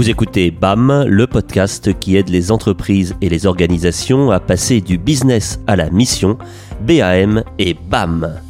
Vous 0.00 0.08
écoutez 0.08 0.50
BAM, 0.50 1.04
le 1.06 1.26
podcast 1.26 1.92
qui 1.98 2.16
aide 2.16 2.30
les 2.30 2.50
entreprises 2.50 3.14
et 3.20 3.28
les 3.28 3.44
organisations 3.44 4.30
à 4.30 4.40
passer 4.40 4.80
du 4.80 4.96
business 4.96 5.60
à 5.66 5.76
la 5.76 5.90
mission, 5.90 6.38
BAM 6.80 7.44
et 7.58 7.74
BAM. 7.74 8.40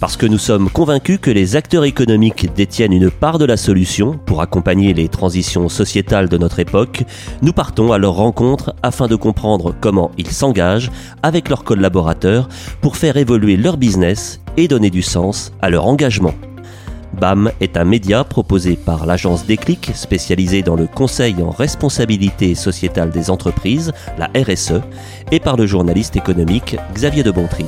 Parce 0.00 0.16
que 0.16 0.24
nous 0.24 0.38
sommes 0.38 0.70
convaincus 0.70 1.18
que 1.20 1.30
les 1.30 1.54
acteurs 1.54 1.84
économiques 1.84 2.50
détiennent 2.54 2.94
une 2.94 3.10
part 3.10 3.36
de 3.36 3.44
la 3.44 3.58
solution 3.58 4.18
pour 4.24 4.40
accompagner 4.40 4.94
les 4.94 5.08
transitions 5.08 5.68
sociétales 5.68 6.30
de 6.30 6.38
notre 6.38 6.60
époque, 6.60 7.02
nous 7.42 7.52
partons 7.52 7.92
à 7.92 7.98
leur 7.98 8.14
rencontre 8.14 8.74
afin 8.82 9.06
de 9.06 9.16
comprendre 9.16 9.74
comment 9.78 10.12
ils 10.16 10.32
s'engagent 10.32 10.90
avec 11.22 11.50
leurs 11.50 11.64
collaborateurs 11.64 12.48
pour 12.80 12.96
faire 12.96 13.18
évoluer 13.18 13.58
leur 13.58 13.76
business 13.76 14.40
et 14.56 14.66
donner 14.66 14.88
du 14.88 15.02
sens 15.02 15.52
à 15.60 15.68
leur 15.68 15.86
engagement. 15.86 16.32
BAM 17.18 17.50
est 17.60 17.76
un 17.76 17.84
média 17.84 18.24
proposé 18.24 18.76
par 18.76 19.06
l'agence 19.06 19.46
Déclic, 19.46 19.90
spécialisée 19.94 20.62
dans 20.62 20.76
le 20.76 20.86
conseil 20.86 21.34
en 21.42 21.50
responsabilité 21.50 22.54
sociétale 22.54 23.10
des 23.10 23.30
entreprises, 23.30 23.92
la 24.18 24.30
RSE, 24.36 24.82
et 25.32 25.40
par 25.40 25.56
le 25.56 25.66
journaliste 25.66 26.16
économique 26.16 26.76
Xavier 26.94 27.22
de 27.22 27.30
Bontry. 27.30 27.64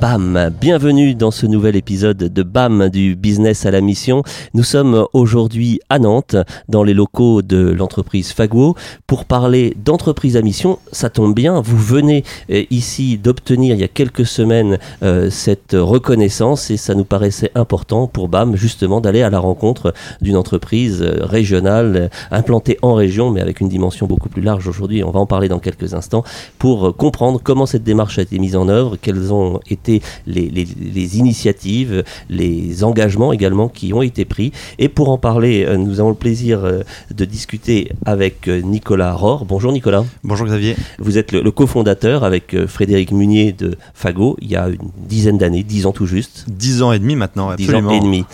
BAM, 0.00 0.50
bienvenue 0.60 1.14
dans 1.14 1.30
ce 1.30 1.46
nouvel 1.46 1.74
épisode 1.74 2.18
de 2.18 2.42
BAM 2.42 2.90
du 2.90 3.16
business 3.16 3.64
à 3.64 3.70
la 3.70 3.80
mission. 3.80 4.24
Nous 4.52 4.62
sommes 4.62 5.06
aujourd'hui 5.14 5.80
à 5.88 5.98
Nantes, 5.98 6.36
dans 6.68 6.82
les 6.82 6.92
locaux 6.92 7.40
de 7.40 7.70
l'entreprise 7.70 8.32
Faguo, 8.32 8.74
pour 9.06 9.24
parler 9.24 9.74
d'entreprise 9.82 10.36
à 10.36 10.42
mission. 10.42 10.78
Ça 10.92 11.08
tombe 11.08 11.34
bien, 11.34 11.62
vous 11.62 11.78
venez 11.78 12.24
euh, 12.50 12.64
ici 12.70 13.16
d'obtenir 13.16 13.74
il 13.74 13.80
y 13.80 13.84
a 13.84 13.88
quelques 13.88 14.26
semaines 14.26 14.78
euh, 15.02 15.30
cette 15.30 15.72
reconnaissance 15.72 16.70
et 16.70 16.76
ça 16.76 16.94
nous 16.94 17.04
paraissait 17.04 17.50
important 17.54 18.06
pour 18.06 18.28
BAM 18.28 18.54
justement 18.54 19.00
d'aller 19.00 19.22
à 19.22 19.30
la 19.30 19.38
rencontre 19.38 19.94
d'une 20.20 20.36
entreprise 20.36 21.00
euh, 21.00 21.24
régionale 21.24 22.10
implantée 22.30 22.76
en 22.82 22.92
région 22.92 23.30
mais 23.30 23.40
avec 23.40 23.60
une 23.60 23.70
dimension 23.70 24.06
beaucoup 24.06 24.28
plus 24.28 24.42
large 24.42 24.68
aujourd'hui. 24.68 25.02
On 25.02 25.10
va 25.10 25.20
en 25.20 25.26
parler 25.26 25.48
dans 25.48 25.58
quelques 25.58 25.94
instants 25.94 26.22
pour 26.58 26.94
comprendre 26.96 27.40
comment 27.42 27.64
cette 27.64 27.84
démarche 27.84 28.18
a 28.18 28.22
été 28.22 28.38
mise 28.38 28.56
en 28.56 28.68
œuvre, 28.68 28.96
quelles 29.00 29.32
ont 29.32 29.58
été 29.70 29.85
les, 30.26 31.18
initiatives, 31.18 32.04
les 32.28 32.84
engagements 32.84 33.32
également 33.32 33.68
qui 33.68 33.92
ont 33.92 34.02
été 34.02 34.24
pris. 34.24 34.52
Et 34.78 34.88
pour 34.88 35.08
en 35.08 35.18
parler, 35.18 35.64
euh, 35.64 35.76
nous 35.76 36.00
avons 36.00 36.10
le 36.10 36.16
plaisir 36.16 36.64
euh, 36.64 36.82
de 37.14 37.24
discuter 37.24 37.92
avec 38.04 38.48
euh, 38.48 38.60
Nicolas 38.60 39.12
Rohr. 39.12 39.44
Bonjour 39.44 39.72
Nicolas. 39.72 40.04
Bonjour 40.24 40.46
Xavier. 40.46 40.76
Vous 40.98 41.18
êtes 41.18 41.32
le, 41.32 41.50
cofondateur 41.50 42.24
avec 42.24 42.54
Frédéric 42.66 43.12
Munier 43.12 43.52
de 43.52 43.76
Fago 43.94 44.36
il 44.40 44.50
y 44.50 44.56
a 44.56 44.68
une 44.68 44.90
dizaine 45.08 45.38
d'années, 45.38 45.62
dix 45.62 45.86
ans 45.86 45.92
tout 45.92 46.06
juste. 46.06 46.44
Dix 46.48 46.82
ans 46.82 46.92
et 46.92 46.98
demi 46.98 47.16
maintenant, 47.16 47.48
absolument. 47.48 47.90
Dix 47.90 47.96
ans 47.96 47.98
et 47.98 48.04
demi. 48.04 48.24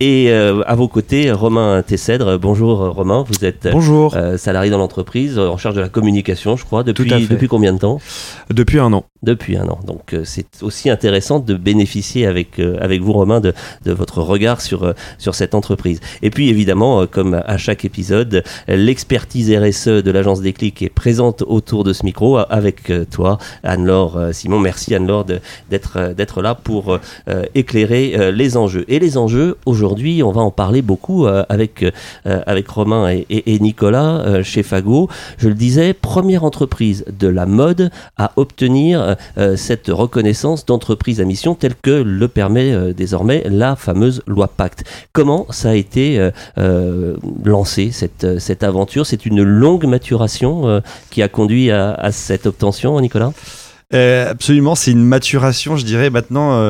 Et 0.00 0.32
à 0.32 0.74
vos 0.74 0.88
côtés, 0.88 1.30
Romain 1.32 1.82
Tessèdre. 1.86 2.38
Bonjour 2.38 2.78
Romain, 2.94 3.24
vous 3.28 3.44
êtes 3.44 3.68
Bonjour. 3.70 4.16
salarié 4.36 4.70
dans 4.70 4.78
l'entreprise, 4.78 5.38
en 5.38 5.58
charge 5.58 5.74
de 5.74 5.80
la 5.80 5.88
communication, 5.88 6.56
je 6.56 6.64
crois, 6.64 6.82
depuis, 6.82 7.10
depuis 7.10 7.48
combien 7.48 7.72
de 7.74 7.78
temps? 7.78 8.00
Depuis 8.50 8.78
un 8.78 8.92
an. 8.92 9.04
Depuis 9.22 9.56
un 9.56 9.68
an. 9.68 9.78
Donc 9.86 10.16
c'est 10.24 10.62
aussi 10.62 10.88
intéressant 10.92 11.40
de 11.40 11.54
bénéficier 11.54 12.26
avec, 12.26 12.58
euh, 12.58 12.76
avec 12.80 13.00
vous, 13.00 13.12
Romain, 13.12 13.40
de, 13.40 13.52
de 13.84 13.92
votre 13.92 14.20
regard 14.20 14.60
sur, 14.60 14.84
euh, 14.84 14.92
sur 15.18 15.34
cette 15.34 15.54
entreprise. 15.54 16.00
Et 16.22 16.30
puis, 16.30 16.48
évidemment, 16.48 17.00
euh, 17.00 17.06
comme 17.06 17.42
à 17.46 17.56
chaque 17.56 17.84
épisode, 17.84 18.44
l'expertise 18.68 19.50
RSE 19.52 19.88
de 19.88 20.10
l'agence 20.10 20.40
Déclic 20.40 20.82
est 20.82 20.90
présente 20.90 21.42
autour 21.46 21.84
de 21.84 21.92
ce 21.92 22.04
micro 22.04 22.38
avec 22.38 22.92
toi, 23.10 23.38
Anne-Laure 23.62 24.28
Simon. 24.32 24.58
Merci, 24.58 24.94
Anne-Laure, 24.94 25.24
d'être, 25.70 26.42
là 26.42 26.54
pour 26.54 26.98
éclairer 27.54 28.32
les 28.32 28.56
enjeux. 28.56 28.84
Et 28.88 28.98
les 28.98 29.16
enjeux, 29.16 29.56
aujourd'hui, 29.66 30.22
on 30.22 30.32
va 30.32 30.42
en 30.42 30.50
parler 30.50 30.82
beaucoup 30.82 31.26
avec, 31.26 31.84
avec 32.24 32.68
Romain 32.68 33.10
et, 33.10 33.26
et, 33.30 33.58
Nicolas 33.58 34.42
chez 34.42 34.62
Fago. 34.62 35.08
Je 35.38 35.48
le 35.48 35.54
disais, 35.54 35.94
première 35.94 36.44
entreprise 36.44 37.04
de 37.18 37.28
la 37.28 37.46
mode 37.46 37.90
à 38.18 38.32
obtenir 38.36 39.16
cette 39.56 39.88
reconnaissance 39.88 40.66
d'entreprise 40.66 40.81
entreprise 40.82 41.20
à 41.20 41.24
mission 41.24 41.54
telle 41.54 41.76
que 41.80 41.90
le 41.90 42.26
permet 42.26 42.72
euh, 42.72 42.92
désormais 42.92 43.44
la 43.48 43.76
fameuse 43.76 44.20
loi 44.26 44.48
Pacte. 44.48 44.82
Comment 45.12 45.46
ça 45.50 45.70
a 45.70 45.74
été 45.74 46.18
euh, 46.18 46.32
euh, 46.58 47.16
lancé, 47.44 47.92
cette, 47.92 48.40
cette 48.40 48.64
aventure? 48.64 49.06
C'est 49.06 49.24
une 49.24 49.44
longue 49.44 49.86
maturation 49.86 50.82
qui 51.10 51.22
a 51.22 51.28
conduit 51.28 51.70
à, 51.70 52.10
cette 52.10 52.46
obtention, 52.46 53.00
Nicolas? 53.00 53.32
Absolument, 53.92 54.74
c'est 54.74 54.90
une 54.90 55.04
maturation, 55.04 55.76
je 55.76 55.84
dirais, 55.84 56.10
maintenant, 56.10 56.60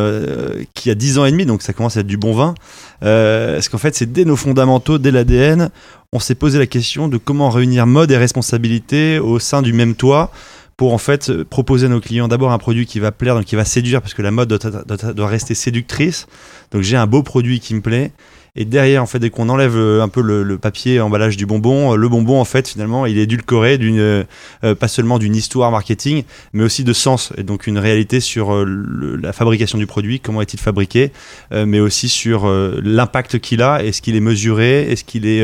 qui 0.74 0.90
a 0.90 0.94
10 0.94 1.18
ans 1.18 1.24
et 1.24 1.30
demi, 1.30 1.46
donc 1.46 1.62
ça 1.62 1.72
commence 1.72 1.96
à 1.96 2.00
être 2.00 2.06
du 2.06 2.16
bon 2.16 2.34
vin. 2.34 2.54
parce 3.00 3.68
qu'en 3.68 3.78
fait, 3.78 3.94
c'est 3.94 4.10
dès 4.12 4.24
nos 4.24 4.36
fondamentaux, 4.36 4.98
dès 4.98 5.10
l'ADN, 5.10 5.70
on 6.12 6.18
s'est 6.18 6.34
posé 6.34 6.58
la 6.58 6.66
question 6.66 7.08
de 7.08 7.16
comment 7.16 7.50
réunir 7.50 7.86
mode 7.86 8.10
et 8.10 8.16
responsabilité 8.16 9.18
au 9.18 9.38
sein 9.38 9.62
du 9.62 9.72
même 9.72 9.94
toit? 9.94 10.32
Pour 10.76 10.92
en 10.92 10.98
fait 10.98 11.42
proposer 11.44 11.86
à 11.86 11.88
nos 11.88 12.00
clients 12.00 12.28
d'abord 12.28 12.52
un 12.52 12.58
produit 12.58 12.86
qui 12.86 12.98
va 12.98 13.12
plaire, 13.12 13.34
donc 13.34 13.44
qui 13.44 13.56
va 13.56 13.64
séduire, 13.64 14.00
parce 14.00 14.14
que 14.14 14.22
la 14.22 14.30
mode 14.30 14.48
doit, 14.48 15.12
doit 15.12 15.28
rester 15.28 15.54
séductrice. 15.54 16.26
Donc 16.70 16.82
j'ai 16.82 16.96
un 16.96 17.06
beau 17.06 17.22
produit 17.22 17.60
qui 17.60 17.74
me 17.74 17.80
plaît 17.80 18.12
et 18.54 18.66
derrière, 18.66 19.02
en 19.02 19.06
fait, 19.06 19.18
dès 19.18 19.30
qu'on 19.30 19.48
enlève 19.48 19.78
euh, 19.78 20.02
un 20.02 20.08
peu 20.08 20.20
le, 20.20 20.58
papier 20.58 21.00
emballage 21.00 21.38
du 21.38 21.46
bonbon, 21.46 21.94
euh, 21.94 21.96
le 21.96 22.06
bonbon, 22.10 22.38
en 22.38 22.44
fait, 22.44 22.68
finalement, 22.68 23.06
il 23.06 23.16
est 23.16 23.22
édulcoré 23.22 23.78
d'une, 23.78 23.98
euh, 23.98 24.74
pas 24.78 24.88
seulement 24.88 25.18
d'une 25.18 25.34
histoire 25.34 25.70
marketing, 25.70 26.24
mais 26.52 26.62
aussi 26.62 26.84
de 26.84 26.92
sens. 26.92 27.32
Et 27.38 27.44
donc 27.44 27.66
une 27.66 27.78
réalité 27.78 28.20
sur 28.20 28.54
la 28.66 29.32
fabrication 29.32 29.78
du 29.78 29.86
produit, 29.86 30.20
comment 30.20 30.42
est-il 30.42 30.60
fabriqué, 30.60 31.12
mais 31.50 31.80
aussi 31.80 32.08
sur 32.08 32.46
l'impact 32.48 33.38
qu'il 33.38 33.62
a, 33.62 33.82
est-ce 33.82 34.02
qu'il 34.02 34.16
est 34.16 34.20
mesuré, 34.20 34.90
est-ce 34.90 35.04
qu'il 35.04 35.26
est 35.26 35.42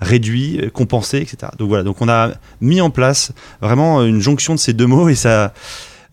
réduit, 0.00 0.60
compensé, 0.72 1.18
etc. 1.18 1.52
Donc 1.58 1.68
voilà. 1.68 1.84
Donc 1.84 2.00
on 2.00 2.08
a 2.08 2.32
mis 2.60 2.80
en 2.80 2.90
place 2.90 3.32
vraiment 3.60 4.02
une 4.02 4.20
jonction 4.20 4.54
de 4.54 4.58
ces 4.58 4.72
deux 4.72 4.86
mots 4.86 5.08
et 5.08 5.14
ça 5.14 5.52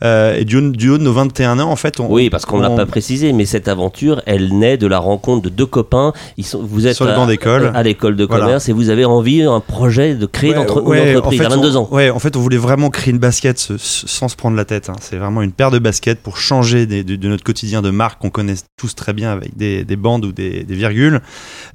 euh, 0.04 0.36
et 0.36 0.46
du 0.46 0.58
haut, 0.58 0.98
de 0.98 1.04
nos 1.04 1.14
21 1.14 1.60
ans, 1.60 1.72
en 1.72 1.76
fait, 1.76 2.00
on, 2.00 2.12
oui, 2.12 2.30
parce 2.30 2.46
qu'on 2.46 2.58
ne 2.58 2.64
l'a 2.64 2.70
pas 2.70 2.86
précisé, 2.86 3.32
mais 3.34 3.46
cette 3.46 3.68
aventure, 3.68 4.22
elle 4.26 4.58
naît 4.58 4.78
de 4.78 4.88
la 4.88 5.00
rencontre 5.00 5.44
de 5.44 5.50
deux 5.50 5.66
copains. 5.66 6.14
Ils 6.38 6.46
sont, 6.46 6.62
vous 6.62 6.88
êtes 6.88 6.96
sur 6.96 7.06
le 7.06 7.14
banc 7.14 7.26
d'école, 7.28 7.72
à, 7.74 7.84
l'école 7.84 8.16
de 8.16 8.26
commerce, 8.26 8.68
et 8.70 8.74
vous 8.74 8.90
avez 8.90 9.06
envie 9.06 9.44
un 9.44 9.60
projet 9.60 10.16
de 10.16 10.26
créer 10.26 10.52
une 10.52 10.60
entreprise 10.60 11.18
en 11.18 11.30
fait, 11.30 11.46
à 11.46 11.50
22 11.50 11.78
ans. 11.78 11.88
Ouais, 11.92 12.10
en 12.10 12.20
fait, 12.20 12.36
on 12.36 12.42
voulait 12.42 12.58
vraiment 12.58 12.90
créer 12.90 13.14
une 13.14 13.20
basket 13.20 13.58
sans 13.58 14.28
se 14.28 14.36
prendre 14.36 14.58
la 14.58 14.66
tête. 14.66 14.90
Hein. 14.90 14.96
C'est 15.00 15.18
vraiment 15.18 15.42
une 15.42 15.52
paire 15.52 15.72
de 15.72 15.80
baskets 15.80 16.22
pour 16.22 16.38
changer 16.38 16.86
de, 16.86 17.28
notre 17.28 17.44
quotidien 17.44 17.82
de 17.82 17.90
marque 17.90 18.22
qu'on 18.22 18.30
connaît 18.30 18.56
tous 18.78 18.96
très 18.96 19.14
bien 19.14 19.32
avec 19.32 19.56
des, 19.56 19.96
bandes 19.96 20.26
ou 20.26 20.32
des, 20.32 20.66
virgules. 20.68 21.22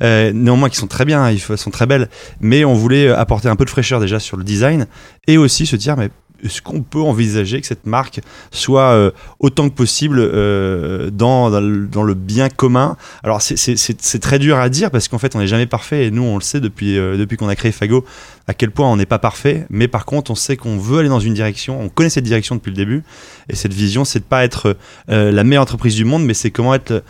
Euh, 0.02 0.32
néanmoins, 0.34 0.68
qui 0.68 0.76
sont 0.76 0.86
très 0.86 1.04
bien, 1.04 1.30
ils 1.30 1.40
sont 1.40 1.70
très 1.70 1.86
belles, 1.86 2.08
mais 2.40 2.64
on 2.64 2.74
voulait 2.74 3.08
apporter 3.08 3.48
un 3.48 3.56
peu 3.56 3.64
de 3.64 3.70
fraîcheur 3.70 4.00
déjà 4.00 4.18
sur 4.18 4.36
le 4.36 4.44
design 4.44 4.86
et 5.26 5.38
aussi 5.38 5.66
se 5.66 5.76
dire, 5.76 5.96
mais 5.96 6.10
est-ce 6.44 6.62
qu'on 6.62 6.82
peut 6.82 7.00
envisager 7.00 7.60
que 7.60 7.66
cette 7.66 7.86
marque 7.86 8.20
soit 8.50 8.90
euh, 8.92 9.10
autant 9.38 9.68
que 9.68 9.74
possible 9.74 10.18
euh, 10.20 11.10
dans, 11.10 11.50
dans, 11.50 12.02
le, 12.02 12.14
bien 12.14 12.48
commun? 12.48 12.96
Alors 13.22 13.42
c'est 13.42 14.20
très 14.20 14.38
dur 14.38 14.56
à 14.58 14.68
dire 14.68 14.90
parce 14.90 15.08
qu'en 15.08 15.18
fait 15.18 15.34
on 15.36 15.38
n'est 15.38 15.46
jamais 15.46 15.66
parfait 15.66 16.06
et 16.06 16.10
nous 16.10 16.22
on 16.22 16.36
le 16.36 16.42
sait 16.42 16.60
depuis, 16.60 16.98
euh, 16.98 17.16
depuis 17.16 17.36
qu'on 17.36 17.48
a 17.48 17.56
créé 17.56 17.72
Fago 17.72 18.04
à 18.46 18.54
quel 18.54 18.70
point 18.70 18.90
on 18.90 18.96
n'est 18.96 19.06
pas 19.06 19.18
parfait 19.18 19.66
mais 19.70 19.88
par 19.88 20.04
contre 20.04 20.30
on 20.30 20.34
sait 20.34 20.56
qu'on 20.56 20.78
veut 20.78 20.98
aller 20.98 21.08
dans 21.08 21.20
une 21.20 21.34
direction, 21.34 21.80
on 21.80 21.88
connaît 21.88 22.10
cette 22.10 22.24
direction 22.24 22.54
depuis 22.56 22.70
le 22.70 22.76
début 22.76 23.04
et 23.48 23.56
cette 23.56 23.72
vision 23.74 24.04
c'est 24.04 24.20
de 24.20 24.24
pas 24.24 24.44
être 24.44 24.76
la 25.08 25.44
meilleure 25.44 25.62
entreprise 25.62 25.94
du 25.94 26.04
monde 26.04 26.24
mais 26.24 26.34
c'est 26.34 26.50
comment 26.50 26.74
être 26.74 27.04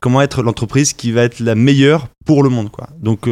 comment 0.00 0.22
être 0.22 0.42
l'entreprise 0.42 0.92
qui 0.92 1.12
va 1.12 1.22
être 1.22 1.40
la 1.40 1.54
meilleure 1.54 2.08
pour 2.24 2.42
le 2.42 2.50
monde 2.50 2.70
quoi. 2.70 2.88
Donc 3.00 3.28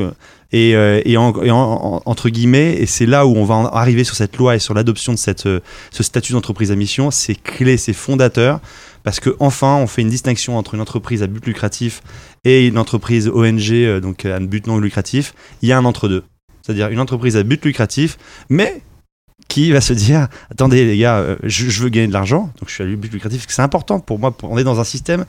et, 0.52 0.74
euh, 0.74 1.00
entre 1.14 2.28
guillemets, 2.28 2.74
et 2.74 2.86
c'est 2.86 3.06
là 3.06 3.26
où 3.26 3.36
on 3.36 3.44
va 3.44 3.70
arriver 3.72 4.04
sur 4.04 4.16
cette 4.16 4.36
loi 4.36 4.56
et 4.56 4.58
sur 4.58 4.74
l'adoption 4.74 5.12
de 5.12 5.18
cette, 5.18 5.46
euh, 5.46 5.60
ce 5.90 6.02
statut 6.02 6.32
d'entreprise 6.32 6.72
à 6.72 6.76
mission, 6.76 7.10
c'est 7.10 7.36
clé, 7.36 7.76
c'est 7.76 7.92
fondateur, 7.92 8.60
parce 9.04 9.20
que 9.20 9.36
enfin, 9.38 9.76
on 9.76 9.86
fait 9.86 10.02
une 10.02 10.10
distinction 10.10 10.58
entre 10.58 10.74
une 10.74 10.80
entreprise 10.80 11.22
à 11.22 11.28
but 11.28 11.44
lucratif 11.46 12.02
et 12.44 12.66
une 12.66 12.78
entreprise 12.78 13.28
ONG, 13.28 13.70
euh, 13.72 14.00
donc 14.00 14.24
à 14.24 14.40
but 14.40 14.66
non 14.66 14.78
lucratif. 14.78 15.34
Il 15.62 15.68
y 15.68 15.72
a 15.72 15.78
un 15.78 15.84
entre-deux. 15.84 16.24
C'est-à-dire 16.62 16.88
une 16.88 17.00
entreprise 17.00 17.36
à 17.36 17.42
but 17.42 17.64
lucratif, 17.64 18.18
mais 18.48 18.82
qui 19.48 19.72
va 19.72 19.80
se 19.80 19.92
dire 19.92 20.28
attendez 20.50 20.84
les 20.84 20.96
gars 20.96 21.36
je, 21.42 21.82
veux 21.82 21.88
gagner 21.88 22.06
de 22.06 22.12
l'argent 22.12 22.52
donc 22.60 22.68
je 22.68 22.74
suis 22.74 22.84
à 22.84 22.86
but 22.86 23.12
lucratif 23.12 23.46
c'est 23.48 23.62
important 23.62 23.98
pour 23.98 24.20
moi 24.20 24.32
on 24.44 24.56
est 24.58 24.62
dans 24.62 24.78
un 24.78 24.84
système 24.84 25.24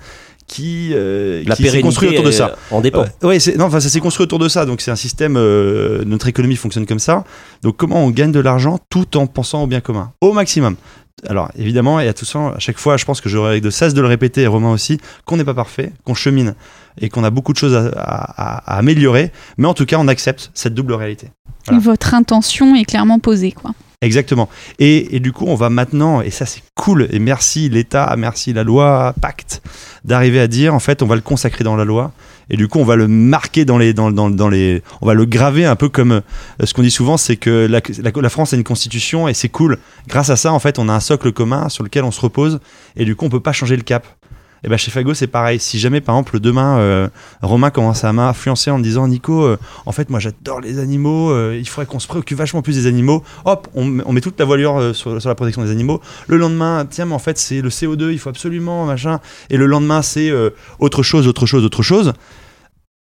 qui, 0.52 0.90
euh, 0.92 1.44
la 1.48 1.56
s'est 1.56 1.82
construit 1.82 2.10
autour 2.10 2.26
de 2.26 2.32
ça. 2.32 2.56
En 2.72 2.82
dépend. 2.82 3.06
Euh, 3.24 3.28
ouais, 3.28 3.38
non, 3.58 3.66
enfin, 3.66 3.80
ça 3.80 3.88
s'est 3.88 4.02
construit 4.02 4.26
autour 4.26 4.38
de 4.38 4.50
ça. 4.50 4.66
Donc, 4.66 4.82
c'est 4.82 4.92
un 4.92 4.98
système. 4.98 5.38
Euh, 5.38 6.04
notre 6.06 6.28
économie 6.28 6.58
fonctionne 6.58 6.86
comme 6.86 7.00
ça. 7.00 7.24
Donc, 7.64 7.78
comment 7.78 8.04
on 8.04 8.10
gagne 8.10 8.34
de 8.34 8.40
l'argent 8.42 8.78
tout 8.90 9.18
en 9.18 9.28
pensant 9.28 9.64
au 9.64 9.68
bien 9.68 9.80
commun? 9.80 10.12
Au 10.20 10.34
maximum. 10.34 10.76
Alors, 11.28 11.52
évidemment, 11.58 12.02
et 12.02 12.08
à 12.08 12.14
tout 12.14 12.26
ça, 12.26 12.50
à 12.50 12.60
chaque 12.60 12.80
fois, 12.80 12.98
je 12.98 13.06
pense 13.06 13.22
que 13.22 13.30
j'aurais 13.30 13.62
de 13.62 13.70
cesse 13.70 13.94
de 13.94 14.02
le 14.02 14.08
répéter, 14.08 14.42
et 14.42 14.48
Romain 14.48 14.72
aussi, 14.72 15.00
qu'on 15.26 15.38
n'est 15.38 15.46
pas 15.46 15.54
parfait, 15.54 15.94
qu'on 16.04 16.16
chemine 16.16 16.56
et 17.00 17.08
qu'on 17.08 17.24
a 17.24 17.30
beaucoup 17.30 17.54
de 17.54 17.58
choses 17.58 17.76
à, 17.96 18.78
améliorer. 18.78 19.32
Mais 19.58 19.68
en 19.68 19.74
tout 19.74 19.86
cas, 19.86 19.98
on 20.00 20.08
accepte 20.10 20.52
cette 20.54 20.74
double 20.74 20.94
réalité. 20.94 21.30
Votre 21.72 22.14
intention 22.14 22.76
est 22.76 22.86
clairement 22.86 23.20
posée, 23.20 23.52
quoi. 23.54 23.72
Exactement. 24.04 24.50
Et, 24.80 25.20
du 25.20 25.32
coup, 25.32 25.46
on 25.48 25.54
va 25.54 25.70
maintenant, 25.70 26.22
et 26.22 26.32
ça 26.32 26.48
c'est 26.48 26.64
cool, 26.74 27.08
et 27.12 27.20
merci 27.20 27.70
l'État, 27.70 28.16
merci 28.18 28.52
la 28.52 28.64
loi, 28.64 29.14
pacte, 29.22 29.62
d'arriver 30.06 30.40
à 30.40 30.48
dire, 30.48 30.74
en 30.74 30.80
fait, 30.80 31.04
on 31.04 31.06
va 31.06 31.14
le 31.14 31.22
consacrer 31.22 31.64
dans 31.64 31.76
la 31.76 31.86
loi. 31.86 32.12
Et 32.50 32.58
du 32.58 32.68
coup, 32.68 32.80
on 32.80 32.84
va 32.84 32.96
le 32.96 33.08
marquer 33.08 33.64
dans 33.64 33.78
les, 33.78 33.94
dans, 33.94 34.10
dans, 34.10 34.50
les, 34.50 34.82
on 35.02 35.06
va 35.06 35.14
le 35.14 35.26
graver 35.26 35.66
un 35.66 35.76
peu 35.76 35.88
comme 35.88 36.12
euh, 36.12 36.22
ce 36.66 36.74
qu'on 36.74 36.82
dit 36.82 36.92
souvent, 36.92 37.16
c'est 37.16 37.38
que 37.38 37.68
la, 37.70 37.80
la 38.14 38.30
France 38.30 38.54
a 38.54 38.58
une 38.58 38.64
constitution 38.64 39.28
et 39.28 39.36
c'est 39.36 39.50
cool. 39.50 39.78
Grâce 40.08 40.32
à 40.32 40.36
ça, 40.36 40.52
en 40.52 40.60
fait, 40.60 40.80
on 40.80 40.90
a 40.90 40.94
un 40.94 41.00
socle 41.00 41.32
commun 41.32 41.70
sur 41.70 41.84
lequel 41.84 42.04
on 42.04 42.12
se 42.12 42.20
repose 42.20 42.60
et 42.98 43.06
du 43.06 43.16
coup, 43.16 43.26
on 43.26 43.30
peut 43.30 43.40
pas 43.40 43.54
changer 43.54 43.78
le 43.78 43.84
cap. 43.84 44.06
Et 44.64 44.70
ben 44.70 44.78
chez 44.78 44.92
Fago 44.92 45.14
c'est 45.14 45.28
pareil. 45.28 45.60
Si 45.60 45.80
jamais 45.80 46.02
par 46.02 46.16
exemple 46.16 46.40
demain 46.40 46.78
euh, 46.78 47.10
Romain 47.42 47.72
commence 47.72 48.04
à 48.04 48.14
m'influencer 48.14 48.70
en 48.70 48.78
me 48.78 48.84
disant 48.84 49.08
Nico, 49.08 49.44
euh, 49.44 49.58
en 49.86 49.92
fait 49.92 50.10
moi 50.10 50.20
j'adore 50.20 50.62
les 50.62 50.80
animaux, 50.80 51.32
euh, 51.32 51.58
il 51.60 51.68
faudrait 51.68 51.88
qu'on 51.88 52.00
se 52.00 52.08
préoccupe 52.08 52.38
vachement 52.38 52.62
plus 52.62 52.76
des 52.76 52.86
animaux. 52.86 53.24
Hop, 53.46 53.68
on, 53.74 54.00
on 54.06 54.14
met 54.14 54.22
toute 54.22 54.40
la 54.40 54.46
voilure 54.46 54.96
sur, 54.96 55.16
la 55.16 55.36
protection 55.36 55.64
des 55.64 55.72
animaux. 55.72 56.00
Le 56.28 56.38
lendemain, 56.38 56.86
tiens 56.90 57.06
mais 57.06 57.16
en 57.16 57.20
fait 57.20 57.38
c'est 57.38 57.62
le 57.62 57.70
CO2, 57.70 58.12
il 58.12 58.20
faut 58.20 58.30
absolument 58.30 58.86
machin. 58.86 59.20
Et 59.50 59.58
le 59.58 59.66
lendemain 59.66 60.02
c'est 60.02 60.32
autre 60.80 61.04
chose, 61.04 61.28
autre 61.28 61.46
chose, 61.46 61.66
autre 61.66 61.82
chose. 61.82 62.14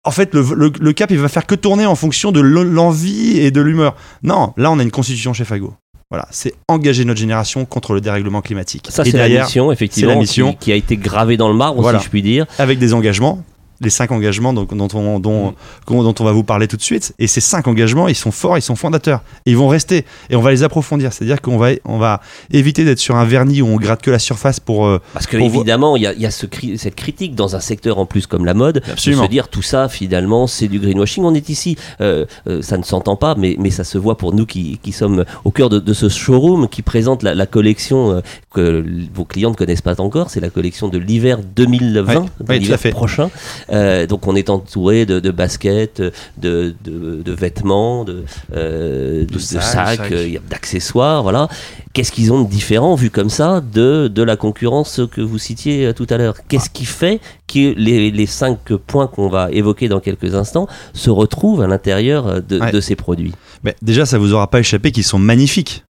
En 0.03 0.11
fait, 0.11 0.35
le, 0.35 0.45
le, 0.55 0.71
le, 0.79 0.93
cap, 0.93 1.09
il 1.09 1.17
va 1.17 1.27
faire 1.27 1.47
que 1.47 1.55
tourner 1.55 1.87
en 1.87 1.95
fonction 1.95 2.31
de 2.31 2.39
l'envie 2.39 3.39
et 3.39 3.49
de 3.49 3.59
l'humeur. 3.59 3.95
Non, 4.21 4.53
là, 4.55 4.71
on 4.71 4.77
a 4.77 4.83
une 4.83 4.91
constitution 4.91 5.33
chez 5.33 5.45
Fago. 5.45 5.73
Voilà, 6.11 6.27
c'est 6.29 6.53
engager 6.67 7.03
notre 7.03 7.19
génération 7.19 7.65
contre 7.65 7.93
le 7.93 8.01
dérèglement 8.01 8.41
climatique. 8.41 8.87
Ça, 8.89 9.03
c'est 9.03 9.17
la 9.17 9.27
mission, 9.27 9.71
effectivement, 9.71 10.13
la 10.13 10.19
mission. 10.19 10.51
Qui, 10.51 10.57
qui, 10.57 10.71
a 10.71 10.75
été 10.75 10.97
gravée 10.97 11.35
dans 11.35 11.47
le 11.47 11.55
marbre, 11.55 11.81
voilà. 11.81 11.99
si 11.99 12.05
je 12.05 12.09
puis 12.09 12.21
dire. 12.21 12.45
Avec 12.59 12.77
des 12.77 12.93
engagements 12.93 13.43
les 13.85 13.89
cinq 13.89 14.11
engagements 14.11 14.53
dont, 14.53 14.65
dont, 14.65 14.87
on, 14.93 15.19
dont, 15.19 15.51
mmh. 15.51 16.03
dont, 16.03 16.15
on 16.19 16.23
va 16.23 16.31
vous 16.31 16.43
parler 16.43 16.67
tout 16.67 16.77
de 16.77 16.81
suite. 16.81 17.13
Et 17.19 17.27
ces 17.27 17.41
cinq 17.41 17.67
engagements, 17.67 18.07
ils 18.07 18.15
sont 18.15 18.31
forts, 18.31 18.57
ils 18.57 18.61
sont 18.61 18.75
fondateurs. 18.75 19.21
Et 19.45 19.51
ils 19.51 19.57
vont 19.57 19.69
rester. 19.69 20.05
Et 20.29 20.35
on 20.35 20.41
va 20.41 20.51
les 20.51 20.63
approfondir. 20.63 21.13
C'est-à-dire 21.13 21.41
qu'on 21.41 21.57
va, 21.57 21.69
on 21.85 21.97
va 21.97 22.21
éviter 22.51 22.83
d'être 22.83 22.99
sur 22.99 23.15
un 23.15 23.25
vernis 23.25 23.61
où 23.61 23.67
on 23.67 23.77
gratte 23.77 24.01
que 24.01 24.11
la 24.11 24.19
surface 24.19 24.59
pour. 24.59 24.85
Euh, 24.85 24.99
Parce 25.13 25.27
que, 25.27 25.37
évidemment, 25.37 25.95
il 25.95 26.03
y 26.03 26.07
a, 26.07 26.13
y 26.13 26.25
a 26.25 26.31
ce, 26.31 26.47
cette 26.77 26.95
critique 26.95 27.35
dans 27.35 27.55
un 27.55 27.59
secteur 27.59 27.97
en 27.99 28.05
plus 28.05 28.27
comme 28.27 28.45
la 28.45 28.53
mode. 28.53 28.81
Absolument. 28.89 29.21
De 29.21 29.27
se 29.27 29.31
dire 29.31 29.47
tout 29.47 29.61
ça, 29.61 29.87
finalement, 29.87 30.47
c'est 30.47 30.67
du 30.67 30.79
greenwashing. 30.79 31.23
On 31.23 31.33
est 31.33 31.49
ici. 31.49 31.77
Euh, 32.01 32.25
euh, 32.47 32.61
ça 32.61 32.77
ne 32.77 32.83
s'entend 32.83 33.15
pas, 33.15 33.35
mais, 33.35 33.55
mais 33.59 33.69
ça 33.69 33.83
se 33.83 33.97
voit 33.97 34.17
pour 34.17 34.33
nous 34.33 34.45
qui, 34.45 34.79
qui 34.81 34.91
sommes 34.91 35.25
au 35.43 35.51
cœur 35.51 35.69
de, 35.69 35.79
de 35.79 35.93
ce 35.93 36.09
showroom 36.09 36.67
qui 36.67 36.81
présente 36.81 37.23
la, 37.23 37.35
la 37.35 37.45
collection 37.45 38.21
que 38.55 38.83
vos 39.13 39.25
clients 39.25 39.51
ne 39.51 39.55
connaissent 39.55 39.81
pas 39.81 39.99
encore. 39.99 40.29
C'est 40.29 40.39
la 40.39 40.49
collection 40.49 40.87
de 40.87 40.97
l'hiver 40.97 41.39
2020, 41.55 42.13
ouais, 42.13 42.25
ouais, 42.47 42.59
l'hiver 42.59 42.79
prochain. 42.91 43.29
Euh, 43.71 44.07
donc 44.07 44.25
on 44.27 44.35
est 44.35 44.49
entouré 44.49 45.05
de, 45.05 45.19
de 45.19 45.31
baskets, 45.31 46.01
de, 46.37 46.73
de, 46.83 47.21
de, 47.21 47.31
vêtements, 47.33 48.05
de, 48.05 48.23
euh, 48.55 49.25
de, 49.25 49.37
sacs, 49.39 50.11
euh, 50.11 50.37
d'accessoires, 50.49 51.21
voilà. 51.21 51.49
Qu'est-ce 51.93 52.11
qu'ils 52.11 52.31
ont 52.31 52.43
de 52.43 52.49
différent, 52.49 52.95
vu 52.95 53.09
comme 53.09 53.29
ça, 53.29 53.61
de, 53.61 54.07
de 54.07 54.23
la 54.23 54.37
concurrence 54.37 55.01
que 55.11 55.21
vous 55.21 55.37
citiez 55.37 55.93
tout 55.93 56.07
à 56.09 56.17
l'heure? 56.17 56.35
Qu'est-ce 56.47 56.69
qui 56.69 56.85
fait 56.85 57.19
que 57.47 57.73
les, 57.77 58.11
les 58.11 58.25
cinq 58.25 58.73
points 58.87 59.07
qu'on 59.07 59.29
va 59.29 59.51
évoquer 59.51 59.87
dans 59.87 59.99
quelques 59.99 60.35
instants 60.35 60.67
se 60.93 61.09
retrouvent 61.09 61.61
à 61.61 61.67
l'intérieur 61.67 62.41
de, 62.41 62.59
ouais. 62.59 62.71
de 62.71 62.79
ces 62.81 62.95
produits? 62.95 63.33
Mais 63.63 63.75
Déjà, 63.81 64.05
ça 64.05 64.17
vous 64.17 64.33
aura 64.33 64.49
pas 64.49 64.59
échappé 64.59 64.91
qu'ils 64.91 65.03
sont 65.03 65.19
magnifiques. 65.19 65.84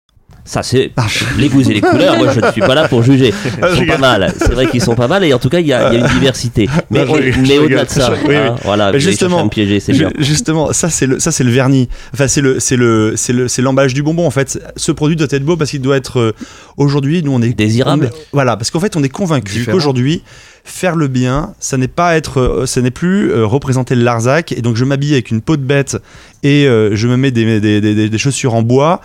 Ça, 0.45 0.61
c'est 0.61 0.91
les 1.37 1.47
goûts 1.47 1.61
et 1.61 1.73
les 1.75 1.81
couleurs. 1.81 2.17
Moi, 2.17 2.33
je 2.33 2.41
ne 2.41 2.51
suis 2.51 2.61
pas 2.61 2.75
là 2.75 2.87
pour 2.89 3.01
juger. 3.01 3.33
Ils 3.71 3.77
sont 3.77 3.85
pas 3.85 3.97
mal. 3.97 4.33
C'est 4.37 4.51
vrai 4.51 4.67
qu'ils 4.67 4.81
sont 4.81 4.95
pas 4.95 5.07
mal 5.07 5.23
et 5.23 5.33
en 5.33 5.39
tout 5.39 5.49
cas, 5.49 5.59
il 5.59 5.67
y 5.67 5.73
a, 5.73 5.93
il 5.93 5.99
y 5.99 6.01
a 6.01 6.05
une 6.05 6.13
diversité. 6.13 6.67
Mais, 6.89 7.05
mais, 7.05 7.33
mais 7.47 7.57
au-delà 7.57 7.85
de 7.85 7.89
ça, 7.89 8.13
oui, 8.27 8.35
hein, 8.35 8.53
oui. 8.55 8.61
voilà, 8.63 8.91
mais 8.91 8.99
justement, 8.99 9.43
me 9.45 9.49
piéger, 9.49 9.79
c'est 9.79 9.93
bien. 9.93 10.11
Justement, 10.19 10.73
ça, 10.73 10.89
c'est 10.89 11.07
le, 11.07 11.19
ça, 11.19 11.31
c'est 11.31 11.43
le 11.43 11.51
vernis. 11.51 11.89
Enfin, 12.13 12.27
c'est 12.27 12.41
le, 12.41 12.59
c'est 12.59 12.75
le, 12.75 13.13
c'est 13.15 13.33
le, 13.33 13.47
c'est 13.47 13.61
l'emballage 13.61 13.93
du 13.93 14.03
bonbon. 14.03 14.27
En 14.27 14.31
fait, 14.31 14.59
ce 14.75 14.91
produit 14.91 15.15
doit 15.15 15.27
être 15.31 15.43
beau 15.43 15.57
parce 15.57 15.71
qu'il 15.71 15.81
doit 15.81 15.97
être 15.97 16.19
euh, 16.19 16.35
aujourd'hui, 16.77 17.23
nous, 17.23 17.31
on 17.33 17.41
est 17.41 17.53
désirable. 17.53 18.11
On, 18.13 18.17
voilà, 18.33 18.57
parce 18.57 18.69
qu'en 18.69 18.79
fait, 18.79 18.95
on 18.95 19.03
est 19.03 19.09
convaincu 19.09 19.65
qu'aujourd'hui 19.65 20.23
faire 20.63 20.95
le 20.95 21.07
bien, 21.07 21.53
ça 21.59 21.77
n'est 21.77 21.87
pas 21.87 22.15
être, 22.15 22.39
euh, 22.39 22.65
ça 22.65 22.81
n'est 22.81 22.91
plus 22.91 23.31
euh, 23.31 23.45
représenter 23.45 23.95
le 23.95 24.03
Larzac. 24.03 24.51
Et 24.51 24.61
donc, 24.61 24.75
je 24.75 24.85
m'habille 24.85 25.13
avec 25.13 25.31
une 25.31 25.41
peau 25.41 25.57
de 25.57 25.63
bête 25.63 25.97
et 26.41 26.67
euh, 26.67 26.95
je 26.95 27.07
me 27.07 27.17
mets 27.17 27.31
des, 27.31 27.59
des, 27.59 27.81
des, 27.81 28.09
des, 28.09 28.17
chaussures 28.17 28.53
en 28.53 28.61
bois. 28.61 29.01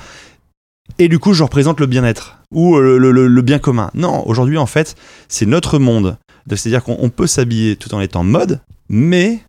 Et 0.99 1.09
du 1.09 1.19
coup, 1.19 1.33
je 1.33 1.43
représente 1.43 1.81
le 1.81 1.87
bien-être 1.87 2.39
ou 2.53 2.79
le, 2.79 2.99
le, 2.99 3.43
bien 3.43 3.59
commun. 3.59 3.91
Non, 3.95 4.27
aujourd'hui, 4.27 4.59
en 4.59 4.67
fait, 4.67 4.97
c'est 5.29 5.47
notre 5.47 5.79
monde. 5.79 6.17
C'est-à-dire 6.51 6.83
qu'on 6.83 7.11
peut 7.11 7.27
s'habiller 7.27 7.77
tout 7.77 7.95
en 7.95 8.01
étant 8.01 8.25
mode, 8.25 8.61
mais 8.89 9.41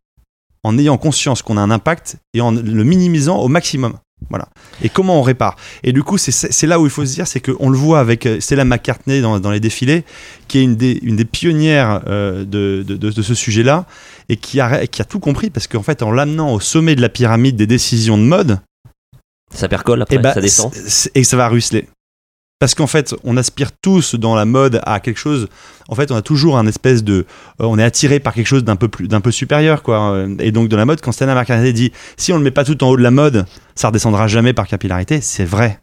en 0.64 0.78
ayant 0.78 0.98
conscience 0.98 1.42
qu'on 1.42 1.58
a 1.58 1.62
un 1.62 1.72
impact 1.72 2.18
et 2.34 2.42
en 2.42 2.52
le 2.52 2.84
minimisant 2.84 3.40
au 3.40 3.48
maximum. 3.48 3.94
Voilà. 4.30 4.50
Et 4.84 4.90
comment 4.90 5.18
on 5.18 5.22
répare 5.22 5.56
Et 5.82 5.94
du 5.94 6.04
coup, 6.04 6.18
c'est 6.18 6.68
là 6.68 6.80
où 6.80 6.86
il 6.86 6.90
faut 6.90 7.06
se 7.06 7.14
dire, 7.14 7.26
c'est 7.26 7.40
qu'on 7.40 7.70
le 7.70 7.78
voit 7.78 8.00
avec 8.00 8.28
Stella 8.40 8.66
McCartney 8.66 9.22
dans, 9.22 9.40
dans, 9.40 9.50
les 9.50 9.62
défilés, 9.62 10.04
qui 10.48 10.60
est 10.60 10.64
une 10.64 10.76
des, 10.76 11.26
pionnières 11.26 12.02
euh, 12.08 12.44
de, 12.44 13.12
ce 13.12 13.34
sujet-là, 13.34 13.86
et 14.28 14.36
qui 14.36 14.60
a 14.60 15.06
tout 15.08 15.20
compris, 15.20 15.50
parce 15.50 15.68
qu'en 15.68 15.84
fait, 15.84 16.04
en 16.04 16.12
l'amenant 16.12 16.54
au 16.54 16.60
sommet 16.60 16.96
de 16.96 17.02
la 17.02 17.10
pyramide 17.10 17.56
des 17.56 17.66
décisions 17.66 18.18
de 18.18 18.24
mode, 18.24 18.60
ça 19.54 19.68
percole 19.68 20.02
après, 20.02 20.16
et 20.16 20.20
bah, 20.20 20.34
ça 20.34 20.42
descend. 20.42 20.72
Et 21.16 21.24
ça 21.24 21.38
va 21.38 21.48
ruisseler. 21.48 21.88
Parce 22.60 22.76
qu'en 22.76 22.88
fait, 22.88 23.16
on 23.24 23.38
aspire 23.38 23.72
tous 23.72 24.16
dans 24.16 24.36
la 24.36 24.44
mode 24.44 24.82
à 24.84 25.00
quelque 25.00 25.18
chose. 25.18 25.48
En 25.88 25.96
fait, 25.96 26.12
on 26.12 26.16
a 26.16 26.22
toujours 26.22 26.58
un 26.58 26.68
espèce 26.68 27.06
de. 27.06 27.26
Euh, 27.62 27.66
on 27.66 27.80
est 27.80 27.84
attiré 27.84 28.20
par 28.20 28.34
quelque 28.34 28.48
chose 28.48 28.66
d'un 28.66 28.76
peu 28.76 28.90
plus, 28.90 29.08
d'un 29.08 29.22
peu 29.22 29.32
supérieur, 29.32 29.82
quoi. 29.82 30.26
Et 30.40 30.52
donc, 30.52 30.68
de 30.68 30.76
la 30.76 30.86
mode, 30.86 31.00
quand 31.00 31.14
Stella 31.14 31.36
McCartney 31.36 31.72
dit 31.72 31.94
si 32.18 32.34
on 32.34 32.36
ne 32.36 32.40
le 32.40 32.44
met 32.44 32.52
pas 32.52 32.66
tout 32.66 32.84
en 32.84 32.90
haut 32.90 32.98
de 32.98 33.02
la 33.02 33.12
mode, 33.12 33.46
ça 33.76 33.88
redescendra 33.88 34.28
jamais 34.28 34.52
par 34.52 34.68
capillarité, 34.68 35.22
c'est 35.22 35.46
vrai. 35.46 35.80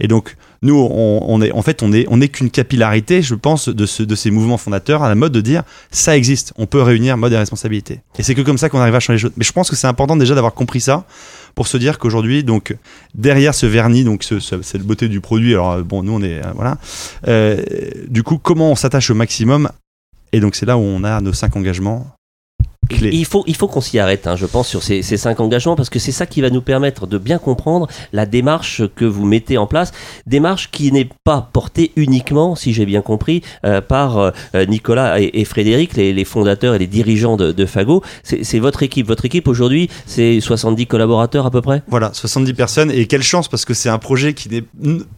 Et 0.00 0.08
donc, 0.08 0.36
nous, 0.62 0.76
on, 0.76 1.24
on, 1.26 1.42
est, 1.42 1.52
en 1.52 1.62
fait, 1.62 1.82
on 1.82 1.92
est, 1.92 2.06
on 2.08 2.20
est 2.20 2.28
qu'une 2.28 2.50
capillarité, 2.50 3.22
je 3.22 3.34
pense, 3.34 3.68
de, 3.68 3.86
ce, 3.86 4.02
de 4.02 4.14
ces 4.14 4.30
mouvements 4.30 4.58
fondateurs 4.58 5.02
à 5.02 5.08
la 5.08 5.14
mode 5.14 5.32
de 5.32 5.40
dire 5.40 5.62
ça 5.90 6.16
existe, 6.16 6.52
on 6.56 6.66
peut 6.66 6.82
réunir 6.82 7.16
mode 7.16 7.32
et 7.32 7.36
responsabilité. 7.36 8.00
Et 8.18 8.22
c'est 8.22 8.34
que 8.34 8.42
comme 8.42 8.58
ça 8.58 8.68
qu'on 8.68 8.80
arrive 8.80 8.94
à 8.94 9.00
changer 9.00 9.16
les 9.16 9.20
choses. 9.20 9.32
Mais 9.36 9.44
je 9.44 9.52
pense 9.52 9.70
que 9.70 9.76
c'est 9.76 9.86
important 9.86 10.16
déjà 10.16 10.34
d'avoir 10.34 10.54
compris 10.54 10.80
ça 10.80 11.04
pour 11.54 11.66
se 11.66 11.76
dire 11.76 11.98
qu'aujourd'hui, 11.98 12.44
donc 12.44 12.76
derrière 13.14 13.54
ce 13.54 13.66
vernis, 13.66 14.04
donc 14.04 14.24
ce, 14.24 14.40
ce, 14.40 14.62
cette 14.62 14.82
beauté 14.82 15.08
du 15.08 15.20
produit, 15.20 15.52
alors 15.52 15.82
bon, 15.82 16.02
nous 16.02 16.12
on 16.12 16.22
est 16.22 16.40
voilà. 16.54 16.78
Euh, 17.28 17.62
du 18.08 18.22
coup, 18.22 18.38
comment 18.38 18.70
on 18.70 18.76
s'attache 18.76 19.10
au 19.10 19.14
maximum? 19.14 19.70
Et 20.32 20.40
donc 20.40 20.54
c'est 20.54 20.66
là 20.66 20.76
où 20.78 20.80
on 20.80 21.04
a 21.04 21.20
nos 21.20 21.32
cinq 21.32 21.56
engagements. 21.56 22.06
Il 22.90 23.24
faut, 23.24 23.44
il 23.46 23.56
faut 23.56 23.68
qu'on 23.68 23.80
s'y 23.80 23.98
arrête, 23.98 24.26
hein, 24.26 24.36
je 24.36 24.46
pense, 24.46 24.68
sur 24.68 24.82
ces, 24.82 25.02
ces, 25.02 25.16
cinq 25.16 25.40
engagements, 25.40 25.76
parce 25.76 25.90
que 25.90 25.98
c'est 25.98 26.12
ça 26.12 26.26
qui 26.26 26.40
va 26.40 26.50
nous 26.50 26.62
permettre 26.62 27.06
de 27.06 27.18
bien 27.18 27.38
comprendre 27.38 27.86
la 28.12 28.26
démarche 28.26 28.82
que 28.96 29.04
vous 29.04 29.24
mettez 29.24 29.56
en 29.56 29.66
place. 29.66 29.92
Démarche 30.26 30.70
qui 30.70 30.92
n'est 30.92 31.08
pas 31.24 31.48
portée 31.52 31.92
uniquement, 31.96 32.54
si 32.54 32.72
j'ai 32.72 32.86
bien 32.86 33.00
compris, 33.00 33.42
euh, 33.64 33.80
par 33.80 34.18
euh, 34.18 34.30
Nicolas 34.68 35.20
et, 35.20 35.30
et 35.34 35.44
Frédéric, 35.44 35.96
les, 35.96 36.12
les, 36.12 36.24
fondateurs 36.24 36.74
et 36.74 36.78
les 36.78 36.86
dirigeants 36.86 37.36
de, 37.36 37.52
de 37.52 37.66
Fago. 37.66 38.02
C'est 38.22 38.58
votre 38.58 38.82
équipe. 38.82 39.06
Votre 39.06 39.24
équipe 39.24 39.48
aujourd'hui, 39.48 39.88
c'est 40.06 40.40
70 40.40 40.86
collaborateurs 40.86 41.46
à 41.46 41.50
peu 41.50 41.62
près? 41.62 41.82
Voilà, 41.88 42.10
70 42.12 42.52
personnes. 42.54 42.90
Et 42.90 43.06
quelle 43.06 43.22
chance, 43.22 43.48
parce 43.48 43.64
que 43.64 43.74
c'est 43.74 43.88
un 43.88 43.98
projet 43.98 44.34
qui 44.34 44.48
n'est. 44.48 44.64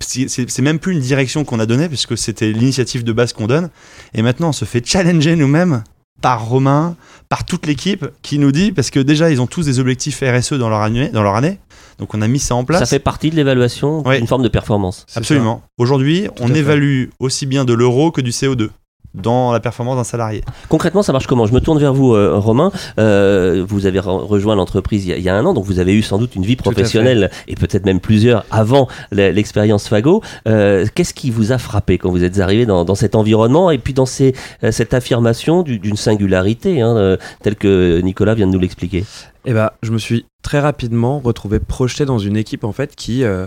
C'est 0.00 0.62
même 0.62 0.78
plus 0.78 0.92
une 0.92 1.00
direction 1.00 1.44
qu'on 1.44 1.60
a 1.60 1.66
donnée, 1.66 1.88
puisque 1.88 2.16
c'était 2.16 2.52
l'initiative 2.52 3.04
de 3.04 3.12
base 3.12 3.32
qu'on 3.32 3.46
donne. 3.46 3.70
Et 4.14 4.22
maintenant, 4.22 4.50
on 4.50 4.52
se 4.52 4.64
fait 4.64 4.86
challenger 4.86 5.36
nous-mêmes 5.36 5.82
par 6.20 6.46
Romain, 6.46 6.96
par 7.28 7.44
toute 7.44 7.66
l'équipe 7.66 8.06
qui 8.22 8.38
nous 8.38 8.52
dit, 8.52 8.72
parce 8.72 8.90
que 8.90 9.00
déjà 9.00 9.30
ils 9.30 9.40
ont 9.40 9.46
tous 9.46 9.66
des 9.66 9.78
objectifs 9.78 10.22
RSE 10.22 10.54
dans 10.54 10.68
leur 10.68 10.80
année, 10.80 11.08
dans 11.08 11.22
leur 11.22 11.34
année 11.34 11.58
donc 11.98 12.14
on 12.14 12.22
a 12.22 12.28
mis 12.28 12.38
ça 12.38 12.54
en 12.54 12.64
place. 12.64 12.80
Ça 12.80 12.86
fait 12.86 12.98
partie 12.98 13.30
de 13.30 13.36
l'évaluation 13.36 14.06
ouais. 14.06 14.24
forme 14.26 14.42
de 14.42 14.48
performance. 14.48 15.06
Absolument. 15.14 15.62
Aujourd'hui, 15.78 16.28
on 16.40 16.52
évalue 16.52 17.06
aussi 17.18 17.46
bien 17.46 17.64
de 17.64 17.72
l'euro 17.72 18.10
que 18.10 18.20
du 18.20 18.30
CO2 18.30 18.70
dans 19.14 19.52
la 19.52 19.60
performance 19.60 19.96
d'un 19.96 20.04
salarié. 20.04 20.42
Concrètement, 20.68 21.02
ça 21.02 21.12
marche 21.12 21.26
comment? 21.26 21.46
Je 21.46 21.54
me 21.54 21.60
tourne 21.60 21.78
vers 21.78 21.94
vous, 21.94 22.14
euh, 22.14 22.36
Romain. 22.36 22.72
Euh, 22.98 23.64
vous 23.66 23.86
avez 23.86 24.00
re 24.00 24.26
rejoint 24.26 24.56
l'entreprise 24.56 25.06
il, 25.06 25.18
y 25.20 25.28
a 25.28 25.36
un 25.36 25.44
an, 25.44 25.54
donc 25.54 25.64
vous 25.64 25.78
avez 25.78 25.94
eu 25.94 26.02
sans 26.02 26.18
doute 26.18 26.34
une 26.34 26.44
vie 26.44 26.56
professionnelle 26.56 27.30
et 27.48 27.54
peut-être 27.54 27.84
même 27.84 28.00
plusieurs 28.00 28.44
avant 28.50 28.88
l'expérience 29.12 29.88
Fago. 29.88 30.22
Euh, 30.48 30.86
Qu'est-ce 30.94 31.14
qui 31.14 31.30
vous 31.30 31.52
a 31.52 31.58
frappé 31.58 31.98
quand 31.98 32.10
vous 32.10 32.24
êtes 32.24 32.38
arrivé 32.40 32.66
dans, 32.66 32.84
dans 32.84 32.94
cet 32.94 33.14
environnement 33.14 33.70
et 33.70 33.78
puis 33.78 33.94
dans 33.94 34.06
ces, 34.06 34.34
cette 34.70 34.94
affirmation 34.94 35.62
d'une 35.62 35.96
singularité, 35.96 36.80
hein, 36.80 36.96
euh, 36.96 37.16
telle 37.42 37.56
que 37.56 38.00
Nicolas 38.00 38.34
vient 38.34 38.46
de 38.46 38.52
nous 38.52 38.58
l'expliquer? 38.58 39.04
Eh 39.44 39.52
ben, 39.52 39.70
je 39.82 39.90
me 39.90 39.98
suis 39.98 40.26
très 40.42 40.60
rapidement 40.60 41.20
retrouvé 41.20 41.60
projeté 41.60 42.04
dans 42.04 42.18
une 42.18 42.36
équipe 42.36 42.64
en 42.64 42.72
fait 42.72 42.94
qui 42.94 43.24
euh, 43.24 43.46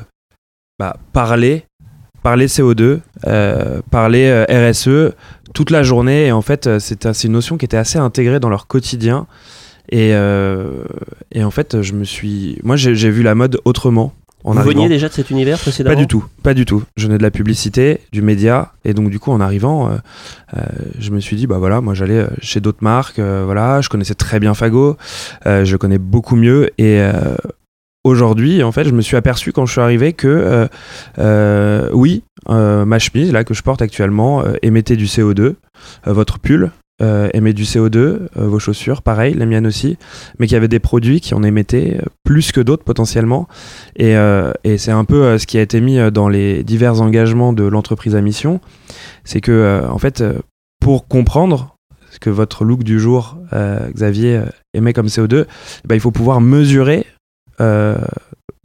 bah, 0.80 0.98
parlait 1.14 1.66
parler 2.24 2.48
CO2, 2.48 3.00
euh, 3.26 3.82
parler 3.90 4.46
RSE 4.50 5.14
toute 5.58 5.72
la 5.72 5.82
journée. 5.82 6.28
Et 6.28 6.32
en 6.32 6.44
fait, 6.44 6.78
c'est 6.78 7.24
une 7.24 7.32
notion 7.32 7.58
qui 7.58 7.66
était 7.66 7.78
assez 7.78 7.98
intégrée 7.98 8.40
dans 8.40 8.50
leur 8.50 8.68
quotidien. 8.68 9.26
Et, 9.90 10.12
euh, 10.14 10.84
et 11.32 11.44
en 11.44 11.50
fait, 11.50 11.82
je 11.82 11.94
me 11.94 12.04
suis. 12.04 12.60
Moi, 12.64 12.76
j'ai 12.76 13.10
vu 13.10 13.24
la 13.24 13.34
mode 13.34 13.60
autrement. 13.66 14.14
En 14.44 14.52
Vous 14.52 14.60
arrivant. 14.60 14.82
veniez 14.82 14.90
déjà 14.90 15.10
de 15.10 15.14
cet 15.14 15.32
univers 15.32 15.58
précédemment 15.58 15.96
Pas 15.96 16.00
du 16.00 16.08
tout, 16.08 16.24
pas 16.44 16.54
du 16.54 16.66
tout. 16.66 16.84
Je 16.96 17.08
venais 17.08 17.18
de 17.18 17.24
la 17.24 17.32
publicité, 17.32 18.02
du 18.12 18.22
média, 18.22 18.72
et 18.86 18.94
donc 18.94 19.10
du 19.10 19.20
coup, 19.20 19.32
en 19.32 19.42
arrivant, 19.42 19.90
euh, 19.90 19.96
euh, 20.56 20.62
je 21.00 21.10
me 21.10 21.20
suis 21.20 21.36
dit, 21.36 21.48
bah 21.48 21.58
voilà, 21.58 21.82
moi 21.82 21.96
j'allais 21.96 22.28
chez 22.40 22.62
d'autres 22.62 22.84
marques, 22.84 23.18
euh, 23.18 23.42
voilà, 23.44 23.82
je 23.82 23.90
connaissais 23.90 24.14
très 24.14 24.40
bien 24.40 24.54
Fago, 24.54 24.96
je 25.44 25.76
connais 25.76 25.98
beaucoup 25.98 26.36
mieux, 26.36 26.70
et 26.78 27.02
aujourd'hui, 28.08 28.64
en 28.64 28.72
fait, 28.72 28.86
je 28.86 28.92
me 28.92 29.02
suis 29.02 29.16
aperçu 29.16 29.52
quand 29.52 29.66
je 29.66 29.74
suis 29.74 29.82
arrivé 29.82 30.14
que 30.14 30.28
euh, 30.28 30.68
euh, 31.20 31.90
oui, 31.94 32.24
euh, 32.50 32.86
ma 32.86 33.00
chemise 33.00 33.32
là 33.32 33.44
que 33.44 33.54
je 33.54 33.62
porte 33.62 33.82
actuellement 33.82 34.44
émettait 34.62 34.96
du 34.96 35.06
CO2. 35.06 35.56
votre 36.06 36.40
pull 36.40 36.72
émet 37.00 37.54
du 37.54 37.64
CO2, 37.64 37.96
euh, 37.98 38.28
vos 38.36 38.58
chaussures, 38.58 39.04
pareil, 39.04 39.36
la 39.36 39.46
mienne 39.46 39.68
aussi, 39.68 39.98
mais 40.40 40.48
qu'il 40.48 40.56
y 40.56 40.58
avait 40.58 40.68
des 40.68 40.80
produits 40.80 41.22
qui 41.22 41.36
en 41.36 41.44
émettaient 41.44 42.02
plus 42.24 42.52
que 42.52 42.60
d'autres 42.60 42.84
potentiellement. 42.84 43.48
Et, 43.98 44.16
c'est 44.78 44.92
un 44.92 45.06
peu 45.06 45.38
ce 45.38 45.46
qui 45.46 45.60
a 45.60 45.62
été 45.62 45.80
mis 45.82 46.00
dans 46.12 46.30
les 46.30 46.64
divers 46.64 47.02
engagements 47.02 47.54
de 47.54 47.64
l'entreprise 47.64 48.16
à 48.16 48.22
mission. 48.22 48.62
C'est 49.26 49.42
que, 49.42 49.84
en 49.88 50.00
fait, 50.00 50.24
pour 50.80 51.08
comprendre 51.08 51.76
ce 52.10 52.20
que 52.20 52.32
votre 52.32 52.66
look 52.66 52.84
du 52.84 53.00
jour, 53.00 53.38
Xavier, 53.94 54.42
émet 54.74 54.94
comme 54.94 55.08
CO2, 55.08 55.46
bah, 55.86 55.94
il 55.96 56.02
faut 56.02 56.12
pouvoir 56.12 56.42
mesurer 56.42 57.06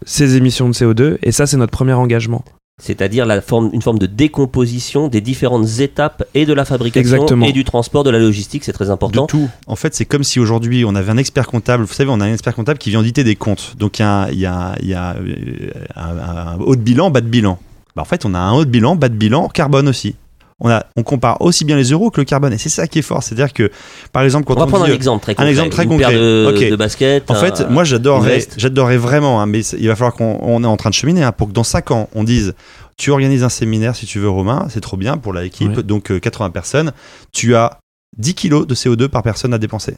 ces 0.04 0.36
émissions 0.36 0.68
de 0.68 0.74
CO2. 0.74 1.18
Et 1.22 1.32
ça, 1.32 1.46
c'est 1.46 1.56
notre 1.56 1.72
premier 1.72 1.92
engagement. 1.92 2.44
C'est-à-dire 2.82 3.26
la 3.26 3.40
forme, 3.40 3.70
une 3.74 3.82
forme 3.82 3.98
de 3.98 4.06
décomposition 4.06 5.06
des 5.06 5.20
différentes 5.20 5.78
étapes 5.78 6.24
et 6.34 6.46
de 6.46 6.52
la 6.52 6.64
fabrication 6.64 7.00
Exactement. 7.16 7.46
et 7.46 7.52
du 7.52 7.64
transport, 7.64 8.02
de 8.02 8.10
la 8.10 8.18
logistique, 8.18 8.64
c'est 8.64 8.72
très 8.72 8.90
important. 8.90 9.22
De 9.22 9.26
tout. 9.28 9.48
En 9.68 9.76
fait, 9.76 9.94
c'est 9.94 10.06
comme 10.06 10.24
si 10.24 10.40
aujourd'hui 10.40 10.84
on 10.84 10.94
avait 10.96 11.12
un 11.12 11.18
expert 11.18 11.46
comptable. 11.46 11.84
Vous 11.84 11.92
savez, 11.92 12.10
on 12.10 12.20
a 12.20 12.24
un 12.24 12.32
expert 12.32 12.54
comptable 12.54 12.78
qui 12.78 12.90
vient 12.90 12.98
auditer 13.00 13.22
des 13.24 13.36
comptes. 13.36 13.74
Donc 13.78 13.98
il 13.98 14.02
y 14.02 14.04
a, 14.04 14.22
un- 14.22 14.28
il 14.30 14.38
y 14.40 14.46
a- 14.46 14.74
il 14.80 14.88
y 14.88 14.94
a, 14.94 15.14
euh, 15.14 15.70
un, 15.94 16.18
un 16.18 16.58
haut 16.58 16.74
de 16.74 16.80
bilan, 16.80 17.10
bas 17.10 17.20
de 17.20 17.28
bilan. 17.28 17.58
Bah, 17.94 18.02
en 18.02 18.06
fait, 18.06 18.24
on 18.24 18.34
a 18.34 18.38
un 18.38 18.52
haut 18.52 18.64
de 18.64 18.70
bilan, 18.70 18.96
bas 18.96 19.10
de 19.10 19.14
bilan, 19.16 19.48
carbone 19.48 19.86
aussi. 19.86 20.16
On, 20.64 20.70
a, 20.70 20.86
on 20.96 21.02
compare 21.02 21.40
aussi 21.42 21.64
bien 21.64 21.76
les 21.76 21.90
euros 21.90 22.10
que 22.10 22.20
le 22.20 22.24
carbone. 22.24 22.52
Et 22.52 22.58
c'est 22.58 22.68
ça 22.68 22.86
qui 22.86 23.00
est 23.00 23.02
fort. 23.02 23.22
C'est-à-dire 23.22 23.52
que, 23.52 23.70
par 24.12 24.22
exemple, 24.22 24.44
quand 24.46 24.54
On 24.54 24.58
on, 24.58 24.60
va 24.60 24.66
prendre 24.68 24.84
dit- 24.86 24.92
un 24.92 24.94
exemple 24.94 25.22
très 25.22 25.34
concret. 25.34 25.50
exemple 25.50 25.70
très 25.70 25.82
Une 25.82 25.88
concret. 25.90 26.08
paire 26.12 26.70
de, 26.70 26.76
baskets. 26.76 27.28
En 27.30 27.34
un- 27.34 27.36
fait, 27.40 27.68
moi 27.68 27.82
j'adorerais, 27.84 28.96
vraiment, 28.96 29.40
hein, 29.42 29.46
mais 29.46 29.60
il 29.60 29.88
va 29.88 29.96
falloir 29.96 30.14
qu'on 30.14 30.38
on 30.40 30.62
est 30.62 30.66
en 30.66 30.76
train 30.76 30.90
de 30.90 30.94
cheminer 30.94 31.24
hein, 31.24 31.32
pour 31.32 31.48
que 31.48 31.52
dans 31.52 31.64
5 31.64 31.90
ans, 31.90 32.08
on 32.14 32.24
dise 32.24 32.54
tu 32.96 33.10
organises 33.10 33.42
un 33.42 33.48
séminaire 33.48 33.96
si 33.96 34.06
tu 34.06 34.18
veux, 34.20 34.28
Romain, 34.28 34.66
c'est 34.70 34.80
trop 34.80 34.96
bien 34.96 35.16
pour 35.16 35.32
l'équipe, 35.32 35.76
Ouais. 35.76 35.82
donc 35.82 36.10
euh, 36.12 36.20
80 36.20 36.50
personnes, 36.50 36.92
tu 37.32 37.56
as 37.56 37.78
10 38.18 38.34
kilos 38.34 38.66
de 38.66 38.74
CO2 38.74 39.08
par 39.08 39.22
personne 39.22 39.52
à 39.54 39.58
dépenser. 39.58 39.96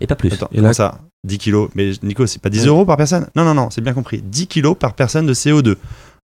Et 0.00 0.06
pas 0.06 0.14
plus. 0.14 0.30
Attends, 0.32 0.48
Et 0.52 0.56
comment 0.56 0.68
là- 0.68 0.74
ça 0.74 0.98
10 1.24 1.38
kilos? 1.38 1.70
Mais 1.74 1.92
Nico, 2.02 2.26
c'est 2.26 2.40
pas 2.40 2.50
10 2.50 2.60
Ouais. 2.62 2.66
euros 2.68 2.84
par 2.84 2.98
personne? 2.98 3.26
Non, 3.34 3.44
non, 3.44 3.54
non, 3.54 3.70
c'est 3.70 3.80
bien 3.80 3.94
compris. 3.94 4.20
10 4.22 4.46
kilos 4.46 4.76
par 4.78 4.92
personne 4.94 5.26
de 5.26 5.32
CO2. 5.34 5.76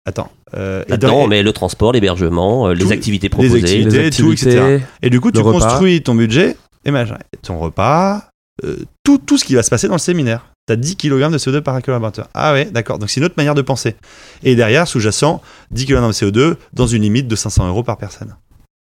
Attends. 0.09 0.31
euh, 0.55 0.83
on 1.03 1.27
met 1.27 1.43
le 1.43 1.53
transport, 1.53 1.91
l'hébergement, 1.93 2.67
euh, 2.67 2.73
les 2.73 2.91
activités 2.91 3.25
les 3.25 3.29
proposées. 3.29 3.59
activités. 3.59 4.03
Les 4.03 4.09
tout, 4.09 4.31
etc. 4.31 4.57
activités, 4.57 4.85
et 5.03 5.09
du 5.09 5.21
coup, 5.21 5.31
tu 5.31 5.39
repas. 5.39 5.59
construis 5.59 6.01
ton 6.01 6.15
budget 6.15 6.57
et 6.85 6.91
machin. 6.91 7.17
Et 7.33 7.37
ton 7.37 7.59
repas, 7.59 8.29
euh, 8.63 8.77
tout, 9.03 9.19
tout 9.19 9.37
ce 9.37 9.45
qui 9.45 9.53
va 9.55 9.61
se 9.63 9.69
passer 9.69 9.87
dans 9.87 9.93
le 9.95 9.99
séminaire. 9.99 10.47
Tu 10.67 10.73
as 10.73 10.75
10 10.75 10.95
kg 10.97 11.31
de 11.31 11.37
CO2 11.37 11.61
par 11.61 11.79
collaborateur. 11.81 12.27
Ah 12.33 12.53
ouais, 12.53 12.65
d'accord. 12.65 12.97
Donc 12.99 13.09
c'est 13.09 13.19
une 13.19 13.25
autre 13.25 13.35
manière 13.37 13.55
de 13.55 13.61
penser. 13.61 13.95
Et 14.43 14.55
derrière, 14.55 14.87
sous-jacent, 14.87 15.41
10 15.71 15.85
kg 15.85 16.07
de 16.07 16.11
CO2 16.11 16.55
dans 16.73 16.87
une 16.87 17.03
limite 17.03 17.27
de 17.27 17.35
500 17.35 17.67
euros 17.67 17.83
par 17.83 17.97
personne. 17.97 18.35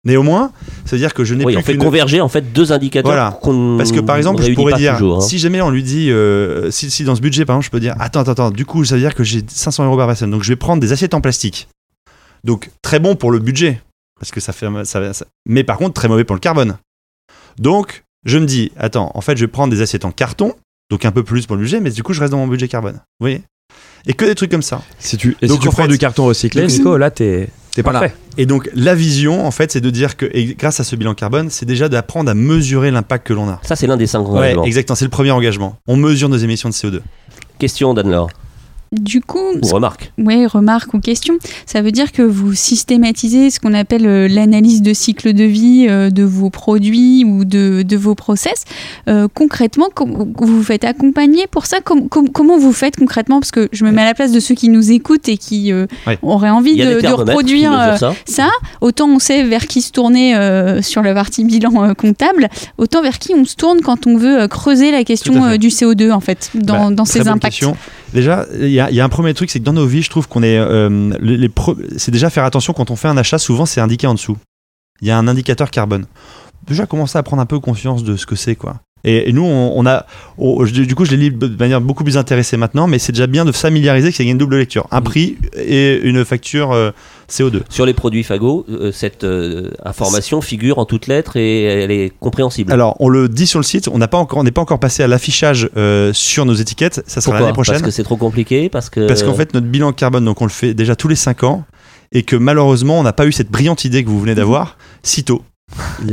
Néanmoins, 0.05 0.51
ça 0.87 0.93
veut 0.93 0.99
dire 0.99 1.13
que 1.13 1.25
je 1.25 1.35
n'ai 1.35 1.45
Oui, 1.45 1.53
plus 1.53 1.61
on 1.61 1.65
fait 1.65 1.77
converger 1.77 2.23
en 2.23 2.29
fait 2.29 2.53
deux 2.53 2.73
indicateurs 2.73 3.11
Voilà. 3.11 3.39
Parce 3.77 3.93
que 3.93 4.01
par 4.01 4.17
exemple, 4.17 4.43
je 4.43 4.53
pourrais 4.53 4.73
dire, 4.75 4.95
toujours, 4.95 5.19
hein. 5.19 5.21
si 5.21 5.39
jamais 5.39 5.61
on 5.61 5.69
lui 5.71 5.83
dit, 5.83 6.11
euh, 6.11 6.71
si, 6.71 6.91
si 6.91 7.05
dans 7.05 7.15
ce 7.15 7.21
budget, 7.21 7.45
par 7.45 7.57
exemple, 7.57 7.67
je 7.67 7.71
peux 7.71 7.81
dire, 7.81 7.95
attends, 8.01 8.21
attends, 8.21 8.33
attends, 8.33 8.51
du 8.51 8.65
coup, 8.65 8.83
ça 8.87 8.95
veut 8.95 9.01
dire 9.03 9.15
que 9.15 9.25
j'ai 9.25 9.43
500 9.47 9.85
euros 9.85 9.99
par 9.99 10.07
personne, 10.07 10.31
donc 10.31 10.43
je 10.43 10.49
vais 10.49 10.57
prendre 10.57 10.81
des 10.81 10.93
assiettes 10.93 11.13
en 11.13 11.21
plastique. 11.21 11.69
Donc 12.45 12.71
très 12.81 12.99
bon 12.99 13.15
pour 13.15 13.31
le 13.31 13.39
budget, 13.41 13.83
parce 14.19 14.31
que 14.31 14.41
ça 14.41 14.55
fait, 14.55 14.67
ça, 14.85 15.13
ça- 15.13 15.27
mais 15.47 15.65
par 15.65 15.77
contre 15.77 15.93
très 15.93 16.09
mauvais 16.09 16.25
pour 16.25 16.35
le 16.35 16.41
carbone. 16.41 16.79
Donc 17.59 18.05
je 18.25 18.39
me 18.39 18.47
dis, 18.47 18.73
attends, 18.79 19.11
en 19.15 19.21
fait, 19.21 19.37
je 19.37 19.45
vais 19.45 19.49
prendre 19.51 19.71
des 19.73 19.83
assiettes 19.83 20.07
en 20.07 20.13
carton, 20.13 20.55
donc 20.91 21.05
un 21.05 21.13
peu 21.13 21.23
plus 21.23 21.45
pour 21.47 21.57
le 21.57 21.63
budget, 21.63 21.81
mais 21.81 21.91
du 21.91 22.03
coup, 22.03 22.15
je 22.15 22.21
reste 22.21 22.31
dans 22.33 22.39
mon 22.39 22.47
budget 22.49 22.69
carbone. 22.69 22.95
Vous 23.19 23.25
voyez? 23.25 23.43
Et 24.07 24.15
que 24.15 24.25
des 24.25 24.35
trucs 24.35 24.51
comme 24.51 24.63
ça. 24.63 24.83
Si 24.99 25.19
tu, 25.19 25.37
et 25.43 25.47
Donc, 25.47 25.59
si 25.59 25.63
tu 25.63 25.69
en 25.69 25.73
prends 25.73 25.83
fait- 25.83 25.89
du 25.89 25.99
carton 25.99 26.25
recyclé, 26.25 26.67
Nico, 26.67 26.97
là, 26.97 27.11
t'es 27.11 27.51
t'es 27.83 27.91
Voilà. 27.91 28.01
parfait. 28.01 28.15
Et 28.39 28.47
donc 28.47 28.69
la 28.75 28.95
vision, 28.95 29.47
en 29.47 29.51
fait, 29.51 29.73
c'est 29.73 29.81
de 29.81 29.91
dire 29.91 30.17
que, 30.17 30.27
et 30.33 30.55
grâce 30.55 30.81
à 30.81 30.85
ce 30.85 30.97
bilan 30.97 31.15
carbone, 31.15 31.51
c'est 31.51 31.67
déjà 31.67 31.89
d'apprendre 31.89 32.31
à 32.31 32.35
mesurer 32.35 32.91
l'impact 32.91 33.27
que 33.27 33.33
l'on 33.33 33.49
a. 33.49 33.61
Ça, 33.63 33.77
c'est 33.77 33.87
l'un 33.87 33.97
des 33.97 34.07
cinq 34.07 34.21
Ouais, 34.29 34.39
engagements. 34.39 34.65
exactement, 34.65 34.97
c'est 34.97 35.05
le 35.05 35.11
premier 35.11 35.31
engagement. 35.31 35.77
On 35.87 35.97
mesure 35.97 36.29
nos 36.29 36.37
émissions 36.39 36.69
de 36.69 36.75
CO2. 36.75 37.01
Question 37.59 37.93
d'Anne-Laure. 37.95 38.31
Du 38.93 39.21
coup, 39.21 39.39
Ou 39.63 39.67
remarque. 39.69 40.13
Oui, 40.19 40.47
remarque 40.47 40.95
ou 40.95 40.99
question. 40.99 41.39
Ça 41.65 41.81
veut 41.81 41.93
dire 41.93 42.11
que 42.11 42.23
vous 42.23 42.55
systématisez 42.55 43.51
ce 43.51 43.61
qu'on 43.61 43.73
appelle 43.73 44.05
euh, 44.05 44.27
l'analyse 44.27 44.83
de 44.83 44.93
cycle 44.95 45.33
de 45.33 45.45
vie 45.45 45.87
euh, 45.89 46.11
de 46.11 46.25
vos 46.25 46.51
produits 46.51 47.25
ou 47.25 47.45
de, 47.45 47.83
de 47.83 47.97
vos 47.97 48.17
process. 48.17 48.65
Euh, 49.09 49.29
concrètement, 49.33 49.91
com- 49.95 50.33
vous 50.37 50.57
vous 50.57 50.63
faites 50.65 50.83
accompagner 50.83 51.47
pour 51.47 51.67
ça? 51.67 51.81
Com- 51.81 52.09
com- 52.09 52.29
Comment 52.31 52.59
vous 52.59 52.73
faites 52.73 52.97
concrètement? 52.97 53.39
Parce 53.39 53.53
que 53.53 53.69
je 53.71 53.85
me 53.85 53.93
mets 53.93 54.03
à 54.03 54.07
la 54.07 54.15
place 54.15 54.33
de 54.33 54.41
ceux 54.41 54.57
qui 54.57 54.69
nous 54.69 54.91
écoutent 54.91 55.29
et 55.29 55.37
qui 55.37 55.73
Ouais. 55.73 56.19
auraient 56.23 56.51
envie 56.51 56.75
de, 56.75 57.01
de 57.01 57.07
reproduire 57.13 57.97
ça. 57.97 58.13
ça. 58.27 58.49
Autant 58.81 59.09
on 59.09 59.21
sait 59.21 59.45
vers 59.45 59.69
qui 59.69 59.83
se 59.83 59.93
tourner 59.93 60.35
sur 60.83 61.03
la 61.03 61.15
partie 61.15 61.45
bilan 61.45 61.95
comptable, 61.95 62.49
autant 62.77 63.03
vers 63.03 63.21
qui 63.21 63.35
on 63.37 63.45
se 63.45 63.55
tourne 63.55 63.83
quand 63.83 64.09
on 64.09 64.17
veut 64.17 64.49
creuser 64.49 64.91
la 64.91 65.05
question 65.05 65.57
du 65.59 65.69
CO2 65.69 66.11
en 66.11 66.19
fait, 66.21 66.51
dans, 66.55 66.91
Bah, 66.91 66.95
dans 66.97 67.05
bonne 67.05 67.29
impacts. 67.29 67.53
question. 67.53 67.77
Déjà, 68.13 68.47
il 68.59 68.71
y, 68.71 68.81
a- 68.81 68.91
il 68.91 68.97
y 68.97 69.01
a 69.01 69.05
un 69.05 69.09
premier 69.09 69.35
truc, 69.35 69.51
c'est 69.51 69.61
que 69.61 69.65
dans 69.65 69.73
nos 69.73 69.87
vies, 69.87 70.03
je 70.03 70.11
trouve 70.11 70.27
qu'on 70.29 70.43
est. 70.43 70.59
euh, 70.59 71.11
les, 71.21 71.37
les 71.37 71.49
pro- 71.49 71.77
c'est 71.97 72.11
déjà 72.11 72.29
faire 72.31 72.45
attention 72.45 72.73
quand 72.73 72.91
on 72.91 72.97
fait 72.97 73.09
un 73.09 73.17
achat, 73.17 73.39
souvent 73.39 73.67
c'est 73.67 73.81
indiqué 73.81 74.07
en 74.07 74.15
dessous. 74.15 74.37
Il 75.01 75.09
y 75.09 75.11
a 75.11 75.19
un 75.19 75.29
indicateur 75.29 75.71
carbone. 75.71 76.07
Déjà 76.67 76.87
commencer 76.87 77.17
à 77.19 77.23
prendre 77.23 77.41
un 77.43 77.47
peu 77.47 77.59
conscience 77.61 78.05
de 78.05 78.17
ce 78.17 78.27
que 78.27 78.37
c'est, 78.37 78.55
quoi. 78.57 78.81
Et, 79.03 79.31
et 79.31 79.33
nous, 79.33 79.45
on, 79.45 79.73
on 79.77 79.87
a. 79.87 80.05
on- 80.39 80.63
du 80.65 80.95
coup, 80.95 81.05
je 81.07 81.13
les 81.13 81.17
lis 81.17 81.31
de 81.31 81.47
manière 81.59 81.81
beaucoup 81.81 82.05
plus 82.05 82.19
intéressée 82.19 82.57
maintenant, 82.57 82.87
mais 82.87 82.99
c'est 82.99 83.13
déjà 83.13 83.27
bien 83.27 83.45
de 83.45 83.53
familiariser 83.53 84.13
qu'il 84.13 84.27
y 84.27 84.29
a 84.29 84.33
une 84.33 84.39
double 84.39 84.59
lecture. 84.59 84.87
Un 84.91 85.01
prix 85.01 85.39
et 85.57 86.01
une 86.03 86.25
facture 86.25 86.73
euh, 86.73 86.91
CO2. 87.31 87.63
Sur 87.69 87.87
les 87.87 87.95
produits 87.95 88.23
Fago, 88.23 88.67
euh, 88.69 88.93
cette 88.93 89.25
euh, 89.25 89.71
information 89.85 90.41
figure 90.41 90.79
en 90.79 90.85
toutes 90.85 91.07
lettres 91.07 91.37
et 91.37 91.63
elle 91.65 91.91
est 91.91 92.13
compréhensible. 92.21 92.73
Alors, 92.73 92.97
on 93.01 93.09
le 93.09 93.29
dit 93.29 93.47
sur 93.47 93.59
le 93.59 93.65
site, 93.65 93.89
on 93.89 93.99
n'a 93.99 94.09
pas 94.09 94.19
encore, 94.19 94.39
on 94.39 94.45
n'est 94.45 94.51
pas 94.51 94.61
encore 94.61 94.81
passé 94.81 95.03
à 95.03 95.09
l'affichage 95.09 95.71
euh, 95.77 96.13
sur 96.13 96.45
nos 96.45 96.55
étiquettes. 96.55 97.03
Ça 97.07 97.21
sera 97.21 97.41
l'année 97.41 97.53
prochaine. 97.53 97.75
Parce 97.75 97.85
que 97.85 97.91
c'est 97.91 98.03
trop 98.03 98.17
compliqué 98.17 98.69
Parce 98.69 98.91
que. 98.91 99.07
Parce 99.07 99.23
qu'en 99.23 99.35
fait, 99.35 99.55
notre 99.55 99.67
bilan 99.67 99.93
carbone, 99.93 100.25
donc 100.25 100.41
on 100.43 100.47
le 100.47 100.51
fait 100.51 100.75
déjà 100.75 100.97
tous 100.97 101.09
les 101.09 101.17
5 101.17 101.45
ans, 101.45 101.65
et 102.13 102.23
que 102.23 102.37
malheureusement, 102.37 102.99
on 102.99 103.03
n'a 103.03 103.13
pas 103.13 103.27
eu 103.27 103.33
cette 103.33 103.51
brillante 103.51 103.85
idée 103.85 104.05
que 104.05 104.09
vous 104.09 104.21
venez 104.21 104.35
d'avoir 104.35 104.77
si 105.03 105.25
tôt. 105.25 105.43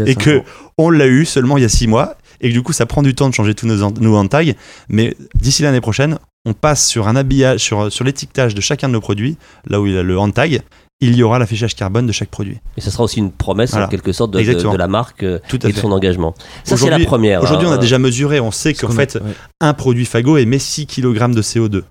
Et 0.05 0.15
que 0.15 0.39
ans. 0.39 0.43
on 0.77 0.89
l'a 0.91 1.07
eu 1.07 1.25
seulement 1.25 1.57
il 1.57 1.61
y 1.61 1.65
a 1.65 1.69
6 1.69 1.87
mois, 1.87 2.15
et 2.41 2.49
que 2.49 2.53
du 2.53 2.61
coup, 2.61 2.73
ça 2.73 2.85
prend 2.85 3.01
du 3.01 3.15
temps 3.15 3.29
de 3.29 3.33
changer 3.33 3.55
tous 3.55 3.65
nos, 3.65 3.89
nos 3.89 4.15
hand 4.15 4.29
tags. 4.29 4.53
Mais 4.89 5.15
d'ici 5.35 5.63
l'année 5.63 5.81
prochaine, 5.81 6.19
on 6.45 6.53
passe 6.53 6.87
sur 6.87 7.07
un 7.07 7.15
habillage, 7.15 7.59
sur, 7.59 7.91
sur 7.91 8.05
l'étiquetage 8.05 8.55
de 8.55 8.61
chacun 8.61 8.87
de 8.87 8.93
nos 8.93 9.01
produits, 9.01 9.37
là 9.67 9.81
où 9.81 9.87
il 9.87 9.93
y 9.93 9.97
a 9.97 10.03
le 10.03 10.17
hand 10.17 10.33
tag, 10.33 10.61
il 10.99 11.15
y 11.15 11.21
aura 11.23 11.37
l'affichage 11.39 11.75
carbone 11.75 12.07
de 12.07 12.11
chaque 12.11 12.29
produit. 12.29 12.57
Et 12.75 12.81
ce 12.81 12.89
sera 12.89 13.03
aussi 13.03 13.19
une 13.19 13.31
promesse 13.31 13.71
Voilà. 13.71 13.85
en 13.85 13.89
quelque 13.89 14.11
sorte 14.11 14.31
de, 14.31 14.37
de- 14.37 14.41
Exactement. 14.41 14.73
de 14.73 14.77
la 14.77 14.87
marque 14.87 15.21
euh, 15.23 15.39
Tout 15.47 15.65
et 15.67 15.71
de 15.71 15.77
son 15.77 15.91
engagement. 15.91 16.33
Ça, 16.63 16.75
c'est 16.75 16.85
la 16.85 16.95
Aujourd'hui- 16.95 17.05
première. 17.05 17.43
Aujourd'hui, 17.43 17.67
on 17.67 17.71
a 17.71 17.75
hein. 17.75 17.77
déjà 17.77 17.99
mesuré, 17.99 18.39
on 18.39 18.51
sait 18.51 18.73
qu'en 18.73 18.89
fait, 18.89 19.15
ouais. 19.15 19.21
un 19.61 19.73
produit 19.73 20.05
Fago 20.05 20.37
émet 20.37 20.57
6 20.59 20.87
kg 20.87 21.33
de 21.33 21.41
CO2. 21.41 21.83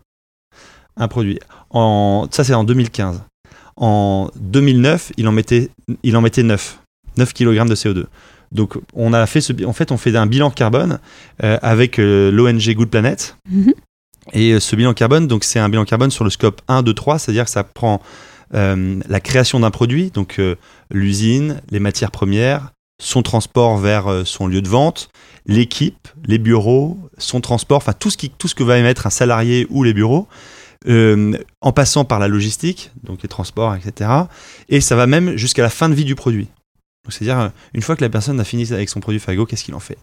Un 0.97 1.09
produit. 1.09 1.39
En, 1.71 2.27
ça, 2.31 2.43
c'est 2.43 2.55
en 2.55 2.65
2015. 2.65 3.23
En 3.77 4.31
2009, 4.37 5.13
il 5.19 5.29
en 5.29 5.33
mettait, 5.33 5.71
il 6.03 6.17
en 6.17 6.21
mettait 6.23 6.43
9. 6.43 6.79
9 7.19 7.33
kg 7.35 7.69
de 7.69 7.75
CO2. 7.75 8.05
Donc, 8.53 8.75
on 8.95 9.13
a 9.13 9.27
fait 9.27 9.41
ce, 9.41 9.53
en 9.65 9.73
fait, 9.73 9.93
on 9.93 9.97
fait 9.99 10.17
un 10.17 10.27
bilan 10.27 10.51
carbone 10.51 10.99
euh, 11.45 11.59
avec 11.63 11.99
euh, 11.99 12.31
l'ONG 12.31 12.71
Good 12.75 12.89
Planet. 12.89 13.37
Mhm. 13.51 13.75
Et 14.33 14.53
euh, 14.53 14.61
ce 14.61 14.75
bilan 14.75 14.95
carbone, 14.95 15.29
donc 15.29 15.45
c'est 15.45 15.59
un 15.59 15.69
bilan 15.69 15.85
carbone 15.85 16.11
sur 16.11 16.25
le 16.25 16.31
scope 16.31 16.61
1, 16.69 16.83
2, 16.83 16.95
3, 16.95 17.19
c'est-à-dire 17.19 17.45
que 17.45 17.51
ça 17.51 17.65
prend 17.65 17.95
euh, 17.95 18.36
la 18.53 19.21
création 19.21 19.61
d'un 19.61 19.71
produit, 19.71 20.11
donc 20.11 20.39
euh, 20.39 20.57
l'usine, 20.91 21.61
les 21.71 21.81
matières 21.81 22.11
premières, 22.11 22.73
son 23.01 23.23
transport 23.23 23.77
vers 23.79 24.09
euh, 24.09 24.25
son 24.25 24.47
lieu 24.47 24.63
de 24.63 24.69
vente, 24.69 25.09
l'équipe, 25.47 26.09
les 26.25 26.39
bureaux, 26.39 26.99
son 27.19 27.41
transport, 27.41 27.79
enfin 27.79 27.93
tout 27.93 28.11
ce, 28.11 28.17
tout 28.39 28.49
ce 28.49 28.55
que 28.55 28.63
va 28.63 28.79
émettre 28.79 29.07
un 29.07 29.11
salarié 29.11 29.67
ou 29.71 29.85
les 29.85 29.93
bureaux, 29.93 30.29
euh, 30.89 31.37
en 31.61 31.73
passant 31.73 32.05
par 32.05 32.19
la 32.19 32.29
logistique, 32.29 32.91
donc 33.03 33.23
les 33.23 33.29
transports, 33.29 33.75
etc. 33.75 34.11
Et 34.69 34.81
ça 34.81 34.97
va 34.97 35.07
même 35.07 35.37
jusqu'à 35.37 35.63
la 35.63 35.71
fin 35.71 35.89
de 35.89 35.95
vie 35.95 36.05
du 36.05 36.15
produit. 36.15 36.49
C'est-à-dire, 37.09 37.39
euh, 37.39 37.49
une 37.75 37.83
fois 37.83 37.97
que 37.97 38.03
la 38.03 38.11
personne 38.11 38.41
a 38.41 38.45
fini 38.45 38.73
avec 38.73 38.89
son 38.89 39.01
produit 39.01 39.21
Fago, 39.21 39.47
qu'est-ce 39.47 39.65
qu'il 39.65 39.75
en 39.75 39.81
fait? 39.81 39.99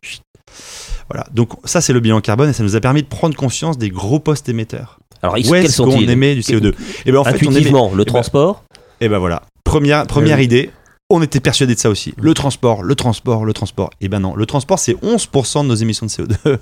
Voilà, 1.10 1.28
donc 1.32 1.54
ça 1.66 1.82
c'est 1.82 1.94
le 1.94 2.00
bilan 2.00 2.22
carbone 2.22 2.50
et 2.50 2.54
ça 2.54 2.64
nous 2.64 2.76
a 2.76 2.80
permis 2.80 3.04
de 3.04 3.08
prendre 3.08 3.36
conscience 3.36 3.78
des 3.78 3.90
gros 3.90 4.20
postes 4.20 4.50
émetteurs. 4.50 5.00
Alors, 5.24 5.36
Où 5.36 5.56
est-ce 5.56 5.82
qu'on 5.82 5.92
émet 6.02 6.36
du 6.36 6.42
CO2 6.42 6.74
Et 7.06 7.12
ben 7.12 7.20
en 7.20 7.24
fait, 7.24 7.32
on 7.32 7.50
Intuitivement, 7.50 7.92
le 7.92 8.04
ben, 8.04 8.06
transport. 8.06 8.64
et 9.02 9.08
ben 9.08 9.18
voilà, 9.20 9.44
première, 9.64 10.06
première 10.06 10.38
oui. 10.38 10.44
idée, 10.44 10.70
on 11.10 11.22
était 11.22 11.40
persuadé 11.40 11.76
de 11.76 11.80
ça 11.80 11.90
aussi. 11.90 12.14
Le 12.22 12.34
transport, 12.34 12.84
le 12.84 12.94
transport, 12.96 13.46
le 13.46 13.54
transport. 13.54 13.90
Et 14.02 14.10
ben 14.10 14.20
non, 14.20 14.36
le 14.36 14.46
transport 14.46 14.80
c'est 14.80 14.94
11% 15.02 15.64
de 15.64 15.68
nos 15.70 15.76
émissions 15.76 16.06
de 16.06 16.12
CO2. 16.12 16.58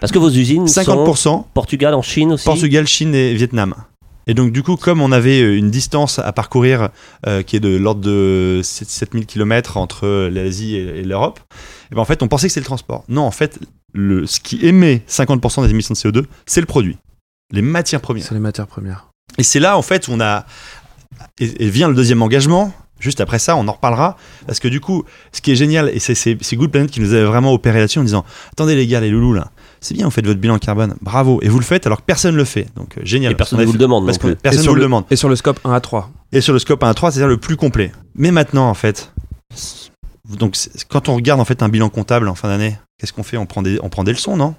Parce 0.00 0.12
que 0.12 0.18
vos 0.18 0.30
usines 0.30 0.68
sont 0.68 0.80
50% 0.82 1.44
Portugal, 1.54 1.94
en 1.94 2.02
Chine 2.02 2.32
aussi. 2.32 2.44
Portugal, 2.44 2.86
Chine 2.86 3.14
et 3.14 3.34
Vietnam. 3.34 3.74
Et 4.26 4.34
donc 4.34 4.52
du 4.52 4.62
coup, 4.62 4.76
comme 4.76 5.00
on 5.00 5.10
avait 5.12 5.40
euh, 5.40 5.56
une 5.56 5.70
distance 5.70 6.18
à 6.18 6.32
parcourir 6.32 6.90
euh, 7.26 7.42
qui 7.42 7.56
est 7.56 7.60
de 7.60 7.74
l'ordre 7.76 8.02
de 8.02 8.60
7- 8.62 8.84
7000 8.88 9.26
km 9.26 9.78
entre 9.78 10.28
l'Asie 10.28 10.76
et, 10.76 11.00
et 11.00 11.02
l'Europe, 11.02 11.40
et 11.90 11.94
ben 11.94 12.02
en 12.02 12.04
fait 12.04 12.22
on 12.22 12.28
pensait 12.28 12.46
que 12.46 12.52
c'était 12.52 12.60
le 12.60 12.66
transport. 12.66 13.04
Non, 13.08 13.22
en 13.22 13.30
fait, 13.30 13.58
le, 13.94 14.26
ce 14.26 14.38
qui 14.40 14.64
émet 14.66 15.02
50% 15.08 15.64
des 15.64 15.70
émissions 15.70 15.94
de 15.94 15.98
CO2, 15.98 16.24
c'est 16.46 16.60
le 16.60 16.66
produit, 16.66 16.96
les 17.50 17.62
matières 17.62 18.00
premières. 18.00 18.24
C'est 18.24 18.34
les 18.34 18.40
matières 18.40 18.66
premières. 18.66 19.08
Et 19.38 19.42
c'est 19.42 19.60
là, 19.60 19.76
en 19.76 19.82
fait, 19.82 20.08
où 20.08 20.12
on 20.12 20.20
a. 20.20 20.44
Et, 21.38 21.64
et 21.66 21.70
vient 21.70 21.88
le 21.88 21.94
deuxième 21.94 22.22
engagement, 22.22 22.72
Juste 22.98 23.22
après 23.22 23.38
ça, 23.38 23.56
on 23.56 23.66
en 23.66 23.72
reparlera. 23.72 24.18
Parce 24.46 24.60
que 24.60 24.68
du 24.68 24.78
coup, 24.78 25.04
ce 25.32 25.40
qui 25.40 25.50
est 25.52 25.56
génial, 25.56 25.88
et 25.88 25.98
c'est- 26.00 26.14
c'est 26.14 26.36
c'est 26.42 26.54
Good 26.56 26.70
Planet 26.70 26.90
qui 26.90 27.00
nous 27.00 27.14
avait 27.14 27.24
vraiment 27.24 27.50
opéré 27.54 27.78
là-dessus 27.78 27.98
en 27.98 28.04
disant 28.04 28.26
Attendez 28.52 28.74
les 28.76 28.86
gars, 28.86 29.00
les 29.00 29.08
loulous 29.08 29.32
là, 29.32 29.50
c'est 29.80 29.94
bien, 29.94 30.04
vous 30.04 30.10
faites 30.10 30.26
votre 30.26 30.38
bilan 30.38 30.58
carbone, 30.58 30.94
bravo. 31.00 31.38
Et 31.40 31.48
vous 31.48 31.58
le 31.58 31.64
faites 31.64 31.86
alors 31.86 32.00
que 32.00 32.04
personne 32.04 32.32
ne 32.32 32.36
le 32.36 32.44
fait. 32.44 32.66
Donc 32.76 32.98
euh, 32.98 33.00
génial. 33.02 33.32
Et 33.32 33.34
personne 33.36 33.58
ne 33.58 33.64
vous 33.64 33.72
le 33.72 33.78
demande 33.78 34.04
Parce 34.04 34.18
que 34.18 34.34
personne 34.34 34.58
et 34.58 34.58
ne 34.58 34.62
sur 34.64 34.72
vous 34.72 34.76
le 34.76 34.82
demande. 34.82 35.04
Et 35.10 35.16
sur 35.16 35.30
le 35.30 35.36
scope 35.36 35.60
1 35.64 35.72
à 35.72 35.80
3. 35.80 36.10
Et 36.32 36.42
sur 36.42 36.52
le 36.52 36.58
scope 36.58 36.84
1 36.84 36.90
à 36.90 36.92
3, 36.92 37.10
c'est-à-dire 37.12 37.28
le 37.28 37.38
plus 37.38 37.56
complet. 37.56 37.90
Mais 38.14 38.32
maintenant, 38.32 38.68
en 38.68 38.74
fait, 38.74 39.10
donc 40.28 40.56
quand 40.90 41.08
on 41.08 41.14
regarde 41.16 41.40
en 41.40 41.46
fait 41.46 41.62
un 41.62 41.70
bilan 41.70 41.88
comptable 41.88 42.28
en 42.28 42.34
fin 42.34 42.48
d'année, 42.48 42.78
qu'est-ce 42.98 43.14
qu'on 43.14 43.22
fait? 43.22 43.38
On 43.38 43.46
prend, 43.46 43.62
des, 43.62 43.78
on 43.82 43.88
prend 43.88 44.04
des 44.04 44.12
leçons, 44.12 44.36
non? 44.36 44.54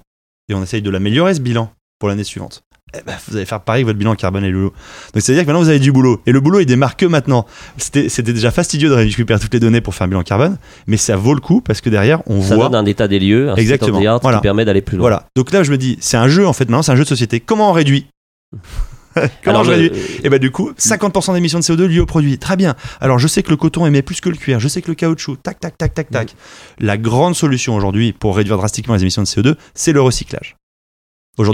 Et 0.48 0.54
on 0.54 0.62
essaye 0.64 0.82
de 0.82 0.90
l'améliorer 0.90 1.34
ce 1.34 1.40
bilan 1.40 1.70
pour 2.00 2.08
l'année 2.08 2.24
suivante. 2.24 2.64
Eh 2.94 3.02
ben, 3.06 3.14
vous 3.28 3.36
allez 3.36 3.46
faire 3.46 3.60
pareil 3.60 3.80
avec 3.80 3.86
votre 3.86 3.98
bilan 3.98 4.14
carbone 4.14 4.44
et 4.44 4.48
le 4.48 4.52
loulou. 4.54 4.70
Donc 5.14 5.22
c'est-à-dire 5.22 5.44
que 5.44 5.46
maintenant 5.48 5.62
vous 5.62 5.68
avez 5.70 5.78
du 5.78 5.92
boulot. 5.92 6.20
Et 6.26 6.32
le 6.32 6.40
boulot 6.40 6.60
il 6.60 6.66
démarre 6.66 6.96
que 6.96 7.06
maintenant. 7.06 7.46
C'était 7.78 8.22
déjà 8.22 8.50
fastidieux 8.50 8.88
de 8.90 8.94
récupérer 8.94 9.40
toutes 9.40 9.54
les 9.54 9.60
données 9.60 9.80
pour 9.80 9.94
faire 9.94 10.04
un 10.04 10.08
bilan 10.08 10.22
carbone, 10.22 10.58
mais 10.86 10.96
ça 10.98 11.16
vaut 11.16 11.34
le 11.34 11.40
coup 11.40 11.60
parce 11.62 11.80
que 11.80 11.88
derrière 11.90 12.22
on 12.26 12.42
Ça 12.42 12.54
voit. 12.54 12.68
donne 12.68 12.74
un 12.74 12.86
état 12.86 13.08
des 13.08 13.18
lieux, 13.18 13.50
un 13.50 13.56
Exactement, 13.56 13.98
state 13.98 14.00
of 14.00 14.04
the 14.04 14.08
art 14.08 14.18
voilà. 14.22 14.38
qui 14.38 14.42
permet 14.42 14.64
d'aller 14.64 14.82
plus 14.82 14.96
loin. 14.98 15.04
Voilà. 15.04 15.26
Donc 15.36 15.52
là 15.52 15.62
je 15.62 15.70
me 15.70 15.78
dis, 15.78 15.96
c'est 16.00 16.16
un 16.18 16.28
jeu 16.28 16.46
en 16.46 16.52
fait 16.52 16.64
maintenant, 16.64 16.82
c'est 16.82 16.92
un 16.92 16.96
jeu 16.96 17.04
de 17.04 17.08
société. 17.08 17.40
Comment 17.40 17.70
on 17.70 17.72
réduit 17.72 18.06
Comment 19.44 19.60
Alors, 19.60 19.64
je 19.64 19.70
réduis 19.72 19.90
et 20.24 20.30
bah 20.30 20.38
du 20.38 20.50
coup, 20.50 20.72
50% 20.78 21.34
d'émissions 21.34 21.58
de 21.58 21.64
CO2 21.64 21.84
liées 21.84 22.00
au 22.00 22.06
produit. 22.06 22.38
Très 22.38 22.56
bien. 22.56 22.74
Alors 23.00 23.18
je 23.18 23.28
sais 23.28 23.42
que 23.42 23.50
le 23.50 23.56
coton 23.56 23.84
émet 23.86 24.00
plus 24.00 24.20
que 24.22 24.30
le 24.30 24.36
cuir, 24.36 24.58
je 24.58 24.68
sais 24.68 24.80
que 24.80 24.88
le 24.88 24.94
caoutchouc, 24.94 25.36
tac 25.36 25.60
tac 25.60 25.76
tac 25.76 25.92
tac 25.94 26.10
tac. 26.10 26.34
La 26.78 26.96
grande 26.96 27.34
solution 27.34 27.74
aujourd'hui 27.74 28.12
pour 28.12 28.36
réduire 28.36 28.56
drastiquement 28.56 28.94
les 28.94 29.02
émissions 29.02 29.22
de 29.22 29.26
CO2, 29.28 29.54
c'est 29.74 29.92
le 29.92 30.00
recyclage. 30.00 30.56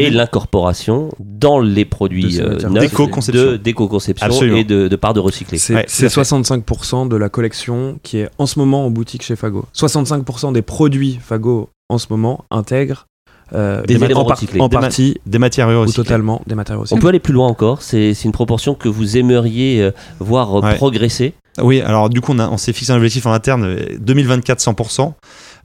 Et 0.00 0.10
l'incorporation 0.10 1.10
dans 1.20 1.60
les 1.60 1.84
produits 1.84 2.40
euh, 2.40 2.56
D'éco-conception. 2.80 3.42
de 3.52 3.56
d'éco-conception 3.56 4.42
et 4.56 4.64
de, 4.64 4.88
de 4.88 4.96
parts 4.96 5.14
de 5.14 5.20
recyclés. 5.20 5.58
C'est 5.58 5.74
Ouais, 5.74 5.84
c'est 5.88 6.08
tout 6.12 6.20
à 6.20 6.24
fait. 6.24 6.34
65% 6.34 7.08
de 7.08 7.16
la 7.16 7.28
collection 7.28 7.98
qui 8.02 8.18
est 8.18 8.28
en 8.38 8.46
ce 8.46 8.58
moment 8.58 8.84
en 8.86 8.90
boutique 8.90 9.22
chez 9.22 9.36
Fago. 9.36 9.64
65% 9.76 10.52
des 10.52 10.62
produits 10.62 11.18
Fago 11.22 11.68
en 11.88 11.98
ce 11.98 12.06
moment 12.10 12.44
intègrent 12.50 13.06
euh, 13.54 13.82
Des 13.84 13.96
en 13.96 14.04
éléments 14.04 14.24
par- 14.24 14.36
recyclés. 14.36 14.60
en 14.60 14.68
Des 14.68 14.76
ma- 14.76 14.82
partie 14.82 15.16
des 15.26 15.38
matières 15.38 15.68
ou 15.68 15.80
recyclées. 15.82 16.02
totalement 16.04 16.42
des 16.46 16.54
matériaux 16.54 16.80
On 16.80 16.82
recyclés. 16.82 17.00
peut 17.00 17.08
aller 17.08 17.20
plus 17.20 17.32
loin 17.32 17.46
encore, 17.46 17.80
c'est 17.82 18.12
c'est 18.14 18.24
une 18.24 18.32
proportion 18.32 18.74
que 18.74 18.88
vous 18.88 19.16
aimeriez 19.16 19.80
euh, 19.82 19.90
voir 20.18 20.54
Ouais. 20.54 20.74
progresser. 20.74 21.34
Oui, 21.62 21.80
alors 21.80 22.08
du 22.10 22.20
coup, 22.20 22.32
on, 22.34 22.38
a- 22.40 22.48
on 22.48 22.56
s'est 22.58 22.72
fixé 22.72 22.92
un 22.92 22.96
objectif 22.96 23.24
en 23.26 23.32
interne, 23.32 23.64
euh, 23.64 23.84
2024 24.00 24.60
100%. 24.60 25.14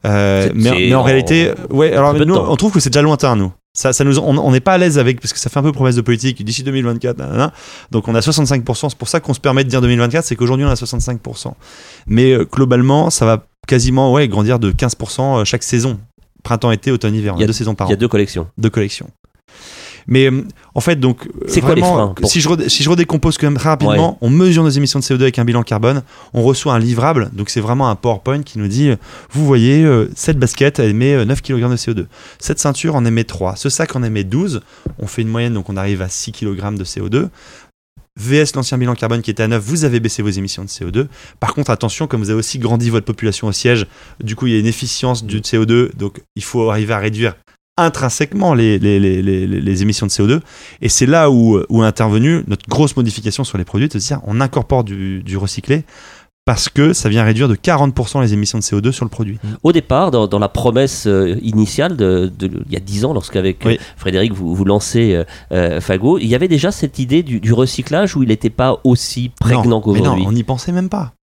Euh, 0.05 0.49
mais, 0.55 0.71
mais 0.71 0.95
en 0.95 0.99
en- 0.99 1.03
réalité, 1.03 1.51
ouais, 1.71 1.93
alors 1.93 2.13
nous, 2.13 2.35
on 2.35 2.55
trouve 2.55 2.71
que 2.71 2.79
c'est 2.79 2.89
déjà 2.89 3.01
lointain, 3.01 3.35
nous. 3.35 3.51
Ça, 3.75 3.91
ça 3.91 4.03
nous, 4.03 4.19
on 4.19 4.51
n'est 4.51 4.59
pas 4.59 4.73
à 4.73 4.77
l'aise 4.77 4.99
avec, 4.99 5.19
parce 5.19 5.33
que 5.33 5.39
ça 5.39 5.49
fait 5.49 5.57
un 5.57 5.63
peu 5.63 5.71
promesse 5.71 5.95
de 5.95 6.01
politique, 6.01 6.43
d'ici 6.45 6.61
2024, 6.61 7.17
nanana. 7.17 7.51
donc 7.89 8.07
on 8.07 8.13
a 8.13 8.19
65%, 8.19 8.89
c'est 8.89 8.97
pour 8.97 9.07
ça 9.07 9.19
qu'on 9.19 9.33
se 9.33 9.39
permet 9.39 9.63
de 9.63 9.69
dire 9.69 9.81
2024, 9.81 10.25
c'est 10.25 10.35
qu'aujourd'hui 10.35 10.63
on 10.63 10.69
a 10.69 10.75
65%. 10.75 11.53
Mais 12.05 12.33
euh, 12.33 12.45
globalement, 12.45 13.09
ça 13.09 13.25
va 13.25 13.47
quasiment 13.67 14.13
ouais, 14.13 14.27
grandir 14.27 14.59
de 14.59 14.71
15% 14.71 15.41
euh, 15.41 15.43
chaque 15.45 15.63
saison. 15.63 15.99
Printemps-été, 16.43 16.91
automne-hiver, 16.91 17.33
on 17.33 17.37
Il 17.37 17.41
y 17.41 17.43
a 17.45 17.47
deux 17.47 17.53
saisons 17.53 17.73
par 17.73 17.87
Il 17.87 17.91
y 17.91 17.93
an 17.93 17.95
a 17.95 17.99
deux 17.99 18.07
collections. 18.07 18.47
de 18.59 18.69
collection. 18.69 19.09
Mais 20.07 20.29
euh, 20.29 20.43
en 20.75 20.81
fait, 20.81 20.97
donc, 20.99 21.25
euh, 21.27 21.47
quoi 21.61 21.71
vraiment, 21.71 21.93
freins 21.93 22.13
pour- 22.15 22.29
si, 22.29 22.41
je 22.41 22.49
si 22.67 22.83
je 22.83 22.89
redécompose 22.89 23.37
quand 23.37 23.47
même 23.47 23.57
très 23.57 23.69
rapidement, 23.69 24.17
on 24.21 24.29
mesure 24.29 24.63
nos 24.63 24.69
émissions 24.69 24.99
de 24.99 25.03
CO2 25.03 25.21
avec 25.21 25.39
un 25.39 25.45
bilan 25.45 25.63
carbone, 25.63 26.03
on 26.33 26.41
reçoit 26.43 26.73
un 26.73 26.79
livrable, 26.79 27.29
donc 27.33 27.49
c'est 27.49 27.61
vraiment 27.61 27.89
un 27.89 27.95
PowerPoint 27.95 28.43
qui 28.43 28.59
nous 28.59 28.67
dit, 28.67 28.89
euh, 28.89 28.95
vous 29.31 29.45
voyez, 29.45 29.83
euh, 29.83 30.09
cette 30.15 30.37
basket 30.37 30.79
elle 30.79 30.89
émet 30.89 31.13
euh, 31.13 31.25
9 31.25 31.41
kg 31.41 31.69
de 31.69 31.75
CO2, 31.77 32.05
cette 32.39 32.59
ceinture 32.59 32.95
en 32.95 33.05
émet 33.05 33.23
3, 33.23 33.55
ce 33.55 33.69
sac 33.69 33.95
en 33.95 34.03
émet 34.03 34.23
12, 34.23 34.61
on 34.99 35.07
fait 35.07 35.21
une 35.21 35.29
moyenne, 35.29 35.53
donc 35.53 35.69
on 35.69 35.77
arrive 35.77 36.01
à 36.01 36.09
6 36.09 36.31
kg 36.33 36.75
de 36.77 36.83
CO2. 36.83 37.29
VS 38.19 38.53
l'ancien 38.55 38.77
bilan 38.77 38.93
carbone 38.93 39.23
qui 39.23 39.31
était 39.31 39.41
à 39.41 39.47
9, 39.47 39.63
vous 39.63 39.85
avez 39.85 39.99
baissé 39.99 40.21
vos 40.21 40.29
émissions 40.29 40.63
de 40.63 40.69
CO2. 40.69 41.07
Par 41.39 41.55
contre, 41.55 41.71
attention, 41.71 42.05
comme 42.05 42.21
vous 42.21 42.29
avez 42.29 42.37
aussi 42.37 42.59
grandi 42.59 42.91
votre 42.91 43.07
population 43.07 43.47
au 43.47 43.51
siège, 43.51 43.87
du 44.23 44.35
coup, 44.35 44.45
il 44.45 44.53
y 44.53 44.55
a 44.55 44.59
une 44.59 44.67
efficience 44.67 45.23
du 45.23 45.39
CO2, 45.39 45.95
donc 45.97 46.21
il 46.35 46.43
faut 46.43 46.69
arriver 46.69 46.93
à 46.93 46.99
réduire 46.99 47.33
intrinsèquement 47.77 48.53
les, 48.53 48.77
les, 48.79 48.99
les, 48.99 49.21
les, 49.21 49.81
émissions 49.81 50.05
de 50.05 50.11
CO2. 50.11 50.41
Et 50.81 50.89
c'est 50.89 51.05
là 51.07 51.31
où, 51.31 51.59
où 51.69 51.83
est 51.83 51.87
intervenue 51.87 52.43
notre 52.47 52.67
grosse 52.69 52.95
modification 52.95 53.43
sur 53.43 53.57
les 53.57 53.65
produits, 53.65 53.87
de 53.87 53.93
se 53.93 54.07
dire 54.07 54.19
on 54.25 54.39
incorpore 54.41 54.83
du, 54.83 55.23
du 55.23 55.37
recyclé 55.37 55.83
parce 56.45 56.67
que 56.67 56.91
ça 56.91 57.07
vient 57.07 57.23
réduire 57.23 57.47
de 57.47 57.55
40% 57.55 58.21
les 58.21 58.33
émissions 58.33 58.57
de 58.57 58.63
CO2 58.63 58.91
sur 58.91 59.05
le 59.05 59.09
produit. 59.09 59.39
Au 59.63 59.71
départ, 59.71 60.11
dans, 60.11 60.27
dans 60.27 60.39
la 60.39 60.49
promesse 60.49 61.07
euh, 61.07 61.39
initiale 61.41 61.95
de, 61.95 62.29
de- 62.37 62.63
il 62.67 62.73
y 62.73 62.75
a 62.75 62.81
10 62.81 63.05
ans, 63.05 63.13
lorsqu'avec 63.13 63.65
euh, 63.65 63.69
Oui. 63.69 63.79
Frédéric 63.95 64.33
vous, 64.33 64.53
vous 64.53 64.65
lancez 64.65 65.23
euh, 65.53 65.79
Fago, 65.79 66.17
il 66.19 66.27
y 66.27 66.35
avait 66.35 66.49
déjà 66.49 66.71
cette 66.71 66.99
idée 66.99 67.23
du, 67.23 67.39
du 67.39 67.53
recyclage 67.53 68.17
où 68.17 68.23
il 68.23 68.27
n'était 68.29 68.49
pas 68.49 68.79
aussi 68.83 69.31
prégnant 69.39 69.79
qu'aujourd'hui. 69.79 70.23
Non, 70.23 70.29
on 70.29 70.33
n'y 70.33 70.43
pensait 70.43 70.73
même 70.73 70.89
pas. 70.89 71.13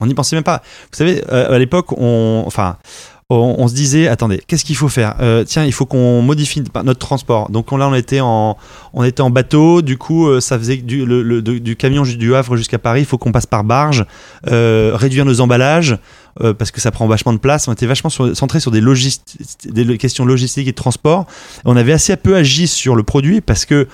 On 0.00 0.06
n'y 0.06 0.14
pensait 0.14 0.34
même 0.36 0.44
pas. 0.44 0.62
Vous 0.92 0.96
savez, 0.96 1.22
euh, 1.30 1.52
à 1.54 1.58
l'époque, 1.58 1.92
on, 1.98 2.42
enfin, 2.46 2.78
on, 3.30 3.68
se 3.68 3.74
disait, 3.74 4.08
attendez, 4.08 4.40
qu'est-ce 4.46 4.64
qu'il 4.64 4.74
faut 4.76 4.88
faire? 4.88 5.16
Euh, 5.20 5.44
Tiens, 5.44 5.64
il 5.64 5.72
faut 5.72 5.84
qu'on 5.84 6.22
modifie 6.22 6.62
notre 6.82 6.98
transport. 6.98 7.50
Donc 7.50 7.72
on- 7.72 7.76
là, 7.76 7.86
on 7.88 7.94
était 7.94 8.20
en, 8.20 8.56
on 8.94 9.04
était 9.04 9.20
en 9.20 9.28
bateau. 9.28 9.82
Du 9.82 9.98
coup, 9.98 10.26
euh, 10.28 10.40
ça 10.40 10.58
faisait 10.58 10.78
du, 10.78 11.04
du 11.60 11.76
camion 11.76 12.02
du 12.04 12.34
Havre 12.34 12.56
jusqu'à 12.56 12.78
Paris. 12.78 13.00
Il 13.02 13.06
faut 13.06 13.18
qu'on 13.18 13.30
passe 13.32 13.44
par 13.44 13.64
barge, 13.64 14.06
euh, 14.46 14.92
réduire 14.94 15.24
nos 15.26 15.40
emballages. 15.40 15.98
parce 16.56 16.70
que 16.70 16.80
ça 16.80 16.92
prend 16.92 17.08
vachement 17.08 17.32
de 17.32 17.38
place. 17.38 17.66
On 17.66 17.72
était 17.72 17.86
vachement 17.86 18.10
sur- 18.10 18.34
centré 18.36 18.60
sur 18.60 18.70
des, 18.70 18.80
des 18.80 19.98
questions 19.98 20.24
logistiques 20.24 20.68
et 20.68 20.70
de 20.70 20.76
transport. 20.76 21.26
On 21.64 21.76
avait 21.76 21.92
assez 21.92 22.16
peu 22.16 22.36
agi 22.36 22.68
sur 22.68 22.94
le 22.94 23.02
produit 23.02 23.40
parce 23.40 23.64
que, 23.66 23.88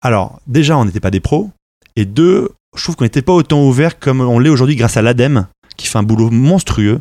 alors, 0.00 0.38
déjà, 0.46 0.78
on 0.78 0.84
n'était 0.84 1.00
pas 1.00 1.10
des 1.10 1.18
pros. 1.20 1.50
Et 1.96 2.04
deux, 2.04 2.50
je 2.76 2.82
trouve 2.84 2.94
qu'on 2.94 3.04
n'était 3.04 3.22
pas 3.22 3.32
autant 3.32 3.64
ouvert 3.64 3.98
comme 3.98 4.20
on 4.20 4.38
l'est 4.38 4.50
aujourd'hui 4.50 4.76
grâce 4.76 4.96
à 4.96 5.02
l'ADEME, 5.02 5.48
qui 5.76 5.88
fait 5.88 5.98
un 5.98 6.04
boulot 6.04 6.30
monstrueux 6.30 7.00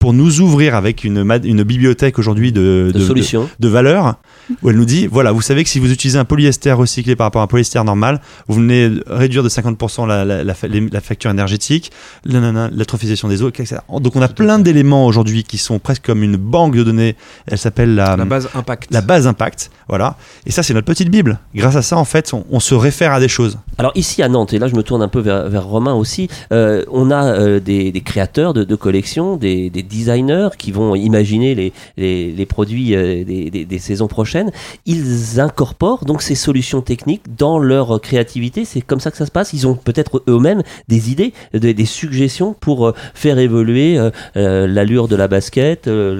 pour 0.00 0.12
nous 0.14 0.40
ouvrir 0.40 0.74
avec 0.74 1.04
une, 1.04 1.22
ma- 1.22 1.36
une 1.36 1.62
bibliothèque 1.62 2.18
aujourd'hui 2.18 2.50
de, 2.52 2.90
de, 2.92 2.98
solutions. 3.00 3.48
de 3.60 3.68
valeur, 3.68 4.14
où 4.62 4.70
elle 4.70 4.76
nous 4.76 4.84
dit 4.84 5.06
voilà, 5.06 5.32
vous 5.32 5.40
savez 5.42 5.64
que 5.64 5.70
si 5.70 5.78
vous 5.78 5.90
utilisez 5.92 6.18
un 6.18 6.24
polyester 6.24 6.72
recyclé 6.72 7.16
par 7.16 7.26
rapport 7.26 7.40
à 7.42 7.44
un 7.44 7.48
polyester 7.48 7.82
normal, 7.84 8.20
vous 8.48 8.56
venez 8.56 8.90
réduire 9.06 9.42
de 9.42 9.48
50% 9.48 10.06
la, 10.06 10.24
la, 10.24 10.44
la, 10.44 10.54
fa- 10.54 10.68
les- 10.68 10.88
la 10.88 11.00
facture 11.00 11.30
énergétique, 11.30 11.90
la- 12.24 12.40
la- 12.40 12.52
la- 12.52 12.68
l'atrophisation 12.70 13.28
des 13.28 13.42
eaux, 13.42 13.48
etc. 13.48 13.76
Donc 14.00 14.16
on 14.16 14.22
a 14.22 14.28
plein 14.28 14.58
d'éléments 14.58 15.06
aujourd'hui 15.06 15.44
qui 15.44 15.58
sont 15.58 15.78
presque 15.78 16.04
comme 16.06 16.22
une 16.22 16.36
banque 16.36 16.76
de 16.76 16.82
données. 16.82 17.16
Elle 17.46 17.58
s'appelle 17.58 17.94
la, 17.94 18.16
la 18.16 18.24
base 18.24 18.48
impact. 18.54 18.88
la 18.92 19.00
base 19.00 19.26
impact. 19.26 19.70
Voilà. 19.88 20.16
Et 20.46 20.50
ça, 20.52 20.62
c'est 20.62 20.72
notre 20.74 20.86
petite 20.86 21.10
Bible. 21.10 21.38
Grâce 21.54 21.76
à 21.76 21.82
ça, 21.82 21.96
en 21.96 22.04
fait, 22.04 22.32
on, 22.32 22.44
on 22.50 22.60
se 22.60 22.74
réfère 22.74 23.12
à 23.12 23.20
des 23.20 23.28
choses. 23.28 23.58
Alors 23.78 23.92
ici 23.94 24.22
à 24.22 24.28
Nantes, 24.28 24.52
et 24.52 24.58
là 24.58 24.68
je 24.68 24.74
me 24.74 24.82
tourne 24.82 25.02
un 25.02 25.08
peu 25.08 25.20
vers, 25.20 25.48
vers 25.48 25.64
Romain 25.64 25.94
aussi, 25.94 26.28
euh, 26.52 26.84
on 26.92 27.10
a 27.10 27.24
euh, 27.24 27.60
des, 27.60 27.90
des 27.92 28.00
créateurs 28.00 28.54
de, 28.54 28.62
de 28.64 28.74
collections, 28.76 29.36
des, 29.36 29.70
des 29.70 29.82
designers 29.82 30.48
qui 30.58 30.70
vont 30.70 30.94
imaginer 30.94 31.54
les, 31.54 31.72
les, 31.96 32.30
les 32.32 32.46
produits 32.46 32.94
euh, 32.94 33.24
des, 33.24 33.50
des- 33.50 33.64
des 33.64 33.78
saisons 33.78 34.06
prochaines. 34.08 34.39
Ils 34.86 35.40
incorporent 35.40 36.04
donc 36.04 36.22
ces 36.22 36.34
solutions 36.34 36.80
techniques 36.80 37.36
dans 37.36 37.58
leur 37.58 38.00
créativité. 38.00 38.64
C'est 38.64 38.80
comme 38.80 39.00
ça 39.00 39.10
que 39.10 39.16
ça 39.16 39.26
se 39.26 39.30
passe. 39.30 39.52
Ils 39.52 39.66
ont 39.66 39.74
peut-être 39.74 40.22
eux-mêmes 40.28 40.62
des 40.88 41.10
idées, 41.10 41.32
des, 41.52 41.84
suggestions 41.84 42.54
pour 42.54 42.88
euh, 42.88 42.94
faire 43.14 43.38
évoluer 43.38 43.98
euh, 43.98 44.10
euh, 44.36 44.66
l'allure 44.66 45.08
de 45.08 45.16
la 45.16 45.28
basket, 45.28 45.88
euh, 45.88 46.14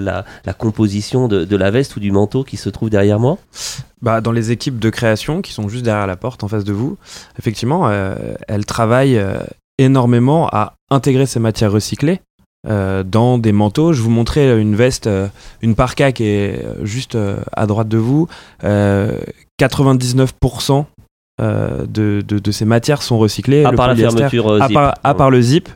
la, 0.45 0.53
composition 0.53 1.29
de, 1.29 1.57
la 1.57 1.71
veste 1.71 1.97
ou 1.97 2.01
du 2.01 2.13
manteau 2.13 2.45
qui 2.45 2.57
se 2.57 2.69
trouve 2.69 2.91
derrière 2.91 3.19
moi. 3.19 3.39
Bah, 4.03 4.21
dans 4.21 4.33
les 4.33 4.51
équipes 4.51 4.79
de 4.79 4.91
création 4.91 5.43
qui 5.43 5.53
sont 5.53 5.69
juste 5.69 5.85
derrière 5.85 6.07
la 6.07 6.17
porte 6.17 6.43
en 6.43 6.49
face 6.49 6.65
de 6.65 6.73
vous, 6.73 6.97
effectivement, 7.39 7.89
euh, 7.89 8.17
elles 8.49 8.65
travaillent 8.65 9.19
euh, 9.19 9.41
énormément 9.79 10.49
à 10.49 10.75
intégrer 10.91 11.27
ces 11.27 11.39
matières 11.39 11.73
recyclées 11.73 12.21
euh, 12.68 13.03
dans 13.03 13.38
des 13.38 13.53
manteaux. 13.53 13.92
Je 13.92 14.03
vous 14.03 14.11
montrais 14.11 14.61
une 14.61 14.75
veste, 14.77 15.07
euh, 15.07 15.29
une 15.62 15.75
parka 15.75 16.12
qui 16.12 16.25
est 16.25 16.64
euh, 16.64 16.85
juste 16.85 17.14
euh, 17.14 17.37
à 17.53 17.66
droite 17.66 17.88
de 17.88 17.96
vous. 17.99 18.29
Euh, 18.64 19.16
99% 19.61 20.85
euh, 21.40 21.87
de, 21.87 22.23
de, 22.27 22.38
de 22.38 22.51
ces 22.51 22.64
matières 22.66 23.03
sont 23.03 23.18
recyclées. 23.18 23.64
À 23.64 23.70
Le 23.70 23.77
part 23.77 23.88
la 23.88 23.96
fermeture 23.96 24.53
euh, 24.53 24.61
à 24.61 24.68
part, 24.68 24.94
à 25.03 25.14
part 25.14 25.31
le 25.31 25.40
zip, 25.40 25.68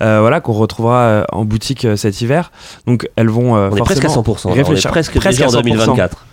euh, 0.00 0.20
voilà, 0.20 0.40
qu'on 0.40 0.52
retrouvera 0.52 1.00
euh, 1.02 1.24
en 1.32 1.44
boutique 1.44 1.84
euh, 1.84 1.96
cet 1.96 2.20
hiver. 2.20 2.52
Donc 2.86 3.08
elles 3.16 3.28
vont 3.28 3.56
euh, 3.56 3.68
On 3.72 3.76
est 3.76 3.80
presque 3.80 4.04
à 4.04 4.08
forcément 4.08 4.36
100%. 4.36 4.48
là. 4.48 4.52
On 4.52 4.54
est 4.54 4.62
réfléchir- 4.62 4.90
presque, 4.90 5.16
presque 5.16 5.38
déjà 5.40 5.46
en 5.50 5.58
à 5.58 5.60
100%. 5.60 5.64
2024. 5.64 6.26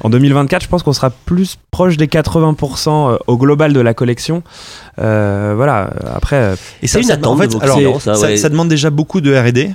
En 0.00 0.10
2024, 0.10 0.62
je 0.62 0.68
pense 0.68 0.82
qu'on 0.82 0.92
sera 0.92 1.10
plus 1.10 1.58
proche 1.70 1.96
des 1.96 2.06
80% 2.06 2.88
euh, 2.88 3.18
au 3.26 3.36
global 3.36 3.72
de 3.72 3.80
la 3.80 3.94
collection. 3.94 4.42
Euh, 4.98 5.54
voilà, 5.56 5.90
après, 6.14 6.36
euh, 6.36 6.56
Et 6.82 6.86
C'est 6.86 7.00
une 7.00 7.06
ça, 7.06 7.14
attente 7.14 7.34
en 7.34 7.42
fait, 7.42 7.62
alors, 7.62 7.76
clients, 7.76 7.98
ça, 7.98 8.14
ça, 8.14 8.26
ouais. 8.26 8.36
ça 8.36 8.48
demande 8.48 8.68
déjà 8.68 8.90
beaucoup 8.90 9.20
de 9.20 9.34
R&D. 9.34 9.74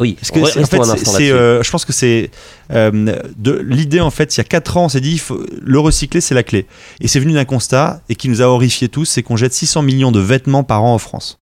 Oui, 0.00 0.16
Parce 0.20 0.30
que 0.30 0.38
en 0.38 0.66
fait, 0.66 1.04
c'est, 1.04 1.32
euh, 1.32 1.60
je 1.64 1.70
pense 1.72 1.84
que 1.84 1.92
c'est 1.92 2.30
euh, 2.70 3.16
de 3.36 3.52
l'idée 3.66 4.00
en 4.00 4.10
fait. 4.10 4.36
Il 4.36 4.38
y 4.38 4.40
a 4.40 4.44
4 4.44 4.76
ans, 4.76 4.84
on 4.84 4.88
s'est 4.88 5.00
dit 5.00 5.18
faut, 5.18 5.40
le 5.60 5.80
recycler, 5.80 6.20
c'est 6.20 6.36
la 6.36 6.44
clé. 6.44 6.66
Et 7.00 7.08
c'est 7.08 7.18
venu 7.18 7.32
d'un 7.32 7.44
constat 7.44 8.00
et 8.08 8.14
qui 8.14 8.28
nous 8.28 8.40
a 8.40 8.44
horrifiés 8.44 8.88
tous, 8.88 9.06
c'est 9.06 9.24
qu'on 9.24 9.36
jette 9.36 9.52
600 9.52 9.82
millions 9.82 10.12
de 10.12 10.20
vêtements 10.20 10.62
par 10.62 10.84
an 10.84 10.94
en 10.94 10.98
France, 10.98 11.40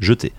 jetés. 0.00 0.32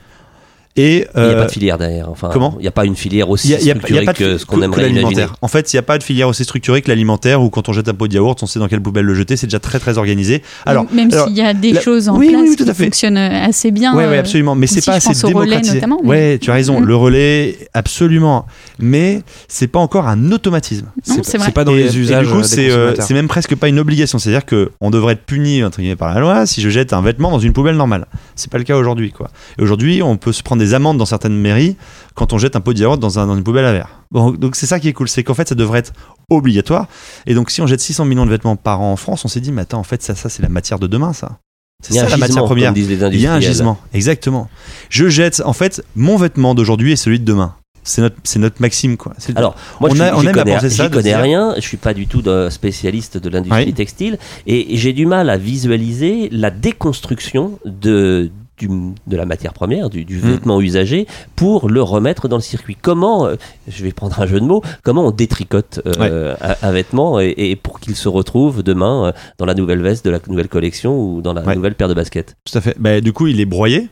Et 0.78 1.08
Il 1.16 1.22
n'y 1.22 1.28
a 1.28 1.30
euh, 1.30 1.40
pas 1.40 1.46
de 1.46 1.52
filière 1.52 1.78
derrière. 1.78 2.10
Enfin, 2.10 2.30
comment 2.34 2.56
Il 2.60 2.64
n'y 2.64 2.68
a 2.68 2.72
pas 2.72 2.84
une 2.86 2.98
filière 2.98 3.30
aussi 3.30 3.48
il 3.48 3.52
y 3.52 3.54
a- 3.56 3.60
il 3.60 3.66
y 3.66 3.72
a- 3.72 3.76
il 3.76 3.96
y 3.96 3.98
a 3.98 4.02
structurée 4.02 4.06
pas 4.06 4.14
que 4.14 4.38
ce 4.38 4.46
qu'on 4.46 4.58
que 4.58 4.64
aimerait 4.64 4.82
imaginer. 4.90 5.02
l'alimentaire. 5.04 5.36
En 5.42 5.48
fait, 5.48 5.72
il 5.72 5.76
n'y 5.78 5.80
a 5.80 5.84
pas 5.84 5.98
de 5.98 6.04
filière 6.04 6.28
aussi 6.28 6.44
structurée 6.44 6.82
que 6.82 6.90
l'alimentaire 6.90 7.42
où 7.42 7.50
quand 7.50 7.70
on 7.70 7.74
jette 7.74 7.88
un 7.88 7.94
pot 7.94 8.10
de 8.10 8.14
yaourt, 8.14 8.38
on 8.44 8.46
sait 8.46 8.60
dans 8.60 8.68
quelle 8.68 8.82
poubelle 8.82 9.06
le 9.06 9.14
jeter. 9.16 9.38
C'est 9.38 9.48
déjà 9.48 9.60
très 9.60 9.80
très 9.80 9.98
organisé. 9.98 10.42
Alors, 10.66 10.86
même 10.92 11.10
s'il 11.12 11.34
y 11.38 11.42
a 11.42 11.54
des 11.54 11.72
la- 11.72 11.80
choses 11.82 12.10
en 12.10 12.18
oui, 12.18 12.28
place 12.30 12.42
oui, 12.42 12.48
oui, 12.50 12.56
tout 12.58 12.66
qui 12.66 12.70
à 12.70 12.74
fait. 12.74 12.84
fonctionnent 12.84 13.16
euh, 13.18 13.46
assez 13.46 13.72
bien. 13.72 13.96
Ouais, 13.96 14.06
ouais, 14.06 14.18
euh, 14.18 14.20
absolument. 14.20 14.56
Mais 14.56 14.68
c'est 14.68 14.80
aussi, 14.80 14.90
pas 14.90 14.96
assez 14.98 15.08
pense 15.08 15.24
au 15.24 15.28
relais 15.28 15.40
démocratisé. 15.46 15.76
notamment, 15.76 16.00
mais- 16.04 16.10
Ouais, 16.10 16.38
tu 16.42 16.52
as 16.52 16.54
raison. 16.56 16.82
Mhm. 16.82 16.86
Le 16.88 16.96
relais, 16.98 17.58
absolument. 17.74 18.46
Mais 18.78 19.22
c'est 19.48 19.68
pas 19.68 19.80
encore 19.80 20.08
un 20.10 20.32
automatisme. 20.34 20.88
C'est. 21.04 21.24
C'est 21.24 21.54
pas 21.54 21.64
dans 21.64 21.74
Et- 21.74 21.84
les 21.84 21.96
et 21.96 22.00
usages 22.00 22.28
du 22.28 22.34
coup, 22.34 22.40
euh, 22.40 22.44
c'est 22.44 22.70
euh, 22.70 22.94
c'est 23.00 23.14
même 23.14 23.30
presque 23.30 23.56
pas 23.56 23.70
une 23.70 23.80
obligation. 23.80 24.18
C'est-à-dire 24.20 24.46
que 24.46 24.72
on 24.82 24.90
devrait 24.90 25.14
être 25.14 25.26
puni 25.26 25.64
entre 25.64 25.80
guillemets 25.80 25.96
par 25.96 26.14
la 26.14 26.20
loi 26.20 26.46
si 26.46 26.60
je 26.62 26.70
jette 26.70 26.92
un 26.92 27.02
vêtement 27.02 27.32
dans 27.32 27.40
une 27.40 27.54
poubelle 27.54 27.78
normale. 27.78 28.08
C'est 28.36 28.52
pas 28.52 28.58
le 28.58 28.66
cas 28.66 28.76
aujourd'hui, 28.76 29.12
quoi. 29.14 29.30
Et 29.58 29.62
aujourd'hui, 29.62 30.02
on 30.04 30.18
peut 30.18 30.34
se 30.34 30.44
prendre 30.44 30.60
des 30.62 30.65
amendes 30.74 30.98
dans 30.98 31.06
certaines 31.06 31.38
mairies 31.38 31.76
quand 32.16 32.34
on 32.34 32.38
jette 32.38 32.56
un 32.56 32.62
pot 32.62 32.74
de 32.74 32.80
yaourt 32.80 33.00
dans, 33.00 33.20
un, 33.20 33.28
dans 33.28 33.36
une 33.38 33.44
poubelle 33.44 33.66
à 33.66 33.74
verre. 33.74 34.02
Bon, 34.12 34.32
donc 34.32 34.56
c'est 34.56 34.66
ça 34.66 34.80
qui 34.80 34.88
est 34.88 34.94
cool, 34.94 35.08
c'est 35.10 35.24
qu'en 35.24 35.34
fait 35.34 35.48
ça 35.50 35.56
devrait 35.56 35.80
être 35.80 35.94
obligatoire. 36.30 36.88
Et 37.28 37.34
donc 37.36 37.52
si 37.52 37.62
on 37.62 37.68
jette 37.68 37.82
600 37.82 38.06
millions 38.06 38.26
de 38.26 38.32
vêtements 38.32 38.56
par 38.56 38.82
an 38.82 38.92
en 38.94 38.96
France, 38.96 39.26
on 39.26 39.28
s'est 39.28 39.42
dit, 39.42 39.52
mais 39.52 39.62
attends, 39.62 39.80
en 39.80 39.84
fait 39.84 40.02
ça, 40.02 40.16
ça 40.16 40.30
c'est 40.30 40.42
la 40.42 40.50
matière 40.50 40.80
de 40.80 40.88
demain, 40.88 41.14
ça. 41.14 41.38
C'est 41.84 41.94
ça 41.94 42.08
la 42.10 42.18
matière 42.18 42.46
première. 42.46 42.74
Il 42.76 43.20
y 43.22 43.28
a 43.28 43.34
un 43.34 43.40
gisement, 43.40 43.78
exactement. 43.94 44.50
Je 44.90 45.10
jette, 45.10 45.42
en 45.46 45.54
fait, 45.54 45.84
mon 45.96 46.16
vêtement 46.18 46.56
d'aujourd'hui 46.56 46.94
est 46.94 46.96
celui 46.96 47.20
de 47.20 47.26
demain. 47.26 47.54
C'est 47.84 48.02
notre, 48.02 48.16
c'est 48.24 48.40
notre 48.40 48.60
maxime, 48.62 48.98
quoi. 48.98 49.14
C'est- 49.20 49.38
Alors, 49.38 49.56
moi, 49.80 49.92
On 49.92 49.96
je 49.96 50.02
a- 50.02 50.16
on 50.18 50.22
aime 50.22 50.30
à 50.30 50.34
connais, 50.34 50.56
penser 50.56 50.70
ça, 50.72 50.84
j'y 50.86 50.90
de 50.90 50.94
connais 50.96 51.10
dire- 51.10 51.20
rien. 51.20 51.54
Je 51.58 51.62
suis 51.62 51.78
pas 51.78 51.94
du 51.94 52.08
tout 52.08 52.24
de 52.24 52.48
spécialiste 52.50 53.18
de 53.18 53.30
l'industrie 53.30 53.66
Oui. 53.66 53.74
textile 53.76 54.18
et, 54.48 54.74
et 54.74 54.78
j'ai 54.78 54.92
du 54.94 55.06
mal 55.06 55.30
à 55.30 55.38
visualiser 55.38 56.30
la 56.32 56.50
déconstruction 56.50 57.60
de 57.66 58.32
du- 58.58 58.70
de 59.08 59.18
la 59.18 59.26
matière 59.26 59.54
première, 59.54 59.90
du, 59.90 60.06
du 60.06 60.18
Mm. 60.18 60.20
vêtement 60.32 60.62
usagé, 60.62 61.08
pour 61.36 61.70
le 61.70 61.82
remettre 61.82 62.28
dans 62.28 62.38
le 62.38 62.42
circuit. 62.42 62.78
Comment, 62.82 63.26
euh, 63.26 63.36
je 63.68 63.84
vais 63.84 63.92
prendre 63.92 64.20
un 64.22 64.26
jeu 64.28 64.40
de 64.40 64.46
mots, 64.46 64.62
comment 64.84 65.08
on 65.08 65.12
détricote 65.12 65.82
euh, 65.86 66.36
un, 66.42 66.56
un 66.62 66.72
vêtement 66.72 67.20
et, 67.20 67.34
et 67.38 67.56
pour 67.56 67.80
qu'il 67.80 67.96
se 67.96 68.08
retrouve 68.08 68.64
demain 68.64 69.08
euh, 69.08 69.12
dans 69.38 69.46
la 69.46 69.54
nouvelle 69.54 69.82
veste 69.82 70.06
de 70.06 70.10
la 70.12 70.20
nouvelle 70.28 70.48
collection 70.50 70.98
ou 71.00 71.22
dans 71.22 71.34
la 71.34 71.42
Ouais. 71.42 71.56
nouvelle 71.56 71.76
paire 71.76 71.88
de 71.90 71.94
baskets? 71.94 72.36
Tout 72.50 72.58
à 72.58 72.62
fait. 72.62 72.76
Bah, 72.80 73.02
du 73.02 73.12
coup, 73.14 73.28
il 73.28 73.40
est 73.40 73.46
broyé 73.46 73.90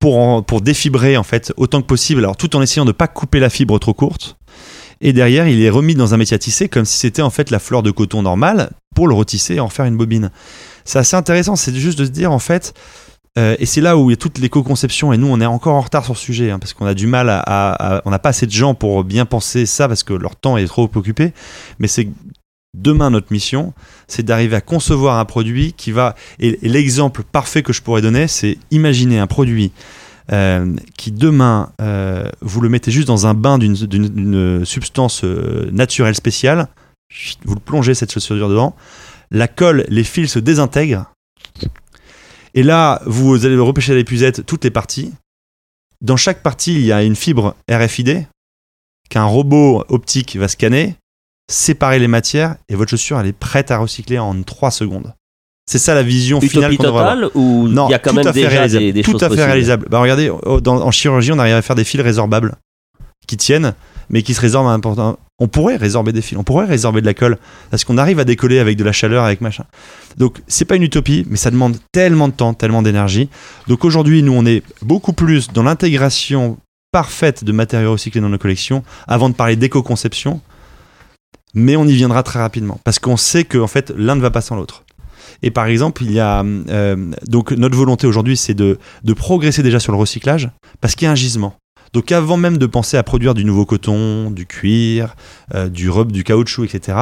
pour, 0.00 0.18
en- 0.18 0.42
pour 0.42 0.60
défibrer 0.60 1.16
en 1.16 1.22
fait 1.22 1.52
autant 1.56 1.80
que 1.80 1.86
possible, 1.86 2.20
alors 2.20 2.36
tout 2.36 2.56
en 2.56 2.62
essayant 2.62 2.84
de 2.84 2.90
ne 2.90 2.92
pas 2.92 3.08
couper 3.08 3.40
la 3.40 3.50
fibre 3.50 3.78
trop 3.78 3.94
courte. 3.94 4.36
Et 5.00 5.12
derrière, 5.12 5.48
il 5.48 5.62
est 5.62 5.70
remis 5.70 5.94
dans 5.94 6.14
un 6.14 6.16
métier 6.16 6.34
à 6.34 6.38
tisser 6.38 6.68
comme 6.68 6.84
si 6.84 6.96
c'était 6.96 7.20
en 7.22 7.30
fait 7.30 7.50
la 7.50 7.58
fleur 7.58 7.82
de 7.82 7.90
coton 7.90 8.22
normale 8.22 8.70
pour 8.94 9.08
le 9.08 9.14
retisser 9.14 9.54
et 9.56 9.60
en 9.60 9.68
faire 9.68 9.84
une 9.86 9.96
bobine. 9.96 10.30
C'est 10.84 10.98
assez 10.98 11.16
intéressant, 11.16 11.56
c'est 11.56 11.74
juste 11.74 11.98
de 11.98 12.04
se 12.04 12.10
dire 12.10 12.30
en 12.32 12.38
fait, 12.38 12.74
euh, 13.38 13.56
et 13.58 13.66
c'est 13.66 13.80
là 13.80 13.96
où 13.96 14.10
il 14.10 14.12
y 14.12 14.14
a 14.14 14.16
toute 14.16 14.38
l'éco-conception, 14.38 15.12
et 15.12 15.16
nous 15.16 15.26
on 15.26 15.40
est 15.40 15.46
encore 15.46 15.74
en 15.74 15.80
retard 15.80 16.04
sur 16.04 16.16
ce 16.16 16.22
sujet, 16.24 16.50
hein, 16.50 16.58
parce 16.58 16.72
qu'on 16.72 16.86
a 16.86 16.94
du 16.94 17.06
mal 17.06 17.28
à, 17.28 17.40
à- 17.40 17.96
à- 17.96 18.02
on 18.04 18.10
n'a 18.10 18.18
pas 18.18 18.28
assez 18.30 18.46
de 18.46 18.52
gens 18.52 18.74
pour 18.74 19.02
bien 19.04 19.24
penser 19.26 19.66
ça, 19.66 19.88
parce 19.88 20.02
que 20.04 20.12
leur 20.14 20.36
temps 20.36 20.56
est 20.56 20.66
trop 20.66 20.88
occupé, 20.94 21.32
mais 21.78 21.88
c'est 21.88 22.08
demain 22.76 23.10
notre 23.10 23.32
mission, 23.32 23.72
c'est 24.08 24.24
d'arriver 24.24 24.56
à 24.56 24.60
concevoir 24.60 25.18
un 25.18 25.24
produit 25.24 25.72
qui 25.74 25.92
va, 25.92 26.14
et, 26.40 26.58
l'exemple 26.62 27.22
parfait 27.22 27.62
que 27.62 27.72
je 27.72 27.82
pourrais 27.82 28.02
donner, 28.02 28.28
c'est 28.28 28.58
imaginer 28.70 29.18
un 29.18 29.26
produit 29.26 29.72
euh, 30.32 30.74
qui 30.96 31.12
demain, 31.12 31.70
euh, 31.82 32.28
vous 32.40 32.60
le 32.60 32.68
mettez 32.68 32.90
juste 32.90 33.06
dans 33.08 33.26
un 33.26 33.34
bain 33.34 33.58
d'une- 33.58 34.64
substance 34.64 35.22
euh, 35.24 35.68
naturelle 35.70 36.14
spéciale, 36.14 36.68
vous 37.44 37.54
le 37.54 37.60
plongez 37.60 37.94
cette 37.94 38.12
chaussure 38.12 38.48
dedans, 38.48 38.74
la 39.30 39.48
colle, 39.48 39.84
les 39.88 40.04
fils 40.04 40.32
se 40.32 40.38
désintègrent, 40.38 41.04
et 42.54 42.62
là, 42.62 43.02
vous 43.06 43.44
allez 43.44 43.56
repêcher 43.58 43.92
à 43.92 43.96
l'épuisette 43.96 44.46
toutes 44.46 44.64
les 44.64 44.70
parties. 44.70 45.12
Dans 46.00 46.16
chaque 46.16 46.42
partie, 46.42 46.74
il 46.74 46.82
y 46.84 46.92
a 46.92 47.02
une 47.02 47.16
fibre 47.16 47.54
RFID 47.70 48.26
qu'un 49.10 49.24
robot 49.24 49.84
optique 49.88 50.36
va 50.36 50.48
scanner, 50.48 50.96
séparer 51.50 51.98
les 51.98 52.08
matières, 52.08 52.56
et 52.68 52.74
votre 52.74 52.90
chaussure, 52.90 53.18
elle 53.20 53.26
est 53.26 53.32
prête 53.32 53.70
à 53.70 53.78
recycler 53.78 54.18
en 54.18 54.42
3 54.42 54.70
secondes. 54.70 55.14
C'est 55.66 55.78
ça 55.78 55.94
la 55.94 56.02
vision 56.02 56.40
finale 56.42 56.72
Utopie 56.72 56.76
qu'on 56.76 56.82
devrait 56.84 57.04
avoir. 57.10 57.30
ou 57.36 57.66
il 57.68 57.74
y 57.90 57.94
a 57.94 57.98
quand 57.98 58.10
tout 58.10 58.16
même 58.16 58.32
déjà 58.32 58.48
réalisable. 58.48 58.84
des, 58.84 58.92
des 58.92 59.02
tout 59.02 59.12
choses 59.12 59.22
à 59.22 59.26
fait 59.26 59.30
possibles 59.30 59.46
réalisable. 59.50 59.86
Bah 59.88 59.98
regardez, 60.00 60.28
oh, 60.30 60.60
dans- 60.60 60.82
en 60.82 60.90
chirurgie, 60.90 61.32
on 61.32 61.38
arrive 61.38 61.54
à 61.54 61.62
faire 61.62 61.76
des 61.76 61.84
fils 61.84 62.02
résorbables 62.02 62.56
qui 63.26 63.38
tiennent, 63.38 63.74
mais 64.10 64.22
qui 64.22 64.34
se 64.34 64.40
résorbent 64.42 64.68
à 64.68 64.72
un- 65.00 65.16
On 65.40 65.48
pourrait 65.48 65.76
résorber 65.76 66.12
des 66.12 66.22
fils, 66.22 66.38
on 66.38 66.44
pourrait 66.44 66.66
résorber 66.66 67.00
de 67.00 67.06
la 67.06 67.14
colle, 67.14 67.38
parce 67.70 67.82
qu'on 67.82 67.98
arrive 67.98 68.20
à 68.20 68.24
décoller 68.24 68.60
avec 68.60 68.76
de 68.76 68.84
la 68.84 68.92
chaleur, 68.92 69.24
avec 69.24 69.40
machin. 69.40 69.64
Donc 70.16 70.40
c'est 70.46 70.64
pas 70.64 70.76
une 70.76 70.84
utopie, 70.84 71.26
mais 71.28 71.36
ça 71.36 71.50
demande 71.50 71.76
tellement 71.90 72.28
de 72.28 72.32
temps, 72.32 72.54
tellement 72.54 72.82
d'énergie. 72.82 73.28
Donc 73.66 73.84
aujourd'hui, 73.84 74.22
nous, 74.22 74.32
on 74.32 74.46
est 74.46 74.62
beaucoup 74.82 75.12
plus 75.12 75.48
dans 75.52 75.64
l'intégration 75.64 76.58
parfaite 76.92 77.42
de 77.42 77.50
matériaux 77.50 77.92
recyclés 77.92 78.20
dans 78.20 78.28
nos 78.28 78.38
collections, 78.38 78.84
avant 79.08 79.28
de 79.28 79.34
parler 79.34 79.56
d'éco-conception. 79.56 80.40
Mais 81.52 81.74
on 81.76 81.84
y 81.84 81.94
viendra 81.94 82.22
très 82.22 82.38
rapidement, 82.38 82.78
parce 82.84 83.00
qu'on 83.00 83.16
sait 83.16 83.42
que 83.42 83.58
en 83.58 83.66
fait, 83.66 83.92
l'un 83.96 84.14
ne 84.14 84.20
va 84.20 84.30
pas 84.30 84.40
sans 84.40 84.54
l'autre. 84.54 84.84
Et 85.42 85.50
par 85.50 85.66
exemple, 85.66 86.04
il 86.04 86.12
y 86.12 86.20
a 86.20 86.44
euh, 86.44 87.10
donc 87.26 87.50
notre 87.50 87.76
volonté 87.76 88.06
aujourd'hui, 88.06 88.36
c'est 88.36 88.54
de, 88.54 88.78
de 89.02 89.12
progresser 89.12 89.64
déjà 89.64 89.80
sur 89.80 89.90
le 89.90 89.98
recyclage, 89.98 90.50
parce 90.80 90.94
qu'il 90.94 91.06
y 91.06 91.08
a 91.08 91.12
un 91.12 91.16
gisement. 91.16 91.56
Donc 91.94 92.12
avant 92.12 92.36
même 92.36 92.58
de 92.58 92.66
penser 92.66 92.96
à 92.98 93.02
produire 93.02 93.32
du 93.34 93.44
nouveau 93.44 93.64
coton, 93.64 94.30
du 94.30 94.44
cuir, 94.46 95.14
euh, 95.54 95.68
du 95.68 95.88
rub, 95.88 96.12
du 96.12 96.24
caoutchouc, 96.24 96.64
etc., 96.64 96.98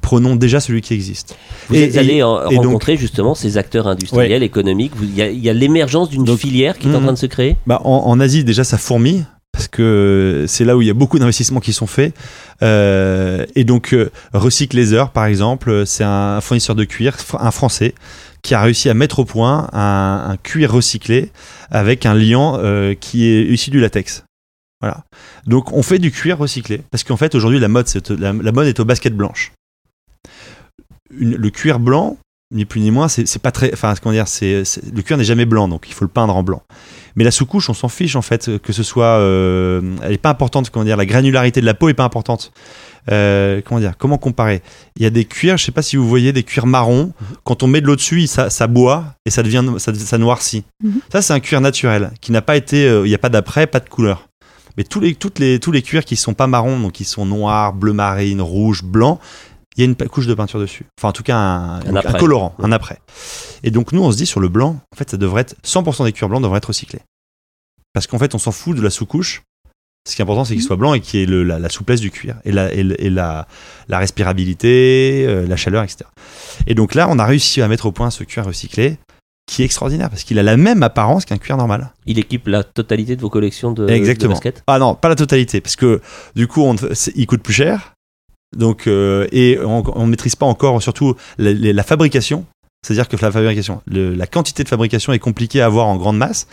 prenons 0.00 0.36
déjà 0.36 0.60
celui 0.60 0.80
qui 0.80 0.94
existe. 0.94 1.36
Vous 1.68 1.74
Et- 1.74 1.82
êtes 1.82 1.96
allé 1.96 2.22
en- 2.22 2.48
et 2.48 2.54
donc- 2.54 2.66
rencontrer 2.66 2.96
justement 2.96 3.34
ces 3.34 3.58
acteurs 3.58 3.88
industriels, 3.88 4.44
économiques. 4.44 4.92
Il 5.02 5.14
y 5.16 5.48
a, 5.50 5.52
l'émergence 5.52 6.08
d'une 6.08 6.24
filière 6.38 6.78
qui 6.78 6.86
est 6.88 6.94
en 6.94 6.98
Mhm. 6.98 7.02
train 7.04 7.12
de 7.14 7.18
se 7.18 7.26
créer? 7.26 7.56
Bah, 7.66 7.80
en, 7.84 8.04
en 8.06 8.20
Asie, 8.20 8.44
déjà, 8.44 8.62
ça 8.62 8.78
fourmille, 8.78 9.26
parce 9.52 9.66
que 9.66 10.44
c'est 10.46 10.64
là 10.64 10.76
où 10.76 10.82
il 10.82 10.86
y 10.86 10.90
a 10.90 10.94
beaucoup 10.94 11.18
d'investissements 11.18 11.58
qui 11.58 11.72
sont 11.72 11.88
faits. 11.88 12.14
Euh, 12.62 13.44
et 13.56 13.64
donc, 13.64 13.92
euh, 13.92 14.10
Recycle 14.32 14.76
Laser, 14.76 15.10
par 15.10 15.26
exemple, 15.26 15.82
c'est 15.84 16.04
un 16.04 16.40
fournisseur 16.40 16.76
de 16.76 16.84
cuir, 16.84 17.16
un 17.40 17.50
français, 17.50 17.92
qui 18.42 18.54
a 18.54 18.62
réussi 18.62 18.88
à 18.88 18.94
mettre 18.94 19.18
au 19.18 19.24
point 19.24 19.68
un, 19.72 20.26
un 20.30 20.36
cuir 20.36 20.72
recyclé 20.72 21.32
avec 21.72 22.06
un 22.06 22.14
liant 22.14 22.56
euh, 22.62 22.94
qui 22.94 23.26
est 23.26 23.42
issu 23.42 23.70
du 23.70 23.80
latex. 23.80 24.22
Voilà. 24.80 25.04
Donc, 25.46 25.72
on 25.72 25.82
fait 25.82 25.98
du 25.98 26.10
cuir 26.12 26.38
recyclé, 26.38 26.82
parce 26.90 27.02
qu'en 27.04 27.16
fait, 27.16 27.34
aujourd'hui, 27.34 27.58
la 27.58 27.68
mode, 27.68 27.88
c'est, 27.88 28.10
la, 28.10 28.32
la 28.32 28.52
mode 28.52 28.66
est 28.68 28.78
aux 28.80 28.84
baskets 28.84 29.16
blanches. 29.16 29.52
Une- 31.10 31.36
le 31.36 31.50
cuir 31.50 31.80
blanc, 31.80 32.16
ni 32.54 32.64
plus 32.64 32.80
ni 32.80 32.90
moins, 32.90 33.08
c'est, 33.08 33.38
pas 33.42 33.50
très. 33.50 33.72
Enfin, 33.72 33.94
comment 34.02 34.12
dire, 34.12 34.28
c'est, 34.28 34.62
le 34.94 35.02
cuir 35.02 35.18
n'est 35.18 35.24
jamais 35.24 35.44
blanc, 35.46 35.68
donc 35.68 35.86
il 35.88 35.94
faut 35.94 36.04
le 36.04 36.10
peindre 36.10 36.34
en 36.36 36.42
blanc. 36.42 36.62
Mais 37.16 37.24
la 37.24 37.30
sous-couche, 37.30 37.68
on 37.68 37.74
s'en 37.74 37.88
fiche 37.88 38.14
en 38.16 38.22
fait, 38.22 38.58
que 38.58 38.72
ce 38.72 38.82
soit, 38.82 39.18
euh, 39.18 39.96
elle 40.02 40.12
est 40.12 40.18
pas 40.18 40.30
importante. 40.30 40.70
Comment 40.70 40.84
dire, 40.84 40.96
la 40.96 41.06
granularité 41.06 41.60
de 41.60 41.66
la 41.66 41.74
peau 41.74 41.88
est 41.88 41.94
pas 41.94 42.04
importante. 42.04 42.52
Euh, 43.10 43.60
comment 43.64 43.80
dire, 43.80 43.94
comment 43.98 44.18
comparer? 44.18 44.62
Il 44.96 45.02
y 45.02 45.06
a 45.06 45.10
des 45.10 45.24
cuirs, 45.24 45.56
je 45.56 45.64
sais 45.64 45.72
pas 45.72 45.82
si 45.82 45.96
vous 45.96 46.08
voyez 46.08 46.32
des 46.32 46.42
cuirs 46.44 46.66
marrons. 46.66 47.12
Quand 47.44 47.62
on 47.62 47.66
met 47.66 47.80
de 47.80 47.86
l'eau 47.86 47.96
dessus, 47.96 48.26
ça, 48.26 48.50
ça 48.50 48.66
boit 48.66 49.14
et 49.26 49.30
ça 49.30 49.42
devient, 49.42 49.64
ça, 49.78 49.92
ça 49.94 50.18
noircit. 50.18 50.64
Mhm. 50.84 51.00
Ça, 51.10 51.22
c'est 51.22 51.32
un 51.32 51.40
cuir 51.40 51.60
naturel 51.60 52.12
qui 52.20 52.30
n'a 52.32 52.42
pas 52.42 52.56
été, 52.56 52.86
euh, 52.86 53.04
il 53.04 53.08
n'y 53.08 53.14
a 53.14 53.18
pas 53.18 53.30
d'après, 53.30 53.66
pas 53.66 53.80
de 53.80 53.88
couleur. 53.88 54.27
Mais 54.78 54.84
tous 54.84 55.00
les, 55.00 55.14
toutes 55.14 55.38
les, 55.40 55.58
tous 55.60 55.72
les 55.72 55.82
cuirs 55.82 56.04
qui 56.04 56.16
sont 56.16 56.32
pas 56.34 56.46
marrons, 56.46 56.78
donc 56.80 56.92
qui 56.92 57.04
sont 57.04 57.26
noirs, 57.26 57.72
bleu 57.74 57.92
marine, 57.92 58.40
rouge, 58.40 58.82
blanc, 58.84 59.18
il 59.76 59.80
y 59.80 59.82
a 59.82 59.84
une 59.86 59.96
couche 59.96 60.26
de 60.26 60.34
peinture 60.34 60.58
dessus. 60.60 60.86
Enfin, 60.98 61.08
en 61.08 61.12
tout 61.12 61.22
cas, 61.24 61.36
un, 61.36 61.80
colorant, 62.18 62.54
un 62.60 62.72
après. 62.72 62.98
Et 63.64 63.70
donc, 63.70 63.92
nous, 63.92 64.02
on 64.02 64.10
se 64.12 64.16
dit 64.16 64.24
sur 64.26 64.40
le 64.40 64.48
blanc, 64.48 64.80
en 64.92 64.96
fait, 64.96 65.10
ça 65.10 65.16
devrait 65.16 65.42
être 65.42 65.56
100% 65.64 66.04
des 66.04 66.12
cuirs 66.12 66.28
blancs 66.28 66.42
devraient 66.42 66.58
être 66.58 66.66
recyclés. 66.66 67.00
Parce 67.92 68.06
qu'en 68.06 68.18
fait, 68.18 68.34
on 68.34 68.38
s'en 68.38 68.52
fout 68.52 68.76
de 68.76 68.80
la 68.82 68.90
sous-couche. 68.90 69.42
Ce 70.08 70.14
qui 70.16 70.22
est 70.22 70.24
important, 70.24 70.44
c'est 70.44 70.54
qu'il 70.54 70.62
soit 70.62 70.76
blanc 70.76 70.94
et 70.94 71.00
qu'il 71.00 71.20
y 71.20 71.22
ait 71.24 71.26
le- 71.26 71.42
la, 71.42 71.58
la 71.58 71.68
souplesse 71.68 72.00
du 72.00 72.10
cuir 72.10 72.36
et 72.44 72.52
la, 72.52 72.72
et, 72.72 72.82
le- 72.82 73.00
et 73.02 73.10
la, 73.10 73.46
la 73.88 73.98
respirabilité, 73.98 75.24
euh, 75.28 75.46
la 75.46 75.56
chaleur, 75.56 75.82
etc. 75.82 76.04
Et 76.66 76.74
donc 76.74 76.94
là, 76.94 77.08
on 77.10 77.18
a 77.18 77.26
réussi 77.26 77.60
à 77.62 77.68
mettre 77.68 77.86
au 77.86 77.92
point 77.92 78.10
ce 78.10 78.24
cuir 78.24 78.44
recyclé 78.46 78.96
qui 79.48 79.62
est 79.62 79.64
extraordinaire 79.64 80.10
parce 80.10 80.24
qu'il 80.24 80.38
a 80.38 80.42
la 80.42 80.56
même 80.58 80.82
apparence 80.82 81.24
qu'un 81.24 81.38
cuir 81.38 81.56
normal. 81.56 81.90
Il 82.06 82.18
équipe 82.18 82.46
la 82.48 82.62
totalité 82.62 83.16
de 83.16 83.22
vos 83.22 83.30
collections 83.30 83.72
de, 83.72 83.88
Exactement. 83.88 84.38
de. 84.38 84.52
Ah 84.66 84.78
non, 84.78 84.94
pas 84.94 85.08
la 85.08 85.16
totalité, 85.16 85.60
parce 85.62 85.74
que 85.74 86.00
du 86.36 86.46
coup, 86.46 86.62
on, 86.62 86.76
il 87.16 87.26
coûte 87.26 87.42
plus 87.42 87.54
cher. 87.54 87.94
Donc, 88.56 88.86
euh, 88.86 89.26
et 89.32 89.58
on 89.64 89.82
ne 90.04 90.10
maîtrise 90.10 90.36
pas 90.36 90.46
encore 90.46 90.82
surtout 90.82 91.14
la, 91.38 91.52
la- 91.54 91.72
la 91.72 91.82
fabrication. 91.82 92.44
C'est-à-dire 92.86 93.08
que 93.08 93.16
la 93.20 93.32
fabrication, 93.32 93.82
le- 93.86 94.14
la 94.14 94.26
quantité 94.26 94.64
de 94.64 94.68
fabrication 94.68 95.12
est 95.12 95.18
compliquée 95.18 95.60
à 95.62 95.66
avoir 95.66 95.86
en 95.86 95.96
grande 95.96 96.18
masse. 96.18 96.46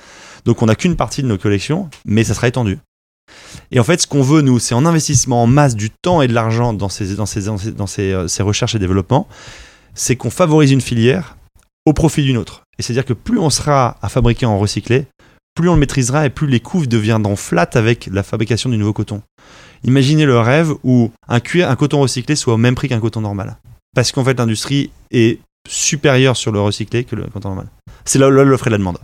Donc, 0.45 0.61
on 0.61 0.65
n'a 0.67 0.75
qu'une 0.75 0.95
partie 0.95 1.21
de 1.21 1.27
nos 1.27 1.37
collections, 1.37 1.89
mais 2.05 2.23
ça 2.23 2.33
sera 2.33 2.47
étendu. 2.47 2.79
Et 3.71 3.79
en 3.79 3.83
fait, 3.83 4.01
ce 4.01 4.07
qu'on 4.07 4.21
veut, 4.21 4.41
nous, 4.41 4.59
c'est 4.59 4.75
en 4.75 4.85
investissement 4.85 5.43
en 5.43 5.47
masse 5.47 5.75
du 5.75 5.89
temps 5.89 6.21
et 6.21 6.27
de 6.27 6.33
l'argent 6.33 6.73
dans, 6.73 6.89
ces, 6.89 7.15
dans, 7.15 7.25
ces, 7.25 7.43
dans, 7.43 7.57
ces, 7.57 7.71
dans 7.71 7.85
euh, 7.99 8.27
ces 8.27 8.43
recherches 8.43 8.75
et 8.75 8.79
développements, 8.79 9.27
c'est 9.93 10.15
qu'on 10.15 10.29
favorise 10.29 10.71
une 10.71 10.81
filière 10.81 11.37
au 11.85 11.93
profit 11.93 12.23
d'une 12.23 12.37
autre. 12.37 12.63
Et 12.77 12.83
c'est-à-dire 12.83 13.05
que 13.05 13.13
plus 13.13 13.39
on 13.39 13.49
sera 13.49 13.97
à 14.01 14.09
fabriquer 14.09 14.45
en 14.45 14.59
recyclé, 14.59 15.07
plus 15.55 15.69
on 15.69 15.73
le 15.73 15.79
maîtrisera 15.79 16.25
et 16.25 16.29
plus 16.29 16.47
les 16.47 16.59
couves 16.59 16.87
deviendront 16.87 17.35
flat 17.35 17.69
avec 17.73 18.09
la 18.11 18.23
fabrication 18.23 18.69
du 18.69 18.77
nouveau 18.77 18.93
coton. 18.93 19.21
Imaginez 19.83 20.25
le 20.25 20.39
rêve 20.39 20.73
où 20.83 21.11
un 21.27 21.39
un 21.39 21.75
coton 21.75 22.01
recyclé 22.01 22.35
soit 22.35 22.53
au 22.53 22.57
même 22.57 22.75
prix 22.75 22.89
qu'un 22.89 22.99
coton 22.99 23.21
normal. 23.21 23.57
Parce 23.95 24.11
qu'en 24.11 24.23
fait, 24.23 24.37
l'industrie 24.37 24.91
est 25.11 25.39
supérieure 25.67 26.35
sur 26.35 26.51
le 26.51 26.59
recyclé 26.59 27.05
que 27.05 27.15
le 27.15 27.23
coton 27.27 27.49
normal. 27.49 27.67
C'est 28.03 28.19
là 28.19 28.29
l'offre 28.29 28.67
et 28.67 28.69
la 28.69 28.77
demande. 28.77 28.97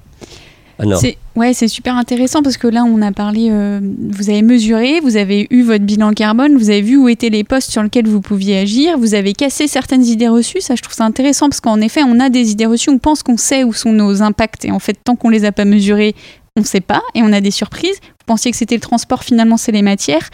C'est 1.00 1.18
ouais, 1.36 1.54
c'est 1.54 1.68
super 1.68 1.96
intéressant 1.96 2.42
parce 2.42 2.58
que 2.58 2.68
là, 2.68 2.84
on 2.84 3.02
a 3.02 3.12
parlé. 3.12 3.50
euh, 3.52 3.80
vous 4.10 4.30
avez 4.30 4.42
mesuré, 4.42 5.00
vous 5.02 5.18
avez 5.18 5.48
eu 5.50 5.64
votre 5.64 5.84
bilan 5.84 6.14
carbone, 6.14 6.58
vous 6.58 6.70
avez 6.70 6.82
vu 6.82 6.98
où 6.98 7.08
étaient 7.08 7.30
les 7.30 7.44
postes 7.44 7.72
sur 7.72 7.84
lesquels 7.84 8.08
vous 8.08 8.22
pouviez 8.22 8.60
agir, 8.60 8.98
vous 8.98 9.14
avez 9.14 9.34
cassé 9.34 9.68
certaines 9.68 10.04
idées 10.04 10.28
reçues. 10.28 10.62
Ça, 10.62 10.76
je 10.76 10.82
trouve 10.82 10.96
ça 10.96 11.06
intéressant 11.06 11.50
parce 11.50 11.62
qu'en 11.62 11.82
effet, 11.82 12.02
on 12.04 12.20
a 12.20 12.30
des 12.30 12.52
idées 12.52 12.66
reçues, 12.66 12.90
on 12.90 12.98
pense 12.98 13.24
qu'on 13.24 13.38
sait 13.38 13.64
où 13.64 13.74
sont 13.74 13.94
nos 13.94 14.22
impacts 14.22 14.66
et 14.66 14.72
en 14.72 14.80
fait, 14.80 14.98
tant 15.04 15.16
qu'on 15.16 15.30
les 15.30 15.46
a 15.46 15.52
pas 15.52 15.66
mesurés, 15.66 16.16
on 16.58 16.62
ne 16.62 16.66
sait 16.66 16.82
pas 16.82 17.02
et 17.16 17.22
on 17.22 17.32
a 17.32 17.42
des 17.42 17.52
surprises. 17.52 18.00
Vous 18.02 18.26
pensiez 18.26 18.52
que 18.52 18.58
c'était 18.58 18.76
le 18.76 18.82
transport, 18.82 19.24
finalement, 19.24 19.58
c'est 19.58 19.72
les 19.72 19.82
matières. 19.82 20.30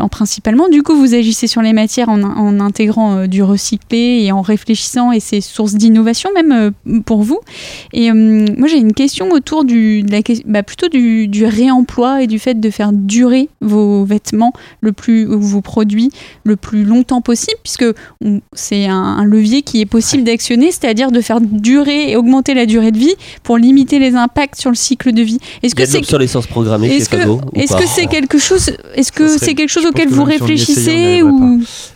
En 0.00 0.08
principalement, 0.08 0.68
du 0.68 0.82
coup, 0.82 0.94
vous 0.96 1.14
agissez 1.14 1.46
sur 1.46 1.60
les 1.62 1.72
matières 1.72 2.08
en, 2.08 2.22
en 2.22 2.60
intégrant 2.60 3.16
euh, 3.16 3.26
du 3.26 3.42
recyclé 3.42 4.22
et 4.24 4.32
en 4.32 4.42
réfléchissant 4.42 5.12
et 5.12 5.20
c'est 5.20 5.40
source 5.40 5.74
d'innovation 5.74 6.30
même 6.34 6.52
euh, 6.52 7.00
pour 7.04 7.22
vous. 7.22 7.40
Et 7.92 8.10
euh, 8.10 8.14
moi, 8.56 8.68
j'ai 8.68 8.78
une 8.78 8.92
question 8.92 9.30
autour 9.30 9.64
du, 9.64 10.02
de 10.02 10.12
la, 10.12 10.22
que- 10.22 10.32
bah, 10.46 10.62
plutôt 10.62 10.88
du, 10.88 11.26
du 11.28 11.44
réemploi 11.44 12.22
et 12.22 12.26
du 12.26 12.38
fait 12.38 12.60
de 12.60 12.70
faire 12.70 12.92
durer 12.92 13.48
vos 13.60 14.04
vêtements 14.04 14.52
le 14.80 14.92
plus, 14.92 15.26
ou 15.26 15.40
vos 15.40 15.60
produits 15.62 16.10
le 16.44 16.56
plus 16.56 16.84
longtemps 16.84 17.20
possible, 17.20 17.58
puisque 17.62 17.84
c'est 18.52 18.86
un, 18.86 18.94
un 18.94 19.24
levier 19.24 19.62
qui 19.62 19.80
est 19.80 19.86
possible 19.86 20.24
d'actionner, 20.24 20.70
c'est-à-dire 20.70 21.10
de 21.10 21.20
faire 21.20 21.40
durer 21.40 22.10
et 22.10 22.16
augmenter 22.16 22.54
la 22.54 22.66
durée 22.66 22.92
de 22.92 22.98
vie 22.98 23.14
pour 23.42 23.56
limiter 23.58 23.98
les 23.98 24.14
impacts 24.14 24.60
sur 24.60 24.70
le 24.70 24.76
cycle 24.76 25.12
de 25.12 25.22
vie. 25.22 25.38
Est-ce 25.62 25.74
que 25.74 25.82
c'est 25.86 25.98
l'obsolescence 25.98 26.46
programmée 26.46 26.88
chez 26.88 26.96
est-ce 27.54 27.72
que 27.76 27.88
c'est 27.88 28.06
quelque 28.06 28.38
chose 28.38 28.70
est-ce 28.94 29.12
que 29.12 29.29
c'est 29.38 29.54
quelque 29.54 29.70
chose 29.70 29.86
auquel 29.86 30.08
que 30.08 30.14
vous 30.14 30.24
réfléchissez 30.24 31.22
ou 31.22 31.38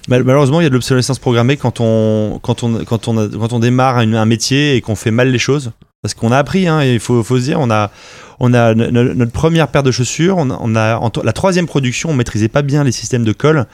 Mal- 0.09 0.23
Malheureusement, 0.25 0.61
il 0.61 0.65
y 0.65 0.67
a 0.67 0.71
de 0.71 0.75
l'obsolescence 0.75 1.19
programmée 1.19 1.57
quand 1.57 1.81
on, 1.81 2.39
quand 2.43 2.63
on, 2.63 2.85
quand 2.85 3.09
on, 3.09 3.19
a- 3.19 3.29
quand 3.29 3.53
on 3.53 3.59
démarre 3.59 4.01
une- 4.01 4.15
un 4.15 4.27
métier 4.27 4.77
et 4.77 4.81
qu'on 4.81 4.95
fait 4.97 5.11
mal 5.11 5.31
les 5.31 5.39
choses. 5.39 5.73
Parce 6.03 6.13
qu'on 6.13 6.33
a 6.33 6.37
appris, 6.39 6.69
hein, 6.69 6.83
il 6.85 7.01
faut, 7.01 7.23
faut 7.23 7.39
se 7.39 7.45
dire, 7.45 7.59
on 7.61 7.71
a, 7.71 7.91
on 8.39 8.53
a 8.53 8.75
no- 8.75 8.91
no- 8.91 9.15
notre 9.15 9.33
première 9.33 9.69
paire 9.69 9.83
de 9.83 9.91
chaussures, 9.91 10.37
on 10.37 10.51
a, 10.51 10.59
on 10.61 10.77
a- 10.77 10.97
en 10.99 11.09
to- 11.09 11.23
la 11.23 11.33
troisième 11.33 11.67
production, 11.67 12.11
on 12.11 12.15
maîtrisait 12.15 12.49
pas 12.49 12.61
bien 12.61 12.85
les 12.85 12.93
systèmes 12.93 13.25
de 13.25 13.33
colle. 13.33 13.65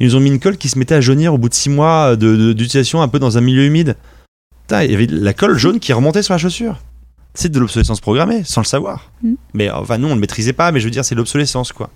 Ils 0.00 0.06
nous 0.08 0.16
ont 0.16 0.20
mis 0.20 0.30
une 0.30 0.40
colle 0.40 0.56
qui 0.56 0.68
se 0.68 0.78
mettait 0.80 0.96
à 0.96 1.00
jaunir 1.00 1.32
au 1.32 1.38
bout 1.38 1.48
de 1.48 1.54
six 1.54 1.70
mois 1.70 2.16
de- 2.16 2.34
de- 2.36 2.52
d'utilisation 2.52 3.02
un 3.02 3.08
peu 3.08 3.20
dans 3.20 3.38
un 3.38 3.40
milieu 3.40 3.64
humide. 3.64 3.94
Putain, 4.62 4.82
il 4.82 4.90
y 4.90 4.94
avait 4.94 5.06
de 5.06 5.16
la 5.16 5.32
colle 5.32 5.56
jaune 5.58 5.78
qui 5.78 5.92
remontait 5.92 6.22
sur 6.22 6.34
la 6.34 6.38
chaussure. 6.38 6.80
C'est 7.34 7.52
de 7.52 7.60
l'obsolescence 7.60 8.00
programmée, 8.00 8.42
sans 8.44 8.62
le 8.62 8.66
savoir. 8.66 9.12
Mm. 9.22 9.34
Mais 9.54 9.70
enfin, 9.70 9.96
nous, 9.98 10.06
on 10.06 10.10
ne 10.10 10.14
le 10.16 10.20
maîtrisait 10.20 10.54
pas, 10.54 10.72
mais 10.72 10.80
je 10.80 10.86
veux 10.86 10.90
dire, 10.90 11.04
c'est 11.04 11.14
de 11.14 11.20
l'obsolescence, 11.20 11.70
quoi. 11.72 11.90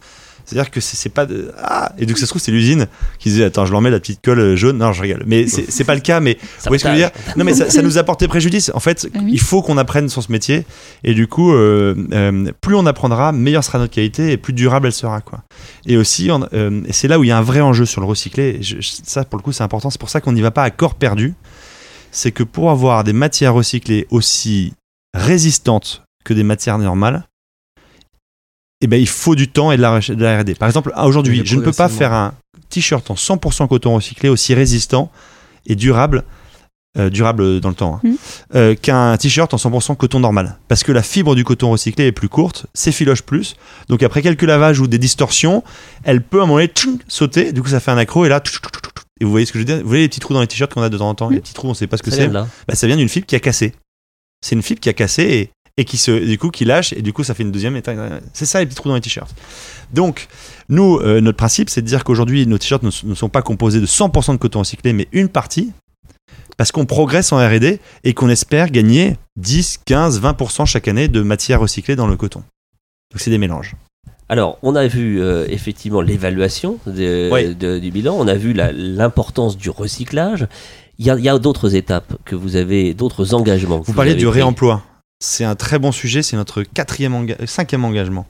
C'est-à-dire 0.45 0.71
que 0.71 0.81
c'est 0.81 1.09
pas 1.09 1.27
de. 1.27 1.53
Ah 1.63 1.93
Et 1.99 2.07
donc, 2.07 2.19
ça 2.19 2.27
se 2.27 2.31
trouve, 2.31 2.43
c'est 2.43 2.51
l'usine 2.53 2.87
qui 3.19 3.29
disait 3.31 3.45
Attends, 3.45 3.67
je 3.67 3.73
leur 3.73 3.81
mets 3.81 3.91
la 3.91 4.01
petite 4.01 4.21
colle 4.23 4.41
euh, 4.41 4.57
jaune. 4.57 4.79
Non, 4.79 4.93
je 4.93 5.03
rigole. 5.03 5.23
Mais 5.27 5.47
c'est 5.47 5.85
pas 5.85 5.95
le 5.95 6.01
cas, 6.01 6.21
mais 6.21 6.35
vous 6.41 6.49
voyez 6.67 6.79
ce 6.79 6.85
que 6.85 6.91
je 6.91 6.95
veux 6.95 6.99
dire? 7.01 7.11
Non, 7.37 7.45
mais 7.45 7.55
ça, 7.55 7.71
ça 7.71 7.83
nous 7.83 7.99
a 7.99 8.03
porté 8.03 8.27
préjudice. 8.29 8.71
En 8.75 8.81
fait, 8.81 9.09
Ah 9.15 9.19
oui. 9.23 9.31
il 9.33 9.41
faut 9.41 9.63
qu'on 9.63 9.79
apprenne 9.79 10.09
sur 10.09 10.23
ce 10.23 10.33
métier. 10.33 10.65
Et 11.05 11.15
du 11.15 11.27
coup, 11.27 11.53
euh, 11.53 11.95
euh, 12.13 12.51
plus 12.61 12.75
on 12.75 12.87
apprendra, 12.87 13.33
meilleure 13.33 13.65
sera 13.65 13.79
notre 13.79 13.95
qualité 13.95 14.33
et 14.33 14.37
plus 14.37 14.53
durable 14.53 14.87
elle 14.87 14.93
sera. 14.93 15.21
Quoi. 15.21 15.43
Et 15.87 15.97
aussi, 15.97 16.31
euh, 16.31 16.81
c'est 16.91 17.09
là 17.09 17.19
où 17.19 17.25
il 17.25 17.29
y 17.29 17.33
a 17.33 17.39
un 17.39 17.43
vrai 17.43 17.61
enjeu 17.61 17.85
sur 17.87 18.01
le 18.01 18.07
recyclé. 18.07 18.59
Et 18.59 18.63
je- 18.63 18.81
je- 18.81 18.91
ça, 19.05 19.25
pour 19.25 19.39
le 19.39 19.43
coup, 19.43 19.53
c'est 19.53 19.63
important. 19.65 19.91
C'est 19.91 20.01
pour 20.01 20.11
ça 20.11 20.21
qu'on 20.21 20.33
n'y 20.33 20.41
va 20.43 20.51
pas 20.51 20.63
à 20.65 20.71
corps 20.71 20.95
perdu. 20.95 21.35
C'est 22.13 22.33
que 22.33 22.43
pour 22.43 22.71
avoir 22.71 23.05
des 23.05 23.13
matières 23.13 23.55
recyclées 23.55 24.07
aussi 24.11 24.73
résistantes 25.15 26.03
que 26.25 26.35
des 26.35 26.43
matières 26.43 26.79
normales, 26.79 27.25
eh 28.81 28.87
ben, 28.87 29.01
il 29.01 29.09
faut 29.09 29.35
du 29.35 29.49
temps 29.49 29.73
et 29.73 29.77
de 29.77 29.83
la, 29.83 30.01
de 30.01 30.23
la 30.23 30.41
R&D. 30.41 30.55
Par 30.55 30.69
exemple, 30.69 30.93
aujourd'hui, 31.05 31.41
Oui, 31.41 31.47
je 31.47 31.57
ne 31.57 31.61
peux 31.63 31.73
pas 31.73 31.89
faire 31.89 32.13
un 32.13 32.35
t-shirt 32.71 33.11
en 33.11 33.15
100% 33.15 33.69
coton 33.69 33.95
recyclé 33.95 34.29
aussi 34.29 34.55
résistant 34.55 35.11
et 35.67 35.75
durable, 35.75 36.25
euh, 36.99 37.11
durable 37.11 37.61
dans 37.61 37.69
le 37.69 37.75
temps, 37.75 37.95
hein, 37.97 38.01
Mhm. 38.03 38.17
euh, 38.55 38.75
qu'un 38.75 39.17
t-shirt 39.17 39.53
en 39.53 39.59
100% 39.59 39.95
coton 39.97 40.21
normal. 40.21 40.57
Parce 40.69 40.83
que 40.83 40.93
la 40.93 41.03
fibre 41.03 41.35
du 41.35 41.45
coton 41.45 41.71
recyclé 41.71 42.07
est 42.07 42.13
plus 42.13 42.29
courte, 42.29 42.67
s'effiloche 42.75 43.23
plus. 43.23 43.55
Donc 43.89 44.03
après 44.03 44.23
quelques 44.23 44.43
lavages 44.43 44.81
ou 44.81 44.87
des 44.87 44.99
distorsions, 44.99 45.63
elle 46.05 46.23
peut 46.23 46.41
à 46.41 46.45
un 46.45 46.47
moment 46.47 46.59
donné 46.59 46.69
tchoum, 46.69 46.99
sauter. 47.09 47.53
Du 47.53 47.63
coup, 47.63 47.69
ça 47.69 47.81
fait 47.81 47.91
un 47.91 47.99
accro 47.99 48.25
et 48.25 48.29
là. 48.29 48.43
Et 49.21 49.25
vous 49.27 49.31
voyez 49.31 49.45
ce 49.45 49.53
que 49.53 49.59
je 49.59 49.65
veux 49.65 49.67
dire? 49.67 49.83
Vous 49.83 49.89
voyez 49.89 50.05
les 50.05 50.09
petits 50.09 50.21
trous 50.21 50.33
dans 50.33 50.41
les 50.41 50.47
t-shirts 50.47 50.73
qu'on 50.73 50.81
a 50.83 50.89
de 50.89 50.97
temps 50.97 51.11
en 51.11 51.15
temps? 51.15 51.29
Les 51.29 51.41
petits 51.41 51.53
trous, 51.53 51.67
on 51.67 51.71
ne 51.73 51.75
sait 51.77 51.87
pas 51.87 51.99
ce 51.99 52.03
que 52.03 52.11
c'est 52.11 52.29
bah, 52.67 52.75
ça 52.75 52.87
vient 52.87 52.97
d'une 52.97 53.09
fibre 53.11 53.27
qui 53.27 53.37
a 53.37 53.41
cassé. 53.41 53.75
C'est 54.43 54.55
une 54.55 54.63
fibre 54.63 54.81
qui 54.81 54.89
a 54.89 54.95
cassé 54.95 55.23
et, 55.25 55.51
et 55.81 55.85
qui 55.87 55.97
se, 55.97 56.11
du 56.11 56.37
coup, 56.37 56.51
qui 56.51 56.67
lâche 56.67 56.93
et 56.93 57.01
du 57.01 57.15
coup, 57.15 57.25
ça 57.25 57.33
fait 57.33 57.43
une 57.43 57.53
deuxième 57.53 57.75
étape. 57.75 57.97
C'est 58.35 58.45
ça 58.45 58.61
les 58.61 58.67
petits 58.67 58.77
trous 58.77 58.91
dans 58.91 58.95
les 58.95 59.01
t-shirts. 59.01 59.35
Donc, 59.95 60.29
nous, 60.69 60.99
euh, 60.99 61.23
notre 61.23 61.39
principe, 61.39 61.71
c'est 61.71 61.81
de 61.81 61.87
dire 61.87 62.05
qu'aujourd'hui, 62.05 62.47
nos 62.47 62.59
t-shirts 62.59 62.83
ne, 62.83 62.91
ne 63.09 63.15
sont 63.15 63.31
pas 63.31 63.41
composés 63.41 63.81
de 63.81 63.87
100% 63.87 64.33
de 64.33 64.37
coton 64.37 64.59
recyclé, 64.59 64.93
mais 64.93 65.09
une 65.13 65.31
partie, 65.31 65.73
parce 66.59 66.71
qu'on 66.71 66.85
progresse 66.85 67.33
en 67.33 67.39
R&D 67.39 67.81
et 68.05 68.13
qu'on 68.13 68.29
espère 68.29 68.71
gagner 68.71 69.17
10, 69.37 69.81
15, 69.87 70.21
20% 70.21 70.67
chaque 70.67 70.87
année 70.87 71.09
de 71.09 71.23
matière 71.23 71.61
recyclée 71.61 71.97
dans 71.97 72.07
le 72.07 72.17
coton. 72.17 72.41
Donc, 73.11 73.21
c'est 73.21 73.31
des 73.31 73.39
mélanges. 73.39 73.75
Alors, 74.29 74.59
on 74.63 74.77
a 74.77 74.87
vu 74.87 75.19
euh, 75.23 75.47
effectivement 75.49 76.03
l'évaluation 76.03 76.79
du 76.87 77.91
bilan, 77.91 78.17
on 78.19 78.29
a 78.29 78.35
vu 78.35 78.53
l'importance 78.53 79.57
du 79.57 79.71
recyclage. 79.71 80.47
Il 80.99 81.07
y 81.07 81.29
a, 81.31 81.39
d'autres 81.39 81.75
étapes 81.75 82.13
que 82.27 82.37
vous 82.37 82.57
avez, 82.57 82.93
d'autres 82.93 83.33
engagements. 83.33 83.81
que 83.81 83.87
Vous 83.87 83.95
parliez 83.95 84.11
avez 84.11 84.21
du 84.21 84.27
pris. 84.27 84.35
réemploi. 84.41 84.83
C'est 85.23 85.45
un 85.45 85.55
très 85.55 85.79
bon 85.79 85.93
sujet, 85.93 86.23
c'est 86.23 86.37
notre 86.37 86.63
quatrième 86.63 87.13
enga- 87.13 87.47
cinquième 87.47 87.85
engagement. 87.85 88.27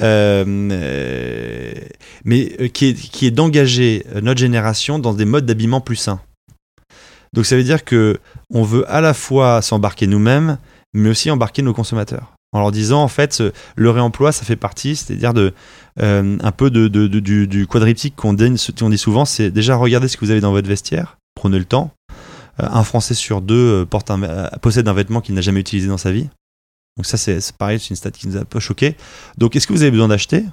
Euh, 0.00 0.44
euh, 0.72 1.72
mais 2.24 2.52
euh, 2.60 2.68
qui 2.68 2.86
est, 3.22 3.30
d'engager 3.30 4.04
euh, 4.14 4.20
notre 4.20 4.40
génération 4.40 4.98
dans 4.98 5.14
des 5.14 5.24
modes 5.24 5.46
d'habillement 5.46 5.80
plus 5.80 5.96
sains. 5.96 6.20
Donc 7.32 7.46
ça 7.46 7.56
veut 7.56 7.62
dire 7.62 7.84
que 7.84 8.18
on 8.52 8.62
veut 8.62 8.84
à 8.90 9.00
la 9.00 9.14
fois 9.14 9.62
s'embarquer 9.62 10.06
nous-mêmes, 10.06 10.58
mais 10.94 11.10
aussi 11.10 11.30
embarquer 11.30 11.62
nos 11.62 11.72
consommateurs. 11.72 12.32
En 12.52 12.60
leur 12.60 12.72
disant, 12.72 13.02
en 13.02 13.08
fait, 13.08 13.42
le 13.74 13.90
réemploi, 13.90 14.32
ça 14.32 14.44
fait 14.44 14.56
partie, 14.56 14.96
c'est-à-dire 14.96 15.32
euh, 16.00 16.38
un 16.40 16.52
peu 16.52 16.70
de, 16.70 16.88
du, 16.88 17.66
quadriptyque 17.66 18.16
qu'on 18.16 18.32
dit, 18.32 18.50
dit 18.50 18.98
souvent, 18.98 19.24
c'est 19.24 19.50
déjà 19.50 19.76
regardez 19.76 20.08
ce 20.08 20.16
que 20.16 20.24
vous 20.24 20.30
avez 20.30 20.40
dans 20.40 20.52
votre 20.52 20.68
vestiaire, 20.68 21.18
prenez 21.34 21.58
le 21.58 21.66
temps. 21.66 21.90
Euh, 22.60 22.66
un 22.70 22.84
Français 22.84 23.14
sur 23.14 23.40
deux 23.42 23.82
euh, 23.82 23.84
porte 23.86 24.10
un, 24.10 24.22
euh, 24.22 24.48
possède 24.62 24.88
un 24.88 24.92
vêtement 24.92 25.20
qu'il 25.20 25.34
n'a 25.34 25.40
jamais 25.40 25.60
utilisé 25.60 25.88
dans 25.88 25.98
sa 25.98 26.12
vie. 26.12 26.28
Donc 26.96 27.04
ça, 27.04 27.16
c'est 27.18 27.40
pareil, 27.58 27.78
c'est 27.78 27.90
une 27.90 27.96
stat 27.96 28.10
qui 28.10 28.26
nous 28.28 28.36
a 28.36 28.40
un 28.40 28.44
peu 28.44 28.58
choqué. 28.60 28.96
Donc, 29.36 29.54
est-ce 29.54 29.66
que 29.66 29.74
vous 29.74 29.82
avez 29.82 29.90
besoin 29.90 30.08
d'acheter? 30.08 30.44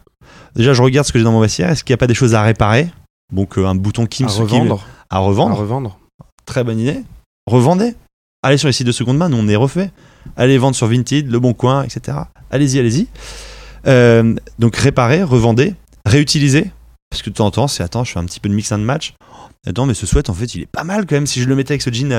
Déjà, 0.56 0.74
je 0.74 0.82
regarde 0.82 1.08
ce 1.08 1.14
que 1.14 1.20
j'ai 1.20 1.24
dans 1.24 1.32
mon 1.32 1.40
vestiaire. 1.40 1.70
Est-ce 1.70 1.84
qu'il 1.86 1.94
n'y 1.94 1.96
a 1.96 1.98
pas 1.98 2.08
des 2.08 2.14
choses 2.14 2.36
à 2.36 2.42
réparer? 2.44 2.90
Donc, 3.32 3.58
euh, 3.58 3.66
un 3.66 3.76
bouton 3.76 4.06
Kim 4.06 4.28
à 4.28 4.30
Kim- 4.30 4.42
revendre. 4.44 4.86
à 5.10 5.20
revendre. 5.20 5.56
revendre. 5.58 6.00
Très 6.46 6.66
bonne 6.66 6.80
idée. 6.80 7.02
Revendez. 7.48 7.96
Allez 8.46 8.58
sur 8.58 8.68
les 8.68 8.74
sites 8.74 8.88
de 8.88 8.92
seconde 8.92 9.18
main, 9.18 9.30
nous 9.30 9.38
on 9.38 9.48
est 9.48 9.56
refait. 9.56 9.90
Allez 10.36 10.58
vendre 10.58 10.76
sur 10.76 10.88
Vinted, 10.88 11.32
Le 11.32 11.40
Bon 11.40 11.54
Coin, 11.54 11.84
etc. 11.84 12.18
Allez-y, 12.52 12.78
allez-y. 12.78 13.08
Euh, 13.88 14.36
donc 14.60 14.76
réparer, 14.76 15.24
revendez, 15.24 15.76
réutiliser. 16.06 16.70
Parce 17.14 17.22
que 17.22 17.30
de 17.30 17.36
temps 17.36 17.46
en 17.46 17.52
temps, 17.52 17.68
c'est 17.68 17.84
attends, 17.84 18.04
je 18.04 18.12
fais 18.12 18.18
un 18.20 18.26
petit 18.26 18.40
peu 18.40 18.50
de 18.50 18.56
mix 18.56 18.72
and 18.72 18.80
match. 18.80 19.14
Attends, 19.68 19.86
mais 19.86 19.94
ce 19.94 20.08
sweat, 20.08 20.32
en 20.32 20.34
fait, 20.34 20.56
il 20.56 20.64
est 20.64 20.66
pas 20.66 20.84
mal 20.84 21.06
quand 21.06 21.14
même 21.16 21.28
si 21.28 21.42
je 21.44 21.48
le 21.48 21.56
mettais 21.56 21.74
avec 21.74 21.84
ce 21.84 21.92
jean 21.94 22.12
à- 22.12 22.18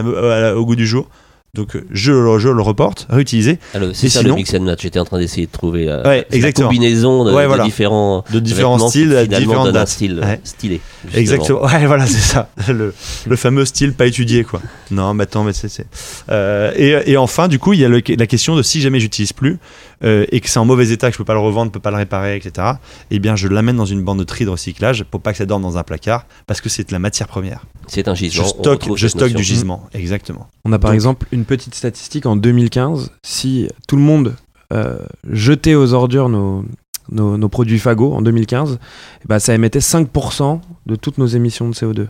à- 0.50 0.54
au 0.54 0.64
goût 0.64 0.76
du 0.76 0.86
jour. 0.86 1.08
Donc 1.52 1.76
euh, 1.76 1.84
je, 1.92 2.10
le- 2.12 2.38
je 2.40 2.48
le 2.48 2.62
reporte, 2.62 3.06
réutiliser 3.10 3.58
Alors, 3.74 3.90
c'est 3.92 4.08
ça 4.08 4.20
sinon- 4.20 4.30
le 4.30 4.36
mix 4.36 4.52
and 4.54 4.60
match. 4.62 4.82
J'étais 4.82 4.98
en 4.98 5.04
train 5.04 5.18
d'essayer 5.18 5.46
de 5.46 5.52
trouver 5.52 5.88
euh, 5.88 6.02
Ouais, 6.02 6.26
la 6.32 6.52
combinaison 6.52 7.24
de, 7.24 7.32
Ouais, 7.32 7.42
de 7.42 7.46
voilà. 7.48 7.62
différents 7.64 8.24
de 8.32 8.40
différents 8.40 8.72
vêtements 8.74 8.90
qui, 8.90 8.98
styles, 9.04 9.28
différentes 9.28 9.76
un 9.76 9.86
style 9.86 10.18
Ouais. 10.20 10.40
stylé. 10.42 10.80
justement. 11.04 11.20
Exactement. 11.20 11.62
Ouais, 11.66 11.86
voilà, 11.86 12.06
c'est 12.06 12.18
ça. 12.18 12.48
Le, 12.68 12.92
le 13.26 13.36
fameux 13.36 13.64
style 13.66 13.92
pas 13.94 14.06
étudié, 14.06 14.42
quoi. 14.42 14.60
Non, 14.90 15.14
mais 15.14 15.24
attends, 15.24 15.44
mais 15.44 15.52
c'est. 15.52 15.68
c'est- 15.68 15.86
Euh, 16.28 16.72
et, 16.76 17.12
et 17.12 17.16
enfin, 17.16 17.46
du 17.46 17.60
coup, 17.60 17.72
il 17.72 17.78
y 17.80 17.84
a 17.84 17.88
le- 17.88 18.02
la 18.08 18.26
question 18.26 18.56
de 18.56 18.62
si 18.62 18.80
jamais 18.80 18.98
j'utilise 18.98 19.32
plus 19.32 19.58
euh, 20.04 20.26
et 20.30 20.40
que 20.40 20.48
c'est 20.50 20.58
en 20.58 20.64
mauvais 20.64 20.90
état, 20.90 21.08
que 21.08 21.12
je 21.14 21.18
peux 21.18 21.24
pas 21.24 21.34
le 21.34 21.40
revendre, 21.40 21.72
peux 21.72 21.80
pas 21.80 21.90
le 21.90 21.96
réparer, 21.96 22.36
etc. 22.36 22.72
Eh 23.10 23.18
bien, 23.18 23.36
je 23.36 23.48
l'amène 23.48 23.76
dans 23.76 23.84
une 23.86 24.02
bande 24.02 24.18
de 24.18 24.24
tri 24.24 24.44
de 24.44 24.50
recyclage 24.50 25.04
pour 25.04 25.20
pas 25.20 25.32
que 25.32 25.38
ça 25.38 25.46
dorme 25.46 25.62
dans 25.62 25.78
un 25.78 25.82
placard 25.82 26.26
parce 26.46 26.60
que 26.60 26.68
c'est 26.68 26.86
de 26.88 26.92
la 26.92 26.98
matière 26.98 27.26
première. 27.28 27.64
C'est 27.86 28.08
un 28.08 28.14
gisement. 28.14 28.44
stocke, 28.44 28.96
je 28.96 29.08
stocke 29.08 29.32
du 29.32 29.42
gisement. 29.42 29.88
Exactement. 29.94 30.48
On 30.64 30.72
a 30.72 30.78
par 30.78 30.90
Donc- 30.90 30.94
exemple 30.96 31.26
une 31.32 31.44
petite 31.44 31.74
statistique 31.74 32.26
en 32.26 32.36
2015. 32.36 33.10
Si 33.24 33.68
tout 33.88 33.96
le 33.96 34.02
monde 34.02 34.34
euh, 34.72 34.98
jetait 35.30 35.74
aux 35.74 35.92
ordures 35.92 36.28
nos, 36.28 36.64
nos, 37.10 37.36
nos 37.36 37.48
produits 37.48 37.78
Fago 37.78 38.12
en 38.14 38.22
2015, 38.22 38.78
eh 39.22 39.28
ben, 39.28 39.38
ça 39.38 39.54
émettait 39.54 39.78
5% 39.80 40.60
de 40.86 40.96
toutes 40.96 41.18
nos 41.18 41.26
émissions 41.26 41.68
de 41.68 41.74
CO2. 41.74 42.08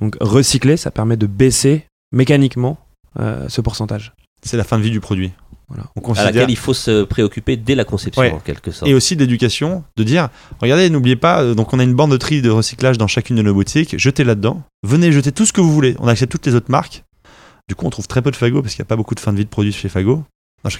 Donc 0.00 0.16
recycler, 0.20 0.76
ça 0.76 0.90
permet 0.90 1.16
de 1.16 1.26
baisser 1.26 1.86
mécaniquement 2.12 2.78
euh, 3.18 3.48
ce 3.48 3.60
pourcentage. 3.60 4.12
C'est 4.46 4.56
la 4.56 4.64
fin 4.64 4.78
de 4.78 4.82
vie 4.82 4.90
du 4.90 5.00
produit. 5.00 5.32
Voilà. 5.68 5.84
On 5.96 6.12
À 6.12 6.24
laquelle 6.24 6.48
il 6.50 6.56
faut 6.56 6.74
se 6.74 7.02
préoccuper 7.02 7.56
dès 7.56 7.74
la 7.74 7.84
conception, 7.84 8.22
Ouais. 8.22 8.30
en 8.30 8.38
quelque 8.38 8.70
sorte. 8.70 8.88
Et 8.88 8.94
aussi 8.94 9.16
d'éducation, 9.16 9.82
de 9.96 10.04
dire, 10.04 10.28
regardez, 10.60 10.88
n'oubliez 10.90 11.16
pas, 11.16 11.42
euh, 11.42 11.54
donc 11.54 11.72
on 11.74 11.80
a 11.80 11.82
une 11.82 11.94
bande 11.94 12.12
de 12.12 12.16
tri 12.16 12.40
de 12.40 12.50
recyclage 12.50 12.98
dans 12.98 13.08
chacune 13.08 13.34
de 13.34 13.42
nos 13.42 13.52
boutiques, 13.52 13.98
jetez 13.98 14.22
là-dedans, 14.22 14.62
venez 14.84 15.10
jeter 15.10 15.32
tout 15.32 15.44
ce 15.44 15.52
que 15.52 15.60
vous 15.60 15.72
voulez, 15.72 15.96
on 15.98 16.06
accepte 16.06 16.30
toutes 16.30 16.46
les 16.46 16.54
autres 16.54 16.70
marques. 16.70 17.02
Du 17.68 17.74
coup, 17.74 17.84
on 17.84 17.90
trouve 17.90 18.06
très 18.06 18.22
peu 18.22 18.30
de 18.30 18.36
Fago 18.36 18.62
parce 18.62 18.74
qu'il 18.76 18.82
n'y 18.82 18.86
a 18.86 18.90
pas 18.90 18.94
beaucoup 18.96 19.16
de 19.16 19.20
fin 19.20 19.32
de 19.32 19.38
vie 19.38 19.44
de 19.44 19.50
produits 19.50 19.72
chez 19.72 19.88
Fago. 19.88 20.22
Non, 20.64 20.70
je. 20.70 20.78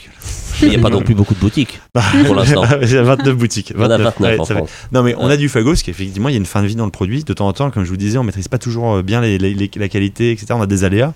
Il 0.62 0.68
n'y 0.70 0.76
a 0.76 0.78
pas 0.78 0.88
non 0.88 1.02
plus 1.02 1.14
beaucoup 1.14 1.34
de 1.34 1.40
boutiques. 1.40 1.80
Pour 2.24 2.34
l'instant. 2.36 2.62
Il 2.80 2.90
y 2.90 2.96
a 2.96 3.02
29 3.02 3.36
boutiques. 3.36 3.72
En 3.76 3.82
a 3.90 3.98
29 3.98 4.20
Ouais, 4.20 4.38
en 4.40 4.44
ça 4.44 4.54
fait- 4.54 4.60
France. 4.60 4.70
Non, 4.92 5.02
mais 5.02 5.14
on 5.18 5.26
a 5.26 5.36
du 5.36 5.48
Fago 5.48 5.70
parce 5.70 5.82
qu'effectivement, 5.82 6.28
il 6.28 6.32
y 6.32 6.36
a 6.36 6.38
une 6.38 6.46
fin 6.46 6.62
de 6.62 6.66
vie 6.68 6.76
dans 6.76 6.84
le 6.86 6.90
produit. 6.92 7.24
De 7.24 7.32
temps 7.34 7.46
en 7.48 7.52
temps, 7.52 7.70
comme 7.72 7.84
je 7.84 7.90
vous 7.90 7.96
disais, 7.96 8.18
on 8.18 8.22
maîtrise 8.24 8.46
pas 8.48 8.58
toujours 8.58 8.94
euh, 8.96 9.02
bien 9.02 9.20
les- 9.20 9.36
les- 9.38 9.52
les- 9.52 9.70
la 9.76 9.88
qualité, 9.88 10.30
etc. 10.30 10.46
On 10.52 10.62
a 10.62 10.66
des 10.66 10.84
aléas. 10.84 11.12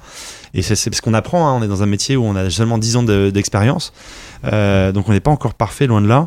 Et 0.54 0.62
c'est 0.62 0.90
parce 0.90 1.00
qu'on 1.00 1.14
apprend, 1.14 1.48
hein, 1.48 1.56
on 1.58 1.62
est 1.62 1.68
dans 1.68 1.82
un 1.82 1.86
métier 1.86 2.16
où 2.16 2.24
on 2.24 2.34
a 2.36 2.50
seulement 2.50 2.78
10 2.78 2.96
ans 2.96 3.02
de- 3.02 3.30
d'expérience, 3.30 3.92
Euh, 4.44 4.90
donc 4.92 5.08
on 5.08 5.12
n'est 5.12 5.20
pas 5.20 5.30
encore 5.30 5.52
parfait, 5.54 5.86
loin 5.86 6.00
de 6.00 6.08
là. 6.08 6.26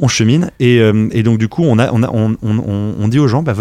On 0.00 0.06
chemine, 0.06 0.52
et, 0.60 0.78
euh, 0.78 1.08
et 1.10 1.24
donc 1.24 1.38
du 1.38 1.48
coup, 1.48 1.64
on, 1.64 1.76
a, 1.80 1.90
on, 1.92 2.02
a, 2.04 2.08
on, 2.12 2.36
on- 2.42 2.58
on- 2.58 2.94
on 3.00 3.08
dit 3.08 3.18
aux 3.18 3.26
gens, 3.26 3.42
bah, 3.42 3.52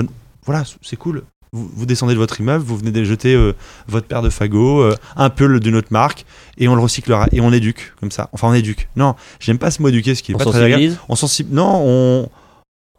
voilà, 0.46 0.64
c'est 0.84 0.96
cool. 0.98 1.24
Vous, 1.52 1.68
vous 1.74 1.86
descendez 1.88 2.14
de 2.14 2.20
votre 2.20 2.40
immeuble, 2.40 2.64
vous 2.64 2.78
venez 2.78 2.92
de 2.92 3.04
jeter 3.04 3.34
euh, 3.34 3.54
votre 3.88 4.06
paire 4.06 4.22
de 4.22 4.30
fagots, 4.30 4.82
euh, 4.82 4.96
un 5.16 5.30
peu 5.32 5.48
le- 5.48 5.60
d'une 5.60 5.76
autre 5.76 5.88
marque, 5.90 6.26
et 6.60 6.68
on 6.68 6.76
le 6.76 6.82
recyclera, 6.82 7.26
et 7.32 7.42
on 7.42 7.52
éduque, 7.52 7.94
comme 8.00 8.12
ça. 8.12 8.30
Enfin, 8.34 8.50
on 8.50 8.54
éduque. 8.54 8.88
Non, 8.96 9.16
j'aime 9.40 9.58
pas 9.58 9.72
ce 9.72 9.82
mot 9.82 9.88
éduquer, 9.88 10.14
ce 10.14 10.22
qui 10.22 10.32
est 10.32 10.36
On 10.36 10.38
pas 10.38 10.44
très 10.46 10.62
agréable. 10.62 10.98
On 11.10 11.16
sensibilise. 11.16 11.56
Non, 11.56 11.82
on, 11.84 12.30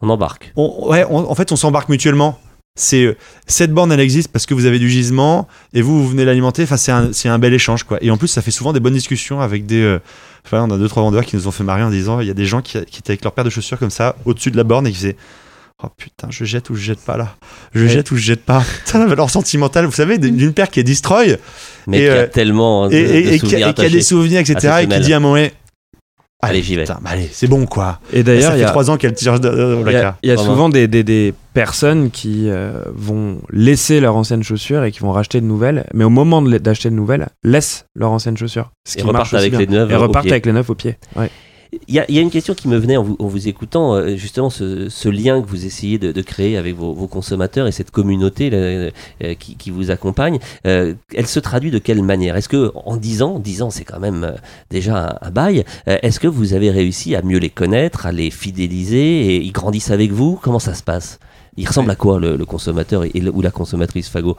on 0.03 0.09
embarque. 0.09 0.53
on- 0.57 0.89
ouais, 0.89 1.05
on- 1.09 1.31
en 1.31 1.35
fait, 1.37 1.53
on 1.53 1.57
s'embarque 1.57 1.89
mutuellement. 1.91 2.41
C'est 2.79 3.05
euh, 3.05 3.17
cette 3.47 3.73
borne, 3.73 3.91
elle 3.93 4.01
existe 4.01 4.29
parce 4.33 4.47
que 4.47 4.55
vous 4.55 4.67
avez 4.67 4.79
du 4.79 4.89
gisement 4.89 5.49
et 5.75 5.83
vous, 5.83 6.03
vous 6.03 6.09
venez 6.09 6.25
l'alimenter. 6.25 6.63
Enfin, 6.63 6.77
c'est 6.77 6.93
un, 6.93 7.13
c'est 7.13 7.29
un 7.29 7.39
bel 7.39 7.53
échange, 7.53 7.83
quoi. 7.83 7.99
Et 8.01 8.11
en 8.11 8.17
plus, 8.17 8.29
ça 8.29 8.41
fait 8.41 8.51
souvent 8.51 8.73
des 8.73 8.81
bonnes 8.81 8.95
discussions 8.95 9.41
avec 9.41 9.67
des. 9.67 9.81
euh, 9.83 9.99
enfin, 10.47 10.63
on 10.63 10.71
a 10.75 10.79
deux 10.79 10.89
trois 10.89 11.03
vendeurs 11.03 11.25
qui 11.25 11.37
nous 11.37 11.49
ont 11.49 11.51
fait 11.51 11.65
marrer 11.65 11.83
en 11.83 11.91
disant, 11.91 12.21
il 12.21 12.29
y 12.29 12.31
a 12.31 12.35
des 12.35 12.47
gens 12.47 12.63
qui, 12.63 12.79
qui 12.87 13.01
étaient 13.01 13.11
avec 13.11 13.25
leur 13.25 13.33
paire 13.33 13.45
de 13.45 13.51
chaussures 13.51 13.79
comme 13.79 13.91
ça 13.91 14.15
au-dessus 14.25 14.51
de 14.51 14.57
la 14.57 14.65
borne 14.65 14.87
et 14.87 14.91
qui 14.93 14.97
faisaient. 14.99 15.17
Oh 15.83 15.87
putain, 15.97 16.27
je 16.31 16.45
jette 16.45 16.71
ou 16.71 16.75
je 16.75 16.83
jette 16.83 16.99
pas 17.01 17.17
là. 17.17 17.37
Je 17.73 17.83
Ouais. 17.85 17.89
jette 17.89 18.11
ou 18.11 18.17
je 18.17 18.23
jette 18.23 18.45
pas. 18.45 18.65
Putain, 18.85 18.99
la 18.99 19.07
valeur 19.07 19.31
sentimentale, 19.31 19.85
vous 19.87 19.93
savez, 19.93 20.19
d'une 20.19 20.53
paire 20.53 20.71
qui 20.71 20.81
est 20.81 20.85
destroy 20.85 21.37
Mais 21.87 21.99
Et, 21.99 22.01
qui 22.05 22.09
a 22.09 22.13
euh, 22.15 22.27
tellement 22.27 22.85
hein, 22.85 22.89
de, 22.89 22.95
et, 22.97 23.01
et- 23.19 23.23
de 23.23 23.29
et 23.35 23.39
qui, 23.39 23.63
a, 23.63 23.69
a 23.69 23.73
des 23.89 24.03
souvenirs, 24.03 24.41
etc. 24.41 24.79
Et 24.83 24.89
qui 24.89 24.99
dit 25.01 25.13
à 25.13 25.19
un 25.19 25.21
moment, 25.21 25.47
Allez, 26.41 26.63
j'y 26.63 26.77
vais. 26.77 26.83
putain, 26.83 26.99
bah 27.03 27.11
allez, 27.13 27.29
c'est 27.33 27.49
bon 27.49 27.67
quoi. 27.67 27.99
Et 28.13 28.23
d'ailleurs, 28.23 28.53
il 28.55 28.59
y 28.59 28.61
fait 28.61 28.67
a, 28.67 28.71
trois 28.71 28.91
ans 28.91 28.97
qu'elle 28.97 29.13
tire 29.15 29.41
de- 29.41 29.49
au 29.49 29.75
il 29.77 29.81
y 29.81 29.83
placard. 29.83 30.13
a, 30.13 30.19
il 30.23 30.29
y 30.29 30.33
a 30.33 30.37
Vraiment. 30.37 30.51
souvent 30.51 30.69
des, 30.69 30.87
des- 30.87 31.03
des 31.03 31.35
personnes 31.53 32.11
qui 32.13 32.49
euh, 32.49 32.83
vont 32.95 33.41
laisser 33.51 33.99
leurs 33.99 34.15
anciennes 34.15 34.45
chaussures 34.45 34.85
et 34.85 34.93
qui 34.93 35.01
vont 35.01 35.11
racheter 35.11 35.41
de 35.41 35.47
nouvelles, 35.47 35.87
mais 35.95 36.05
au 36.05 36.11
moment 36.11 36.41
de 36.41 36.59
d'acheter 36.59 36.91
de 36.91 36.95
nouvelles, 36.95 37.27
laissent 37.43 37.87
leurs 37.97 38.13
anciennes 38.13 38.37
chaussures. 38.37 38.71
Ce 38.87 38.97
Et 38.99 39.01
qui 39.01 39.07
repartent 39.07 39.35
avec 39.35 39.51
bien. 39.51 39.59
les 39.59 39.67
neuves 39.67 39.91
Et 39.91 39.97
repartent 39.97 40.27
pied. 40.27 40.33
avec 40.33 40.47
les 40.47 40.53
neufs 40.53 40.71
au 40.71 40.75
pied. 40.77 40.97
Ouais. 41.17 41.29
Il 41.73 41.95
y, 41.95 42.13
y 42.15 42.19
a 42.19 42.21
une 42.23 42.31
question 42.31 42.55
qui 42.55 42.67
me 42.67 42.79
venait 42.79 42.97
en 42.97 43.03
vous, 43.03 43.17
en 43.19 43.27
vous 43.27 43.47
écoutant, 43.47 43.95
euh, 43.95 44.17
justement 44.17 44.49
ce, 44.49 44.89
ce 44.89 45.09
lien 45.11 45.43
que 45.43 45.47
vous 45.47 45.67
essayez 45.67 45.99
de, 45.99 46.13
de 46.13 46.23
créer 46.23 46.57
avec 46.57 46.75
vos, 46.75 46.95
vos 46.95 47.09
consommateurs 47.09 47.67
et 47.67 47.73
cette 47.73 47.91
communauté 47.91 48.49
là, 48.49 48.57
euh, 48.57 48.91
qui, 49.39 49.55
qui 49.57 49.71
vous 49.71 49.91
accompagne. 49.91 50.39
euh, 50.67 50.95
elle 51.15 51.27
se 51.27 51.41
traduit 51.41 51.71
de 51.71 51.79
quelle 51.79 52.03
manière? 52.03 52.37
Est-ce 52.37 52.49
que 52.49 52.73
en 52.75 52.97
10 52.97 53.23
ans, 53.23 53.39
10 53.39 53.61
ans 53.63 53.71
c'est 53.71 53.85
quand 53.85 54.01
même 54.01 54.25
euh, 54.25 54.33
déjà 54.71 55.19
un, 55.23 55.29
un 55.29 55.31
bail, 55.31 55.65
euh, 55.89 55.99
est-ce 56.03 56.21
que 56.21 56.27
vous 56.29 56.55
avez 56.55 56.71
réussi 56.71 57.15
à 57.15 57.21
mieux 57.23 57.39
les 57.39 57.51
connaître, 57.51 58.07
à 58.07 58.13
les 58.13 58.31
fidéliser 58.31 59.35
et 59.35 59.37
ils 59.43 59.53
grandissent 59.53 59.91
avec 59.91 60.11
vous? 60.11 60.39
Comment 60.43 60.59
ça 60.61 60.73
se 60.73 60.83
passe? 60.83 61.19
Il 61.59 61.67
ressemble 61.69 61.91
à 61.91 61.97
quoi 61.97 62.19
le, 62.19 62.37
le 62.37 62.47
consommateur 62.47 63.05
et, 63.05 63.13
ou 63.29 63.43
la 63.43 63.51
consommatrice 63.51 64.09
Fago? 64.09 64.39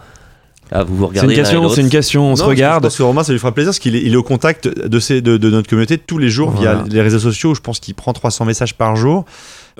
Ah, 0.71 0.83
vous 0.83 0.95
vous 0.95 1.03
C'est 1.05 1.09
regardez 1.09 1.19
une 1.21 1.27
l'un 1.29 1.33
et 1.33 1.35
question, 1.43 1.69
c'est 1.69 1.81
une 1.81 1.89
question, 1.89 2.31
on 2.31 2.35
se 2.35 2.41
Non, 2.41 2.47
parce 2.47 2.55
que 2.57 2.63
regarde. 2.63 2.83
Je 2.83 2.87
pense 2.89 2.97
que 2.97 3.03
Romain, 3.03 3.23
ça 3.23 3.31
lui 3.33 3.39
fera 3.39 3.51
plaisir 3.53 3.69
parce 3.69 3.79
qu'il 3.79 3.95
est, 3.95 4.01
il 4.03 4.13
est 4.13 4.17
au 4.17 4.23
contact 4.23 4.67
de, 4.67 4.99
ces, 4.99 5.21
de, 5.21 5.37
de 5.37 5.49
notre 5.49 5.67
communauté 5.69 5.97
tous 5.97 6.17
les 6.17 6.29
jours 6.29 6.51
Voilà. 6.51 6.83
via 6.83 6.93
les 6.93 7.01
réseaux 7.01 7.19
sociaux. 7.19 7.55
Je 7.55 7.61
pense 7.61 7.79
qu'il 7.79 7.95
prend 7.95 8.13
300 8.13 8.45
messages 8.45 8.75
par 8.75 8.95
jour. 8.95 9.25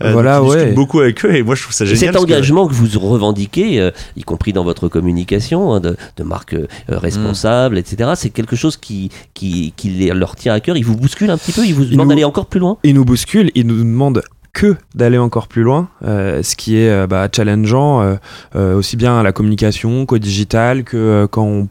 Euh, 0.02 0.14
Voilà, 0.14 0.38
donc 0.40 0.46
il 0.46 0.52
discute 0.52 0.68
ouais. 0.70 0.74
beaucoup 0.76 1.00
avec 1.02 1.26
eux 1.26 1.36
et 1.36 1.44
moi 1.44 1.56
je 1.56 1.64
trouve 1.64 1.74
ça 1.76 1.84
Et 1.84 1.88
génial. 1.88 2.14
cet 2.14 2.16
que- 2.16 2.20
engagement 2.22 2.68
que, 2.68 2.74
vous 2.74 3.00
revendiquez, 3.00 3.82
euh, 3.82 3.92
y 4.16 4.24
compris 4.24 4.54
dans 4.54 4.64
votre 4.64 4.88
communication, 4.88 5.74
hein, 5.74 5.82
de, 5.82 5.98
de 6.16 6.24
marque 6.24 6.54
euh, 6.54 6.68
responsable, 6.88 7.78
etc., 7.78 8.12
c'est 8.16 8.30
quelque 8.30 8.56
chose 8.56 8.78
qui, 8.78 9.10
qui, 9.34 9.74
qui 9.76 9.90
les- 9.90 10.12
leur 10.14 10.36
tient 10.38 10.54
à 10.54 10.60
cœur. 10.62 10.78
Ils 10.78 10.86
vous 10.86 10.96
bousculent 10.96 11.30
un 11.32 11.38
petit 11.38 11.52
peu, 11.52 11.66
ils 11.66 11.74
vous 11.76 11.84
demandent 11.86 12.10
d'aller 12.10 12.24
encore 12.24 12.46
plus 12.46 12.62
loin. 12.62 12.78
il 12.84 12.94
nous 12.96 13.04
bouscule, 13.04 13.52
il 13.56 13.68
nous 13.68 13.78
demande 13.78 14.22
que 14.54 14.76
d'aller 14.96 15.18
encore 15.18 15.48
plus 15.48 15.64
loin, 15.64 15.90
euh, 16.04 16.44
ce 16.44 16.56
qui 16.56 16.78
est 16.78 16.90
euh, 16.90 17.08
bah, 17.08 17.28
challengeant, 17.34 18.18
euh, 18.56 18.76
aussi 18.76 18.98
bien 18.98 19.20
à 19.20 19.24
la 19.24 19.32
communication 19.32 20.06
qu'au 20.06 20.18
digital, 20.18 20.84
que 20.84 21.28
quand 21.32 21.44
on 21.44 21.70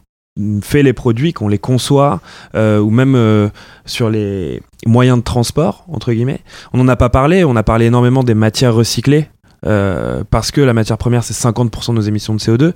fait 0.63 0.83
les 0.83 0.93
produits, 0.93 1.33
qu'on 1.33 1.49
les 1.49 1.59
conçoit, 1.59 2.21
ou 2.55 2.91
même 2.91 3.51
sur 3.87 4.09
les 4.09 4.63
moyens 4.87 5.19
de 5.19 5.25
transport, 5.25 5.85
entre 5.89 6.13
guillemets. 6.13 6.41
On 6.73 6.79
n'en 6.79 6.87
a 6.87 6.95
pas 6.95 7.09
parlé, 7.09 7.45
on 7.45 7.57
a 7.57 7.65
parlé 7.65 7.87
énormément 7.87 8.23
des 8.23 8.35
matières 8.35 8.75
recyclées. 8.75 9.29
Euh, 9.67 10.23
parce 10.31 10.51
que 10.51 10.61
la 10.61 10.73
matière 10.73 10.99
première 10.99 11.25
c'est 11.25 11.35
50% 11.35 11.89
de 11.91 11.93
nos 11.95 12.01
émissions 12.01 12.35
de 12.35 12.39
CO2 12.39 12.73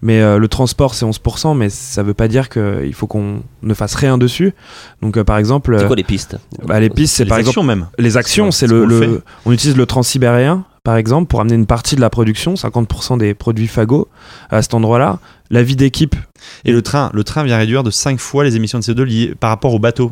mais 0.00 0.20
euh, 0.22 0.38
le 0.38 0.48
transport 0.48 0.94
c'est 0.94 1.04
11% 1.04 1.56
mais 1.56 1.68
ça 1.68 2.02
veut 2.02 2.14
pas 2.14 2.26
dire 2.28 2.48
qu'il 2.48 2.94
faut 2.94 3.06
qu'on 3.06 3.42
ne 3.62 3.74
fasse 3.74 3.94
rien 3.94 4.16
dessus 4.18 4.54
donc 5.02 5.18
euh, 5.18 5.24
par 5.24 5.36
exemple 5.36 5.74
C'est 5.76 5.84
euh, 5.84 5.86
quoi 5.88 5.96
les 5.96 6.04
pistes? 6.04 6.38
bah, 6.64 6.80
les 6.80 6.88
pistes 6.88 7.14
c'est 7.16 7.26
par 7.26 7.38
exemple 7.38 7.50
actions 7.58 7.62
même. 7.64 7.86
les 7.98 8.16
actions, 8.16 8.50
C'est- 8.50 8.66
le, 8.66 9.22
on 9.44 9.52
utilise 9.52 9.76
le 9.76 9.84
transsibérien 9.86 10.64
par 10.84 10.96
exemple 10.96 11.28
pour 11.28 11.40
amener 11.40 11.54
une 11.54 11.66
partie 11.66 11.94
de 11.94 12.00
la 12.00 12.10
production, 12.10 12.54
50% 12.54 13.16
des 13.18 13.34
produits 13.34 13.68
Fago 13.68 14.08
à 14.50 14.62
cet 14.62 14.74
endroit-là. 14.74 15.20
La 15.48 15.62
vie 15.62 15.76
d'équipe, 15.76 16.16
Et 16.64 16.72
le 16.72 16.82
train, 16.82 17.08
le 17.14 17.22
train 17.22 17.44
vient 17.44 17.56
réduire 17.56 17.84
de 17.84 17.90
5 17.92 18.18
fois 18.18 18.42
les 18.42 18.56
émissions 18.56 18.80
de 18.80 18.82
CO2 18.84 19.02
liées 19.02 19.34
par 19.38 19.50
rapport 19.50 19.74
au 19.74 19.78
bateau. 19.78 20.10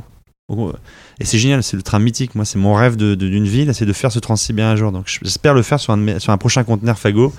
Et 1.21 1.25
c'est 1.25 1.39
génial, 1.39 1.63
c'est 1.63 1.77
le 1.77 1.83
train 1.83 1.99
mythique. 1.99 2.35
Moi, 2.35 2.45
c'est 2.45 2.59
mon 2.59 2.75
rêve 2.75 2.97
de- 2.97 3.15
de- 3.15 3.29
d'une 3.29 3.47
ville, 3.47 3.73
c'est 3.75 3.87
de 3.87 3.93
faire 3.93 4.11
ce 4.11 4.19
transsibérien 4.19 4.73
un 4.73 4.77
jour. 4.77 4.91
Donc 4.93 5.07
j'espère 5.23 5.55
le 5.55 5.63
faire 5.63 5.79
sur 5.81 5.93
un, 5.93 6.37
prochain 6.39 6.65
conteneur 6.65 6.99
Fago. 6.99 7.33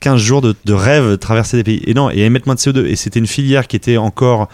15 0.00 0.20
jours 0.20 0.42
de, 0.42 0.54
de 0.64 0.72
rêve 0.72 1.16
traverser 1.18 1.56
des 1.56 1.64
pays. 1.64 1.82
Et 1.86 1.94
non, 1.94 2.10
et 2.10 2.18
émettre 2.20 2.46
moins 2.46 2.54
de 2.54 2.60
CO2. 2.60 2.84
Et 2.86 2.96
c'était 2.96 3.18
une 3.18 3.26
filière 3.26 3.66
qui 3.66 3.76
était 3.76 3.96
encore 3.96 4.48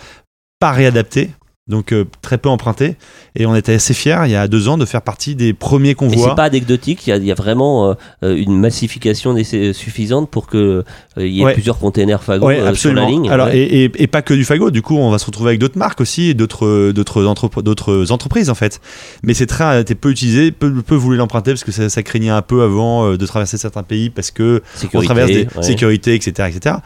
pas 0.61 0.71
réadaptée, 0.71 1.31
donc 1.69 1.93
euh, 1.93 2.05
très 2.23 2.39
peu 2.39 2.49
empruntée. 2.49 2.97
Et 3.37 3.47
on 3.47 3.55
était 3.55 3.75
assez 3.75 3.95
fiers, 3.95 4.19
il 4.25 4.31
y 4.33 4.37
a 4.37 4.49
deux 4.49 4.69
ans, 4.69 4.77
de 4.77 4.85
faire 4.85 5.01
partie 5.03 5.35
des 5.37 5.53
premiers 5.53 5.91
Et 5.91 5.95
convois. 5.95 6.31
c'est 6.31 6.35
pas 6.35 6.43
anecdotique, 6.45 7.07
il 7.07 7.11
y 7.11 7.13
a, 7.13 7.17
il 7.17 7.25
y 7.25 7.31
a 7.31 7.35
vraiment 7.35 7.91
euh, 7.91 7.95
euh, 8.25 8.37
une 8.37 8.59
massification 8.59 9.35
suffisante 9.73 10.29
pour 10.29 10.49
que 10.49 10.59
euh, 10.59 10.83
il 11.27 11.29
y 11.29 11.41
ait 11.41 11.45
Ouais. 11.45 11.53
plusieurs 11.55 11.79
containers 11.79 12.23
Fago 12.23 12.47
Ouais, 12.47 12.59
euh, 12.61 12.75
sur 12.75 12.93
la 12.93 13.07
ligne. 13.07 13.31
Alors, 13.31 13.47
Ouais. 13.47 13.59
et, 13.59 13.85
et- 13.85 14.03
et 14.03 14.07
pas 14.09 14.23
que 14.23 14.35
du 14.35 14.45
fagot. 14.45 14.71
Du 14.71 14.83
coup, 14.83 14.97
on 14.97 15.11
va 15.11 15.19
se 15.19 15.27
retrouver 15.27 15.51
avec 15.51 15.61
d'autres 15.61 15.79
marques 15.79 16.01
aussi, 16.01 16.35
d'autres, 16.35 16.91
d'autres, 16.93 17.23
entrep- 17.25 17.63
d'autres 17.63 18.11
entreprises 18.11 18.51
en 18.51 18.55
fait. 18.57 18.81
Mais 19.23 19.33
ces 19.35 19.47
trains 19.47 19.79
étaient 19.79 19.95
peu 19.95 20.11
utilisés, 20.11 20.51
peu, 20.51 20.73
peu 20.83 20.95
voulu 20.97 21.17
l'emprunter 21.17 21.53
parce 21.53 21.65
que 21.65 21.73
ça, 21.73 21.89
ça 21.89 22.03
craignait 22.03 22.29
un 22.31 22.43
peu 22.43 22.63
avant 22.63 23.15
de 23.17 23.27
traverser 23.27 23.57
certains 23.57 23.83
pays 23.85 24.11
parce 24.11 24.31
que 24.33 24.63
on 24.75 24.79
Sécurité, 24.79 25.07
traverse 25.07 25.31
des 25.31 25.47
sécurités, 25.63 26.15
etc., 26.17 26.49
etc. 26.55 26.77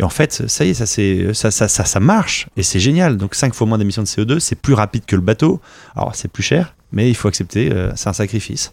Et 0.00 0.02
en 0.02 0.08
fait, 0.08 0.42
ça 0.48 0.64
y 0.64 0.70
est, 0.70 0.74
ça, 0.74 0.86
c'est, 0.86 1.32
ça, 1.34 1.50
ça, 1.52 1.68
ça, 1.68 1.84
ça 1.84 2.00
marche 2.00 2.48
et 2.56 2.62
c'est 2.64 2.80
génial. 2.80 3.16
Donc 3.16 3.34
5 3.36 3.54
fois 3.54 3.66
moins 3.66 3.78
d'émissions 3.78 4.02
de 4.02 4.08
CO2, 4.08 4.40
c'est 4.40 4.56
plus 4.56 4.74
rapide 4.74 5.04
que 5.06 5.14
le 5.14 5.22
bateau. 5.22 5.60
Alors 5.94 6.14
c'est 6.16 6.28
plus 6.28 6.42
cher, 6.42 6.74
mais 6.92 7.08
il 7.08 7.14
faut 7.14 7.28
accepter, 7.28 7.70
euh, 7.72 7.92
c'est 7.94 8.08
un 8.08 8.12
sacrifice. 8.14 8.72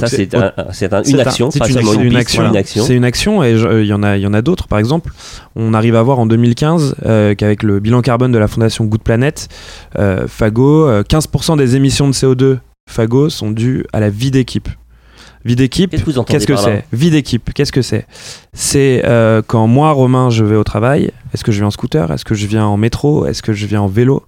ça 0.00 0.06
c'est 0.06 0.34
un- 0.34 0.52
un- 0.56 0.72
c'est 0.72 0.92
un- 0.94 1.02
c'est 1.04 1.10
une 1.12 1.20
un- 1.20 1.26
action, 1.26 1.50
c'est 1.50 1.58
pas 1.58 1.66
une 1.68 1.74
seulement 1.74 1.90
action. 1.90 2.00
une, 2.02 2.06
une 2.06 2.12
piste, 2.18 2.20
action. 2.28 2.46
une 2.48 2.56
action. 2.56 2.84
c'est 2.86 2.94
une 2.94 3.04
action 3.04 3.42
et 3.42 3.52
euh, 3.54 3.82
il 3.82 3.86
y 3.88 3.92
en 3.92 4.02
a, 4.02 4.16
il 4.16 4.22
y 4.22 4.26
en 4.26 4.32
a 4.34 4.40
d'autres. 4.42 4.66
Par 4.68 4.78
exemple, 4.78 5.12
on 5.56 5.74
arrive 5.74 5.96
à 5.96 6.02
voir 6.02 6.18
en 6.18 6.26
2015 6.26 6.94
euh, 7.04 7.34
qu'avec 7.34 7.62
le 7.62 7.78
bilan 7.80 8.00
carbone 8.02 8.32
de 8.32 8.38
la 8.38 8.48
fondation 8.48 8.84
Good 8.86 9.02
Planet, 9.02 9.48
euh, 9.98 10.26
Fago, 10.28 10.86
euh, 10.88 11.02
15% 11.02 11.56
des 11.56 11.76
émissions 11.76 12.06
de 12.08 12.12
CO2 12.14 12.58
Fago 12.90 13.28
sont 13.30 13.50
dues 13.50 13.84
à 13.92 14.00
la 14.00 14.08
vie 14.10 14.30
d'équipe. 14.30 14.68
Vie 15.44 15.56
d'équipe, 15.56 15.90
Qu'est-ce 15.90 16.46
que 16.46 16.56
c'est 16.56 16.84
Vie 16.92 17.10
d'équipe, 17.10 17.52
qu'est-ce 17.52 17.72
que 17.72 17.82
c'est? 17.82 18.06
C'est 18.52 19.02
euh, 19.04 19.42
quand 19.44 19.66
moi, 19.66 19.90
Romain, 19.90 20.30
je 20.30 20.44
vais 20.44 20.56
au 20.56 20.64
travail, 20.64 21.10
est-ce 21.34 21.42
que 21.42 21.50
je 21.50 21.58
viens 21.58 21.66
en 21.66 21.70
scooter? 21.72 22.10
Est-ce 22.12 22.24
que 22.24 22.34
je 22.34 22.46
viens 22.46 22.64
en 22.64 22.76
métro? 22.76 23.26
Est-ce 23.26 23.42
que 23.42 23.52
je 23.52 23.66
viens 23.66 23.80
en 23.80 23.88
vélo? 23.88 24.22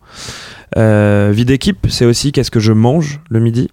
Euh, 0.76 1.30
Vie 1.32 1.44
d'équipe, 1.44 1.86
c'est 1.88 2.04
aussi 2.04 2.32
qu'est-ce 2.32 2.50
que 2.50 2.60
je 2.60 2.72
mange 2.72 3.20
le 3.30 3.38
midi? 3.38 3.70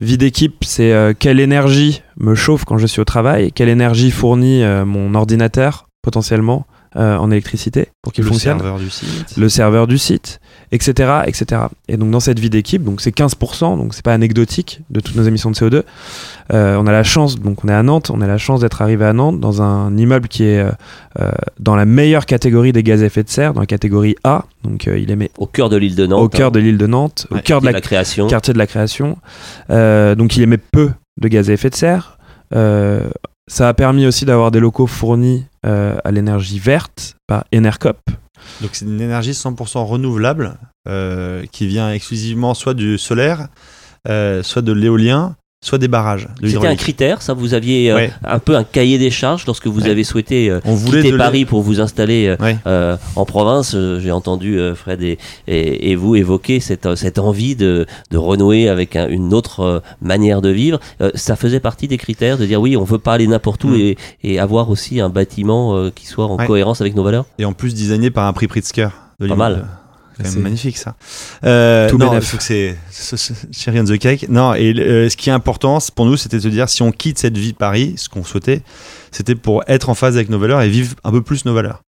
Vie 0.00 0.18
d'équipe, 0.18 0.64
c'est 0.64 0.92
euh, 0.92 1.12
quelle 1.16 1.38
énergie 1.40 2.02
me 2.18 2.34
chauffe 2.34 2.64
quand 2.64 2.78
je 2.78 2.86
suis 2.86 3.00
au 3.00 3.04
travail? 3.04 3.52
Quelle 3.52 3.68
énergie 3.68 4.10
fournit 4.10 4.64
mon 4.84 5.14
ordinateur 5.14 5.86
potentiellement? 6.02 6.66
Euh, 6.96 7.16
en 7.16 7.30
électricité 7.30 7.88
pour 8.02 8.12
qu'il 8.12 8.24
le 8.24 8.30
fonctionne 8.30 8.58
serveur 8.58 8.78
du 8.78 8.90
site. 8.90 9.36
le 9.36 9.48
serveur 9.48 9.86
du 9.86 9.98
site, 9.98 10.40
etc., 10.72 11.20
etc. 11.26 11.62
Et 11.88 11.96
donc 11.96 12.10
dans 12.10 12.20
cette 12.20 12.38
vie 12.38 12.50
d'équipe, 12.50 12.82
donc 12.82 13.00
c'est 13.00 13.14
15%, 13.16 13.76
donc 13.76 13.94
c'est 13.94 14.04
pas 14.04 14.14
anecdotique 14.14 14.80
de 14.90 15.00
toutes 15.00 15.16
nos 15.16 15.24
émissions 15.24 15.50
de 15.50 15.56
CO2. 15.56 15.82
Euh, 16.52 16.76
on 16.76 16.86
a 16.86 16.92
la 16.92 17.02
chance, 17.02 17.38
donc 17.38 17.64
on 17.64 17.68
est 17.68 17.74
à 17.74 17.82
Nantes, 17.82 18.10
on 18.10 18.20
a 18.20 18.26
la 18.26 18.38
chance 18.38 18.60
d'être 18.60 18.80
arrivé 18.80 19.04
à 19.04 19.12
Nantes 19.12 19.40
dans 19.40 19.60
un 19.62 19.96
immeuble 19.96 20.28
qui 20.28 20.44
est 20.44 20.64
euh, 21.20 21.30
dans 21.58 21.76
la 21.76 21.84
meilleure 21.84 22.26
catégorie 22.26 22.72
des 22.72 22.82
gaz 22.82 23.02
à 23.02 23.06
effet 23.06 23.22
de 23.22 23.28
serre, 23.28 23.54
dans 23.54 23.60
la 23.60 23.66
catégorie 23.66 24.16
A. 24.24 24.44
Donc 24.64 24.86
euh, 24.86 24.98
il 24.98 25.10
émet 25.10 25.30
Au 25.38 25.46
cœur 25.46 25.68
de 25.68 25.76
l'île 25.76 25.96
de 25.96 26.06
Nantes. 26.06 26.22
au 26.22 26.28
cœur 26.28 26.50
de 26.52 26.58
l'île 26.58 26.78
de 26.78 26.86
Nantes, 26.86 27.26
au 27.30 27.38
cœur 27.38 27.60
de 27.60 27.66
la, 27.66 27.72
la 27.72 27.80
création. 27.80 28.26
quartier 28.28 28.52
de 28.52 28.58
la 28.58 28.66
création. 28.66 29.18
Euh, 29.70 30.14
donc 30.14 30.36
il 30.36 30.42
émet 30.42 30.58
peu 30.58 30.90
de 31.20 31.28
gaz 31.28 31.50
à 31.50 31.52
effet 31.52 31.70
de 31.70 31.74
serre. 31.74 32.18
Euh, 32.54 33.08
ça 33.48 33.68
a 33.68 33.74
permis 33.74 34.06
aussi 34.06 34.24
d'avoir 34.24 34.50
des 34.50 34.60
locaux 34.60 34.86
fournis 34.86 35.46
euh, 35.66 35.96
à 36.04 36.10
l'énergie 36.10 36.58
verte 36.58 37.16
par 37.26 37.44
Enercop. 37.52 37.98
Donc 38.60 38.70
c'est 38.72 38.84
une 38.84 39.00
énergie 39.00 39.32
100% 39.32 39.84
renouvelable 39.84 40.56
euh, 40.86 41.44
qui 41.50 41.66
vient 41.66 41.90
exclusivement 41.90 42.54
soit 42.54 42.74
du 42.74 42.98
solaire, 42.98 43.48
euh, 44.06 44.42
soit 44.42 44.62
de 44.62 44.72
l'éolien 44.72 45.34
soit 45.60 45.78
des 45.78 45.88
barrages 45.88 46.28
de 46.40 46.48
C'était 46.48 46.66
un 46.68 46.76
critère, 46.76 47.20
ça 47.20 47.34
vous 47.34 47.52
aviez 47.52 47.90
euh, 47.90 47.96
Ouais. 47.96 48.12
un 48.24 48.38
peu 48.38 48.54
un 48.56 48.62
cahier 48.62 48.96
des 48.98 49.10
charges 49.10 49.44
lorsque 49.46 49.66
vous 49.66 49.82
Ouais. 49.82 49.90
avez 49.90 50.04
souhaité 50.04 50.48
euh, 50.50 50.60
On 50.64 50.74
voulait 50.74 51.02
quitter 51.02 51.16
Paris 51.16 51.44
pour 51.44 51.62
vous 51.62 51.80
installer 51.80 52.26
euh, 52.28 52.36
Ouais. 52.42 52.56
euh, 52.66 52.96
en 53.16 53.24
province. 53.24 53.76
J'ai 53.98 54.12
entendu 54.12 54.58
Fred 54.76 55.02
et, 55.02 55.18
et, 55.48 55.90
et 55.90 55.96
vous 55.96 56.14
évoquer 56.14 56.60
cette, 56.60 56.94
cette 56.94 57.18
envie 57.18 57.56
de, 57.56 57.86
de 58.12 58.18
renouer 58.18 58.68
avec 58.68 58.94
un- 58.94 59.08
une 59.08 59.34
autre 59.34 59.82
manière 60.00 60.42
de 60.42 60.48
vivre. 60.50 60.78
Ça 61.14 61.34
faisait 61.34 61.60
partie 61.60 61.88
des 61.88 61.98
critères 61.98 62.38
de 62.38 62.46
dire 62.46 62.60
oui, 62.60 62.76
on 62.76 62.84
veut 62.84 62.98
pas 62.98 63.14
aller 63.14 63.26
n'importe 63.26 63.64
où 63.64 63.68
Mm. 63.68 63.74
et, 63.80 63.96
et 64.22 64.38
avoir 64.38 64.70
aussi 64.70 65.00
un 65.00 65.08
bâtiment 65.08 65.90
qui 65.90 66.06
soit 66.06 66.26
en 66.26 66.36
cohérence 66.36 66.80
avec 66.80 66.94
nos 66.94 67.02
valeurs. 67.02 67.24
Et 67.38 67.44
en 67.44 67.52
plus 67.52 67.74
designé 67.74 68.10
par 68.10 68.26
un 68.26 68.32
prix 68.32 68.46
Pritzker. 68.46 68.88
de 69.20 69.26
Pas 69.26 69.34
mal. 69.34 69.66
C'est 70.18 70.24
quand 70.24 70.34
même 70.34 70.42
magnifique 70.42 70.76
ça. 70.76 70.96
Euh, 71.44 71.88
Tout 71.88 71.98
non, 71.98 72.18
c'est 72.20 72.76
cherry 73.52 73.80
on 73.80 73.84
the 73.84 73.98
cake. 73.98 74.28
Non, 74.28 74.54
et 74.54 74.74
euh, 74.76 75.08
ce 75.08 75.16
qui 75.16 75.30
est 75.30 75.32
important 75.32 75.78
pour 75.94 76.06
nous, 76.06 76.16
c'était 76.16 76.38
de 76.38 76.42
se 76.42 76.48
dire 76.48 76.68
si 76.68 76.82
on 76.82 76.90
quitte 76.90 77.18
cette 77.18 77.36
vie 77.36 77.52
de 77.52 77.56
Paris, 77.56 77.94
ce 77.96 78.08
qu'on 78.08 78.24
souhaitait, 78.24 78.62
c'était 79.12 79.34
pour 79.34 79.62
être 79.68 79.88
en 79.88 79.94
phase 79.94 80.16
avec 80.16 80.28
nos 80.28 80.38
valeurs 80.38 80.62
et 80.62 80.68
vivre 80.68 80.94
un 81.04 81.10
peu 81.10 81.22
plus 81.22 81.44
nos 81.44 81.54
valeurs. 81.54 81.82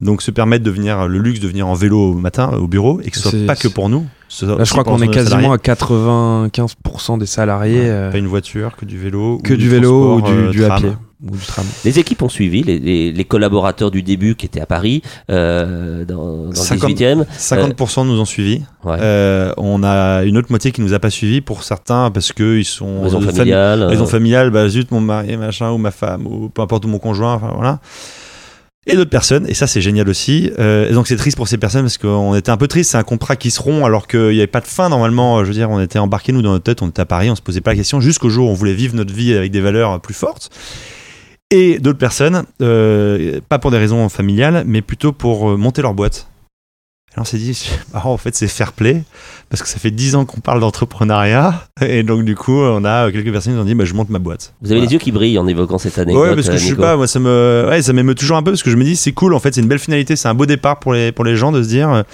Donc 0.00 0.22
se 0.22 0.30
permettre 0.30 0.64
de 0.64 0.70
venir 0.70 1.08
le 1.08 1.18
luxe 1.18 1.40
de 1.40 1.48
venir 1.48 1.66
en 1.66 1.74
vélo 1.74 2.12
au 2.12 2.14
matin 2.14 2.50
au 2.52 2.68
bureau 2.68 3.00
et 3.02 3.10
que 3.10 3.18
ce 3.18 3.28
soit 3.28 3.46
pas 3.46 3.56
que 3.56 3.66
pour 3.66 3.88
nous. 3.88 4.06
Là, 4.42 4.62
je 4.62 4.70
crois 4.70 4.84
qu'on 4.84 5.00
est 5.00 5.06
nos 5.06 5.12
salariés. 5.12 5.48
quasiment 5.48 5.52
à 5.52 5.56
95% 5.56 7.18
des 7.18 7.26
salariés. 7.26 7.80
Ouais, 7.80 7.88
euh, 7.88 8.12
pas 8.12 8.18
une 8.18 8.26
voiture, 8.26 8.76
que 8.76 8.84
du 8.84 8.98
vélo, 8.98 9.38
que 9.42 9.54
ou 9.54 9.56
du 9.56 9.68
vélo 9.68 10.16
ou 10.16 10.22
du, 10.22 10.30
euh, 10.30 10.50
du 10.50 10.64
à 10.64 10.76
pied 10.76 10.92
ou 11.26 11.30
du 11.36 11.44
tram. 11.44 11.64
Les 11.84 11.98
équipes 11.98 12.22
ont 12.22 12.28
suivi, 12.28 12.62
les, 12.62 12.78
les- 12.78 13.12
les 13.12 13.24
collaborateurs 13.24 13.90
du 13.90 14.02
début 14.02 14.34
qui 14.36 14.46
étaient 14.46 14.60
à 14.60 14.66
Paris, 14.66 15.02
euh, 15.30 16.04
dans, 16.04 16.44
dans 16.44 16.48
le 16.50 16.54
50. 16.54 16.90
18e. 16.92 17.24
50% 17.38 18.06
nous 18.06 18.20
ont 18.20 18.24
suivis. 18.24 18.62
Ouais. 18.84 18.96
Euh, 19.00 19.52
on 19.56 19.82
a 19.82 20.22
une 20.24 20.36
autre 20.38 20.48
moitié 20.50 20.70
qui 20.72 20.80
nous 20.80 20.94
a 20.94 20.98
pas 20.98 21.10
suivis 21.10 21.40
pour 21.40 21.64
certains 21.64 22.10
parce 22.10 22.32
que 22.32 22.58
ils 22.58 22.64
sont 22.64 23.02
Raison 23.02 23.20
familiale. 23.20 23.82
raison 23.84 24.04
euh, 24.04 24.06
familiale, 24.06 24.50
bah 24.50 24.68
zut 24.68 24.90
mon 24.92 25.00
mari 25.00 25.36
machin 25.36 25.70
ou 25.70 25.78
ma 25.78 25.90
femme 25.90 26.26
ou 26.26 26.48
peu 26.48 26.62
importe 26.62 26.84
ou 26.84 26.88
mon 26.88 26.98
conjoint, 26.98 27.34
enfin 27.34 27.52
voilà. 27.54 27.80
Et 28.90 28.96
d'autres 28.96 29.10
personnes, 29.10 29.44
et 29.48 29.52
ça 29.52 29.66
c'est 29.66 29.82
génial 29.82 30.08
aussi. 30.08 30.50
Euh, 30.58 30.88
et 30.88 30.94
donc 30.94 31.08
c'est 31.08 31.16
triste 31.16 31.36
pour 31.36 31.46
ces 31.46 31.58
personnes 31.58 31.82
parce 31.82 31.98
qu'on 31.98 32.34
était 32.34 32.50
un 32.50 32.56
peu 32.56 32.68
triste. 32.68 32.92
C'est 32.92 32.96
un 32.96 33.02
contrat 33.02 33.36
qui 33.36 33.50
se 33.50 33.60
rompt 33.60 33.84
alors 33.84 34.06
qu'il 34.06 34.30
n'y 34.30 34.38
avait 34.38 34.46
pas 34.46 34.60
de 34.62 34.66
fin 34.66 34.88
normalement. 34.88 35.42
Je 35.44 35.48
veux 35.48 35.54
dire, 35.54 35.68
on 35.68 35.78
était 35.80 35.98
embarqués 35.98 36.32
nous 36.32 36.40
dans 36.40 36.52
notre 36.52 36.64
tête, 36.64 36.80
on 36.80 36.88
était 36.88 37.02
à 37.02 37.06
Paris, 37.06 37.28
on 37.28 37.34
se 37.36 37.42
posait 37.42 37.60
pas 37.60 37.72
la 37.72 37.76
question 37.76 38.00
jusqu'au 38.00 38.30
jour 38.30 38.48
où 38.48 38.50
on 38.50 38.54
voulait 38.54 38.72
vivre 38.72 38.94
notre 38.96 39.12
vie 39.12 39.34
avec 39.34 39.50
des 39.50 39.60
valeurs 39.60 40.00
plus 40.00 40.14
fortes. 40.14 40.48
Et 41.50 41.78
d'autres 41.78 41.98
personnes, 41.98 42.44
euh, 42.60 43.40
pas 43.48 43.58
pour 43.58 43.70
des 43.70 43.78
raisons 43.78 44.08
familiales, 44.10 44.64
mais 44.66 44.82
plutôt 44.82 45.12
pour 45.12 45.50
euh, 45.50 45.56
monter 45.56 45.80
leur 45.80 45.94
boîte. 45.94 46.28
Et 47.16 47.20
on 47.20 47.24
s'est 47.24 47.38
dit, 47.38 47.70
ah, 47.94 48.06
en 48.06 48.18
fait, 48.18 48.34
c'est 48.34 48.48
fair 48.48 48.72
play, 48.74 49.02
parce 49.48 49.62
que 49.62 49.68
ça 49.68 49.78
fait 49.78 49.90
10 49.90 50.14
ans 50.14 50.24
qu'on 50.26 50.40
parle 50.40 50.60
d'entrepreneuriat, 50.60 51.64
et 51.80 52.02
donc 52.02 52.24
du 52.26 52.34
coup, 52.36 52.52
on 52.60 52.84
a 52.84 53.10
quelques 53.10 53.32
personnes 53.32 53.54
qui 53.54 53.56
nous 53.56 53.62
ont 53.62 53.66
dit, 53.66 53.74
bah, 53.74 53.86
je 53.86 53.94
monte 53.94 54.10
ma 54.10 54.18
boîte. 54.18 54.52
Vous 54.60 54.70
avez 54.70 54.80
Voilà. 54.80 54.86
les 54.88 54.92
yeux 54.92 54.98
qui 54.98 55.10
brillent 55.10 55.38
en 55.38 55.46
évoquant 55.46 55.78
cette 55.78 55.98
anecdote. 55.98 56.22
Ouais, 56.22 56.34
parce 56.34 56.48
que 56.48 56.52
euh, 56.52 56.58
je 56.58 56.62
sais 56.64 56.70
Nico. 56.72 56.82
pas, 56.82 56.96
moi 56.96 57.06
ça 57.06 57.18
me, 57.18 57.66
ouais, 57.70 57.80
ça 57.80 57.94
m'émeut 57.94 58.14
toujours 58.14 58.36
un 58.36 58.42
peu 58.42 58.50
parce 58.50 58.62
que 58.62 58.70
je 58.70 58.76
me 58.76 58.84
dis 58.84 58.94
c'est 58.94 59.12
cool 59.12 59.32
en 59.32 59.38
fait, 59.40 59.54
c'est 59.54 59.62
une 59.62 59.68
belle 59.68 59.78
finalité, 59.78 60.16
c'est 60.16 60.28
un 60.28 60.34
beau 60.34 60.44
départ 60.44 60.78
pour 60.80 60.92
les 60.92 61.12
pour 61.12 61.24
les 61.24 61.36
gens 61.36 61.50
de 61.50 61.62
se 61.62 61.68
dire, 61.68 62.04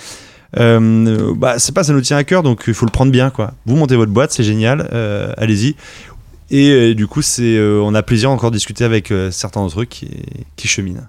euh, 0.60 1.34
bah 1.36 1.58
c'est 1.58 1.74
pas 1.74 1.82
ça 1.82 1.92
nous 1.92 2.00
tient 2.00 2.16
à 2.16 2.22
cœur 2.22 2.44
donc 2.44 2.62
il 2.68 2.74
faut 2.74 2.86
le 2.86 2.92
prendre 2.92 3.10
bien 3.10 3.30
quoi. 3.30 3.54
Vous 3.66 3.74
montez 3.74 3.96
votre 3.96 4.12
boîte, 4.12 4.30
c'est 4.30 4.44
génial, 4.44 4.88
euh, 4.92 5.32
allez-y. 5.38 5.74
Et 6.50 6.70
euh, 6.70 6.94
du 6.94 7.06
coup 7.06 7.22
c'est, 7.22 7.56
euh, 7.56 7.80
on 7.82 7.94
a 7.94 8.02
plaisir 8.02 8.30
encore 8.30 8.50
de 8.50 8.56
discuter 8.56 8.84
avec 8.84 9.10
euh, 9.10 9.30
certains 9.30 9.60
d'entre 9.62 9.80
eux 9.82 9.84
qui 9.86 10.08
qui 10.56 10.68
cheminent. 10.68 11.02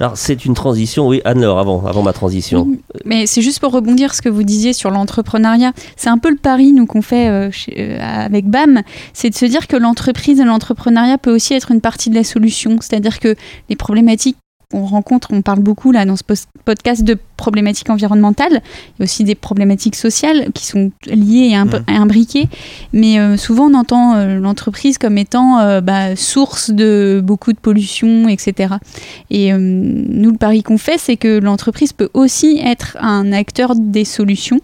Alors 0.00 0.16
c'est 0.16 0.44
une 0.44 0.54
transition, 0.54 1.06
oui, 1.06 1.20
Anne-Laure, 1.24 1.60
avant, 1.60 1.86
avant 1.86 2.02
ma 2.02 2.12
transition. 2.12 2.66
Oui, 2.68 2.80
Mais 3.04 3.26
c'est 3.28 3.42
juste 3.42 3.60
pour 3.60 3.70
rebondir 3.70 4.12
ce 4.12 4.20
que 4.20 4.28
vous 4.28 4.42
disiez 4.42 4.72
sur 4.72 4.90
l'entrepreneuriat. 4.90 5.72
C'est 5.96 6.08
un 6.10 6.18
peu 6.18 6.30
le 6.30 6.36
pari 6.36 6.72
nous 6.72 6.84
qu'on 6.86 7.00
fait 7.00 7.28
euh, 7.28 7.50
chez- 7.52 7.74
euh, 7.78 7.98
avec 8.00 8.46
BAM, 8.46 8.82
c'est 9.12 9.30
de 9.30 9.36
se 9.36 9.44
dire 9.44 9.68
que 9.68 9.76
l'entreprise 9.76 10.40
et 10.40 10.44
l'entrepreneuriat 10.44 11.16
peut 11.16 11.32
aussi 11.32 11.54
être 11.54 11.70
une 11.70 11.80
partie 11.80 12.10
de 12.10 12.16
la 12.16 12.24
solution. 12.24 12.78
C'est-à-dire 12.80 13.20
que 13.20 13.36
les 13.70 13.76
problématiques 13.76 14.36
qu'on 14.70 14.84
rencontre, 14.84 15.28
on 15.32 15.40
parle 15.40 15.60
beaucoup 15.60 15.92
là 15.92 16.04
dans 16.04 16.16
ce 16.16 16.22
podcast 16.64 17.02
de 17.02 17.16
problématiques 17.38 17.88
environnementales, 17.88 18.52
il 18.52 19.00
y 19.00 19.02
a 19.02 19.04
aussi 19.04 19.24
des 19.24 19.34
problématiques 19.34 19.96
sociales 19.96 20.48
qui 20.52 20.66
sont 20.66 20.90
liées 21.06 21.50
et 21.52 21.56
Mhm. 21.56 21.84
imbriquées. 21.88 22.48
Mais 22.92 23.18
euh, 23.18 23.36
souvent 23.38 23.70
on 23.70 23.74
entend 23.74 24.14
euh, 24.16 24.38
l'entreprise 24.38 24.98
comme 24.98 25.16
étant 25.16 25.58
euh, 25.60 25.80
bah, 25.80 26.16
source 26.16 26.70
de 26.70 27.22
beaucoup 27.24 27.52
de 27.54 27.58
pollution, 27.58 28.28
etc. 28.28 28.74
Et 29.30 29.52
nous, 29.52 30.30
le 30.32 30.36
pari 30.36 30.62
qu'on 30.62 30.78
fait, 30.78 30.98
c'est 30.98 31.16
que 31.16 31.38
l'entreprise 31.38 31.92
peut 31.92 32.10
aussi 32.12 32.60
être 32.62 32.96
un 33.00 33.32
acteur 33.32 33.74
des 33.74 34.04
solutions 34.04 34.60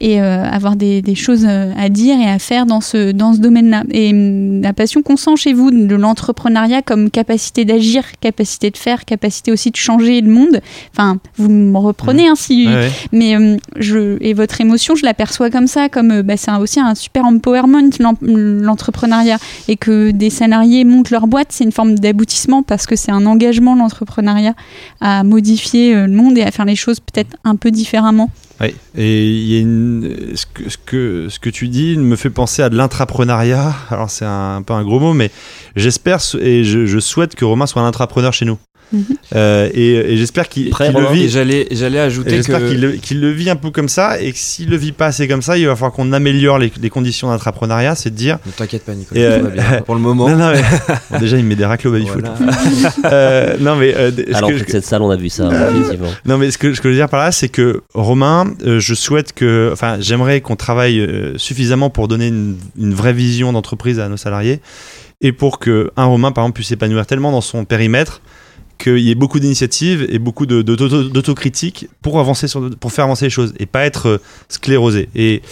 et 0.00 0.20
avoir 0.20 0.76
des, 0.76 1.00
des 1.02 1.14
choses 1.14 1.46
à 1.46 1.88
dire 1.88 2.18
et 2.20 2.28
à 2.28 2.38
faire 2.38 2.66
dans 2.66 2.80
ce, 2.80 3.12
dans 3.12 3.32
ce 3.34 3.38
domaine-là. 3.38 3.84
Et 3.90 4.10
hum, 4.10 4.62
la 4.62 4.72
passion 4.72 5.02
qu'on 5.02 5.16
sent 5.16 5.36
chez 5.36 5.52
vous 5.52 5.70
de 5.70 5.94
l'entrepreneuriat 5.94 6.82
comme 6.82 7.10
capacité 7.10 7.64
d'agir, 7.64 8.04
capacité 8.20 8.70
de 8.70 8.76
faire, 8.76 9.04
capacité 9.04 9.45
aussi 9.52 9.70
de 9.70 9.76
changer 9.76 10.20
le 10.20 10.30
monde, 10.30 10.60
enfin, 10.92 11.18
vous 11.36 11.48
me 11.48 11.78
reprenez 11.78 12.28
hein, 12.28 12.34
si, 12.36 12.66
Ouais, 12.66 12.74
ouais. 12.74 12.90
mais 13.12 13.36
euh, 13.36 13.56
je, 13.76 14.16
et 14.20 14.34
votre 14.34 14.60
émotion, 14.60 14.94
je 14.94 15.04
l'aperçois 15.04 15.50
comme 15.50 15.66
ça, 15.66 15.88
comme 15.88 16.10
euh, 16.10 16.22
bah, 16.22 16.36
c'est 16.36 16.50
un- 16.50 16.58
aussi 16.58 16.80
un 16.80 16.94
super 16.94 17.24
empowerment, 17.24 17.90
l'en- 18.00 18.14
l'entrepreneuriat. 18.22 19.38
Et 19.68 19.76
que 19.76 20.10
des 20.10 20.30
salariés 20.30 20.84
montent 20.84 21.10
leur 21.10 21.26
boîte, 21.26 21.48
c'est 21.50 21.64
une 21.64 21.72
forme 21.72 21.94
d'aboutissement 21.98 22.62
parce 22.62 22.86
que 22.86 22.96
c'est 22.96 23.12
un 23.12 23.26
engagement, 23.26 23.74
l'entrepreneuriat, 23.74 24.54
à 25.00 25.24
modifier 25.24 25.94
euh, 25.94 26.06
le 26.06 26.12
monde 26.12 26.38
et 26.38 26.42
à 26.42 26.50
faire 26.50 26.64
les 26.64 26.76
choses 26.76 27.00
peut-être 27.00 27.36
un 27.44 27.56
peu 27.56 27.70
différemment. 27.70 28.30
Ouais. 28.60 28.74
Et 28.96 29.26
il 29.28 29.46
y 29.52 29.56
a 29.58 29.60
une, 29.60 30.16
ce, 30.34 30.46
que, 30.46 30.70
ce, 30.70 30.76
que, 30.78 31.26
ce 31.28 31.38
que 31.38 31.50
tu 31.50 31.68
dis 31.68 31.98
me 31.98 32.16
fait 32.16 32.30
penser 32.30 32.62
à 32.62 32.70
de 32.70 32.76
l'intrapreneuriat. 32.76 33.74
Alors 33.90 34.08
c'est 34.08 34.24
un, 34.24 34.62
peu 34.62 34.72
un 34.72 34.82
gros 34.82 34.98
mot, 34.98 35.12
mais 35.12 35.30
j'espère 35.76 36.20
et 36.40 36.64
je, 36.64 36.86
je 36.86 36.98
souhaite 36.98 37.34
que 37.34 37.44
Romain 37.44 37.66
soit 37.66 37.82
un 37.82 37.86
intrapreneur 37.86 38.32
chez 38.32 38.46
nous. 38.46 38.56
Euh, 39.34 39.68
et 39.74 40.12
et 40.12 40.16
j'espère 40.16 40.48
qu'il 40.48 40.66
le 40.66 41.12
vit. 41.12 41.28
J'allais, 41.28 41.98
ajouter 41.98 42.30
J'espère 42.30 42.60
que 42.60 42.96
qu'il 42.98 43.20
le, 43.20 43.30
vit 43.30 43.50
un 43.50 43.56
peu 43.56 43.70
comme 43.70 43.88
ça 43.88 44.20
et 44.20 44.30
que 44.32 44.38
s'il 44.38 44.68
le 44.70 44.76
vit 44.76 44.92
pas 44.92 45.06
assez 45.06 45.26
comme 45.26 45.42
ça, 45.42 45.58
il 45.58 45.66
va 45.66 45.74
falloir 45.74 45.92
qu'on 45.92 46.12
améliore 46.12 46.58
les, 46.58 46.72
les 46.80 46.90
conditions 46.90 47.28
d'entrepreneuriat, 47.28 47.94
c'est 47.96 48.10
de 48.10 48.14
dire. 48.14 48.38
Ne 48.46 48.52
t'inquiète 48.52 48.84
pas, 48.84 48.94
Nicolas, 48.94 49.20
euh, 49.20 49.38
tout 49.38 49.44
va 49.44 49.50
bien. 49.50 49.82
Pour 49.82 49.94
le 49.96 50.00
moment. 50.02 50.28
Non, 50.28 50.36
non, 50.36 50.52
mais- 50.52 50.62
Bon, 51.10 51.18
déjà, 51.18 51.36
il 51.36 51.42
me 51.44 51.48
met 51.48 51.56
des 51.56 51.64
racles 51.64 51.88
au 51.88 51.92
baby 51.92 52.06
foot. 52.06 52.24
Voilà. 52.38 52.52
Euh, 53.06 53.56
non, 53.60 53.76
mais, 53.76 53.94
euh, 53.96 54.10
À 54.34 54.40
que 54.42 54.56
je- 54.58 54.64
cette 54.68 54.84
salle, 54.84 55.02
on 55.02 55.10
a 55.10 55.16
vu 55.16 55.28
ça, 55.28 55.48
effectivement. 55.70 56.08
non, 56.24 56.38
mais 56.38 56.50
ce 56.50 56.58
que, 56.58 56.74
ce 56.74 56.80
que 56.80 56.88
je 56.88 56.94
veux 56.94 56.98
dire 56.98 57.08
par 57.08 57.20
là, 57.20 57.32
c'est 57.32 57.48
que 57.48 57.82
Romain, 57.94 58.52
euh, 58.64 58.80
je 58.80 58.94
souhaite 58.94 59.32
que, 59.32 59.70
enfin, 59.72 59.96
j'aimerais 60.00 60.40
qu'on 60.40 60.56
travaille 60.56 61.00
euh, 61.00 61.36
suffisamment 61.38 61.90
pour 61.90 62.08
donner 62.08 62.28
une, 62.28 62.56
une 62.78 62.94
vraie 62.94 63.12
vision 63.12 63.52
d'entreprise 63.52 64.00
à 64.00 64.08
nos 64.08 64.16
salariés 64.16 64.60
et 65.20 65.32
pour 65.32 65.58
que 65.58 65.90
un 65.96 66.04
Romain, 66.04 66.32
par 66.32 66.44
exemple, 66.44 66.56
puisse 66.56 66.68
s'épanouir 66.68 67.06
tellement 67.06 67.32
dans 67.32 67.40
son 67.40 67.64
périmètre 67.64 68.20
qu'il 68.78 68.98
y 68.98 69.10
ait 69.10 69.14
beaucoup 69.14 69.40
d'initiatives 69.40 70.06
et 70.10 70.18
beaucoup 70.18 70.46
de- 70.46 70.62
d'auto- 70.62 71.04
d'autocritique 71.08 71.88
pour 72.02 72.18
avancer 72.20 72.48
sur, 72.48 72.70
pour 72.78 72.92
faire 72.92 73.04
avancer 73.04 73.26
les 73.26 73.30
choses 73.30 73.54
et 73.58 73.66
pas 73.66 73.84
être 73.84 74.06
euh, 74.08 74.18
sclérosé. 74.48 75.08
Et, 75.14 75.34
et 75.34 75.42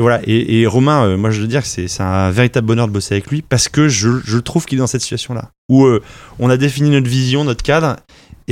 voilà. 0.00 0.20
Et, 0.24 0.60
et 0.60 0.66
Romain, 0.66 1.04
euh, 1.04 1.16
moi, 1.16 1.30
je 1.30 1.40
veux 1.40 1.46
dire 1.48 1.62
que 1.62 1.68
c'est 1.68 1.88
c'est 1.88 2.02
un 2.02 2.30
véritable 2.30 2.66
bonheur 2.66 2.86
de 2.86 2.92
bosser 2.92 3.14
avec 3.14 3.30
lui 3.30 3.42
parce 3.42 3.68
que 3.68 3.88
je, 3.88 4.08
je 4.24 4.38
trouve 4.38 4.66
qu'il 4.66 4.78
est 4.78 4.80
dans 4.80 4.86
cette 4.86 5.00
situation-là 5.02 5.50
où 5.68 5.84
euh, 5.84 6.00
on 6.38 6.48
a 6.50 6.56
défini 6.56 6.90
notre 6.90 7.08
vision, 7.08 7.44
notre 7.44 7.62
cadre. 7.62 7.96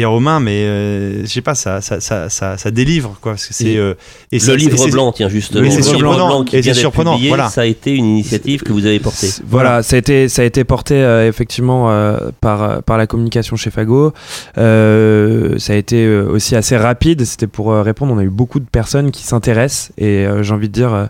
Et 0.01 0.05
Romain, 0.05 0.39
mais 0.39 0.63
euh, 0.65 1.23
je 1.25 1.27
sais 1.27 1.41
pas, 1.43 1.57
ça, 1.57 1.81
ça, 1.81 2.01
ça, 2.01 2.29
ça, 2.29 2.57
ça 2.57 2.71
délivre 2.71 3.17
quoi, 3.21 3.33
parce 3.33 3.47
que 3.47 3.53
c'est 3.55 3.65
Et 3.73 3.79
euh, 3.79 3.95
et 4.31 4.37
Le 4.37 4.41
ça- 4.41 4.55
livre 4.55 4.79
c'est- 4.79 4.91
blanc, 4.93 5.11
tiens, 5.11 5.29
c'est 5.29 5.55
le 5.55 5.63
livre 5.63 5.83
surprenant. 5.83 6.27
blanc 6.29 6.45
qui 6.45 6.57
Et 6.57 6.61
vient 6.61 6.73
surprenant, 6.75 7.13
publié, 7.15 7.29
voilà. 7.31 7.49
ça 7.49 7.63
a 7.63 7.65
été 7.65 7.95
une 7.97 8.05
initiative 8.05 8.63
que 8.63 8.73
vous 8.73 8.87
avez 8.87 9.01
portée. 9.01 9.29
Voilà, 9.49 9.83
ça 9.83 9.97
a 9.97 9.99
été, 9.99 10.29
ça 10.29 10.43
a 10.43 10.45
été 10.45 10.63
porté 10.63 10.95
euh, 10.95 11.27
effectivement 11.29 11.91
euh, 11.91 12.17
par, 12.41 12.83
par 12.85 12.97
la 12.97 13.07
communication 13.09 13.57
chez 13.57 13.71
Fago. 13.71 14.13
Euh, 14.57 15.59
ça 15.59 15.73
a 15.73 15.77
été 15.77 16.05
euh, 16.05 16.27
aussi 16.31 16.55
assez 16.57 16.77
rapide. 16.77 17.25
C'était 17.25 17.47
pour 17.47 17.73
euh, 17.73 17.83
répondre. 17.83 18.13
On 18.15 18.19
a 18.19 18.23
eu 18.25 18.31
beaucoup 18.31 18.61
de 18.61 18.67
personnes 18.67 19.11
qui 19.11 19.25
s'intéressent 19.25 19.91
et 19.99 20.27
euh, 20.27 20.43
j'ai 20.43 20.53
envie 20.55 20.69
de 20.69 20.75
dire. 20.75 21.09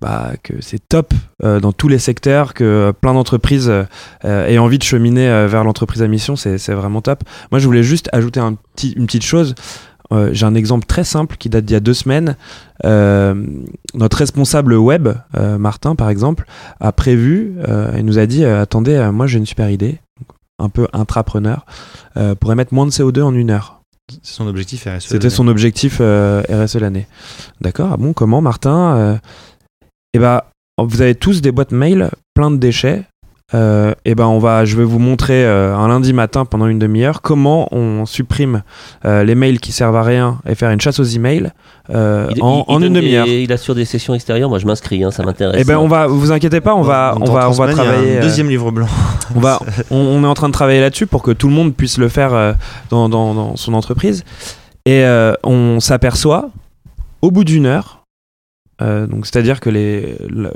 Bah, 0.00 0.32
que 0.42 0.54
c'est 0.60 0.80
top 0.88 1.12
euh, 1.44 1.60
dans 1.60 1.72
tous 1.72 1.88
les 1.88 1.98
secteurs, 1.98 2.54
que 2.54 2.64
euh, 2.64 2.92
plein 2.92 3.12
d'entreprises 3.12 3.70
euh, 3.70 4.46
aient 4.46 4.58
envie 4.58 4.78
de 4.78 4.82
cheminer 4.82 5.28
euh, 5.28 5.46
vers 5.46 5.62
l'entreprise 5.62 6.02
à 6.02 6.08
mission, 6.08 6.36
c'est 6.36 6.56
vraiment 6.72 7.02
top. 7.02 7.22
Moi, 7.50 7.58
je 7.58 7.66
voulais 7.66 7.82
juste 7.82 8.08
ajouter 8.12 8.40
un 8.40 8.54
petit, 8.54 8.92
une 8.92 9.06
petite 9.06 9.24
chose. 9.24 9.54
J'ai 10.32 10.44
un 10.44 10.56
exemple 10.56 10.86
très 10.86 11.04
simple 11.04 11.36
qui 11.36 11.48
date 11.48 11.64
d'il 11.64 11.74
y 11.74 11.76
a 11.76 11.80
deux 11.80 11.94
semaines. 11.94 12.34
Notre 12.82 14.16
responsable 14.16 14.74
web, 14.74 15.08
Martin 15.38 15.94
par 15.94 16.10
exemple, 16.10 16.46
a 16.80 16.90
prévu 16.90 17.54
et 17.96 18.02
nous 18.02 18.18
a 18.18 18.26
dit 18.26 18.44
attendez, 18.44 19.08
moi 19.12 19.28
j'ai 19.28 19.38
une 19.38 19.46
super 19.46 19.70
idée, 19.70 20.00
un 20.58 20.68
peu 20.68 20.88
intrapreneur, 20.92 21.64
pour 22.40 22.50
émettre 22.50 22.74
moins 22.74 22.86
de 22.86 22.90
CO2 22.90 23.22
en 23.22 23.32
une 23.36 23.50
heure. 23.50 23.82
c'est 24.20 24.34
son 24.34 24.48
objectif 24.48 24.88
RSE. 24.88 25.06
C'était 25.06 25.30
son 25.30 25.46
objectif 25.46 25.98
euh, 26.00 26.42
RSE 26.50 26.78
l'année. 26.80 27.06
D'accord, 27.60 27.90
ah 27.92 27.96
bon, 27.96 28.12
comment 28.12 28.40
Martin 28.40 29.20
Euh, 30.10 30.16
Eh 30.16 30.18
ben, 30.18 30.40
vous 30.78 31.02
avez 31.02 31.14
tous 31.14 31.40
des 31.42 31.52
boîtes 31.52 31.72
mail 31.72 32.10
plein 32.34 32.50
de 32.50 32.56
déchets. 32.56 33.02
euh, 33.52 33.92
et 34.04 34.14
ben 34.14 34.26
on 34.26 34.38
va, 34.38 34.64
je 34.64 34.76
vais 34.76 34.84
vous 34.84 34.98
montrer 35.00 35.44
euh, 35.44 35.74
un 35.76 35.88
lundi 35.88 36.12
matin 36.12 36.44
pendant 36.44 36.66
une 36.68 36.78
demi-heure 36.78 37.20
comment 37.20 37.66
on 37.74 38.06
supprime 38.06 38.62
euh, 39.04 39.24
les 39.24 39.34
mails 39.34 39.58
qui 39.58 39.72
servent 39.72 39.96
à 39.96 40.04
rien 40.04 40.38
et 40.48 40.54
faire 40.54 40.70
une 40.70 40.80
chasse 40.80 41.00
aux 41.00 41.04
emails 41.04 41.50
euh, 41.92 42.28
Il- 42.36 42.42
en, 42.44 42.60
il- 42.60 42.64
il 42.68 42.74
en 42.76 42.82
une 42.82 42.92
demi-heure. 42.92 43.26
Il 43.26 43.52
assure 43.52 43.74
des 43.74 43.84
sessions 43.84 44.14
extérieures, 44.14 44.48
moi 44.48 44.58
je 44.60 44.66
m'inscris, 44.66 45.02
hein, 45.02 45.10
ça 45.10 45.24
m'intéresse. 45.24 45.60
Et 45.60 45.64
ben 45.64 45.78
on 45.78 45.88
va, 45.88 46.06
vous 46.06 46.30
inquiétez 46.32 46.60
pas, 46.60 46.74
on 46.76 46.82
va, 46.82 47.14
on 47.20 47.24
va, 47.24 47.50
on 47.50 47.52
a 47.62 47.72
travailler. 47.72 48.18
Un 48.18 48.20
deuxième 48.20 48.48
livre 48.48 48.70
blanc. 48.70 48.86
on 49.34 49.40
va, 49.40 49.58
on, 49.90 49.96
on 49.98 50.22
est 50.22 50.26
en 50.28 50.34
train 50.34 50.48
de 50.48 50.52
travailler 50.54 50.80
là-dessus 50.80 51.06
pour 51.08 51.22
que 51.24 51.32
tout 51.32 51.48
le 51.48 51.54
monde 51.54 51.74
puisse 51.74 51.98
le 51.98 52.08
faire 52.08 52.32
euh, 52.34 52.52
dans, 52.90 53.08
dans- 53.08 53.34
dans 53.34 53.56
son 53.56 53.74
entreprise. 53.74 54.24
Et 54.86 55.04
euh, 55.04 55.34
on 55.44 55.80
s'aperçoit 55.80 56.50
au 57.20 57.30
bout 57.32 57.42
d'une 57.44 57.66
heure, 57.66 57.99
donc 58.80 59.26
c'est-à-dire 59.26 59.60
que 59.60 59.70
les, 59.70 60.16
le, 60.28 60.50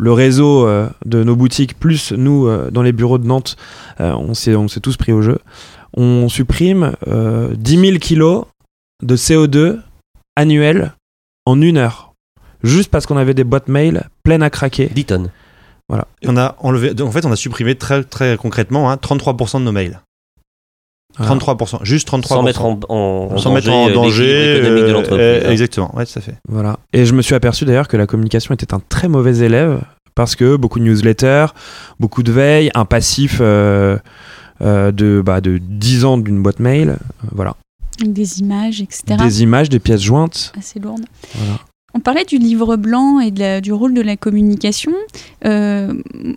le 0.00 0.12
réseau 0.12 0.66
euh, 0.66 0.88
de 1.04 1.22
nos 1.22 1.36
boutiques 1.36 1.78
plus 1.78 2.12
nous 2.12 2.46
euh, 2.46 2.70
dans 2.70 2.82
les 2.82 2.92
bureaux 2.92 3.18
de 3.18 3.26
Nantes, 3.26 3.56
euh, 4.00 4.12
on 4.12 4.34
s'est 4.34 4.56
on 4.56 4.66
s'est 4.66 4.80
tous 4.80 4.96
pris 4.96 5.12
au 5.12 5.22
jeu. 5.22 5.38
On 5.94 6.28
supprime 6.28 6.92
euh, 7.06 7.54
10 7.54 7.78
000 7.78 7.98
kilos 7.98 8.46
de 9.02 9.16
CO2 9.16 9.78
annuels 10.36 10.94
en 11.44 11.60
une 11.60 11.76
heure, 11.76 12.14
juste 12.62 12.90
parce 12.90 13.06
qu'on 13.06 13.16
avait 13.16 13.34
des 13.34 13.44
boîtes 13.44 13.68
mail 13.68 14.08
pleines 14.22 14.42
à 14.42 14.50
craquer. 14.50 14.88
10 14.88 15.04
tonnes. 15.04 15.30
Et 16.22 16.28
on 16.28 16.36
a 16.36 16.54
enlevé, 16.60 16.92
en 17.02 17.10
fait, 17.10 17.26
on 17.26 17.32
a 17.32 17.36
supprimé 17.36 17.74
très, 17.74 18.04
très 18.04 18.36
concrètement 18.36 18.90
hein, 18.90 18.94
33% 18.94 19.58
de 19.58 19.64
nos 19.64 19.72
mails. 19.72 20.00
Voilà. 21.20 21.34
33%, 21.36 21.78
juste 21.84 22.08
33%. 22.08 22.26
Sans 22.26 22.42
mettre 22.42 22.64
en, 22.64 22.80
en, 22.88 23.36
Sans 23.38 23.52
mettre 23.52 23.70
en 23.70 23.88
euh, 23.88 23.92
danger. 23.92 24.56
économique 24.58 24.84
de 24.84 24.88
euh, 24.88 24.92
l'entreprise. 24.92 25.18
euh, 25.20 25.42
hein. 25.46 25.50
exactement, 25.50 25.94
ouais, 25.96 26.06
tout 26.06 26.18
à 26.18 26.22
fait. 26.22 26.34
Voilà. 26.48 26.78
Et 26.92 27.04
je 27.04 27.12
me 27.14 27.22
suis 27.22 27.34
aperçu 27.34 27.64
d'ailleurs 27.64 27.88
que 27.88 27.96
la 27.96 28.06
communication 28.06 28.54
était 28.54 28.72
un 28.74 28.80
très 28.88 29.08
mauvais 29.08 29.38
élève 29.38 29.80
parce 30.14 30.34
que 30.36 30.56
beaucoup 30.56 30.78
de 30.78 30.84
newsletters, 30.84 31.46
beaucoup 31.98 32.22
de 32.22 32.32
veille, 32.32 32.70
un 32.74 32.84
passif 32.84 33.38
euh, 33.40 33.96
euh, 34.62 34.92
de, 34.92 35.22
bah, 35.24 35.40
de 35.40 35.58
10 35.58 36.04
ans 36.04 36.18
d'une 36.18 36.42
boîte 36.42 36.58
mail, 36.60 36.90
euh, 36.90 36.96
voilà. 37.32 37.54
Des 38.04 38.40
images, 38.40 38.80
etc. 38.80 39.16
Des 39.18 39.42
images, 39.42 39.68
des 39.68 39.78
pièces 39.78 40.00
jointes. 40.02 40.52
Assez 40.58 40.78
lourdes. 40.80 41.04
Voilà. 41.34 41.60
On 41.92 41.98
parlait 41.98 42.24
du 42.24 42.38
livre 42.38 42.76
blanc 42.76 43.18
et 43.18 43.32
du 43.60 43.72
rôle 43.72 43.94
de 43.94 44.00
la 44.00 44.16
communication. 44.16 44.92
Euh, 45.44 45.92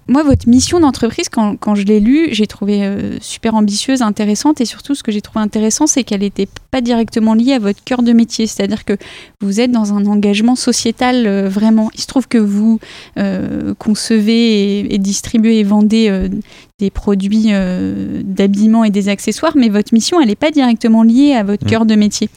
moi, 0.08 0.24
votre 0.24 0.49
mission 0.49 0.80
d'entreprise, 0.80 1.30
quand, 1.30 1.76
je 1.76 1.84
l'ai 1.84 1.99
lue, 1.99 2.30
j'ai 2.32 2.47
trouvé 2.47 2.84
euh, 2.84 3.18
super 3.22 3.54
ambitieuse, 3.54 4.01
intéressante. 4.01 4.62
Et 4.62 4.66
surtout, 4.66 4.95
ce 4.95 5.04
que 5.04 5.12
j'ai 5.12 5.22
trouvé 5.22 5.41
intéressant, 5.41 5.86
c'est 5.86 6.04
qu'elle 6.04 6.22
n'était 6.22 6.47
pas 6.72 6.82
directement 6.82 7.36
liée 7.36 7.54
à 7.54 7.60
votre 7.60 7.84
cœur 7.84 8.01
de 8.01 8.14
métier. 8.14 8.47
C'est-à-dire 8.47 8.84
que 8.84 8.97
vous 9.41 9.60
êtes 9.62 9.72
dans 9.72 9.93
un 9.93 10.06
engagement 10.08 10.56
sociétal 10.56 11.28
euh, 11.28 11.49
vraiment. 11.49 11.91
Il 11.93 12.01
se 12.01 12.08
trouve 12.08 12.28
que 12.28 12.39
vous 12.39 12.80
concevez 13.78 14.93
et, 14.93 14.97
distribuez 14.97 15.60
et 15.60 15.64
vendez 15.64 16.30
des 16.80 16.89
produits 16.89 17.49
euh, 17.51 18.21
d'habillement 18.24 18.84
et 18.84 18.89
des 18.89 19.07
accessoires, 19.07 19.53
mais 19.55 19.69
votre 19.69 19.93
mission, 19.93 20.19
elle 20.19 20.28
n'est 20.28 20.36
pas 20.36 20.51
directement 20.51 21.03
liée 21.03 21.34
à 21.34 21.43
votre 21.43 21.65
Mm. 21.65 21.69
cœur 21.69 21.86
de 21.86 21.95
métier. 21.95 22.30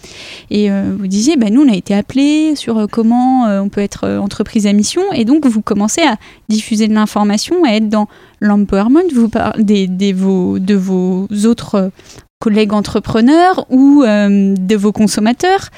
Et 0.50 0.70
euh, 0.70 0.94
vous 0.98 1.06
disiez, 1.06 1.36
bah, 1.36 1.48
nous, 1.50 1.62
on 1.62 1.72
a 1.72 1.74
été 1.74 1.94
appelés 1.94 2.54
sur 2.54 2.78
euh, 2.78 2.86
comment 2.86 3.46
on 3.46 3.68
peut 3.68 3.80
être 3.80 4.06
entreprise 4.08 4.66
à 4.66 4.72
mission, 4.72 5.02
et 5.14 5.24
donc 5.24 5.46
vous 5.46 5.62
commencez 5.62 6.02
à 6.02 6.16
diffuser 6.48 6.86
de 6.86 6.94
l'information, 6.94 7.64
à 7.64 7.70
être 7.70 7.88
dans 7.88 8.08
l'empowerment 8.40 9.00
vous 9.14 9.28
parlez 9.28 9.62
des, 9.64 9.86
des 9.86 10.12
vos, 10.12 10.58
de 10.58 10.74
vos 10.74 11.26
autres 11.46 11.90
collègues 12.38 12.74
entrepreneurs 12.74 13.66
ou 13.70 14.02
euh, 14.02 14.54
de 14.54 14.76
vos 14.76 14.92
consommateurs. 14.92 15.70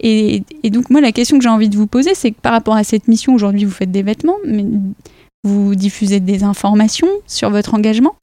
Et, 0.00 0.42
et 0.62 0.70
donc 0.70 0.88
moi, 0.90 1.00
la 1.00 1.12
question 1.12 1.36
que 1.36 1.42
j'ai 1.42 1.50
envie 1.50 1.68
de 1.68 1.76
vous 1.76 1.86
poser, 1.86 2.14
c'est 2.14 2.30
que 2.30 2.40
par 2.40 2.52
rapport 2.52 2.74
à 2.74 2.84
cette 2.84 3.08
mission, 3.08 3.34
aujourd'hui, 3.34 3.64
vous 3.64 3.70
faites 3.72 3.92
des 3.92 4.02
vêtements, 4.02 4.36
mais 4.46 4.64
vous 5.46 5.74
diffusez 5.74 6.20
des 6.20 6.42
informations 6.44 7.08
sur 7.26 7.50
votre 7.50 7.74
engagement. 7.74 8.16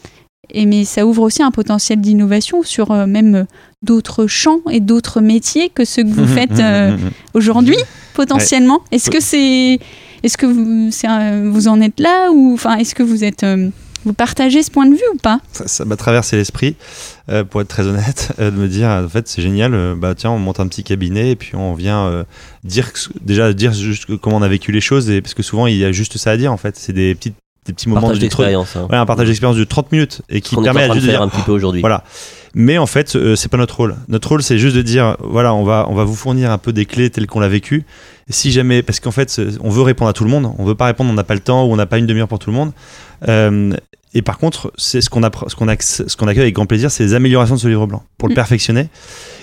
Et 0.52 0.66
mais 0.66 0.84
ça 0.84 1.06
ouvre 1.06 1.22
aussi 1.24 1.42
un 1.42 1.52
potentiel 1.52 2.02
d'innovation 2.02 2.64
sur 2.64 2.92
euh, 2.92 3.06
même 3.08 3.36
euh, 3.36 3.44
d'autres 3.82 4.28
champs 4.28 4.60
et 4.70 4.82
d'autres 4.82 5.22
métiers 5.22 5.70
que 5.70 5.86
ceux 5.86 6.04
que 6.04 6.10
vous 6.10 6.28
faites 6.28 6.60
euh, 6.60 6.98
aujourd'hui 7.34 7.78
potentiellement. 8.14 8.82
Est-ce 8.92 9.10
que 9.10 9.22
c'est 9.22 9.80
est-ce 10.22 10.38
que 10.38 10.46
vous 10.46 10.90
un- 11.06 11.50
vous 11.50 11.68
en 11.68 11.80
êtes 11.82 12.00
là 12.00 12.30
ou 12.32 12.54
enfin 12.54 12.76
est-ce 12.78 12.94
que 12.94 13.04
vous 13.04 13.24
êtes 13.24 13.44
euh, 13.44 13.70
vous 14.06 14.14
partagez 14.14 14.62
ce 14.64 14.70
point 14.70 14.86
de 14.86 14.94
vue 14.96 15.10
ou 15.14 15.18
pas? 15.18 15.40
Ça, 15.54 15.66
ça 15.68 15.86
m'a 15.86 15.96
traversé 15.96 16.36
l'esprit, 16.36 16.76
euh, 17.30 17.44
pour 17.44 17.62
être 17.62 17.68
très 17.68 17.88
honnête, 17.88 18.34
euh, 18.40 18.52
de 18.52 18.56
me 18.56 18.68
dire, 18.68 18.90
en 18.90 19.08
fait, 19.08 19.28
c'est 19.28 19.42
génial, 19.42 19.74
euh, 19.74 19.96
bah 19.96 20.14
tiens, 20.16 20.32
on 20.32 20.40
monte 20.40 20.60
un 20.60 20.68
petit 20.68 20.84
cabinet 20.84 21.32
et 21.32 21.36
puis 21.36 21.56
on 21.56 21.74
vient 21.74 22.26
dire, 22.64 22.92
déjà 23.22 23.54
dire 23.54 23.74
juste 23.74 24.18
comment 24.18 24.38
on 24.38 24.42
a 24.42 24.48
vécu 24.48 24.72
les 24.72 24.82
choses, 24.82 25.10
et, 25.10 25.22
parce 25.22 25.34
que 25.34 25.44
souvent 25.44 25.68
il 25.68 25.78
y 25.78 25.86
a 25.86 25.92
juste 25.92 26.18
ça 26.18 26.32
à 26.32 26.38
dire, 26.38 26.52
en 26.52 26.58
fait, 26.58 26.76
c'est 26.78 26.94
des, 26.94 27.16
petites, 27.16 27.36
des 27.66 27.74
petits 27.74 27.88
moments 27.88 28.02
Partage 28.02 28.18
de 28.18 28.22
d'expérience. 28.22 28.76
hein. 28.76 28.88
Ouais, 28.90 28.98
un 28.98 29.06
partage 29.06 29.28
d'expérience 29.28 29.58
de 29.58 29.64
30 29.64 29.92
minutes 29.92 30.22
et 30.30 30.42
qui 30.42 30.56
est 30.56 30.58
en 30.58 30.64
permet 30.64 30.82
train 30.82 30.86
à 30.86 30.90
de 30.90 30.94
juste 30.96 31.06
de 31.08 31.12
faire 31.12 31.22
dire, 31.22 31.28
un 31.28 31.30
petit 31.30 31.46
peu 31.46 31.52
aujourd'hui. 31.52 31.82
Voilà. 31.82 32.04
Mais 32.56 32.78
en 32.78 32.86
fait, 32.86 33.16
euh, 33.16 33.36
c'est 33.36 33.50
pas 33.50 33.58
notre 33.58 33.78
rôle. 33.78 33.96
Notre 34.10 34.30
rôle, 34.30 34.44
c'est 34.44 34.60
juste 34.60 34.76
de 34.76 34.82
dire, 34.82 35.18
voilà, 35.20 35.54
on 35.54 35.64
va, 35.64 35.88
on 35.90 35.96
va 35.96 36.04
vous 36.04 36.16
fournir 36.16 36.52
un 36.52 36.60
peu 36.60 36.72
des 36.72 36.86
clés 36.86 37.10
telles 37.10 37.26
qu'on 37.26 37.40
l'a 37.40 37.50
vécu. 37.50 37.84
Si 38.30 38.52
jamais, 38.52 38.84
parce 38.84 39.00
qu'en 39.00 39.12
fait, 39.12 39.42
on 39.62 39.70
veut 39.70 39.82
répondre 39.82 40.10
à 40.10 40.14
tout 40.14 40.24
le 40.24 40.30
monde. 40.30 40.54
On 40.60 40.64
veut 40.64 40.76
pas 40.76 40.86
répondre, 40.86 41.10
on 41.10 41.14
n'a 41.14 41.24
pas 41.24 41.34
le 41.34 41.40
temps 41.40 41.66
ou 41.66 41.74
on 41.74 41.76
n'a 41.76 41.88
pas 41.88 41.98
une 41.98 42.06
demi-heure 42.06 42.28
pour 42.28 42.40
tout 42.40 42.52
le 42.52 42.56
monde. 42.56 42.72
Euh, 43.28 43.74
et 44.14 44.22
par 44.22 44.38
contre, 44.38 44.72
c'est 44.78 45.02
ce 45.02 45.10
qu'on 45.10 45.22
ce 45.24 45.56
qu'on 45.56 46.28
accueille 46.28 46.42
avec 46.44 46.54
grand 46.54 46.66
plaisir, 46.66 46.92
c'est 46.92 47.04
les 47.04 47.14
améliorations 47.16 47.56
de 47.56 47.60
ce 47.60 47.68
livre 47.68 47.88
blanc 47.88 48.04
pour 48.18 48.28
le 48.30 48.34
Mm. 48.34 48.36
perfectionner 48.36 48.90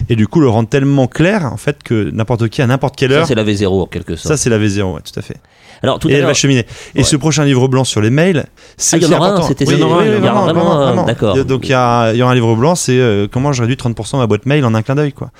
et 0.08 0.16
du 0.16 0.26
coup 0.28 0.40
le 0.40 0.48
rendre 0.48 0.68
tellement 0.68 1.06
clair 1.08 1.44
en 1.52 1.56
fait 1.56 1.82
que 1.82 2.10
n'importe 2.12 2.48
qui 2.48 2.62
à 2.62 2.66
n'importe 2.66 2.96
quelle 2.96 3.10
Ça, 3.10 3.16
heure. 3.18 3.26
c'est 3.26 3.34
la 3.34 3.44
V0 3.44 3.82
en 3.82 3.86
quelque 3.86 4.16
sorte. 4.16 4.28
Ça, 4.28 4.36
c'est 4.36 4.48
la 4.50 4.58
V0, 4.58 4.94
ouais, 4.94 5.00
tout 5.02 5.18
à 5.18 5.22
fait. 5.22 5.36
Alors, 5.82 5.98
tout 5.98 6.10
et 6.10 6.14
à 6.14 6.18
elle 6.18 6.24
va 6.26 6.34
cheminer. 6.34 6.66
Et 6.94 6.98
Ouais. 6.98 7.04
ce 7.04 7.16
prochain 7.16 7.44
livre 7.44 7.66
blanc 7.66 7.84
sur 7.84 8.00
les 8.02 8.10
mails, 8.10 8.44
c'est 8.76 8.96
Ah, 8.96 8.98
il 8.98 9.02
y 9.02 9.06
en 9.06 9.08
aussi 9.08 9.16
aura 9.16 9.26
un, 9.26 9.30
important. 9.30 9.48
c'était 9.48 9.66
Oui, 9.66 9.78
ça. 9.78 9.86
oui, 9.86 10.08
vraiment, 10.20 11.04
d'accord. 11.04 11.44
Donc 11.44 11.66
il 11.66 11.70
y, 11.70 11.74
a, 11.74 12.12
il 12.12 12.18
y 12.18 12.22
aura 12.22 12.32
un 12.32 12.34
livre 12.34 12.54
blanc, 12.54 12.74
c'est 12.74 12.98
euh, 12.98 13.26
comment 13.30 13.52
je 13.52 13.62
réduis 13.62 13.76
30% 13.76 14.18
ma 14.18 14.26
boîte 14.26 14.44
mail 14.46 14.64
en 14.64 14.74
un 14.74 14.82
clin 14.82 14.94
d'œil, 14.94 15.12
quoi. 15.12 15.30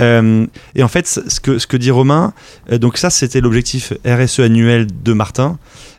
Euh, 0.00 0.46
et 0.74 0.82
en 0.82 0.88
fait, 0.88 1.06
ce 1.06 1.40
que, 1.40 1.58
ce 1.58 1.66
que 1.66 1.76
dit 1.76 1.90
Romain, 1.90 2.32
euh, 2.70 2.78
donc 2.78 2.96
ça, 2.96 3.10
c'était 3.10 3.40
l'objectif 3.40 3.92
RSE 4.06 4.40
annuel 4.40 4.86
de 5.02 5.12
Martin. 5.12 5.58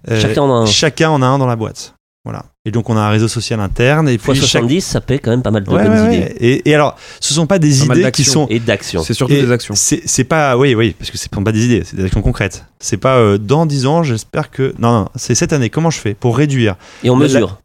Euh, 0.09 0.19
Chacun 0.19 0.41
en 0.43 0.49
a 0.51 0.57
un. 0.61 0.65
Chacun 0.65 1.09
en 1.11 1.21
a 1.21 1.25
un 1.27 1.37
dans 1.37 1.45
la 1.45 1.55
boîte. 1.55 1.93
Voilà. 2.25 2.45
Et 2.63 2.71
donc 2.71 2.89
on 2.89 2.95
a 2.95 3.01
un 3.01 3.09
réseau 3.09 3.27
social 3.27 3.59
interne 3.59 4.07
et 4.07 4.17
puis 4.17 4.33
chaque... 4.33 4.45
70, 4.49 4.81
ça 4.81 5.01
paie 5.01 5.19
quand 5.19 5.29
même 5.31 5.41
pas 5.41 5.51
mal 5.51 5.63
de 5.65 5.69
Ouais, 5.69 5.83
bonnes 5.83 5.91
ouais, 5.91 6.01
ouais. 6.07 6.15
idées. 6.17 6.35
Et, 6.39 6.69
et 6.69 6.73
alors, 6.75 6.95
ce 7.19 7.33
sont 7.33 7.47
pas 7.47 7.59
des 7.59 7.85
Pas 7.85 7.95
idées 7.97 8.11
qui 8.11 8.23
sont 8.23 8.47
Et 8.49 8.59
d'actions. 8.59 9.03
C'est 9.03 9.13
surtout 9.13 9.33
et 9.33 9.41
des 9.41 9.51
actions. 9.51 9.73
C'est 9.75 10.23
pas, 10.23 10.55
oui, 10.57 10.73
oui, 10.73 10.95
parce 10.97 11.11
que 11.11 11.17
c'est 11.17 11.29
pas 11.29 11.51
des 11.51 11.65
idées, 11.65 11.83
c'est 11.83 11.97
des 11.97 12.05
actions 12.05 12.21
concrètes. 12.21 12.63
C'est 12.79 12.95
pas 12.97 13.17
euh, 13.17 13.37
dans 13.37 13.65
10 13.65 13.85
ans, 13.87 14.03
j'espère 14.03 14.51
que. 14.51 14.73
Non, 14.79 14.91
non, 15.01 15.09
c'est 15.15 15.35
cette 15.35 15.51
année. 15.51 15.69
Comment 15.69 15.89
je 15.89 15.99
fais 15.99 16.13
pour 16.13 16.37
réduire 16.37 16.77
Et 17.03 17.09
on 17.09 17.17
La- 17.17 17.23
mesure. 17.23 17.59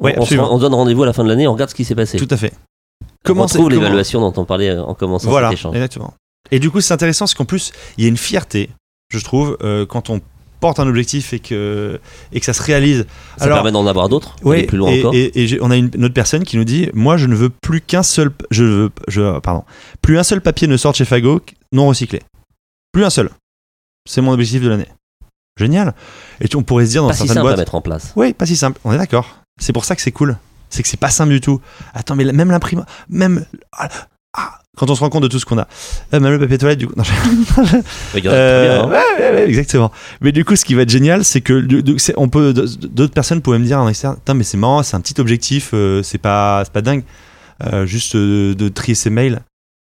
Ouais, 0.00 0.14
on, 0.16 0.22
on 0.22 0.26
se 0.26 0.34
on 0.36 0.58
donne 0.58 0.74
rendez-vous 0.74 1.02
à 1.02 1.06
la 1.06 1.12
fin 1.12 1.24
de 1.24 1.28
l'année, 1.28 1.48
on 1.48 1.52
regarde 1.52 1.70
ce 1.70 1.74
qui 1.74 1.84
s'est 1.84 1.94
passé. 1.96 2.16
Tout 2.18 2.28
à 2.30 2.36
fait. 2.36 2.52
on 3.28 3.34
c'est- 3.34 3.58
retrouve 3.58 3.70
l'évaluation 3.70 4.20
dont 4.20 4.32
on 4.40 4.44
parlait 4.44 4.70
euh, 4.70 4.82
en 4.84 4.94
commençant 4.94 5.28
Voilà, 5.28 5.48
cet 5.50 5.58
échange. 5.58 5.74
exactement. 5.74 6.14
Et 6.52 6.60
du 6.60 6.70
coup, 6.70 6.80
c'est 6.80 6.94
intéressant 6.94 7.24
parce 7.24 7.34
qu'en 7.34 7.44
plus, 7.46 7.72
il 7.98 8.04
y 8.04 8.06
a 8.06 8.10
une 8.10 8.16
fierté, 8.16 8.70
je 9.12 9.18
trouve, 9.18 9.56
euh, 9.62 9.86
quand 9.86 10.10
on 10.10 10.20
porte 10.64 10.80
un 10.80 10.88
objectif 10.88 11.34
et 11.34 11.40
que, 11.40 12.00
et 12.32 12.40
que 12.40 12.46
ça 12.46 12.54
se 12.54 12.62
réalise. 12.62 13.04
Ça 13.36 13.48
permet 13.48 13.70
d'en 13.70 13.86
avoir 13.86 14.08
d'autres, 14.08 14.34
ouais, 14.44 14.56
aller 14.60 14.66
plus 14.66 14.78
loin 14.78 14.90
et, 14.90 15.00
encore. 15.00 15.14
et- 15.14 15.30
et 15.42 15.46
j'ai- 15.46 15.60
on 15.60 15.70
a 15.70 15.76
une, 15.76 15.90
une 15.94 16.04
autre 16.06 16.14
personne 16.14 16.42
qui 16.42 16.56
nous 16.56 16.64
dit 16.64 16.88
Moi, 16.94 17.18
je 17.18 17.26
ne 17.26 17.34
veux 17.34 17.50
plus 17.50 17.82
qu'un 17.82 18.02
seul. 18.02 18.30
Je 18.50 18.64
veux, 18.64 18.90
je, 19.08 19.38
pardon. 19.40 19.64
Plus 20.00 20.18
un 20.18 20.22
seul 20.22 20.40
papier 20.40 20.66
ne 20.66 20.78
sorte 20.78 20.96
chez 20.96 21.04
Fago 21.04 21.42
non 21.72 21.86
recyclé. 21.88 22.22
Plus 22.92 23.04
un 23.04 23.10
seul. 23.10 23.28
C'est 24.08 24.22
mon 24.22 24.32
objectif 24.32 24.62
de 24.62 24.68
l'année. 24.70 24.88
Génial. 25.58 25.94
Et 26.40 26.48
tu- 26.48 26.56
on 26.56 26.62
pourrait 26.62 26.86
se 26.86 26.90
dire 26.92 27.02
dans 27.02 27.08
Pas 27.08 27.14
si 27.14 27.18
certaines 27.26 27.42
simple 27.42 27.52
à 27.52 27.56
mettre 27.56 27.74
en 27.74 27.82
place. 27.82 28.12
Oui, 28.16 28.32
pas 28.32 28.46
si 28.46 28.56
simple. 28.56 28.80
On 28.84 28.92
est 28.92 28.98
d'accord. 28.98 29.36
C'est 29.60 29.72
pour 29.74 29.84
ça 29.84 29.94
que 29.94 30.00
c'est 30.02 30.12
cool. 30.12 30.38
C'est 30.70 30.82
que 30.82 30.88
c'est 30.88 30.96
pas 30.96 31.10
simple 31.10 31.30
du 31.32 31.40
tout. 31.40 31.60
Attends, 31.92 32.16
mais 32.16 32.24
même 32.32 32.50
l'imprimante, 32.50 32.86
même 33.10 33.44
ah, 33.72 33.88
ah, 34.36 34.58
quand 34.76 34.90
on 34.90 34.94
se 34.94 35.00
rend 35.00 35.08
compte 35.10 35.22
de 35.22 35.28
tout 35.28 35.38
ce 35.38 35.44
qu'on 35.46 35.58
a, 35.58 35.66
Euh, 36.12 36.20
même 36.20 36.32
le 36.32 36.38
papier 36.38 36.58
toilette, 36.58 36.78
du 36.78 36.86
coup. 36.88 36.94
non, 36.96 37.04
je- 37.04 37.12
Euh, 38.26 38.80
bien, 38.80 38.82
hein. 38.84 38.88
ouais, 38.88 39.22
ouais, 39.24 39.30
ouais, 39.34 39.48
exactement. 39.48 39.90
Mais 40.20 40.32
du 40.32 40.44
coup, 40.44 40.56
ce 40.56 40.64
qui 40.64 40.74
va 40.74 40.82
être 40.82 40.90
génial, 40.90 41.24
c'est 41.24 41.40
que 41.40 41.66
on 42.16 42.28
peut, 42.28 42.52
d'autres 42.52 43.14
personnes 43.14 43.40
pourraient 43.42 43.58
me 43.58 43.64
dire 43.66 43.78
en 43.80 43.88
externe, 43.88 44.16
Putain, 44.16 44.34
mais 44.34 44.44
c'est 44.44 44.56
marrant, 44.56 44.82
c'est 44.82 44.96
un 44.96 45.00
petit 45.00 45.20
objectif, 45.20 45.70
euh, 45.74 46.02
c'est 46.02 46.18
pas, 46.18 46.62
c'est 46.64 46.72
pas 46.72 46.82
dingue, 46.82 47.04
euh, 47.64 47.86
juste 47.86 48.14
euh, 48.16 48.54
de 48.54 48.68
trier 48.68 48.94
ses 48.94 49.10
mails. 49.10 49.40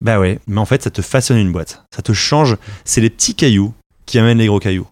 Bah 0.04 0.20
ouais, 0.20 0.38
mais 0.46 0.60
en 0.60 0.64
fait, 0.64 0.82
ça 0.82 0.90
te 0.90 1.02
façonne 1.02 1.38
une 1.38 1.50
boîte, 1.50 1.82
ça 1.94 2.02
te 2.02 2.12
change. 2.12 2.56
C'est 2.84 3.00
les 3.00 3.10
petits 3.10 3.34
cailloux 3.34 3.74
qui 4.06 4.18
amènent 4.18 4.38
les 4.38 4.46
gros 4.46 4.60
cailloux. 4.60 4.86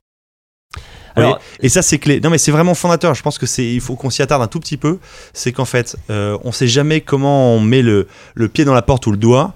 Alors, 1.14 1.41
Et 1.61 1.70
ça, 1.70 1.80
c'est 1.80 1.99
clé. 1.99 2.20
Non, 2.20 2.28
mais 2.28 2.37
c'est 2.37 2.51
vraiment 2.51 2.74
fondateur. 2.74 3.14
Je 3.14 3.22
pense 3.22 3.39
que 3.39 3.47
c'est, 3.47 3.64
il 3.72 3.80
faut 3.80 3.97
qu'on 3.97 4.11
s'y 4.11 4.20
attarde 4.20 4.43
un 4.43 4.49
tout 4.49 4.61
petit 4.61 4.76
peu. 4.76 4.99
C'est 5.32 5.51
qu'en 5.51 5.64
fait, 5.64 5.97
on 6.11 6.53
sait 6.53 6.66
jamais 6.66 7.01
comment 7.01 7.55
on 7.55 7.61
met 7.61 7.80
le, 7.80 8.07
le 8.34 8.49
pied 8.49 8.66
dans 8.66 8.74
la 8.74 8.82
porte 8.82 9.07
ou 9.07 9.12
le 9.12 9.16
doigt. 9.16 9.55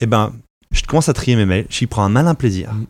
Eh 0.00 0.06
ben, 0.06 0.32
je 0.72 0.82
commence 0.82 1.08
à 1.08 1.12
trier 1.12 1.36
mes 1.36 1.46
mails. 1.46 1.66
J'y 1.70 1.86
prends 1.86 2.04
un 2.04 2.08
malin 2.08 2.34
plaisir. 2.34 2.72
Mm. 2.72 2.86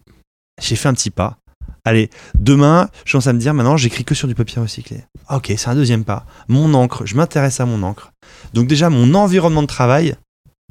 J'ai 0.61 0.77
fait 0.77 0.89
un 0.89 0.95
petit 0.95 1.11
pas. 1.11 1.39
Allez, 1.85 2.11
demain, 2.39 2.91
je 3.07 3.13
commence 3.13 3.27
à 3.27 3.33
me 3.33 3.39
dire, 3.39 3.55
maintenant, 3.55 3.77
j'écris 3.77 4.05
que 4.05 4.15
sur 4.15 4.29
du 4.29 4.35
papier 4.35 4.61
recyclé. 4.61 5.03
Ah, 5.29 5.39
ok, 5.39 5.53
c'est 5.57 5.69
un 5.69 5.75
deuxième 5.75 6.05
pas. 6.05 6.27
Mon 6.49 6.75
encre, 6.75 7.07
je 7.07 7.15
m'intéresse 7.17 7.61
à 7.61 7.67
mon 7.67 7.83
encre. 7.83 8.13
Donc 8.53 8.67
déjà, 8.67 8.91
mon 8.91 9.15
environnement 9.15 9.63
de 9.63 9.67
travail 9.67 10.15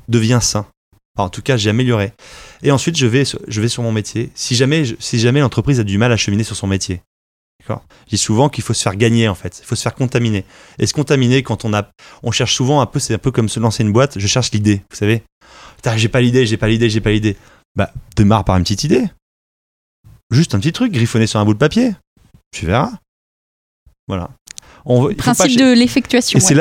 devient 0.08 0.40
sain. 0.42 0.68
Enfin, 1.18 1.26
en 1.26 1.30
tout 1.30 1.42
cas, 1.42 1.58
j'ai 1.58 1.72
amélioré. 1.72 2.14
Et 2.62 2.72
ensuite, 2.72 2.96
je 2.96 3.08
vais, 3.08 3.26
sur- 3.26 3.40
je 3.48 3.60
vais 3.60 3.68
sur 3.68 3.82
mon 3.82 3.92
métier. 3.92 4.30
Si 4.36 4.56
jamais, 4.56 4.84
si 5.00 5.20
jamais 5.20 5.40
l'entreprise 5.40 5.80
a 5.80 5.84
du 5.84 5.98
mal 5.98 6.12
à 6.12 6.18
cheminer 6.18 6.44
sur 6.44 6.56
son 6.56 6.68
métier, 6.68 7.02
D'accord? 7.62 7.84
Je 8.06 8.12
dis 8.12 8.18
souvent 8.18 8.48
qu'il 8.48 8.64
faut 8.64 8.74
se 8.74 8.82
faire 8.82 8.96
gagner 8.96 9.28
en 9.28 9.36
fait, 9.36 9.60
il 9.62 9.66
faut 9.66 9.76
se 9.76 9.82
faire 9.82 9.94
contaminer. 9.94 10.46
Et 10.80 10.88
se 10.88 10.94
contaminer 10.94 11.44
quand 11.44 11.66
on 11.66 11.74
a 11.74 11.90
on 12.24 12.32
cherche 12.32 12.56
souvent 12.56 12.80
un 12.80 12.86
peu 12.86 13.00
c'est 13.00 13.14
un 13.16 13.18
peu 13.18 13.32
comme 13.32 13.50
se 13.50 13.60
lancer 13.60 13.84
une 13.84 13.92
boîte, 13.92 14.18
je 14.18 14.28
cherche 14.28 14.52
l'idée, 14.52 14.82
vous 14.90 14.96
savez? 14.96 15.24
Putain, 15.80 15.96
j'ai 15.96 16.10
pas 16.10 16.20
l'idée, 16.20 16.46
j'ai 16.46 16.58
pas 16.58 16.68
l'idée, 16.68 16.90
j'ai 16.90 17.00
pas 17.00 17.12
l'idée. 17.12 17.38
Bah, 17.74 17.90
démarre 18.18 18.44
par 18.44 18.58
une 18.58 18.64
petite 18.64 18.84
idée. 18.84 19.06
Juste 20.30 20.54
un 20.54 20.60
petit 20.60 20.74
truc 20.74 20.92
griffonné 20.92 21.26
sur 21.26 21.40
un 21.40 21.46
bout 21.46 21.54
de 21.54 21.58
papier. 21.58 21.94
Tu 22.52 22.66
verras. 22.66 22.92
Voilà. 24.10 24.30
On, 24.84 25.08
pas 25.08 25.14
Principe 25.14 25.58
de 25.58 25.74
l'effectuation. 25.74 26.38
et 26.38 26.42
c'est 26.42 26.56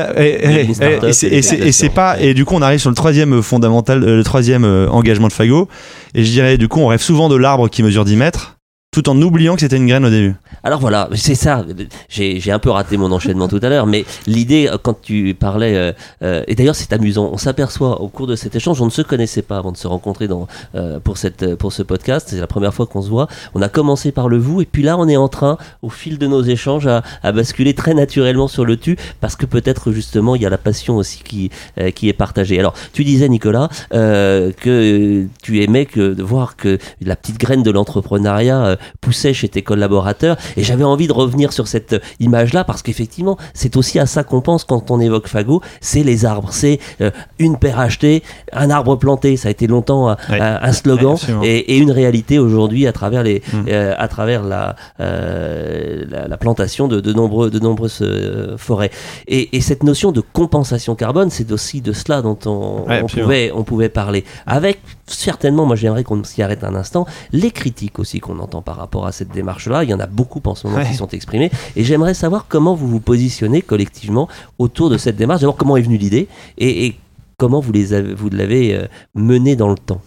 ouais. 1.83 1.91
pas, 1.91 2.21
et 2.21 2.35
du 2.35 2.45
coup 2.45 2.55
on 2.55 2.63
arrive 2.63 2.79
sur 2.79 2.91
le 2.91 2.97
troisième 2.97 3.43
fondamental, 3.43 4.05
euh, 4.05 4.17
le 4.17 4.25
troisième 4.25 4.65
euh, 4.65 4.89
engagement 4.89 5.27
de 5.27 5.33
Fago. 5.33 5.69
Et 6.15 6.25
je 6.25 6.31
dirais, 6.31 6.59
du 6.59 6.69
coup, 6.69 6.79
on 6.79 6.87
rêve 6.87 7.01
souvent 7.01 7.29
de 7.29 7.37
l'arbre 7.37 7.69
qui 7.69 7.83
mesure 7.83 8.05
10 8.05 8.17
mètres, 8.17 8.58
tout 8.91 9.11
en 9.11 9.21
oubliant 9.21 9.55
que 9.55 9.61
c'était 9.61 9.77
une 9.77 9.87
graine 9.87 10.05
au 10.07 10.11
début. 10.11 10.35
Alors 10.65 10.81
voilà, 10.81 11.09
c'est 11.15 11.35
ça. 11.35 11.65
J'ai 12.09 12.51
un 12.51 12.59
peu 12.59 12.71
raté 12.71 12.97
mon 12.97 13.13
enchaînement 13.13 13.47
tout 13.47 13.61
à 13.63 13.69
l'heure, 13.69 13.87
mais 13.87 14.05
l'idée, 14.27 14.67
euh, 14.67 14.79
quand 14.83 15.01
tu 15.01 15.37
parlais, 15.39 15.77
euh, 15.77 15.93
euh, 16.23 16.43
et 16.49 16.55
d'ailleurs 16.55 16.75
c'est 16.75 16.93
amusant, 16.93 17.29
on 17.31 17.37
s'aperçoit 17.37 18.01
au 18.01 18.09
cours 18.09 18.27
de 18.27 18.35
cet 18.35 18.57
échange, 18.57 18.81
on 18.81 18.87
ne 18.87 18.91
se 18.91 19.03
connaissait 19.03 19.43
pas 19.43 19.59
avant 19.59 19.73
de 19.73 19.77
se 19.77 19.87
rencontrer 19.87 20.27
dans, 20.27 20.49
euh, 20.75 21.01
pour, 21.01 21.19
cette, 21.19 21.55
pour 21.57 21.73
ce 21.73 21.83
podcast, 21.83 22.29
c'est 22.31 22.41
la 22.41 22.47
première 22.47 22.73
fois 22.73 22.87
qu'on 22.87 23.03
se 23.03 23.11
voit. 23.11 23.29
On 23.55 23.61
a 23.61 23.69
commencé 23.69 24.11
par 24.11 24.29
le 24.29 24.39
vous, 24.39 24.63
et 24.63 24.67
puis 24.67 24.83
là 24.83 24.97
on 24.97 25.07
est 25.07 25.19
en 25.19 25.29
train, 25.29 25.59
au 25.83 25.91
fil 25.91 26.19
de 26.19 26.27
nos 26.27 26.43
échanges, 26.43 26.87
à, 26.87 27.03
à 27.23 27.33
basculer 27.33 27.75
très 27.75 27.93
naturellement 27.93 28.49
sur 28.49 28.65
le 28.65 28.79
tu, 28.79 28.97
parce 29.21 29.37
que 29.37 29.45
peut-être 29.45 29.93
justement 29.93 30.35
il 30.35 30.43
y 30.43 30.47
a 30.47 30.51
la 30.51 30.59
passion 30.59 30.97
aussi 30.97 31.23
qui, 31.23 31.51
euh, 31.79 31.91
qui 31.91 32.09
est 32.09 32.15
partagée. 32.15 32.59
Alors 32.59 32.73
tu 32.95 33.05
disais 33.05 33.29
Nicolas 33.29 33.69
euh, 33.93 34.51
que 34.53 35.27
tu 35.43 35.63
aimais 35.63 35.85
que, 35.85 36.21
voir 36.21 36.57
que 36.57 36.79
la 37.03 37.17
petite 37.17 37.39
graine 37.39 37.63
de 37.63 37.71
l'entrepreneuriat 37.71 38.65
euh, 38.65 38.77
poussait 39.01 39.35
chez 39.35 39.49
tes 39.49 39.63
collaborateurs. 39.63 40.37
Et 40.57 40.63
j'avais 40.65 40.85
envie 40.85 41.07
de 41.09 41.13
revenir 41.13 41.53
sur 41.53 41.69
cette 41.69 41.95
euh, 41.95 41.99
image-là 42.21 42.65
parce 42.65 42.83
qu'effectivement, 42.83 43.37
c'est 43.55 43.77
aussi 43.77 43.99
à 43.99 44.07
ça 44.07 44.25
qu'on 44.25 44.41
pense 44.41 44.65
quand 44.65 44.91
on 44.91 45.01
évoque 45.01 45.29
Fago. 45.29 45.61
C'est 45.81 46.03
les 46.03 46.25
arbres. 46.25 46.49
C'est 46.53 46.79
euh, 47.01 47.11
une 47.39 47.59
paire 47.59 47.79
achetée, 47.81 48.23
un 48.53 48.71
arbre 48.71 48.97
planté. 48.97 49.37
Ça 49.37 49.49
a 49.49 49.51
été 49.51 49.67
longtemps 49.67 50.11
euh, 50.11 50.15
Ouais. 50.31 50.41
Un, 50.41 50.73
slogan 50.73 51.17
Ouais, 51.41 51.49
et, 51.49 51.75
et 51.75 51.79
une 51.79 51.91
réalité 51.91 52.39
aujourd'hui 52.39 52.87
à 52.87 52.93
travers 52.93 53.23
les, 53.23 53.43
euh, 53.69 53.95
à 53.97 54.09
travers 54.09 54.43
la, 54.43 54.77
euh, 55.01 56.05
la, 56.09 56.29
la 56.29 56.37
plantation 56.37 56.89
de, 56.89 57.01
de 57.01 57.13
nombreux, 57.13 57.51
de 57.51 57.59
nombreuses 57.59 57.99
euh, 58.03 58.57
forêts. 58.57 58.91
Et, 59.27 59.57
et 59.57 59.61
cette 59.61 59.83
notion 59.83 60.13
de 60.13 60.21
compensation 60.21 60.95
carbone, 60.95 61.31
c'est 61.31 61.51
aussi 61.53 61.81
de 61.81 61.93
cela 61.93 62.23
dont 62.23 62.39
on, 62.47 62.85
Ouais, 62.89 63.01
on 63.01 63.05
absolument. 63.05 63.27
pouvait, 63.27 63.53
on 63.55 63.65
pouvait 63.65 63.89
parler. 63.89 64.25
Avec 64.47 64.81
certainement, 65.09 65.67
moi 65.67 65.77
j'aimerais 65.77 66.05
qu'on 66.05 66.23
s'y 66.25 66.43
arrête 66.43 66.65
un 66.65 66.75
instant, 66.75 67.07
les 67.33 67.51
critiques 67.51 67.99
aussi 67.99 68.21
qu'on 68.21 68.39
entend 68.39 68.63
par 68.63 68.77
rapport 68.77 69.07
à 69.07 69.13
cette 69.13 69.31
démarche-là. 69.31 69.85
Il 69.85 69.91
y 69.91 69.95
en 69.95 70.01
a 70.01 70.07
beaucoup 70.07 70.41
en 70.47 70.55
ce 70.55 70.67
moment 70.67 70.79
Ouais. 70.81 70.89
qui 70.89 70.95
sont 70.95 71.09
exprimées. 71.09 71.51
Et 71.77 71.85
j'aimerais 71.85 72.15
savoir 72.15 72.47
comment 72.49 72.75
vous 72.75 72.89
vous 72.89 73.01
positionnez 73.01 73.63
collectivement 73.63 74.29
autour 74.59 74.91
de 74.91 74.99
cette 74.99 75.17
démarche. 75.17 75.41
D'abord, 75.41 75.57
comment 75.57 75.77
est 75.77 75.83
venue 75.83 75.97
l'idée 75.99 76.29
et, 76.59 76.87
et 76.87 76.97
comment 77.37 77.61
vous 77.61 77.73
les 77.73 77.93
avez- 77.95 78.15
vous 78.15 78.31
l'avez 78.31 78.75
euh, 78.75 78.87
menée 79.15 79.57
dans 79.57 79.69
le 79.69 79.77
temps. 79.77 80.01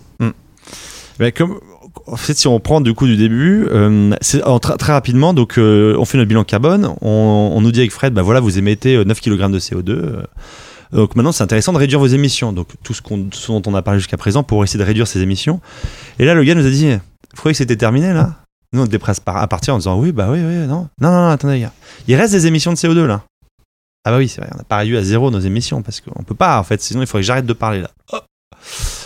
Mais 1.20 1.32
comme, 1.32 1.60
en 2.08 2.16
fait, 2.16 2.34
si 2.36 2.48
on 2.48 2.60
prend 2.60 2.82
du 2.82 2.94
coup 2.94 3.06
du 3.06 3.16
début, 3.18 3.68
euh, 3.70 4.12
c'est 4.22 4.42
en 4.44 4.58
tra- 4.58 4.78
très 4.78 4.94
rapidement, 4.94 5.34
donc 5.34 5.58
euh, 5.60 5.96
on 6.00 6.06
fait 6.06 6.18
notre 6.18 6.30
bilan 6.30 6.44
carbone, 6.44 6.96
on, 7.02 7.52
on 7.54 7.62
nous 7.62 7.72
dit 7.72 7.80
avec 7.82 7.92
Fred, 7.92 8.14
bah 8.14 8.22
voilà, 8.24 8.40
vous 8.40 8.58
émettez 8.58 8.96
euh, 8.96 9.04
9 9.04 9.22
kg 9.22 9.52
de 9.52 9.60
CO2. 9.60 9.90
euh, 9.92 10.24
donc 10.92 11.16
maintenant, 11.16 11.32
c'est 11.32 11.44
intéressant 11.44 11.74
de 11.74 11.78
réduire 11.78 12.00
vos 12.00 12.08
émissions. 12.08 12.54
Donc 12.54 12.68
tout 12.84 12.94
ce, 12.94 13.02
qu'on, 13.02 13.18
dont 13.18 13.62
on 13.66 13.76
a 13.76 13.82
parlé 13.82 14.00
jusqu'à 14.00 14.18
présent 14.18 14.44
pour 14.44 14.64
essayer 14.64 14.80
de 14.80 14.84
réduire 14.84 15.08
ces 15.08 15.22
émissions. 15.22 15.62
Et 16.20 16.26
là, 16.26 16.34
le 16.34 16.44
gars 16.44 16.56
nous 16.56 16.66
a 16.66 16.70
dit, 16.70 16.92
vous 16.92 17.38
croyez 17.38 17.54
que 17.54 17.58
c'était 17.58 17.78
terminé 17.78 18.14
là? 18.14 18.36
Nous, 18.74 18.82
on 18.82 18.86
était 18.86 19.00
par- 19.00 19.38
à 19.38 19.48
partir 19.48 19.76
en 19.76 19.78
disant, 19.78 20.00
oui, 20.00 20.12
bah 20.12 20.28
oui, 20.30 20.40
oui, 20.40 20.56
non. 20.68 20.88
Non, 21.02 21.12
non, 21.12 21.22
non, 21.22 21.30
attendez. 21.30 21.68
Il 22.08 22.16
reste 22.16 22.34
des 22.34 22.48
émissions 22.48 22.72
de 22.72 22.78
CO2 22.78 23.06
là. 23.06 23.24
Ah 24.04 24.12
bah 24.12 24.18
oui, 24.18 24.28
c'est 24.28 24.42
vrai, 24.42 24.50
on 24.54 24.58
n'a 24.58 24.64
pas 24.64 24.78
réduit 24.78 24.98
à 24.98 25.04
zéro 25.04 25.30
nos 25.30 25.40
émissions 25.40 25.84
parce 25.84 26.02
qu'on 26.02 26.24
peut 26.24 26.34
pas 26.34 26.60
en 26.60 26.64
fait, 26.64 26.82
sinon 26.82 27.02
il 27.02 27.08
faudrait 27.08 27.22
que 27.22 27.28
j'arrête 27.28 27.46
de 27.46 27.54
parler 27.54 27.82
là. 27.82 27.92
Oh. 28.12 28.18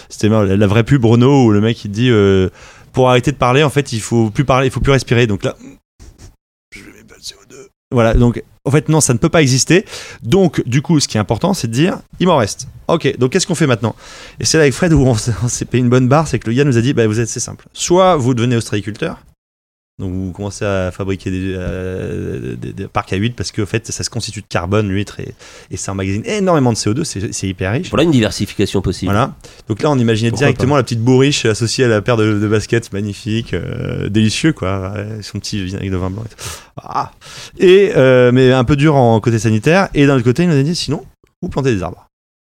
C'était 0.07 0.29
la, 0.29 0.67
vraie 0.67 0.85
pub 0.85 1.03
Renault 1.03 1.45
où 1.45 1.51
le 1.51 1.59
mec 1.59 1.83
il 1.83 1.91
dit 1.91 2.09
euh, 2.09 2.49
pour 2.93 3.09
arrêter 3.09 3.33
de 3.33 3.37
parler 3.37 3.63
en 3.63 3.69
fait 3.69 3.91
il 3.91 3.99
faut 3.99 4.29
plus 4.29 4.45
parler, 4.45 4.67
il 4.67 4.71
faut 4.71 4.79
plus 4.79 4.93
respirer. 4.93 5.27
Donc 5.27 5.43
là, 5.43 5.55
je 6.73 6.79
pas 6.79 7.15
de 7.15 7.21
CO2. 7.21 7.67
Voilà, 7.91 8.13
donc 8.13 8.41
en 8.65 8.71
fait 8.71 8.89
non, 8.89 9.01
ça 9.01 9.13
ne 9.13 9.17
peut 9.17 9.29
pas 9.29 9.41
exister. 9.41 9.85
Donc 10.23 10.61
du 10.65 10.81
coup, 10.81 10.99
ce 10.99 11.07
qui 11.07 11.17
est 11.17 11.19
important, 11.19 11.53
c'est 11.53 11.67
de 11.67 11.73
dire 11.73 11.99
il 12.19 12.27
m'en 12.27 12.37
reste. 12.37 12.67
Ok, 12.87 13.17
donc 13.17 13.31
qu'est-ce 13.31 13.47
qu'on 13.47 13.55
fait 13.55 13.67
maintenant? 13.67 13.95
Et 14.39 14.45
c'est 14.45 14.57
là 14.57 14.63
avec 14.63 14.73
Fred 14.73 14.93
où 14.93 15.01
on 15.05 15.15
s'est 15.15 15.65
payé 15.65 15.83
une 15.83 15.89
bonne 15.89 16.07
barre, 16.07 16.27
c'est 16.27 16.39
que 16.39 16.49
le 16.49 16.55
gars 16.55 16.63
nous 16.63 16.77
a 16.77 16.81
dit 16.81 16.93
bah 16.93 17.07
vous 17.07 17.19
êtes 17.19 17.29
c'est 17.29 17.39
simple. 17.39 17.67
Soit 17.73 18.15
vous 18.15 18.33
devenez 18.33 18.55
ostréiculteur. 18.55 19.17
Donc 19.97 20.11
vous 20.13 20.31
commencez 20.33 20.65
à 20.65 20.91
fabriquer 20.91 21.31
des, 21.31 21.53
euh, 21.55 22.55
des- 22.57 22.73
des 22.73 22.87
parcs 22.87 23.13
à 23.13 23.15
huîtres 23.15 23.37
parce 23.37 23.53
que 23.53 23.61
en 23.61 23.65
fait 23.65 23.87
ça 23.91 24.03
se 24.03 24.09
constitue 24.09 24.41
de 24.41 24.45
carbone 24.47 24.89
l'huître 24.89 25.21
et, 25.21 25.33
et 25.71 25.77
ça 25.77 25.93
emmagasine 25.93 26.23
énormément 26.25 26.73
de 26.73 26.77
CO2, 26.77 27.03
c'est 27.31 27.47
hyper 27.47 27.71
riche. 27.71 27.89
Voilà 27.91 28.03
une 28.03 28.11
diversification 28.11 28.81
possible. 28.81 29.11
Voilà. 29.13 29.35
Donc 29.69 29.81
là, 29.81 29.89
on 29.89 29.97
imaginait 29.97 30.31
Pourquoi 30.31 30.47
directement 30.47 30.75
la 30.75 30.83
petite 30.83 30.99
bourriche 30.99 31.45
associée 31.45 31.85
à 31.85 31.87
la 31.87 32.01
paire 32.01 32.17
de, 32.17 32.37
de 32.39 32.47
baskets 32.47 32.91
magnifiques, 32.91 33.53
euh, 33.53 34.09
délicieux, 34.09 34.51
quoi. 34.51 34.91
Ouais, 34.95 35.21
son 35.21 35.39
petit 35.39 35.63
vinaigre 35.63 35.91
de 35.93 35.97
vin 35.97 36.09
blanc. 36.09 36.23
Et, 36.25 36.29
tout. 36.29 36.35
Ah. 36.83 37.11
Et, 37.57 37.91
euh, 37.95 38.33
mais 38.33 38.51
un 38.51 38.65
peu 38.65 38.75
dur 38.75 38.95
en 38.97 39.19
côté 39.21 39.39
sanitaire. 39.39 39.87
Et 39.93 40.05
d'un 40.07 40.15
autre 40.15 40.25
côté, 40.25 40.43
il 40.43 40.49
nous 40.49 40.57
a 40.57 40.63
dit 40.63 40.75
sinon, 40.75 41.05
vous 41.41 41.47
plantez 41.47 41.73
des 41.73 41.83
arbres. 41.83 42.05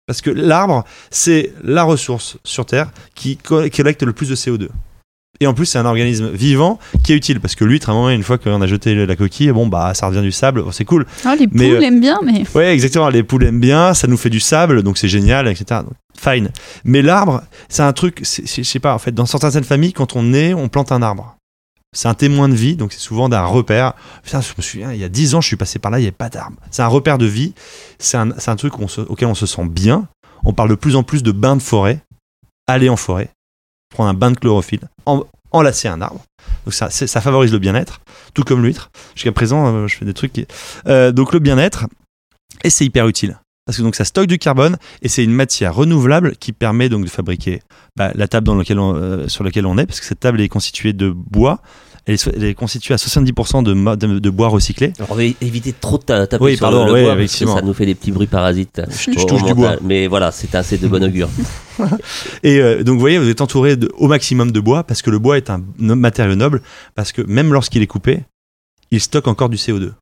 Parce 0.06 0.20
que 0.20 0.30
l'arbre, 0.30 0.84
c'est 1.10 1.54
la 1.64 1.84
ressource 1.84 2.36
sur 2.44 2.66
Terre 2.66 2.90
qui 3.14 3.38
co- 3.38 3.62
collecte 3.74 4.02
le 4.02 4.12
plus 4.12 4.28
de 4.28 4.34
CO2. 4.34 4.68
Et 5.42 5.46
en 5.46 5.54
plus, 5.54 5.64
c'est 5.66 5.78
un 5.78 5.86
organisme 5.86 6.28
vivant 6.30 6.78
qui 7.02 7.12
est 7.12 7.16
utile 7.16 7.40
parce 7.40 7.54
que 7.54 7.64
l'huître, 7.64 7.88
à 7.88 7.92
un 7.92 7.94
moment, 7.94 8.10
une 8.10 8.22
fois 8.22 8.36
qu'on 8.36 8.60
a 8.60 8.66
jeté 8.66 8.94
la 9.06 9.16
coquille, 9.16 9.50
bon, 9.52 9.66
bah, 9.66 9.94
ça 9.94 10.06
revient 10.06 10.20
du 10.20 10.32
sable, 10.32 10.62
c'est 10.72 10.84
cool. 10.84 11.06
Oh, 11.24 11.30
les 11.38 11.46
poules 11.48 11.58
Mais, 11.58 11.70
euh, 11.70 11.80
aiment 11.80 12.00
bien, 12.00 12.18
mais 12.22 12.44
Ouais, 12.54 12.72
exactement. 12.74 13.08
Les 13.08 13.22
poules 13.22 13.44
aiment 13.44 13.60
bien, 13.60 13.94
ça 13.94 14.06
nous 14.06 14.18
fait 14.18 14.28
du 14.28 14.40
sable, 14.40 14.82
donc 14.82 14.98
c'est 14.98 15.08
génial, 15.08 15.48
etc. 15.48 15.80
Donc, 15.82 15.94
fine. 16.18 16.50
Mais 16.84 17.00
l'arbre, 17.00 17.42
c'est 17.70 17.82
un 17.82 17.92
truc, 17.94 18.22
je 18.22 18.62
sais 18.62 18.78
pas, 18.80 18.94
en 18.94 18.98
fait, 18.98 19.12
dans 19.12 19.24
certaines 19.24 19.64
familles, 19.64 19.94
quand 19.94 20.14
on 20.14 20.34
est, 20.34 20.52
on 20.52 20.68
plante 20.68 20.92
un 20.92 21.00
arbre. 21.00 21.36
C'est 21.92 22.06
un 22.08 22.14
témoin 22.14 22.48
de 22.48 22.54
vie, 22.54 22.76
donc 22.76 22.92
c'est 22.92 23.00
souvent 23.00 23.28
d'un 23.28 23.42
repère. 23.42 23.94
Putain, 24.22 24.40
je 24.42 24.48
me 24.56 24.62
souviens, 24.62 24.92
il 24.92 25.00
y 25.00 25.04
a 25.04 25.08
10 25.08 25.34
ans, 25.34 25.40
je 25.40 25.48
suis 25.48 25.56
passé 25.56 25.78
par 25.78 25.90
là, 25.90 25.98
il 25.98 26.02
n'y 26.02 26.06
avait 26.06 26.12
pas 26.12 26.28
d'arbre. 26.28 26.56
C'est 26.70 26.82
un 26.82 26.86
repère 26.86 27.18
de 27.18 27.26
vie, 27.26 27.54
c'est 27.98 28.16
un, 28.16 28.56
truc 28.56 28.78
où 28.78 28.82
on 28.82 28.88
se- 28.88 29.00
auquel 29.00 29.26
on 29.26 29.34
se 29.34 29.46
sent 29.46 29.64
bien. 29.68 30.06
On 30.44 30.52
parle 30.52 30.68
de 30.68 30.76
plus 30.76 30.94
en 30.96 31.02
plus 31.02 31.22
de 31.22 31.32
bains 31.32 31.56
de 31.56 31.62
forêt. 31.62 31.98
Aller 32.68 32.88
en 32.88 32.96
forêt, 32.96 33.30
prendre 33.90 34.08
un 34.08 34.14
bain 34.14 34.30
de 34.30 34.38
chlorophylle, 34.38 34.88
en- 35.06 35.24
enlacer 35.52 35.88
un 35.88 36.00
arbre. 36.00 36.24
Donc 36.64 36.74
ça, 36.74 37.20
favorise 37.20 37.52
le 37.52 37.58
bien-être, 37.58 38.00
tout 38.34 38.44
comme 38.44 38.62
l'huître. 38.62 38.90
Jusqu'à 39.14 39.32
présent, 39.32 39.66
euh, 39.74 39.86
je 39.86 39.96
fais 39.96 40.04
des 40.04 40.14
trucs 40.14 40.32
qui... 40.32 40.46
Euh, 40.86 41.12
donc 41.12 41.32
le 41.32 41.38
bien-être, 41.38 41.86
et 42.64 42.70
c'est 42.70 42.84
hyper 42.84 43.06
utile. 43.08 43.38
Parce 43.66 43.78
que 43.78 43.96
ça 43.96 44.04
stocke 44.04 44.26
du 44.26 44.38
carbone 44.38 44.78
et 45.02 45.08
c'est 45.08 45.22
une 45.22 45.32
matière 45.32 45.74
renouvelable 45.74 46.34
qui 46.36 46.52
permet 46.52 46.88
donc 46.88 47.04
de 47.04 47.10
fabriquer 47.10 47.62
bah, 47.96 48.10
la 48.14 48.26
table 48.26 48.50
euh, 48.50 49.28
sur 49.28 49.44
laquelle 49.44 49.66
on 49.66 49.78
est, 49.78 49.86
parce 49.86 50.00
que 50.00 50.06
cette 50.06 50.20
table 50.20 50.40
est 50.40 50.48
constituée 50.48 50.92
de 50.92 51.10
bois. 51.10 51.60
Elle 52.10 52.14
est, 52.14 52.16
so- 52.16 52.32
elle 52.34 52.42
est 52.42 52.54
constituée 52.54 52.92
à 52.92 52.96
70% 52.96 53.62
de, 53.62 53.72
mo- 53.72 53.94
de, 53.94 54.18
de 54.18 54.30
bois 54.30 54.48
recyclé. 54.48 54.92
Alors, 54.98 55.12
on 55.12 55.14
va 55.14 55.22
éviter 55.22 55.72
trop 55.72 55.96
de 55.96 56.02
ta- 56.02 56.26
taper 56.26 56.42
Oui, 56.44 56.56
sur 56.56 56.64
pardon, 56.66 56.86
le, 56.86 57.02
bois 57.04 57.14
parce 57.14 57.36
que 57.38 57.46
ça 57.46 57.62
nous 57.62 57.72
fait 57.72 57.86
des 57.86 57.94
petits 57.94 58.10
bruits 58.10 58.26
parasites. 58.26 58.82
Je, 58.88 59.10
au 59.12 59.18
je 59.20 59.26
touche 59.26 59.44
du 59.44 59.54
bois. 59.54 59.76
Mais 59.82 60.08
voilà, 60.08 60.32
c'est 60.32 60.52
assez 60.56 60.76
de 60.76 60.88
bon 60.88 61.00
augure. 61.04 61.28
Et 62.42 62.58
euh, 62.60 62.82
donc 62.82 62.94
vous 62.94 63.00
voyez, 63.00 63.18
vous 63.18 63.28
êtes 63.28 63.40
entouré 63.40 63.76
de- 63.76 63.90
au 63.96 64.08
maximum 64.08 64.50
de 64.50 64.58
bois 64.60 64.82
parce 64.84 65.02
que 65.02 65.10
le 65.10 65.18
bois 65.20 65.36
est 65.36 65.50
un 65.50 65.62
no- 65.78 65.94
matériau 65.94 66.34
noble, 66.34 66.62
parce 66.96 67.12
que 67.12 67.22
même 67.22 67.52
lorsqu'il 67.52 67.80
est 67.82 67.86
coupé, 67.86 68.20
il 68.90 69.00
stocke 69.00 69.28
encore 69.28 69.48
du 69.48 69.56
CO2. 69.56 69.92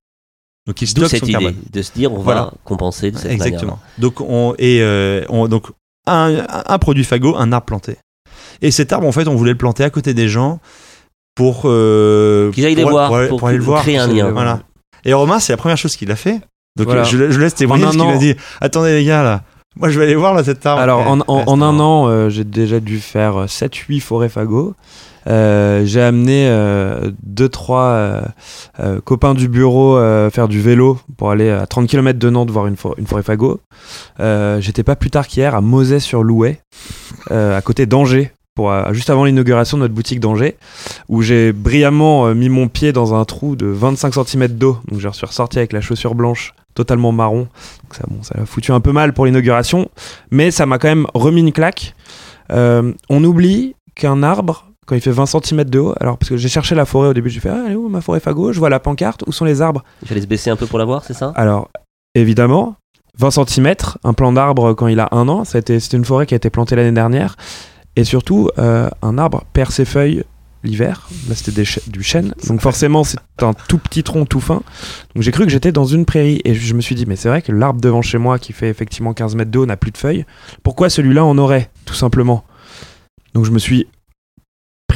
Donc 0.66 0.80
il 0.82 0.86
stocke 0.88 1.08
cette 1.10 1.20
son 1.20 1.26
idée 1.26 1.32
carbone. 1.32 1.56
de 1.72 1.82
se 1.82 1.92
dire 1.92 2.12
on 2.12 2.18
Voilà. 2.20 2.42
va 2.44 2.52
compenser 2.64 3.10
de 3.10 3.18
cette 3.18 3.30
Exactement. 3.32 3.78
Donc 3.98 4.20
on 4.20 4.54
et 4.58 4.80
euh, 4.82 5.24
on, 5.28 5.46
donc 5.48 5.66
un, 6.06 6.46
un 6.66 6.78
produit 6.78 7.04
fagot, 7.04 7.36
un 7.36 7.52
arbre 7.52 7.66
planté. 7.66 7.96
Et 8.62 8.70
cet 8.70 8.92
arbre, 8.92 9.06
en 9.06 9.12
fait, 9.12 9.28
on 9.28 9.34
voulait 9.36 9.52
le 9.52 9.58
planter 9.58 9.84
à 9.84 9.90
côté 9.90 10.14
des 10.14 10.28
gens 10.28 10.58
pour 11.38 11.62
euh, 11.66 12.50
Qu'ils 12.50 12.66
aillent 12.66 12.74
les 12.74 12.82
voir, 12.84 13.08
pour, 13.10 13.28
pour 13.28 13.38
pour 13.38 13.48
aller 13.48 13.58
le 13.58 13.62
voir. 13.64 13.82
créer 13.82 13.96
un 13.98 14.08
lien. 14.08 14.30
Voilà. 14.32 14.60
Et 15.04 15.12
Romain, 15.14 15.38
c'est 15.38 15.52
la 15.52 15.56
première 15.56 15.78
chose 15.78 15.94
qu'il 15.96 16.10
a 16.10 16.16
fait. 16.16 16.40
Donc 16.76 16.86
Voilà. 16.86 17.04
je, 17.04 17.30
je 17.30 17.40
laisse 17.40 17.54
témoigner 17.54 17.84
parce 17.84 17.96
qu'il 17.96 18.04
m'a 18.06 18.16
dit 18.18 18.34
attendez 18.60 18.92
les 18.92 19.04
gars 19.04 19.22
là, 19.22 19.42
moi 19.76 19.88
je 19.88 19.98
vais 19.98 20.04
aller 20.06 20.14
voir 20.16 20.34
là 20.34 20.42
cet 20.44 20.66
arbre. 20.66 20.82
Alors, 20.82 21.00
en, 21.08 21.20
en- 21.20 21.44
en 21.46 21.62
un 21.62 21.78
an, 21.80 22.08
euh, 22.08 22.28
j'ai 22.28 22.42
déjà 22.44 22.80
dû 22.80 22.98
faire 22.98 23.44
7-8 23.46 24.00
forêts 24.00 24.28
fagots. 24.28 24.74
Euh, 25.28 25.82
j'ai 25.84 26.00
amené 26.00 26.48
2-3 27.36 28.22
copains 29.04 29.34
du 29.34 29.48
bureau 29.48 29.96
euh, 29.96 30.30
faire 30.30 30.48
du 30.48 30.60
vélo 30.60 30.98
pour 31.16 31.30
aller 31.30 31.50
à 31.50 31.66
30 31.66 31.86
km 31.88 32.18
de 32.18 32.30
Nantes 32.30 32.50
voir 32.50 32.66
une, 32.66 32.76
for- 32.76 32.94
une 32.98 33.06
forêt 33.06 33.22
fagot. 33.22 33.60
Euh, 34.20 34.60
J'étais 34.60 34.82
pas 34.82 34.96
plus 34.96 35.10
tard 35.10 35.26
qu'hier 35.26 35.54
à 35.54 35.60
Mosée-sur-Louet, 35.60 36.60
euh, 37.30 37.56
à 37.56 37.60
côté 37.62 37.86
d'Angers, 37.86 38.32
pour, 38.58 38.72
euh, 38.72 38.92
juste 38.92 39.08
avant 39.08 39.24
l'inauguration 39.24 39.76
de 39.76 39.82
notre 39.82 39.94
boutique 39.94 40.18
d'Angers, 40.18 40.56
où 41.08 41.22
j'ai 41.22 41.52
brillamment 41.52 42.26
euh, 42.26 42.34
mis 42.34 42.48
mon 42.48 42.66
pied 42.66 42.92
dans 42.92 43.14
un 43.14 43.24
trou 43.24 43.54
de 43.54 43.66
25 43.66 44.12
cm 44.12 44.48
d'eau. 44.48 44.78
Donc 44.90 44.98
je 44.98 45.08
suis 45.10 45.26
ressorti 45.26 45.58
avec 45.58 45.72
la 45.72 45.80
chaussure 45.80 46.16
blanche 46.16 46.54
totalement 46.74 47.12
marron. 47.12 47.42
Donc 47.82 47.92
ça, 47.92 48.02
bon, 48.08 48.20
ça 48.24 48.34
a 48.42 48.46
foutu 48.46 48.72
un 48.72 48.80
peu 48.80 48.90
mal 48.90 49.12
pour 49.12 49.26
l'inauguration, 49.26 49.88
mais 50.32 50.50
ça 50.50 50.66
m'a 50.66 50.78
quand 50.78 50.88
même 50.88 51.06
remis 51.14 51.40
une 51.40 51.52
claque. 51.52 51.94
Euh, 52.50 52.92
on 53.08 53.22
oublie 53.22 53.76
qu'un 53.94 54.24
arbre, 54.24 54.64
quand 54.86 54.96
il 54.96 55.02
fait 55.02 55.12
20 55.12 55.26
cm 55.26 55.62
de 55.62 55.78
haut. 55.78 55.94
Alors, 56.00 56.18
parce 56.18 56.28
que 56.28 56.36
j'ai 56.36 56.48
cherché 56.48 56.74
la 56.74 56.84
forêt 56.84 57.10
au 57.10 57.14
début, 57.14 57.30
j'ai 57.30 57.38
fait 57.38 57.50
Ah, 57.50 57.62
elle 57.66 57.74
est 57.74 57.76
où 57.76 57.88
ma 57.88 58.00
forêt 58.00 58.18
fagot 58.18 58.52
Je 58.52 58.58
vois 58.58 58.70
la 58.70 58.80
pancarte, 58.80 59.22
où 59.28 59.30
sont 59.30 59.44
les 59.44 59.62
arbres? 59.62 59.84
Il 60.02 60.08
fallait 60.08 60.20
se 60.20 60.26
baisser 60.26 60.50
un 60.50 60.56
peu 60.56 60.66
pour 60.66 60.80
la 60.80 60.84
voir, 60.84 61.04
c'est 61.04 61.14
ça? 61.14 61.32
Alors, 61.36 61.68
évidemment, 62.16 62.74
20 63.18 63.30
cm, 63.30 63.74
un 64.02 64.14
plan 64.14 64.32
d'arbre 64.32 64.74
quand 64.74 64.88
il 64.88 64.98
a 64.98 65.06
un 65.12 65.28
an, 65.28 65.44
c'est 65.44 65.92
une 65.92 66.04
forêt 66.04 66.26
qui 66.26 66.34
a 66.34 66.38
été 66.38 66.50
plantée 66.50 66.74
l'année 66.74 66.90
dernière. 66.90 67.36
Et 67.98 68.04
surtout, 68.04 68.48
euh, 68.58 68.88
un 69.02 69.18
arbre 69.18 69.42
perd 69.52 69.72
ses 69.72 69.84
feuilles 69.84 70.22
l'hiver. 70.62 71.08
Là, 71.28 71.34
c'était 71.34 71.64
du 71.88 72.02
chêne. 72.04 72.32
Donc, 72.46 72.60
forcément, 72.60 73.02
c'est 73.02 73.18
un 73.40 73.54
tout 73.54 73.78
petit 73.78 74.04
tronc 74.04 74.24
tout 74.24 74.38
fin. 74.38 74.62
Donc, 75.16 75.24
j'ai 75.24 75.32
cru 75.32 75.44
que 75.44 75.50
j'étais 75.50 75.72
dans 75.72 75.84
une 75.84 76.04
prairie. 76.04 76.40
Et 76.44 76.54
je 76.54 76.74
me 76.74 76.80
suis 76.80 76.94
dit, 76.94 77.06
mais 77.06 77.16
c'est 77.16 77.28
vrai 77.28 77.42
que 77.42 77.50
l'arbre 77.50 77.80
devant 77.80 78.00
chez 78.00 78.18
moi, 78.18 78.38
qui 78.38 78.52
fait 78.52 78.68
effectivement 78.68 79.14
15 79.14 79.34
mètres 79.34 79.50
de 79.50 79.58
haut, 79.58 79.66
n'a 79.66 79.76
plus 79.76 79.90
de 79.90 79.98
feuilles. 79.98 80.26
Pourquoi 80.62 80.90
celui-là 80.90 81.24
en 81.24 81.38
aurait, 81.38 81.70
tout 81.86 81.94
simplement? 81.94 82.44
Donc, 83.34 83.44
je 83.46 83.50
me 83.50 83.58
suis 83.58 83.88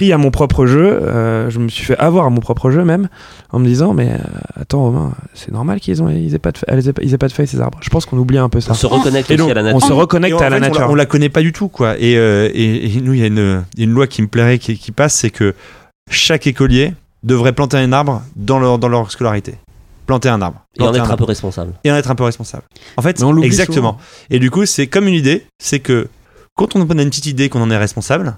pris 0.02 0.12
à 0.12 0.18
mon 0.18 0.30
propre 0.30 0.66
jeu. 0.66 1.00
euh, 1.02 1.48
je 1.48 1.58
me 1.60 1.68
suis 1.68 1.84
fait 1.84 1.96
avoir 1.98 2.26
à 2.26 2.30
mon 2.30 2.40
propre 2.40 2.70
jeu, 2.70 2.84
même, 2.84 3.08
en 3.50 3.60
me 3.60 3.66
disant, 3.66 3.94
mais 3.94 4.10
euh, 4.10 4.18
attends, 4.60 4.82
Romain, 4.82 5.12
c'est 5.32 5.52
normal 5.52 5.78
qu'ils 5.80 6.02
ont, 6.02 6.08
ils 6.08 6.34
aient 6.34 6.38
pas 6.40 6.50
de, 6.50 6.58
aient 6.66 6.92
ils 7.02 7.14
aient 7.14 7.18
pas 7.18 7.28
de 7.28 7.32
feuilles, 7.32 7.46
ces 7.46 7.60
arbres. 7.60 7.78
Je 7.82 7.90
pense 7.90 8.04
qu'on 8.04 8.18
oublie 8.18 8.38
un 8.38 8.48
peu 8.48 8.60
ça. 8.60 8.72
On 8.72 8.74
se 8.74 8.86
reconnecte 8.86 9.30
Et 9.30 9.34
aussi 9.34 9.42
donc, 9.42 9.50
à 9.50 9.54
la 9.54 9.60
On 9.60 9.74
nature. 9.74 9.86
se 9.86 9.92
Et 9.92 9.96
reconnecte 9.96 10.34
en 10.34 10.38
à 10.40 10.50
la 10.50 10.58
fait, 10.58 10.66
on 10.66 10.68
nature. 10.68 10.90
On 10.90 10.94
la 10.94 11.06
connaît 11.06 11.28
pas 11.28 11.40
du 11.40 11.52
tout, 11.52 11.68
quoi. 11.68 11.96
Et, 11.98 12.16
euh, 12.16 12.50
et, 12.52 12.96
et 12.96 13.00
nous, 13.00 13.12
il 13.14 13.20
y, 13.20 13.22
a 13.22 13.26
une 13.26 13.90
loi 13.92 14.06
qui 14.08 14.22
me 14.22 14.26
plairait 14.26 14.58
qui, 14.58 14.76
qui 14.76 14.90
passe, 14.90 15.14
c'est 15.14 15.30
que 15.30 15.54
chaque 16.10 16.48
écolier 16.48 16.94
devrait 17.22 17.52
planter 17.52 17.76
un 17.76 17.92
arbre 17.92 18.22
dans 18.34 18.58
leur, 18.58 18.78
dans 18.78 18.88
leur 18.88 19.10
scolarité. 19.12 19.54
Planter 20.06 20.30
un 20.30 20.42
arbre. 20.42 20.64
Et 20.78 20.82
en 20.82 20.92
être 20.92 21.08
un 21.08 21.14
un 21.14 21.16
peu 21.16 21.24
responsable. 21.24 21.74
et 21.84 21.92
en 21.92 21.94
être 21.94 22.10
un 22.10 22.16
peu 22.16 22.24
responsable. 22.24 22.64
En 22.96 23.02
fait, 23.02 23.22
on 23.22 23.40
exactement. 23.40 23.98
Et 24.30 24.40
du 24.40 24.50
coup, 24.50 24.66
c'est 24.66 24.88
comme 24.88 25.06
une 25.06 25.14
idée, 25.14 25.46
c'est 25.62 25.78
que 25.78 26.08
quand 26.56 26.74
on 26.74 26.80
a 26.80 27.02
une 27.02 27.08
petite 27.08 27.26
idée 27.26 27.48
qu'on 27.48 27.62
en 27.62 27.70
est 27.70 27.76
responsable, 27.76 28.36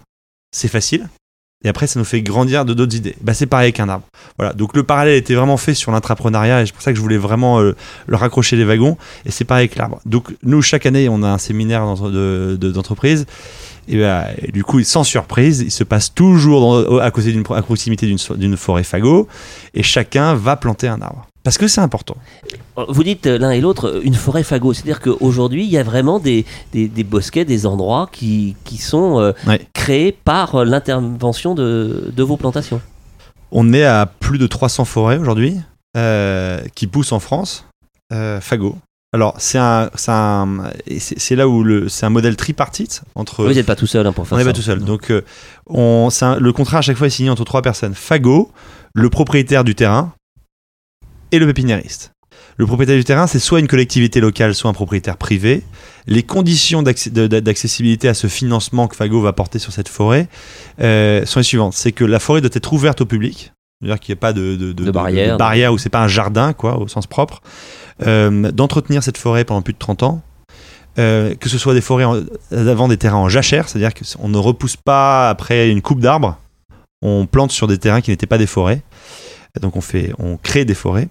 c'est 0.52 0.68
facile. 0.68 1.08
Et 1.64 1.68
après, 1.68 1.86
ça 1.86 1.98
nous 1.98 2.04
fait 2.04 2.20
grandir 2.20 2.64
de 2.66 2.74
d'autres 2.74 2.94
idées. 2.94 3.16
Bah, 3.22 3.32
c'est 3.32 3.46
pareil 3.46 3.66
avec 3.66 3.80
un 3.80 3.88
arbre. 3.88 4.04
Voilà. 4.38 4.52
Donc 4.52 4.76
le 4.76 4.82
parallèle 4.82 5.14
était 5.16 5.34
vraiment 5.34 5.56
fait 5.56 5.72
sur 5.74 5.92
l'intrapreneuriat 5.92 6.60
et 6.62 6.66
c'est 6.66 6.72
pour 6.74 6.82
ça 6.82 6.90
que 6.92 6.96
je 6.96 7.00
voulais 7.02 7.16
vraiment 7.16 7.60
euh, 7.60 7.74
le 8.06 8.16
raccrocher 8.16 8.56
les 8.56 8.64
wagons. 8.64 8.98
Et 9.24 9.30
c'est 9.30 9.44
pareil 9.44 9.62
avec 9.64 9.76
l'arbre. 9.76 10.00
Donc 10.04 10.34
nous, 10.42 10.60
chaque 10.60 10.84
année, 10.84 11.08
on 11.08 11.22
a 11.22 11.28
un 11.28 11.38
séminaire 11.38 11.80
d'entre- 11.86 12.10
de- 12.10 12.58
de- 12.60 12.70
d'entreprise. 12.70 13.24
Et, 13.88 13.98
bah, 13.98 14.26
du 14.52 14.62
coup, 14.64 14.82
sans 14.82 15.04
surprise, 15.04 15.60
il 15.60 15.70
se 15.70 15.84
passe 15.84 16.12
toujours 16.14 17.00
à 17.00 17.10
côté 17.10 17.34
à 17.50 17.62
proximité 17.62 18.06
d'une 18.36 18.56
forêt 18.56 18.84
fagot 18.84 19.28
et 19.74 19.82
chacun 19.82 20.34
va 20.34 20.56
planter 20.56 20.88
un 20.88 21.00
arbre. 21.02 21.26
Parce 21.44 21.58
que 21.58 21.68
c'est 21.68 21.80
important. 21.82 22.16
Vous 22.88 23.04
dites 23.04 23.26
euh, 23.26 23.38
l'un 23.38 23.50
et 23.50 23.60
l'autre 23.60 23.88
euh, 23.88 24.00
une 24.02 24.14
forêt 24.14 24.42
fagot, 24.42 24.72
c'est-à-dire 24.72 25.00
qu'aujourd'hui 25.00 25.64
il 25.64 25.70
y 25.70 25.78
a 25.78 25.82
vraiment 25.82 26.18
des, 26.18 26.44
des, 26.72 26.88
des 26.88 27.04
bosquets, 27.04 27.44
des 27.44 27.66
endroits 27.66 28.08
qui, 28.10 28.56
qui 28.64 28.78
sont 28.78 29.20
euh, 29.20 29.32
Ouais. 29.46 29.60
créés 29.74 30.10
par 30.12 30.54
euh, 30.54 30.64
l'intervention 30.64 31.54
de, 31.54 32.10
de 32.16 32.22
vos 32.22 32.36
plantations. 32.38 32.80
On 33.52 33.72
est 33.74 33.84
à 33.84 34.06
plus 34.06 34.38
de 34.38 34.46
300 34.46 34.84
forêts 34.86 35.18
aujourd'hui 35.18 35.56
euh, 35.96 36.60
qui 36.74 36.86
poussent 36.86 37.12
en 37.12 37.20
France, 37.20 37.66
euh, 38.12 38.40
fagot. 38.40 38.76
Alors 39.12 39.34
c'est 39.38 39.58
un, 39.58 39.90
là 41.36 41.48
où 41.48 41.62
le, 41.62 41.88
c'est 41.88 42.04
un 42.06 42.10
modèle 42.10 42.34
tripartite 42.36 43.02
entre. 43.14 43.44
Vous 43.44 43.52
n'êtes 43.52 43.66
pas 43.66 43.76
tout 43.76 43.86
seul 43.86 44.04
hein, 44.06 44.12
pour 44.12 44.26
faire 44.26 44.34
on 44.36 44.38
n'est 44.38 44.44
ça. 44.44 44.50
pas 44.50 44.56
tout 44.56 44.62
seul. 44.62 44.80
Donc 44.80 45.10
euh, 45.10 45.22
on, 45.66 46.08
un- 46.20 46.36
le 46.40 46.52
contrat 46.52 46.78
à 46.78 46.82
chaque 46.82 46.96
fois 46.96 47.06
est 47.06 47.10
signé 47.10 47.30
entre 47.30 47.44
trois 47.44 47.62
personnes 47.62 47.94
fagot, 47.94 48.50
le 48.94 49.10
propriétaire 49.10 49.62
du 49.62 49.74
terrain 49.76 50.12
et 51.32 51.38
le 51.38 51.46
pépiniériste. 51.46 52.12
Le 52.56 52.66
propriétaire 52.66 52.96
du 52.96 53.04
terrain, 53.04 53.26
c'est 53.26 53.40
soit 53.40 53.58
une 53.58 53.66
collectivité 53.66 54.20
locale, 54.20 54.54
soit 54.54 54.70
un 54.70 54.74
propriétaire 54.74 55.16
privé. 55.16 55.62
Les 56.06 56.22
conditions 56.22 56.82
d'accessibilité 56.82 58.08
à 58.08 58.14
ce 58.14 58.26
financement 58.28 58.86
que 58.86 58.94
Fago 58.94 59.20
va 59.20 59.32
porter 59.32 59.58
sur 59.58 59.72
cette 59.72 59.88
forêt 59.88 60.28
euh, 60.80 61.24
sont 61.26 61.40
les 61.40 61.44
suivantes. 61.44 61.72
C'est 61.74 61.92
que 61.92 62.04
la 62.04 62.20
forêt 62.20 62.40
doit 62.40 62.50
être 62.52 62.72
ouverte 62.72 63.00
au 63.00 63.06
public. 63.06 63.52
C'est-à-dire 63.80 63.98
qu'il 64.00 64.12
n'y 64.14 64.18
a 64.18 64.20
pas 64.20 64.32
de, 64.32 64.54
de, 64.56 64.72
De 64.72 64.90
barrière. 64.90 65.36
barrière 65.36 65.72
ou 65.72 65.78
c'est 65.78 65.88
pas 65.88 66.02
un 66.02 66.08
jardin, 66.08 66.52
quoi, 66.52 66.78
au 66.78 66.86
sens 66.86 67.06
propre. 67.08 67.42
Euh, 68.06 68.50
D'entretenir 68.52 69.02
cette 69.02 69.18
forêt 69.18 69.44
pendant 69.44 69.62
plus 69.62 69.72
de 69.74 69.78
30 69.78 70.02
ans. 70.04 70.22
Euh, 70.96 71.34
que 71.34 71.48
ce 71.48 71.58
soit 71.58 71.74
des 71.74 71.80
forêts 71.80 72.04
en- 72.04 72.22
avant 72.52 72.86
des 72.86 72.96
terrains 72.96 73.16
en 73.18 73.28
jachère, 73.28 73.68
c'est-à-dire 73.68 73.90
qu'on 73.94 74.28
ne 74.28 74.38
repousse 74.38 74.76
pas 74.76 75.28
après 75.28 75.68
une 75.68 75.82
coupe 75.82 75.98
d'arbres, 75.98 76.38
on 77.02 77.26
plante 77.26 77.50
sur 77.50 77.66
des 77.66 77.78
terrains 77.78 78.00
qui 78.00 78.10
n'étaient 78.12 78.28
pas 78.28 78.38
des 78.38 78.46
forêts. 78.46 78.80
Donc 79.60 79.76
on 79.76 79.80
fait, 79.80 80.12
on 80.18 80.36
crée 80.36 80.64
des 80.64 80.74
forêts. 80.74 81.08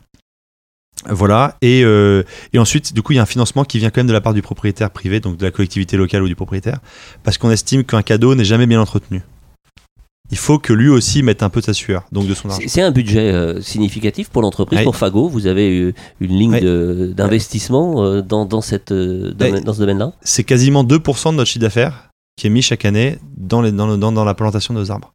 Voilà. 1.09 1.57
Et, 1.61 1.83
euh, 1.83 2.23
et 2.53 2.59
ensuite, 2.59 2.93
du 2.93 3.01
coup, 3.01 3.11
il 3.13 3.17
y 3.17 3.19
a 3.19 3.23
un 3.23 3.25
financement 3.27 3.65
qui 3.65 3.77
vient 3.79 3.89
quand 3.89 3.99
même 3.99 4.07
de 4.07 4.13
la 4.13 4.21
part 4.21 4.33
du 4.33 4.41
propriétaire 4.41 4.89
privé, 4.89 5.19
donc 5.19 5.37
de 5.37 5.43
la 5.45 5.51
collectivité 5.51 5.97
locale 5.97 6.23
ou 6.23 6.27
du 6.27 6.35
propriétaire, 6.35 6.79
parce 7.23 7.37
qu'on 7.37 7.51
estime 7.51 7.83
qu'un 7.83 8.01
cadeau 8.03 8.35
n'est 8.35 8.45
jamais 8.45 8.67
bien 8.67 8.79
entretenu. 8.81 9.21
Il 10.31 10.37
faut 10.37 10.57
que 10.57 10.71
lui 10.71 10.87
aussi 10.89 11.21
mette 11.21 11.43
un 11.43 11.49
peu 11.49 11.59
de 11.59 11.65
sa 11.65 11.73
sueur, 11.73 12.05
donc 12.11 12.27
de 12.27 12.33
son 12.33 12.49
argent. 12.49 12.65
C'est 12.67 12.81
un 12.81 12.91
budget 12.91 13.31
euh, 13.33 13.61
significatif 13.61 14.29
pour 14.29 14.41
l'entreprise, 14.41 14.79
Ouais. 14.79 14.83
pour 14.85 14.95
Fago. 14.95 15.27
Vous 15.27 15.47
avez 15.47 15.69
eu 15.77 15.93
une 16.21 16.31
ligne 16.37 16.51
Ouais. 16.53 17.13
d'investissement 17.13 18.03
euh, 18.03 18.21
dans, 18.21 18.45
dans, 18.45 18.61
cette, 18.61 18.93
domaine- 18.93 19.55
Ouais. 19.55 19.61
dans 19.61 19.73
ce 19.73 19.79
domaine-là? 19.79 20.13
C'est 20.21 20.43
quasiment 20.45 20.83
2% 20.85 21.31
de 21.33 21.37
notre 21.37 21.49
chiffre 21.49 21.61
d'affaires 21.61 22.09
qui 22.37 22.47
est 22.47 22.49
mis 22.49 22.61
chaque 22.61 22.85
année 22.85 23.17
dans, 23.37 23.61
les, 23.61 23.71
dans, 23.71 23.85
le- 23.87 23.97
dans, 23.97 24.11
dans 24.11 24.23
la 24.25 24.33
plantation 24.33 24.73
de 24.73 24.79
nos 24.79 24.89
arbres. 24.91 25.11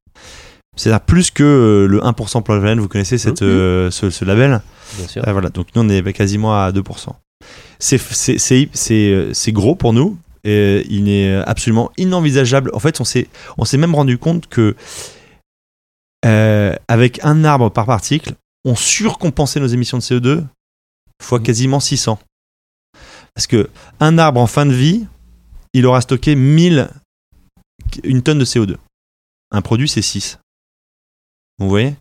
C'est-à-dire 0.78 1.00
plus 1.00 1.30
que 1.30 1.42
euh, 1.42 1.86
le 1.86 2.00
1% 2.00 2.42
Plan 2.42 2.76
vous 2.76 2.88
connaissez 2.88 3.18
cette, 3.18 3.42
Mhm. 3.42 3.48
euh, 3.48 3.90
ce, 3.90 4.10
ce 4.10 4.24
label? 4.24 4.60
Bien 4.96 5.08
sûr. 5.08 5.22
Ah, 5.26 5.32
voilà, 5.32 5.48
donc 5.50 5.66
nous 5.74 5.82
on 5.82 5.88
est 5.88 6.12
quasiment 6.12 6.54
à 6.62 6.72
2%. 6.72 7.16
C'est- 7.78 7.98
C'est 7.98 8.38
c'est- 8.38 8.68
c'est, 8.72 9.10
euh, 9.12 9.34
c'est 9.34 9.52
gros 9.52 9.74
pour 9.74 9.92
nous. 9.92 10.18
Et 10.44 10.86
il 10.88 11.08
est 11.10 11.34
absolument 11.34 11.90
inenvisageable. 11.98 12.70
En 12.72 12.78
fait, 12.78 13.00
on 13.00 13.04
s'est 13.04 13.76
même 13.76 13.94
rendu 13.94 14.16
compte 14.18 14.46
que 14.46 14.76
euh, 16.24 16.74
avec 16.88 17.20
un 17.24 17.44
arbre 17.44 17.70
par 17.70 17.86
particle, 17.86 18.34
on 18.64 18.74
surcompensait 18.74 19.60
nos 19.60 19.66
émissions 19.66 19.98
de 19.98 20.02
CO2 20.02 20.44
fois 21.22 21.40
quasiment 21.40 21.80
600. 21.80 22.18
Parce 23.34 23.46
que 23.46 23.68
un 24.00 24.18
arbre 24.18 24.40
en 24.40 24.46
fin 24.46 24.66
de 24.66 24.72
vie, 24.72 25.06
il 25.74 25.86
aura 25.86 26.00
stocké 26.00 26.34
1000 26.34 26.88
une 28.04 28.22
tonne 28.22 28.38
de 28.38 28.44
CO2. 28.44 28.76
Un 29.50 29.62
produit, 29.62 29.88
c'est 29.88 30.02
6. 30.02 30.38
Vous 31.58 31.68
voyez? 31.68 31.94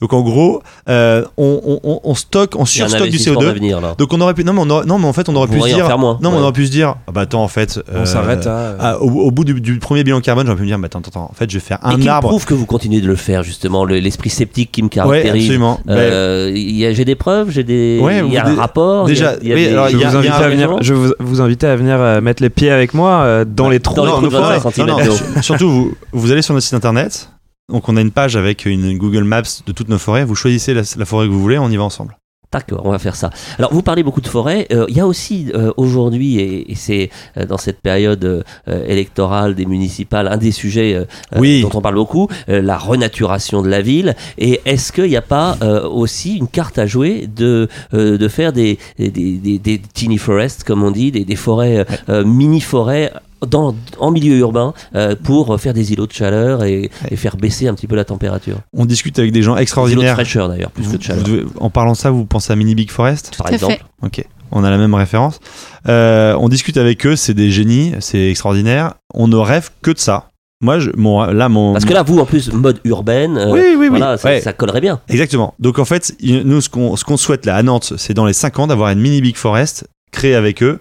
Donc 0.00 0.12
en 0.12 0.20
gros, 0.20 0.62
euh, 0.88 1.24
on, 1.36 1.80
on- 1.82 2.00
on- 2.04 2.14
stocke, 2.14 2.54
on 2.56 2.64
surstocke 2.64 3.00
du 3.02 3.08
investissement 3.08 3.40
CO2. 3.40 3.46
d'avenir 3.46 3.80
là. 3.80 3.96
Donc 3.98 4.12
on 4.12 4.20
aurait 4.20 4.34
pu, 4.34 4.44
non 4.44 4.52
mais, 4.52 4.60
on 4.62 4.70
aurait- 4.70 4.86
non, 4.86 4.96
mais 5.00 5.08
en 5.08 5.12
fait 5.12 5.28
on 5.28 5.34
aurait 5.34 5.48
Vous 5.48 5.54
pu 5.54 5.60
se 5.60 5.74
dire, 5.74 5.86
faire 5.88 5.98
moins. 5.98 6.18
non 6.22 6.30
mais 6.30 6.36
on 6.36 6.38
Ouais. 6.38 6.44
aurait 6.44 6.52
pu 6.52 6.66
se 6.66 6.70
dire, 6.70 6.94
ah 7.08 7.10
bah 7.10 7.22
attends 7.22 7.42
en 7.42 7.48
fait, 7.48 7.80
On 7.92 7.96
euh, 7.96 8.04
s'arrête 8.04 8.46
à. 8.46 8.76
ah, 8.78 8.98
au, 9.00 9.08
au 9.10 9.30
bout 9.32 9.42
du, 9.44 9.60
du 9.60 9.80
premier 9.80 10.04
bilan 10.04 10.20
carbone, 10.20 10.46
j'aurais 10.46 10.54
pu 10.56 10.62
me 10.62 10.68
dire, 10.68 10.78
mais 10.78 10.86
attends, 10.86 11.00
attends, 11.00 11.08
attends, 11.10 11.28
en 11.32 11.34
fait 11.34 11.50
je 11.50 11.56
vais 11.58 11.64
faire 11.64 11.78
Et 11.84 11.94
un 11.94 11.98
qui 11.98 12.08
arbre. 12.08 12.28
prouve 12.28 12.44
que 12.46 12.54
vous 12.54 12.64
continuez 12.64 13.00
de 13.00 13.08
le 13.08 13.16
faire 13.16 13.42
justement, 13.42 13.84
le- 13.84 13.98
l'esprit 13.98 14.30
sceptique 14.30 14.70
qui 14.70 14.82
me 14.82 14.86
Ouais, 14.86 14.94
caractérise. 14.94 15.42
absolument. 15.42 15.80
Ben, 15.84 15.94
Euh, 15.96 16.50
a- 16.52 16.92
j'ai 16.92 17.04
des 17.04 17.16
preuves, 17.16 17.50
j'ai 17.50 17.64
des, 17.64 17.98
Ouais, 18.00 18.22
il 18.24 18.32
y 18.32 18.36
a 18.38 18.46
un 18.46 18.54
rapport. 18.54 19.06
déjà, 19.06 19.34
il 19.42 19.48
y 19.48 19.52
a, 19.52 19.56
il 19.56 19.62
y 19.62 19.64
a 19.64 19.64
oui, 19.64 19.64
des- 19.64 19.70
alors, 19.72 19.88
Je 19.88 19.96
il 19.96 20.00
y 20.00 20.04
a- 20.04 20.10
vous 20.10 20.22
y 20.24 20.28
a 20.28 20.34
à 20.36 20.44
un 20.44 20.48
venir. 20.48 20.76
Je 20.80 20.94
vous, 20.94 21.12
vous 21.18 21.40
invite 21.40 21.64
à 21.64 21.74
venir 21.74 21.96
euh, 21.98 22.20
mettre 22.20 22.40
les 22.40 22.50
pieds 22.50 22.70
avec 22.70 22.94
moi 22.94 23.22
euh, 23.22 23.44
dans 23.44 23.68
les 23.68 23.80
trous. 23.80 23.96
dans 23.96 24.04
les 24.04 24.10
non, 24.12 24.18
trous 24.18 24.26
de 24.28 24.30
nos 24.32 24.38
forêts. 24.42 24.58
25 24.58 24.62
centimètres 24.62 24.98
Non, 24.98 25.04
non, 25.06 25.10
d'eau. 25.10 25.16
sur- 25.16 25.42
Surtout, 25.44 25.68
vous, 25.68 25.94
vous 26.12 26.30
allez 26.30 26.42
sur 26.42 26.54
notre 26.54 26.64
site 26.64 26.74
internet. 26.74 27.30
Donc, 27.70 27.88
on 27.88 27.96
a 27.96 28.00
une 28.00 28.12
page 28.12 28.34
avec 28.36 28.64
une 28.64 28.96
Google 28.96 29.24
Maps 29.24 29.42
de 29.66 29.72
toutes 29.72 29.88
nos 29.90 29.98
forêts. 29.98 30.24
Vous 30.24 30.34
choisissez 30.34 30.72
la, 30.72 30.82
la 30.96 31.04
forêt 31.04 31.26
que 31.26 31.32
vous 31.32 31.40
voulez, 31.40 31.58
on 31.58 31.68
y 31.70 31.76
va 31.76 31.84
ensemble. 31.84 32.16
D'accord, 32.50 32.80
on 32.86 32.92
va 32.92 32.98
faire 32.98 33.14
ça. 33.14 33.28
Alors, 33.58 33.74
vous 33.74 33.82
parlez 33.82 34.02
beaucoup 34.02 34.22
de 34.22 34.26
forêts. 34.26 34.66
Euh, 34.72 34.86
Il 34.88 34.96
y 34.96 35.00
a 35.00 35.06
aussi 35.06 35.52
euh, 35.54 35.70
aujourd'hui, 35.76 36.38
et, 36.38 36.72
et 36.72 36.74
c'est 36.76 37.10
euh, 37.36 37.44
dans 37.44 37.58
cette 37.58 37.82
période 37.82 38.42
électorale 38.66 39.54
des 39.54 39.66
municipales, 39.66 40.28
un 40.28 40.38
des 40.38 40.50
sujets 40.50 41.06
Oui. 41.36 41.60
dont 41.60 41.68
on 41.74 41.82
parle 41.82 41.96
beaucoup, 41.96 42.28
la 42.46 42.78
renaturation 42.78 43.60
de 43.60 43.68
la 43.68 43.82
ville. 43.82 44.16
Et 44.38 44.62
est-ce 44.64 44.92
qu'il 44.92 45.08
n'y 45.10 45.16
a 45.16 45.20
pas 45.20 45.58
aussi 45.90 46.36
une 46.38 46.48
carte 46.48 46.78
à 46.78 46.86
jouer 46.86 47.26
de, 47.26 47.68
de 47.92 48.28
faire 48.28 48.54
des, 48.54 48.78
des, 48.98 49.10
des, 49.10 49.58
des 49.58 49.82
teeny 49.92 50.16
forests, 50.16 50.64
comme 50.64 50.82
on 50.82 50.90
dit, 50.90 51.12
des, 51.12 51.26
des 51.26 51.36
forêts, 51.36 51.84
mini-forêts 52.08 53.12
dans, 53.46 53.74
en 53.98 54.10
milieu 54.10 54.36
urbain 54.38 54.74
euh, 54.94 55.14
pour 55.22 55.60
faire 55.60 55.74
des 55.74 55.92
îlots 55.92 56.06
de 56.06 56.12
chaleur 56.12 56.64
et, 56.64 56.90
et 57.10 57.16
faire 57.16 57.36
baisser 57.36 57.68
un 57.68 57.74
petit 57.74 57.86
peu 57.86 57.96
la 57.96 58.04
température. 58.04 58.58
On 58.72 58.84
discute 58.84 59.18
avec 59.18 59.32
des 59.32 59.42
gens 59.42 59.52
Des 59.52 59.56
îlots 59.56 59.58
de 59.58 59.62
extraordinaires. 59.62 60.14
fraîcheur 60.14 60.48
d'ailleurs, 60.48 60.70
plus 60.70 60.84
Vous- 60.84 60.92
que 60.92 60.96
de 60.98 61.02
chaleur. 61.02 61.24
devez- 61.24 61.44
en 61.60 61.70
parlant 61.70 61.92
de 61.92 61.96
ça, 61.96 62.10
vous 62.10 62.24
pensez 62.24 62.52
à 62.52 62.56
Mini 62.56 62.74
Big 62.74 62.90
Forest 62.90 63.36
Par 63.36 63.46
Tout 63.48 63.54
exemple. 63.54 63.74
fait. 63.74 63.82
Ok, 64.06 64.24
on 64.50 64.64
a 64.64 64.70
la 64.70 64.78
même 64.78 64.94
référence. 64.94 65.40
Euh, 65.88 66.34
on 66.38 66.48
discute 66.48 66.76
avec 66.76 67.06
eux, 67.06 67.16
c'est 67.16 67.34
des 67.34 67.50
génies, 67.50 67.92
c'est 68.00 68.30
extraordinaire. 68.30 68.94
On 69.14 69.28
ne 69.28 69.36
rêve 69.36 69.70
que 69.82 69.90
de 69.90 69.98
ça. 69.98 70.30
Moi, 70.60 70.80
je, 70.80 70.90
mon, 70.96 71.22
là, 71.24 71.48
mon. 71.48 71.72
Parce 71.72 71.84
que 71.84 71.92
là, 71.94 72.02
vous, 72.02 72.18
en 72.18 72.24
plus, 72.26 72.52
mode 72.52 72.80
urbaine, 72.82 73.38
euh, 73.38 73.52
oui, 73.52 73.60
oui, 73.68 73.76
oui. 73.78 73.88
voilà, 73.90 74.18
ça, 74.18 74.28
Ouais. 74.28 74.40
ça 74.40 74.52
collerait 74.52 74.80
bien. 74.80 75.00
Exactement. 75.08 75.54
Donc 75.60 75.78
en 75.78 75.84
fait, 75.84 76.16
nous, 76.20 76.60
ce 76.60 76.68
qu'on 76.68 76.96
ce 76.96 77.04
qu'on 77.04 77.16
souhaite 77.16 77.46
là 77.46 77.54
à 77.54 77.62
Nantes, 77.62 77.92
c'est 77.96 78.12
dans 78.14 78.26
les 78.26 78.32
5 78.32 78.58
ans 78.58 78.66
d'avoir 78.66 78.90
une 78.90 78.98
mini 78.98 79.20
Big 79.20 79.36
Forest 79.36 79.86
créée 80.10 80.34
avec 80.34 80.64
eux 80.64 80.80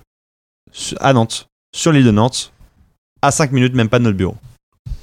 à 0.99 1.13
Nantes, 1.13 1.47
sur 1.77 1.91
l'île 1.91 2.05
de 2.05 2.11
Nantes, 2.11 2.51
à 3.21 3.31
5 3.31 3.51
minutes, 3.51 3.73
même 3.75 3.89
pas 3.89 3.99
de 3.99 4.03
notre 4.05 4.17
bureau. 4.17 4.35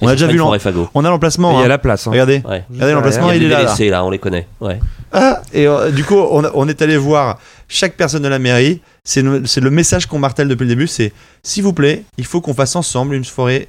On 0.00 0.08
Et 0.08 0.12
a 0.12 0.14
déjà 0.14 0.26
vu 0.26 0.38
fagot. 0.58 0.88
On 0.94 1.04
a 1.04 1.10
l'emplacement. 1.10 1.52
Il 1.52 1.58
y 1.58 1.62
a 1.62 1.64
hein. 1.64 1.68
la 1.68 1.78
place. 1.78 2.06
hein. 2.06 2.10
Regardez, 2.10 2.42
Ouais. 2.44 2.64
regardez 2.70 2.92
l'emplacement, 2.94 3.30
Il 3.30 3.42
est 3.44 3.46
a 3.54 3.62
là. 3.62 3.74
là. 3.78 3.90
Là, 3.90 4.04
on 4.04 4.10
les 4.10 4.18
connaît. 4.18 4.46
Ouais. 4.60 4.80
Ah, 5.12 5.40
et 5.52 5.68
euh, 5.68 5.90
du 5.92 6.04
coup, 6.04 6.16
on, 6.16 6.42
a- 6.44 6.50
on 6.54 6.68
est 6.68 6.82
allé 6.82 6.96
voir 6.96 7.38
chaque 7.68 7.96
personne 7.96 8.22
de 8.22 8.28
la 8.28 8.40
mairie. 8.40 8.80
C'est 9.04 9.22
le, 9.22 9.46
c'est 9.46 9.60
le 9.60 9.70
message 9.70 10.06
qu'on 10.06 10.18
martèle 10.18 10.48
depuis 10.48 10.64
le 10.64 10.70
début. 10.70 10.88
C'est 10.88 11.12
s'il 11.44 11.62
vous 11.62 11.72
plaît, 11.72 12.04
il 12.18 12.26
faut 12.26 12.40
qu'on 12.40 12.54
fasse 12.54 12.74
ensemble 12.74 13.14
une 13.14 13.24
forêt 13.24 13.68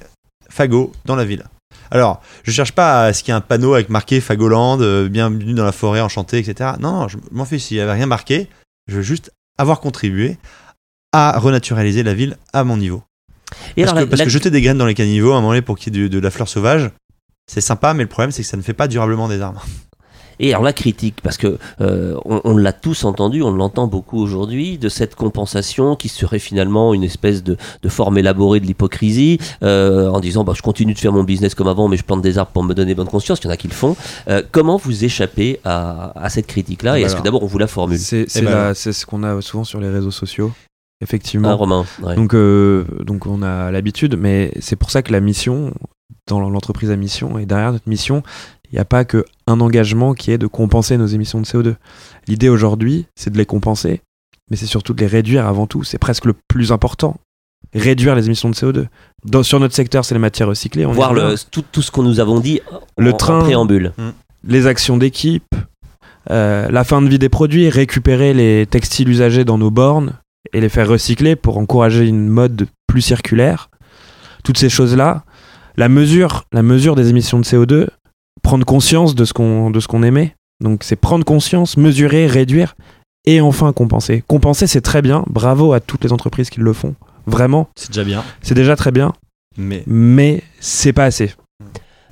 fagot 0.50 0.92
dans 1.04 1.14
la 1.16 1.24
ville. 1.24 1.44
Alors, 1.92 2.20
je 2.42 2.50
cherche 2.50 2.72
pas 2.72 3.04
à 3.04 3.12
ce 3.12 3.22
qu'il 3.22 3.30
y 3.32 3.34
ait 3.34 3.38
un 3.38 3.40
panneau 3.40 3.74
avec 3.74 3.88
marqué 3.88 4.20
Fagoland, 4.20 4.80
euh, 4.80 5.08
bienvenue 5.08 5.54
dans 5.54 5.64
la 5.64 5.70
forêt 5.72 6.00
enchantée, 6.00 6.38
etc. 6.38 6.70
Non, 6.80 6.92
non, 6.92 7.08
je 7.08 7.18
m'en 7.30 7.44
fiche 7.44 7.62
s'il 7.62 7.76
n'y 7.76 7.82
avait 7.82 7.92
rien 7.92 8.06
marqué. 8.06 8.48
Je 8.88 8.96
veux 8.96 9.02
juste 9.02 9.30
avoir 9.58 9.78
contribué 9.80 10.36
à 11.16 11.38
renaturaliser 11.38 12.02
la 12.02 12.14
ville 12.14 12.36
à 12.52 12.64
mon 12.64 12.76
niveau. 12.76 13.02
Et 13.76 13.82
parce 13.82 13.92
alors, 13.92 13.94
que, 13.94 14.00
la- 14.00 14.06
parce 14.10 14.18
la- 14.20 14.24
que 14.26 14.30
jeter 14.30 14.50
des 14.50 14.60
graines 14.60 14.78
dans 14.78 14.86
les 14.86 14.94
caniveaux 14.94 15.32
à 15.32 15.36
un 15.36 15.40
moment 15.40 15.50
donné 15.50 15.62
pour 15.62 15.78
qu'il 15.78 15.94
y 15.96 15.98
ait 15.98 16.02
de, 16.04 16.08
de 16.08 16.18
la 16.18 16.30
fleur 16.30 16.48
sauvage, 16.48 16.90
c'est 17.50 17.60
sympa, 17.60 17.94
mais 17.94 18.02
le 18.02 18.08
problème 18.08 18.32
c'est 18.32 18.42
que 18.42 18.48
ça 18.48 18.56
ne 18.56 18.62
fait 18.62 18.72
pas 18.74 18.88
durablement 18.88 19.28
des 19.28 19.40
arbres. 19.40 19.64
Et 20.38 20.50
alors 20.52 20.64
la 20.64 20.74
critique, 20.74 21.14
parce 21.22 21.38
que 21.38 21.56
euh, 21.80 22.14
on, 22.26 22.42
on 22.44 22.56
l'a 22.58 22.74
tous 22.74 23.04
entendu, 23.04 23.40
on 23.42 23.50
l'entend 23.52 23.86
beaucoup 23.86 24.18
aujourd'hui, 24.20 24.76
de 24.76 24.90
cette 24.90 25.14
compensation 25.14 25.96
qui 25.96 26.10
serait 26.10 26.38
finalement 26.40 26.92
une 26.92 27.04
espèce 27.04 27.42
de, 27.42 27.56
de 27.82 27.88
forme 27.88 28.18
élaborée 28.18 28.60
de 28.60 28.66
l'hypocrisie, 28.66 29.38
euh, 29.62 30.10
en 30.10 30.20
disant 30.20 30.44
bah, 30.44 30.52
je 30.54 30.60
continue 30.60 30.92
de 30.92 30.98
faire 30.98 31.12
mon 31.12 31.24
business 31.24 31.54
comme 31.54 31.68
avant, 31.68 31.88
mais 31.88 31.96
je 31.96 32.04
plante 32.04 32.20
des 32.20 32.36
arbres 32.36 32.50
pour 32.52 32.64
me 32.64 32.74
donner 32.74 32.94
bonne 32.94 33.06
conscience. 33.08 33.38
Il 33.40 33.44
y 33.44 33.48
en 33.48 33.52
a 33.52 33.56
qui 33.56 33.68
le 33.68 33.72
font. 33.74 33.96
Euh, 34.28 34.42
comment 34.52 34.76
vous 34.76 35.04
échappez 35.06 35.58
à, 35.64 36.12
à 36.22 36.28
cette 36.28 36.48
critique-là 36.48 36.98
Et 36.98 37.02
est-ce 37.02 37.12
Alors. 37.12 37.20
que 37.22 37.24
d'abord 37.24 37.42
on 37.42 37.46
vous 37.46 37.58
la 37.58 37.66
formule? 37.66 37.98
C'est 37.98 38.26
ben 38.34 38.44
la- 38.44 38.62
alors. 38.64 38.76
c'est 38.76 38.92
ce 38.92 39.06
qu'on 39.06 39.22
a 39.22 39.40
souvent 39.40 39.64
sur 39.64 39.80
les 39.80 39.88
réseaux 39.88 40.10
sociaux, 40.10 40.52
effectivement. 41.00 41.56
Romain 41.56 41.84
ouais. 42.02 42.14
Donc, 42.16 42.34
euh, 42.34 42.84
donc 43.04 43.26
on 43.26 43.42
a 43.42 43.70
l'habitude, 43.70 44.16
mais 44.18 44.52
c'est 44.60 44.76
pour 44.76 44.90
ça 44.90 45.02
que 45.02 45.12
la 45.12 45.20
mission, 45.20 45.72
dans 46.28 46.40
l'entreprise 46.48 46.90
à 46.90 46.96
mission, 46.96 47.38
et 47.38 47.46
derrière 47.46 47.72
notre 47.72 47.88
mission, 47.88 48.22
il 48.70 48.74
n'y 48.74 48.78
a 48.80 48.84
pas 48.84 49.04
que 49.04 49.24
un 49.46 49.60
engagement 49.60 50.14
qui 50.14 50.30
est 50.32 50.38
de 50.38 50.46
compenser 50.46 50.96
nos 50.98 51.06
émissions 51.06 51.40
de 51.40 51.46
CO2. 51.46 51.74
L'idée 52.26 52.48
aujourd'hui, 52.48 53.06
c'est 53.14 53.30
de 53.30 53.38
les 53.38 53.46
compenser, 53.46 54.00
mais 54.50 54.56
c'est 54.56 54.66
surtout 54.66 54.92
de 54.94 55.00
les 55.00 55.06
réduire 55.06 55.46
avant 55.46 55.66
tout. 55.66 55.84
C'est 55.84 55.98
presque 55.98 56.24
le 56.24 56.34
plus 56.48 56.72
important. 56.72 57.16
Réduire 57.74 58.14
les 58.14 58.26
émissions 58.26 58.48
de 58.48 58.54
CO2. 58.54 58.86
Dans- 59.24 59.42
sur 59.42 59.60
notre 59.60 59.74
secteur, 59.74 60.04
c'est 60.04 60.14
les 60.14 60.20
matières 60.20 60.48
recyclées. 60.48 60.86
on 60.86 60.92
Voir 60.92 61.12
le, 61.12 61.34
tout, 61.50 61.64
tout 61.70 61.82
ce 61.82 61.90
qu'on 61.90 62.02
nous 62.02 62.20
avons 62.20 62.40
dit 62.40 62.60
Le 62.98 63.10
en, 63.10 63.14
en 63.14 63.16
train. 63.16 63.38
préambule. 63.40 63.92
les 64.44 64.66
actions 64.66 64.96
d'équipe, 64.96 65.54
euh, 66.30 66.68
la 66.70 66.84
fin 66.84 67.02
de 67.02 67.08
vie 67.08 67.18
des 67.18 67.28
produits, 67.28 67.68
récupérer 67.68 68.34
les 68.34 68.66
textiles 68.66 69.08
usagés 69.08 69.44
dans 69.44 69.58
nos 69.58 69.70
bornes 69.70 70.12
et 70.52 70.60
les 70.60 70.68
faire 70.68 70.88
recycler 70.88 71.36
pour 71.36 71.58
encourager 71.58 72.06
une 72.06 72.28
mode 72.28 72.66
plus 72.86 73.02
circulaire. 73.02 73.70
Toutes 74.44 74.58
ces 74.58 74.68
choses-là, 74.68 75.24
la 75.76 75.88
mesure, 75.88 76.44
la 76.52 76.62
mesure 76.62 76.94
des 76.94 77.10
émissions 77.10 77.38
de 77.38 77.44
CO2, 77.44 77.88
prendre 78.42 78.64
conscience 78.64 79.14
de 79.14 79.24
ce 79.24 79.32
qu'on 79.32 79.70
de 79.70 79.80
ce 79.80 79.88
qu'on 79.88 80.02
émet. 80.02 80.34
Donc 80.62 80.84
c'est 80.84 80.96
prendre 80.96 81.24
conscience, 81.24 81.76
mesurer, 81.76 82.26
réduire 82.26 82.76
et 83.26 83.40
enfin 83.40 83.72
compenser. 83.72 84.22
Compenser 84.26 84.66
c'est 84.66 84.80
très 84.80 85.02
bien, 85.02 85.24
bravo 85.28 85.72
à 85.72 85.80
toutes 85.80 86.04
les 86.04 86.12
entreprises 86.12 86.50
qui 86.50 86.60
le 86.60 86.72
font. 86.72 86.94
Vraiment, 87.26 87.68
C'est 87.74 87.90
déjà 87.90 88.04
bien, 88.04 88.24
c'est 88.40 88.54
déjà 88.54 88.76
très 88.76 88.92
bien, 88.92 89.12
mais 89.58 89.82
mais 89.86 90.44
c'est 90.60 90.92
pas 90.92 91.04
assez. 91.04 91.34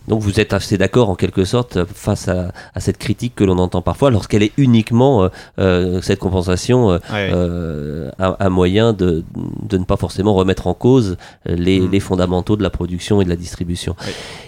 Donc 0.08 0.20
vous 0.20 0.38
êtes 0.40 0.52
assez 0.52 0.76
d'accord 0.78 1.08
en 1.10 1.14
quelque 1.14 1.44
sorte 1.44 1.84
face 1.84 2.28
à, 2.28 2.52
à 2.74 2.80
cette 2.80 2.98
critique 2.98 3.34
que 3.34 3.44
l'on 3.44 3.58
entend 3.58 3.82
parfois 3.82 4.10
lorsqu'elle 4.10 4.42
est 4.42 4.52
uniquement 4.58 5.24
euh, 5.24 5.28
euh, 5.58 6.00
cette 6.02 6.18
compensation 6.18 6.90
euh, 6.90 6.98
ouais. 7.12 7.30
euh, 7.32 8.10
un, 8.18 8.36
un 8.38 8.48
moyen 8.50 8.92
de, 8.92 9.24
de 9.68 9.78
ne 9.78 9.84
pas 9.84 9.96
forcément 9.96 10.34
remettre 10.34 10.66
en 10.66 10.74
cause 10.74 11.16
euh, 11.48 11.56
les, 11.56 11.80
Mm. 11.80 11.90
les 11.90 12.00
fondamentaux 12.00 12.56
de 12.56 12.62
la 12.62 12.70
production 12.70 13.20
et 13.20 13.24
de 13.24 13.28
la 13.30 13.36
distribution. 13.36 13.96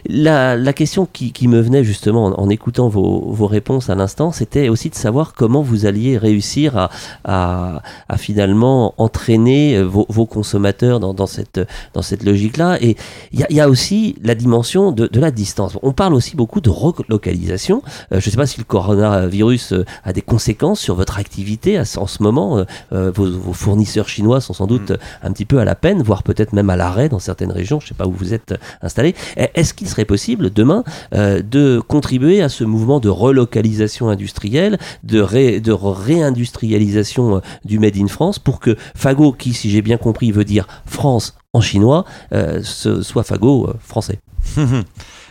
La, 0.08 0.56
la 0.56 0.72
question 0.72 1.08
qui, 1.12 1.32
qui 1.32 1.48
me 1.48 1.60
venait 1.60 1.84
justement 1.84 2.26
en, 2.26 2.32
en 2.34 2.48
écoutant 2.48 2.88
vos, 2.88 3.32
vos 3.32 3.46
réponses 3.46 3.90
à 3.90 3.94
l'instant, 3.94 4.32
c'était 4.32 4.68
aussi 4.68 4.90
de 4.90 4.94
savoir 4.94 5.34
comment 5.34 5.62
vous 5.62 5.86
alliez 5.86 6.18
réussir 6.18 6.76
à, 6.76 6.90
à, 7.24 7.82
à 8.08 8.16
finalement 8.16 8.94
entraîner 8.98 9.82
vos, 9.82 10.06
vos 10.08 10.26
consommateurs 10.26 11.00
dans, 11.00 11.14
dans 11.14 11.26
cette, 11.26 11.60
dans 11.94 12.02
cette 12.02 12.22
logique-là. 12.24 12.78
Et 12.82 12.96
il 13.32 13.44
y 13.50 13.54
y 13.54 13.60
a 13.60 13.68
aussi 13.68 14.16
la 14.22 14.34
dimension 14.34 14.92
de, 14.92 15.06
de 15.06 15.20
la 15.20 15.30
distance. 15.46 15.72
On 15.90 15.92
parle 15.92 16.14
aussi 16.14 16.34
beaucoup 16.36 16.60
de 16.60 16.70
relocalisation. 16.70 17.76
Euh, 18.12 18.20
je 18.20 18.26
ne 18.26 18.30
sais 18.32 18.36
pas 18.42 18.46
si 18.52 18.58
le 18.58 18.64
coronavirus 18.64 19.72
euh, 19.72 19.84
a 20.04 20.12
des 20.12 20.22
conséquences 20.32 20.80
sur 20.86 20.94
votre 21.02 21.16
activité 21.18 21.70
en 22.04 22.06
ce 22.14 22.22
moment. 22.26 22.46
Euh, 22.92 23.10
vos, 23.16 23.30
vos 23.46 23.52
fournisseurs 23.52 24.08
chinois 24.08 24.40
sont 24.40 24.54
sans 24.60 24.66
doute 24.66 24.90
Mm. 24.90 25.26
un 25.26 25.32
petit 25.32 25.44
peu 25.50 25.58
à 25.58 25.64
la 25.64 25.74
peine, 25.74 26.02
voire 26.02 26.22
peut-être 26.22 26.52
même 26.52 26.70
à 26.70 26.76
l'arrêt 26.76 27.08
dans 27.08 27.18
certaines 27.30 27.52
régions. 27.60 27.78
Je 27.80 27.86
ne 27.86 27.88
sais 27.90 27.94
pas 28.02 28.06
où 28.06 28.12
vous 28.22 28.32
êtes 28.34 28.54
installé. 28.82 29.14
E- 29.38 29.46
Est-ce 29.54 29.72
qu'il 29.74 29.88
serait 29.88 30.04
possible 30.04 30.50
demain 30.52 30.82
euh, 31.14 31.40
de 31.42 31.80
contribuer 31.94 32.42
à 32.42 32.48
ce 32.48 32.64
mouvement 32.64 32.98
de 33.00 33.08
relocalisation 33.08 34.08
industrielle, 34.08 34.78
de, 35.04 35.20
ré- 35.20 35.60
de 35.60 35.72
réindustrialisation 35.72 37.40
du 37.64 37.78
Made 37.78 37.96
in 37.96 38.08
France 38.08 38.38
pour 38.38 38.58
que 38.60 38.76
Fago, 38.94 39.32
qui, 39.32 39.52
si 39.54 39.70
j'ai 39.70 39.82
bien 39.82 39.96
compris, 39.98 40.30
veut 40.32 40.44
dire 40.44 40.66
France 40.86 41.34
en 41.52 41.60
chinois, 41.60 42.04
euh, 42.32 42.60
ce 42.62 43.02
soit 43.02 43.22
Fago 43.24 43.70
français? 43.80 44.18
Encore 44.56 44.82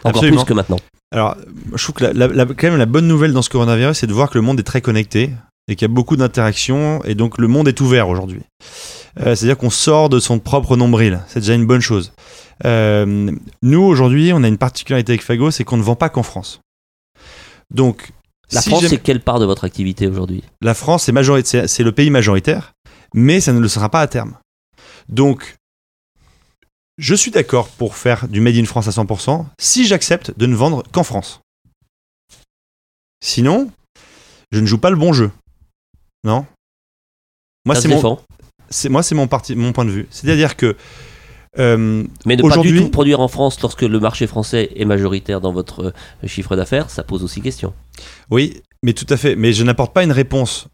Absolument. 0.04 0.44
plus 0.44 0.50
que 0.50 0.54
maintenant. 0.54 0.78
Alors, 1.12 1.36
je 1.74 1.82
trouve 1.84 1.96
que 1.96 2.04
la, 2.04 2.14
la- 2.14 2.28
la- 2.28 2.46
quand 2.46 2.64
même 2.70 2.78
la 2.78 2.86
bonne 2.86 3.08
nouvelle 3.08 3.34
dans 3.34 3.42
ce 3.42 3.50
coronavirus, 3.50 3.98
c'est 3.98 4.08
de 4.08 4.14
voir 4.14 4.30
que 4.30 4.38
le 4.38 4.42
monde 4.42 4.60
est 4.60 4.64
très 4.64 4.82
connecté 4.82 5.32
et 5.68 5.76
qu'il 5.76 5.88
y 5.88 5.92
a 5.92 5.94
beaucoup 5.94 6.16
d'interactions 6.16 7.04
et 7.06 7.16
donc 7.16 7.38
le 7.38 7.48
monde 7.48 7.68
est 7.68 7.80
ouvert 7.82 8.10
aujourd'hui. 8.10 8.42
Euh, 9.22 9.34
C'est-à-dire 9.36 9.58
qu'on 9.58 9.70
sort 9.70 10.10
de 10.10 10.20
son 10.20 10.40
propre 10.40 10.76
nombril. 10.78 11.22
C'est 11.28 11.40
déjà 11.40 11.54
une 11.56 11.66
bonne 11.66 11.82
chose. 11.82 12.12
Euh, 12.66 13.32
nous, 13.62 13.82
aujourd'hui, 13.82 14.32
on 14.34 14.44
a 14.44 14.48
une 14.48 14.58
particularité 14.58 15.14
avec 15.14 15.24
Fago, 15.24 15.52
c'est 15.52 15.64
qu'on 15.64 15.78
ne 15.78 15.84
vend 15.84 15.96
pas 15.96 16.10
qu'en 16.10 16.24
France. 16.24 16.60
Donc, 17.74 18.12
La 18.52 18.62
si 18.62 18.70
France, 18.70 18.86
c'est 18.88 18.98
quelle 19.02 19.22
part 19.22 19.40
de 19.40 19.46
votre 19.46 19.64
activité 19.64 20.08
aujourd'hui? 20.08 20.44
La 20.62 20.74
France, 20.74 21.10
c'est 21.10 21.68
c'est 21.68 21.84
le 21.84 21.92
pays 21.92 22.10
majoritaire, 22.10 22.74
mais 23.14 23.40
ça 23.40 23.54
ne 23.54 23.60
le 23.60 23.68
sera 23.68 23.90
pas 23.90 24.02
à 24.02 24.08
terme. 24.08 24.36
Donc, 25.10 25.56
je 26.98 27.16
suis 27.16 27.32
d'accord 27.32 27.68
pour 27.70 27.96
faire 27.96 28.28
du 28.28 28.40
Made 28.42 28.56
in 28.56 28.66
France 28.66 28.88
à 28.88 28.92
100% 28.92 29.46
si 29.60 29.86
j'accepte 29.86 30.38
de 30.38 30.46
ne 30.46 30.56
vendre 30.56 30.84
qu'en 30.92 31.04
France. 31.04 31.42
Sinon, 33.24 33.72
je 34.52 34.60
ne 34.60 34.66
joue 34.66 34.78
pas 34.78 34.90
le 34.90 34.96
bon 34.96 35.14
jeu. 35.14 35.32
Non? 36.24 36.46
Moi, 37.66 37.76
c'est 37.76 37.88
mon, 37.88 38.02
moi, 38.90 39.04
c'est 39.04 39.16
mon, 39.16 39.28
parti- 39.28 39.56
mon 39.56 39.74
point 39.74 39.86
de 39.86 39.92
vue. 39.92 40.08
C'est-à-dire 40.12 40.56
que 40.56 40.76
euh, 41.58 42.04
Mais 42.26 42.36
ne 42.36 42.42
pas 42.42 42.48
du 42.48 42.54
Aujourd'hui- 42.54 42.82
tout 42.82 42.90
produire 42.90 43.20
en 43.22 43.28
France 43.28 43.60
lorsque 43.62 43.82
le 43.84 44.00
marché 44.00 44.28
français 44.28 44.72
est 44.76 44.86
majoritaire 44.86 45.40
dans 45.42 45.54
votre 45.54 45.94
euh, 46.24 46.28
chiffre 46.28 46.56
d'affaires, 46.56 46.90
ça 46.90 47.04
pose 47.04 47.24
aussi 47.24 47.42
question. 47.42 47.74
Oui, 48.30 48.62
mais 48.84 48.94
tout 48.94 49.06
à 49.10 49.18
fait. 49.18 49.36
Mais 49.36 49.54
je 49.54 49.64
n'apporte 49.64 49.94
pas 49.94 50.04
une 50.04 50.12
réponse 50.12 50.68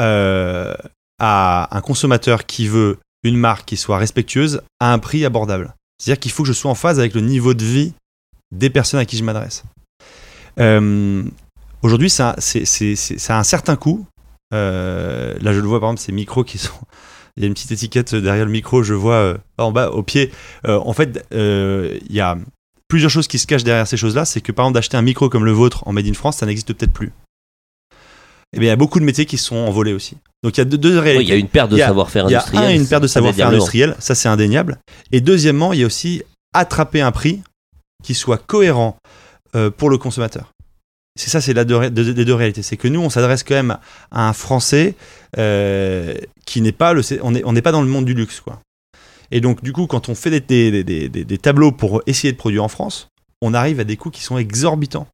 euh, 0.00 0.74
à 1.20 1.74
un 1.76 1.80
consommateur 1.80 2.46
qui 2.46 2.66
veut 2.66 2.98
une 3.24 3.36
marque 3.36 3.66
qui 3.66 3.76
soit 3.76 3.98
respectueuse 3.98 4.62
à 4.80 4.92
un 4.92 4.98
prix 4.98 5.24
abordable. 5.24 5.74
C'est-à-dire 5.98 6.20
qu'il 6.20 6.30
faut 6.30 6.42
que 6.42 6.48
je 6.48 6.52
sois 6.52 6.70
en 6.70 6.74
phase 6.74 6.98
avec 6.98 7.14
le 7.14 7.22
niveau 7.22 7.54
de 7.54 7.64
vie 7.64 7.94
des 8.52 8.70
personnes 8.70 9.00
à 9.00 9.04
qui 9.04 9.16
je 9.16 9.24
m'adresse. 9.24 9.64
Euh, 10.60 11.24
Aujourd'hui, 11.82 12.08
ça, 12.08 12.34
a 12.38 13.38
un 13.38 13.42
certain 13.42 13.76
coût. 13.76 14.06
Euh, 14.54 15.34
là, 15.42 15.52
je 15.52 15.60
le 15.60 15.66
vois, 15.66 15.80
par 15.80 15.90
exemple, 15.90 16.00
ces 16.00 16.12
micros 16.12 16.42
qui 16.42 16.56
sont. 16.56 16.72
Il 17.36 17.42
y 17.42 17.44
a 17.44 17.48
une 17.48 17.52
petite 17.52 17.72
étiquette 17.72 18.14
derrière 18.14 18.44
le 18.44 18.50
micro, 18.50 18.82
je 18.82 18.94
vois 18.94 19.16
euh, 19.16 19.36
en 19.58 19.72
bas, 19.72 19.90
au 19.90 20.02
pied. 20.02 20.32
En 20.66 20.92
fait, 20.94 21.26
il 21.32 22.14
y 22.14 22.20
a 22.20 22.38
plusieurs 22.88 23.10
choses 23.10 23.26
qui 23.26 23.38
se 23.38 23.46
cachent 23.46 23.64
derrière 23.64 23.86
ces 23.86 23.98
choses-là. 23.98 24.24
C'est 24.24 24.40
que, 24.40 24.52
par 24.52 24.64
exemple, 24.64 24.76
d'acheter 24.76 24.96
un 24.96 25.02
micro 25.02 25.28
comme 25.28 25.44
le 25.44 25.52
vôtre 25.52 25.86
en 25.86 25.92
Made 25.92 26.06
in 26.06 26.14
France, 26.14 26.38
ça 26.38 26.46
n'existe 26.46 26.72
peut-être 26.72 26.92
plus. 26.92 27.12
Bien, 28.54 28.62
il 28.62 28.66
y 28.66 28.70
a 28.70 28.76
beaucoup 28.76 29.00
de 29.00 29.04
métiers 29.04 29.26
qui 29.26 29.36
sont 29.38 29.56
envolés 29.56 29.92
aussi. 29.92 30.16
Donc, 30.42 30.56
il 30.56 30.60
y 30.60 30.62
a 30.62 30.64
deux, 30.64 30.78
deux 30.78 30.98
réalités. 30.98 31.18
Oui, 31.18 31.24
il 31.26 31.30
y 31.30 31.32
a 31.32 31.36
une 31.36 31.48
perte 31.48 31.70
de 31.70 31.76
savoir-faire 31.86 32.26
Il 32.28 32.32
y 32.32 32.34
a 32.34 32.38
industriel. 32.40 32.64
un, 32.64 32.74
une 32.74 32.86
perte 32.88 33.02
de 33.02 33.08
savoir-faire 33.08 33.48
industriel, 33.48 33.96
ça 33.98 34.14
c'est 34.14 34.28
indéniable. 34.28 34.78
Et 35.12 35.20
deuxièmement, 35.20 35.72
il 35.72 35.80
y 35.80 35.82
a 35.82 35.86
aussi 35.86 36.22
attraper 36.52 37.00
un 37.00 37.12
prix 37.12 37.42
qui 38.02 38.14
soit 38.14 38.38
cohérent 38.38 38.96
euh, 39.56 39.70
pour 39.70 39.88
le 39.90 39.98
consommateur. 39.98 40.50
C'est 41.16 41.30
ça, 41.30 41.40
c'est 41.40 41.54
la 41.54 41.64
deux, 41.64 41.90
des 41.90 42.24
deux 42.24 42.34
réalités. 42.34 42.62
C'est 42.62 42.76
que 42.76 42.88
nous, 42.88 43.00
on 43.00 43.08
s'adresse 43.08 43.44
quand 43.44 43.54
même 43.54 43.78
à 44.10 44.28
un 44.28 44.32
Français 44.32 44.94
euh, 45.38 46.14
qui 46.44 46.60
n'est 46.60 46.72
pas 46.72 46.92
le, 46.92 47.02
on 47.22 47.30
n'est 47.30 47.42
on 47.44 47.54
pas 47.54 47.72
dans 47.72 47.82
le 47.82 47.88
monde 47.88 48.04
du 48.04 48.14
luxe, 48.14 48.40
quoi. 48.40 48.60
Et 49.30 49.40
donc, 49.40 49.62
du 49.62 49.72
coup, 49.72 49.86
quand 49.86 50.08
on 50.08 50.14
fait 50.14 50.30
des, 50.30 50.40
des, 50.70 50.84
des- 50.84 51.08
des- 51.08 51.24
des 51.24 51.38
tableaux 51.38 51.72
pour 51.72 52.02
essayer 52.06 52.32
de 52.32 52.36
produire 52.36 52.62
en 52.64 52.68
France, 52.68 53.08
on 53.40 53.54
arrive 53.54 53.80
à 53.80 53.84
des 53.84 53.96
coûts 53.96 54.10
qui 54.10 54.22
sont 54.22 54.38
exorbitants. 54.38 55.06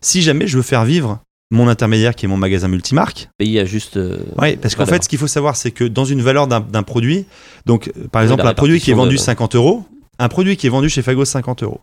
Si 0.00 0.22
jamais 0.22 0.46
je 0.46 0.56
veux 0.58 0.62
faire 0.62 0.84
vivre 0.84 1.20
mon 1.50 1.68
intermédiaire 1.68 2.14
qui 2.14 2.26
est 2.26 2.28
mon 2.28 2.36
magasin 2.36 2.68
multimarque, 2.68 3.28
Pays 3.38 3.58
à 3.58 3.64
juste. 3.64 3.96
euh, 3.96 4.18
oui, 4.38 4.56
parce 4.56 4.74
qu'en 4.74 4.84
fait, 4.86 5.02
ce 5.02 5.08
qu'il 5.08 5.18
faut 5.18 5.26
savoir, 5.26 5.56
c'est 5.56 5.70
que 5.70 5.84
dans 5.84 6.04
une 6.04 6.20
valeur 6.22 6.46
d'un 6.46 6.82
produit, 6.82 7.24
donc 7.66 7.88
euh, 7.96 8.06
par 8.08 8.20
Oui, 8.20 8.26
exemple, 8.26 8.46
un 8.46 8.54
produit 8.54 8.80
qui 8.80 8.90
est 8.90 8.94
vendu 8.94 9.14
de- 9.16 9.20
50 9.20 9.54
euros, 9.54 9.84
un 10.18 10.28
produit 10.28 10.56
qui 10.56 10.66
est 10.66 10.70
vendu 10.70 10.88
chez 10.90 11.00
Fago 11.02 11.24
50 11.24 11.62
euros, 11.62 11.80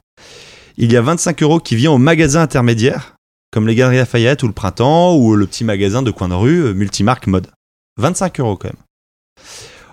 il 0.77 0.91
y 0.91 0.97
a 0.97 1.01
25 1.01 1.41
euros 1.41 1.59
qui 1.59 1.75
vient 1.75 1.91
au 1.91 1.97
magasin 1.97 2.41
intermédiaire, 2.41 3.15
comme 3.51 3.67
les 3.67 3.75
Galeries 3.75 3.97
Lafayette 3.97 4.43
ou 4.43 4.47
le 4.47 4.53
Printemps 4.53 5.15
ou 5.15 5.35
le 5.35 5.47
petit 5.47 5.63
magasin 5.63 6.01
de 6.03 6.11
coin 6.11 6.27
de 6.27 6.33
rue, 6.35 6.59
euh, 6.65 6.73
multimarque 6.73 7.25
mode. 7.27 7.47
25 7.97 8.39
euros 8.41 8.57
quand 8.57 8.67
même. 8.67 8.75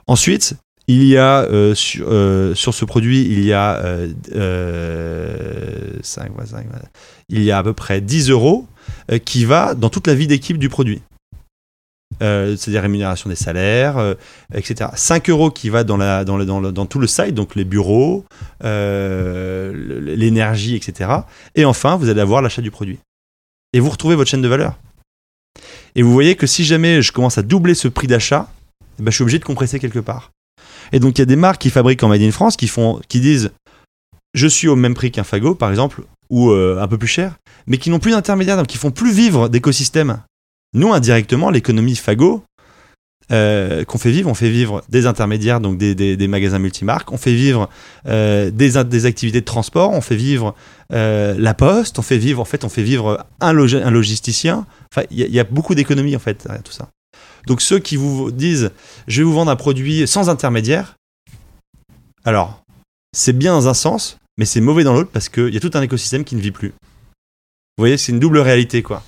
Ensuite, 0.06 0.54
il 0.88 1.04
y 1.04 1.16
a 1.16 1.42
euh, 1.42 1.74
sur, 1.74 2.06
euh, 2.08 2.54
sur 2.54 2.74
ce 2.74 2.84
produit, 2.84 3.22
il 3.22 3.44
y 3.44 3.52
a 3.52 3.76
euh, 3.76 4.08
à 7.52 7.62
peu 7.62 7.72
près 7.72 8.00
10 8.00 8.30
euros 8.30 8.66
qui 9.24 9.44
va 9.44 9.74
dans 9.74 9.90
toute 9.90 10.06
la 10.06 10.14
vie 10.14 10.26
d'équipe 10.26 10.58
du 10.58 10.68
produit. 10.68 11.02
c'est-à-dire 12.20 12.82
rémunération 12.82 13.30
des 13.30 13.36
salaires, 13.36 14.16
etc. 14.54 14.90
5 14.94 15.30
euros 15.30 15.50
qui 15.50 15.68
va 15.70 15.84
dans, 15.84 16.86
tout 16.86 16.98
le 16.98 17.06
site, 17.06 17.34
donc 17.34 17.54
les 17.54 17.64
bureaux, 17.64 18.24
l'énergie, 20.12 20.74
etc. 20.74 21.10
Et 21.54 21.64
enfin, 21.64 21.96
vous 21.96 22.08
allez 22.08 22.20
avoir 22.20 22.42
l'achat 22.42 22.62
du 22.62 22.70
produit. 22.70 22.98
Et 23.72 23.80
vous 23.80 23.90
retrouvez 23.90 24.16
votre 24.16 24.30
chaîne 24.30 24.42
de 24.42 24.48
valeur. 24.48 24.78
Et 25.94 26.02
vous 26.02 26.12
voyez 26.12 26.34
que 26.36 26.46
si 26.46 26.64
jamais 26.64 27.02
je 27.02 27.12
commence 27.12 27.38
à 27.38 27.42
doubler 27.42 27.74
ce 27.74 27.88
prix 27.88 28.06
d'achat, 28.06 28.48
eh 28.98 29.02
ben, 29.02 29.10
je 29.10 29.16
suis 29.16 29.22
obligé 29.22 29.38
de 29.38 29.44
compresser 29.44 29.78
quelque 29.78 30.00
part. 30.00 30.31
Et 30.92 31.00
donc 31.00 31.18
il 31.18 31.20
y 31.20 31.22
a 31.22 31.26
des 31.26 31.36
marques 31.36 31.60
qui 31.60 31.70
fabriquent 31.70 32.02
en 32.02 32.08
Made 32.08 32.22
in 32.22 32.30
France 32.30 32.56
qui, 32.56 32.68
font, 32.68 33.00
qui 33.08 33.20
disent 33.20 33.50
je 34.34 34.46
suis 34.46 34.68
au 34.68 34.76
même 34.76 34.94
prix 34.94 35.10
qu'un 35.10 35.24
Fagot, 35.24 35.54
par 35.54 35.70
exemple, 35.70 36.02
ou 36.30 36.50
euh, 36.50 36.80
un 36.80 36.88
peu 36.88 36.98
plus 36.98 37.08
cher, 37.08 37.36
mais 37.66 37.78
qui 37.78 37.90
n'ont 37.90 37.98
plus 37.98 38.12
d'intermédiaire, 38.12 38.56
donc 38.56 38.66
qui 38.66 38.78
font 38.78 38.90
plus 38.90 39.12
vivre 39.12 39.48
d'écosystème. 39.48 40.22
Nous, 40.74 40.92
indirectement, 40.92 41.50
l'économie 41.50 41.96
Fagot, 41.96 42.42
euh, 43.30 43.84
qu'on 43.84 43.98
fait 43.98 44.10
vivre, 44.10 44.30
on 44.30 44.34
fait 44.34 44.48
vivre 44.48 44.82
des 44.88 45.06
intermédiaires, 45.06 45.60
donc 45.60 45.76
des, 45.76 46.28
magasins 46.28 46.58
multimarques, 46.58 47.12
on 47.12 47.18
fait 47.18 47.34
vivre 47.34 47.68
euh, 48.06 48.50
des, 48.50 49.06
activités 49.06 49.40
de 49.40 49.44
transport, 49.44 49.90
on 49.90 50.00
fait 50.00 50.16
vivre 50.16 50.54
la 50.90 51.54
poste, 51.54 51.98
on 51.98 52.02
fait 52.02 52.18
vivre, 52.18 52.40
en 52.40 52.44
fait, 52.44 52.64
on 52.64 52.68
fait 52.68 52.82
vivre 52.82 53.26
un, 53.40 53.52
logi- 53.52 53.82
un 53.82 53.90
logisticien. 53.90 54.66
Enfin, 54.92 55.06
il 55.10 55.20
y, 55.20 55.30
y 55.30 55.40
a 55.40 55.44
beaucoup 55.44 55.74
d'économies, 55.74 56.16
en 56.16 56.20
fait, 56.20 56.42
derrière 56.44 56.62
tout 56.62 56.72
ça. 56.72 56.88
Donc, 57.46 57.60
ceux 57.60 57.78
qui 57.78 57.96
vous 57.96 58.30
disent, 58.30 58.70
je 59.08 59.20
vais 59.20 59.24
vous 59.24 59.32
vendre 59.32 59.50
un 59.50 59.56
produit 59.56 60.06
sans 60.06 60.28
intermédiaire, 60.28 60.96
alors, 62.24 62.62
c'est 63.12 63.36
bien 63.36 63.52
dans 63.52 63.68
un 63.68 63.74
sens, 63.74 64.18
mais 64.38 64.44
c'est 64.44 64.60
mauvais 64.60 64.84
dans 64.84 64.94
l'autre 64.94 65.10
parce 65.12 65.28
qu'il 65.28 65.52
y 65.52 65.56
a 65.56 65.60
tout 65.60 65.72
un 65.74 65.82
écosystème 65.82 66.24
qui 66.24 66.36
ne 66.36 66.40
vit 66.40 66.52
plus. 66.52 66.68
Vous 66.68 67.82
voyez, 67.82 67.96
c'est 67.96 68.12
une 68.12 68.20
double 68.20 68.38
réalité, 68.38 68.82
quoi. 68.82 69.02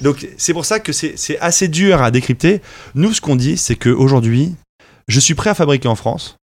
Donc, 0.00 0.28
c'est 0.36 0.52
pour 0.52 0.64
ça 0.64 0.78
que 0.78 0.92
c'est 0.92 1.38
assez 1.40 1.68
dur 1.68 2.02
à 2.02 2.10
décrypter. 2.10 2.60
Nous, 2.94 3.14
ce 3.14 3.20
qu'on 3.20 3.36
dit, 3.36 3.56
c'est 3.56 3.76
qu'aujourd'hui, 3.76 4.54
je 5.08 5.18
suis 5.18 5.34
prêt 5.34 5.50
à 5.50 5.54
fabriquer 5.54 5.88
en 5.88 5.96
France. 5.96 6.36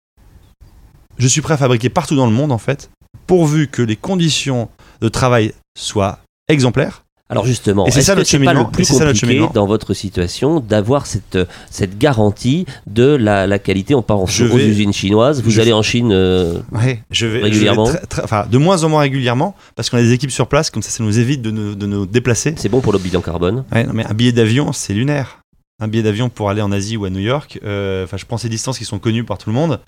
Je 1.17 1.27
suis 1.27 1.41
prêt 1.41 1.53
à 1.53 1.57
fabriquer 1.57 1.89
partout 1.89 2.15
dans 2.15 2.25
le 2.25 2.33
monde, 2.33 2.51
en 2.51 2.57
fait, 2.57 2.89
pourvu 3.27 3.67
que 3.67 3.81
les 3.81 3.95
conditions 3.95 4.69
de 5.01 5.09
travail 5.09 5.53
soient 5.77 6.19
exemplaires. 6.49 7.02
Alors 7.29 7.45
justement, 7.45 7.85
c'est 7.89 7.99
est-ce 7.99 8.07
ça 8.07 8.13
que 8.13 8.17
notre 8.19 8.29
c'est 8.29 8.39
pas 8.39 8.53
le 8.53 8.65
plus 8.71 8.81
Et 8.81 8.85
c'est 8.85 8.93
ça 8.93 8.99
notre 9.05 9.11
compliqué 9.13 9.27
cheminement. 9.33 9.51
dans 9.55 9.65
votre 9.65 9.93
situation 9.93 10.59
d'avoir 10.59 11.05
cette, 11.07 11.37
cette 11.71 11.97
garantie 11.97 12.65
de 12.85 13.05
la, 13.15 13.47
la 13.47 13.59
qualité 13.59 13.95
On 13.95 14.01
part 14.03 14.19
en 14.19 14.23
aux 14.25 14.27
usines 14.27 14.93
chinoises, 14.93 15.41
vous 15.41 15.59
allez 15.59 15.73
en 15.73 15.81
Chine 15.81 16.11
euh, 16.11 16.59
Ouais, 16.73 17.01
je 17.11 17.25
vais, 17.25 17.41
Régulièrement 17.41 17.85
je 17.85 17.91
vais 17.93 17.97
très- 17.99 18.07
très- 18.07 18.23
enfin, 18.23 18.45
de 18.51 18.57
moins 18.57 18.83
en 18.83 18.89
moins 18.89 19.01
régulièrement, 19.01 19.55
parce 19.75 19.89
qu'on 19.89 19.97
a 19.97 20.01
des 20.01 20.11
équipes 20.11 20.31
sur 20.31 20.47
place, 20.47 20.69
comme 20.69 20.83
ça, 20.83 20.91
ça 20.91 21.03
nous 21.03 21.17
évite 21.17 21.41
de 21.41 21.49
nous, 21.49 21.75
de 21.75 21.85
nous 21.87 22.05
déplacer. 22.05 22.53
c'est 22.57 22.69
bon 22.69 22.81
pour 22.81 22.93
le 22.93 22.99
bilan 22.99 23.21
carbone? 23.21 23.63
Ouais, 23.71 23.85
non, 23.85 23.93
mais 23.93 24.05
un 24.05 24.13
billet 24.13 24.31
d'avion, 24.33 24.71
c'est 24.73 24.93
lunaire. 24.93 25.39
Un 25.81 25.87
billet 25.87 26.03
d'avion 26.03 26.29
pour 26.29 26.49
aller 26.51 26.61
en 26.61 26.71
Asie 26.71 26.97
ou 26.97 27.05
à 27.05 27.09
New 27.09 27.19
York, 27.19 27.59
euh, 27.65 28.03
enfin, 28.03 28.17
je 28.17 28.25
prends 28.25 28.37
ces 28.37 28.47
distances 28.49 28.77
qui 28.77 28.85
sont 28.85 28.99
connues 28.99 29.23
par 29.23 29.37
tout 29.39 29.49
le 29.49 29.55
monde, 29.55 29.79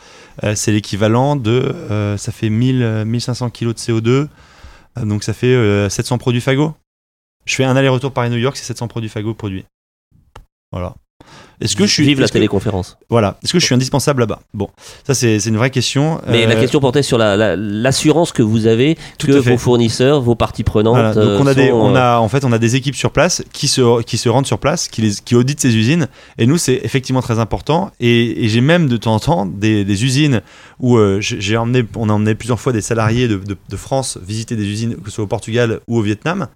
euh, 0.43 0.53
c'est 0.55 0.71
l'équivalent 0.71 1.35
de. 1.35 1.51
euh, 1.91 2.17
ça 2.17 2.31
fait 2.31 2.49
1000, 2.49 2.81
euh, 2.81 3.05
1500 3.05 3.49
kilos 3.51 3.75
de 3.75 3.79
CO2, 3.79 4.09
euh, 4.09 4.27
donc 5.05 5.23
ça 5.23 5.33
fait 5.33 5.47
euh, 5.53 5.89
700 5.89 6.17
produits 6.17 6.41
fagots. 6.41 6.73
Je 7.45 7.55
fais 7.55 7.63
un 7.63 7.75
aller-retour 7.75 8.11
Paris-New 8.11 8.37
York, 8.37 8.57
c'est 8.57 8.65
700 8.65 8.87
produits 8.87 9.09
fagots 9.09 9.33
produits. 9.35 9.65
Voilà. 10.71 10.95
Est-ce 11.61 11.77
que 11.77 11.85
je 11.85 11.91
suis. 11.93 12.03
Vive 12.03 12.19
la 12.19 12.27
que- 12.27 12.33
téléconférence. 12.33 12.97
Voilà. 13.09 13.37
Est-ce 13.41 13.53
que 13.53 13.59
je 13.59 13.65
suis 13.65 13.73
indispensable 13.73 14.19
là-bas? 14.19 14.41
Bon, 14.53 14.69
ça, 15.07 15.13
c'est 15.13 15.37
une 15.45 15.55
vraie 15.55 15.69
question. 15.69 16.19
Mais 16.27 16.45
la 16.45 16.55
Euh, 16.55 16.59
question 16.59 16.81
portait 16.81 17.01
sur 17.01 17.17
la- 17.17 17.37
la- 17.37 17.55
l'assurance 17.55 18.33
que 18.33 18.41
vous 18.43 18.67
avez 18.67 18.97
que 19.19 19.31
vos 19.31 19.57
fournisseurs, 19.57 20.21
vos 20.21 20.35
parties 20.35 20.63
prenantes. 20.65 20.95
Voilà, 20.95 21.13
donc 21.13 21.39
on 21.41 21.47
a 21.47 21.51
euh, 21.51 21.53
des, 21.53 21.71
on 21.71 21.95
euh, 21.95 21.99
a 21.99 22.19
en 22.19 22.27
fait 22.27 22.43
on 22.43 22.51
a 22.51 22.57
des 22.59 22.75
équipes 22.75 22.95
sur 22.97 23.11
place 23.11 23.41
qui 23.53 23.69
se 23.69 24.01
qui 24.01 24.17
se 24.17 24.27
rendent 24.27 24.45
sur 24.45 24.59
place, 24.59 24.89
qui 24.89 25.01
les 25.01 25.11
qui 25.23 25.33
auditent 25.35 25.61
ces 25.61 25.73
usines. 25.77 26.09
Et 26.37 26.45
nous 26.45 26.57
c'est 26.57 26.81
effectivement 26.83 27.21
très 27.21 27.39
important. 27.39 27.89
Et, 28.01 28.43
et 28.43 28.49
j'ai 28.49 28.61
même 28.61 28.89
de 28.89 28.97
temps 28.97 29.15
en 29.15 29.19
temps 29.19 29.45
des, 29.45 29.85
des 29.85 30.03
usines 30.03 30.41
où 30.81 30.97
euh, 30.97 31.21
j'ai 31.21 31.39
j'ai 31.39 31.55
emmené, 31.55 31.85
on 31.95 32.09
a 32.09 32.13
emmené 32.13 32.35
plusieurs 32.35 32.59
fois 32.59 32.73
des 32.73 32.81
salariés 32.81 33.29
de, 33.29 33.37
de, 33.37 33.55
de 33.69 33.77
France 33.77 34.17
visiter 34.21 34.57
des 34.57 34.65
usines, 34.65 34.97
que 34.97 35.09
ce 35.09 35.15
soit 35.15 35.23
au 35.23 35.27
Portugal 35.27 35.79
ou 35.87 35.97
au 35.99 36.01
Vietnam. 36.01 36.47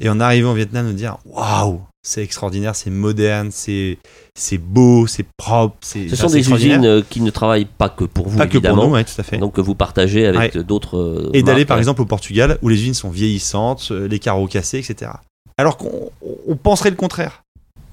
Et 0.00 0.08
en 0.08 0.20
arrivant 0.20 0.52
au 0.52 0.54
Vietnam, 0.54 0.86
nous 0.86 0.92
dire 0.92 1.16
waouh, 1.24 1.80
c'est 2.02 2.22
extraordinaire, 2.22 2.76
c'est 2.76 2.90
moderne, 2.90 3.48
c'est 3.50 3.98
c'est 4.34 4.58
beau, 4.58 5.06
c'est 5.06 5.26
propre. 5.36 5.76
Ce 5.82 6.14
sont 6.14 6.28
des 6.28 6.50
usines 6.50 6.84
euh, 6.84 7.02
qui 7.08 7.20
ne 7.20 7.30
travaillent 7.30 7.64
pas 7.66 7.88
que 7.88 8.04
pour 8.04 8.28
vous, 8.28 8.36
Pas 8.36 8.44
que 8.46 8.50
pour 8.52 8.56
évidemment. 8.58 8.86
nous, 8.88 8.92
ouais, 8.94 9.04
tout 9.04 9.18
à 9.18 9.22
fait. 9.22 9.38
Donc 9.38 9.54
que 9.54 9.60
vous 9.62 9.74
partagez 9.74 10.26
avec 10.26 10.56
d'autres. 10.58 10.98
euh, 10.98 11.30
Et 11.32 11.42
d'aller 11.42 11.64
par 11.64 11.76
ouais. 11.76 11.80
exemple 11.80 12.02
au 12.02 12.06
Portugal 12.06 12.58
où 12.62 12.68
les 12.68 12.76
usines 12.76 12.94
sont 12.94 13.10
vieillissantes, 13.10 13.88
euh, 13.90 14.06
les 14.08 14.18
carreaux 14.18 14.46
cassés, 14.46 14.78
etc. 14.78 15.12
Alors 15.58 15.78
qu'on 15.78 16.10
on 16.46 16.56
penserait 16.56 16.90
le 16.90 16.96
contraire. 16.96 17.42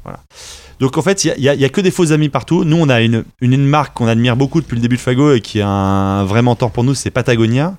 Voilà. 0.03 0.19
Donc 0.81 0.97
en 0.97 1.01
fait, 1.01 1.23
il 1.23 1.27
y 1.27 1.31
a- 1.31 1.35
il 1.37 1.43
y, 1.43 1.49
a- 1.49 1.53
il 1.53 1.61
y 1.61 1.65
a 1.65 1.69
que 1.69 1.79
des 1.79 1.91
faux 1.91 2.11
amis 2.11 2.27
partout. 2.27 2.65
Nous, 2.65 2.75
on 2.75 2.89
a 2.89 2.99
une, 2.99 3.23
une, 3.39 3.53
une 3.53 3.65
marque 3.65 3.93
qu'on 3.95 4.07
admire 4.07 4.35
beaucoup 4.35 4.59
depuis 4.59 4.75
le 4.75 4.81
début 4.81 4.97
de 4.97 5.01
Fago 5.01 5.31
et 5.33 5.39
qui 5.39 5.59
est 5.59 5.65
un 5.65 6.25
vrai 6.25 6.41
mentor 6.41 6.71
pour 6.71 6.83
nous, 6.83 6.93
c'est 6.93 7.09
Patagonia. 7.09 7.77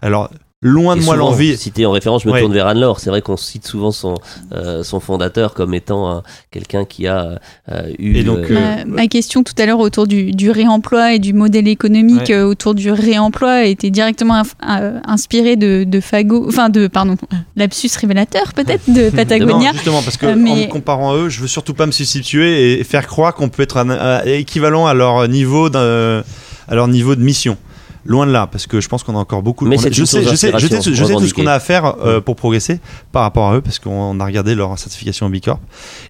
Alors, 0.00 0.28
loin 0.62 0.96
Et 0.96 1.00
de 1.00 1.04
moi 1.04 1.16
l'envie. 1.16 1.56
Cité 1.56 1.84
en 1.86 1.90
référence, 1.90 2.22
je 2.22 2.28
me 2.28 2.32
Ouais. 2.32 2.40
tourne 2.40 2.52
vers 2.54 2.68
Anne-Laure. 2.68 3.00
C'est 3.00 3.10
vrai 3.10 3.20
qu'on 3.20 3.36
cite 3.36 3.66
souvent 3.66 3.90
son, 3.90 4.14
euh, 4.54 4.82
son 4.84 5.00
fondateur 5.00 5.54
comme 5.54 5.74
étant 5.74 6.08
un- 6.10 6.22
quelqu'un 6.50 6.84
qui 6.84 7.06
a 7.08 7.38
euh, 7.70 7.82
eu. 7.98 8.16
Et 8.16 8.22
donc, 8.24 8.38
euh, 8.50 8.54
Ma, 8.54 8.84
ma 9.02 9.06
question 9.08 9.42
tout 9.42 9.54
à 9.58 9.66
l'heure 9.66 9.80
autour 9.80 10.06
du, 10.06 10.30
du 10.30 10.50
réemploi 10.50 11.14
et 11.14 11.18
du 11.18 11.32
modèle 11.32 11.66
économique 11.68 12.28
Ouais. 12.28 12.34
euh, 12.34 12.46
autour 12.46 12.74
du 12.74 12.90
réemploi 12.92 13.64
était 13.64 13.90
directement 13.90 14.40
inf- 14.40 14.52
euh, 14.68 14.98
inspirée 15.04 15.56
de, 15.56 15.84
de 15.84 16.00
Fago, 16.00 16.46
enfin 16.48 16.68
de 16.68 16.86
pardon, 16.86 17.16
lapsus 17.56 17.90
révélateur 18.00 18.52
peut-être 18.54 18.88
de 18.88 19.10
Patagonia. 19.14 19.68
Non, 19.68 19.72
justement, 19.74 20.02
parce 20.02 20.16
que 20.16 20.26
Euh, 20.26 20.32
en 20.34 20.36
me 20.36 20.68
comparant 20.68 21.12
à 21.12 21.16
eux, 21.16 21.28
je 21.28 21.40
veux 21.40 21.48
surtout 21.48 21.74
pas 21.74 21.86
me 21.86 21.92
substituer 21.92 22.78
et 22.78 22.84
faire 22.84 23.06
croire 23.08 23.34
qu'on 23.34 23.48
peut 23.48 23.62
être 23.64 23.78
un- 23.78 23.90
un- 23.90 24.22
équivalent 24.24 24.86
à 24.86 24.94
leur 24.94 25.26
niveau 25.28 25.68
d'un- 25.70 26.22
à 26.68 26.74
leur 26.76 26.86
niveau 26.88 27.16
de 27.16 27.20
mission. 27.22 27.56
Loin 28.04 28.26
de 28.26 28.32
là, 28.32 28.46
parce 28.46 28.66
que 28.66 28.80
je 28.80 28.88
pense 28.88 29.02
qu'on 29.04 29.14
a 29.14 29.18
encore 29.18 29.42
beaucoup. 29.42 29.64
Mais 29.66 29.76
a- 29.78 29.90
je 29.90 30.04
sais, 30.04 30.22
je 30.22 30.28
sais, 30.30 30.32
je 30.32 30.36
sais, 30.36 30.50
d'inspiration 30.50 30.78
je 30.94 31.04
sais 31.04 31.12
tout 31.14 31.26
ce 31.28 31.34
qu'on 31.34 31.46
a 31.46 31.54
à 31.54 31.60
faire 31.60 31.84
euh, 32.04 32.20
pour 32.20 32.36
progresser 32.36 32.80
par 33.12 33.22
rapport 33.22 33.50
à 33.50 33.56
eux, 33.56 33.60
parce 33.60 33.78
qu'on 33.78 34.18
a 34.18 34.24
regardé 34.24 34.54
leur 34.54 34.78
certification 34.78 35.28
Bicorp. 35.30 35.60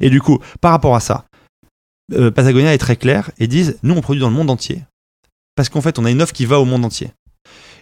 Et 0.00 0.08
du 0.10 0.20
coup, 0.20 0.38
par 0.60 0.70
rapport 0.72 0.94
à 0.96 1.00
ça, 1.00 1.24
euh, 2.14 2.30
Patagonia 2.30 2.72
est 2.74 2.78
très 2.78 2.96
clair 2.96 3.30
et 3.38 3.46
disent 3.46 3.78
nous 3.82 3.94
on 3.94 4.00
produit 4.00 4.20
dans 4.20 4.28
le 4.30 4.34
monde 4.34 4.50
entier, 4.50 4.82
parce 5.54 5.68
qu'en 5.68 5.80
fait 5.80 5.98
on 5.98 6.04
a 6.04 6.10
une 6.10 6.22
offre 6.22 6.32
qui 6.32 6.46
va 6.46 6.58
au 6.60 6.64
monde 6.64 6.84
entier. 6.84 7.10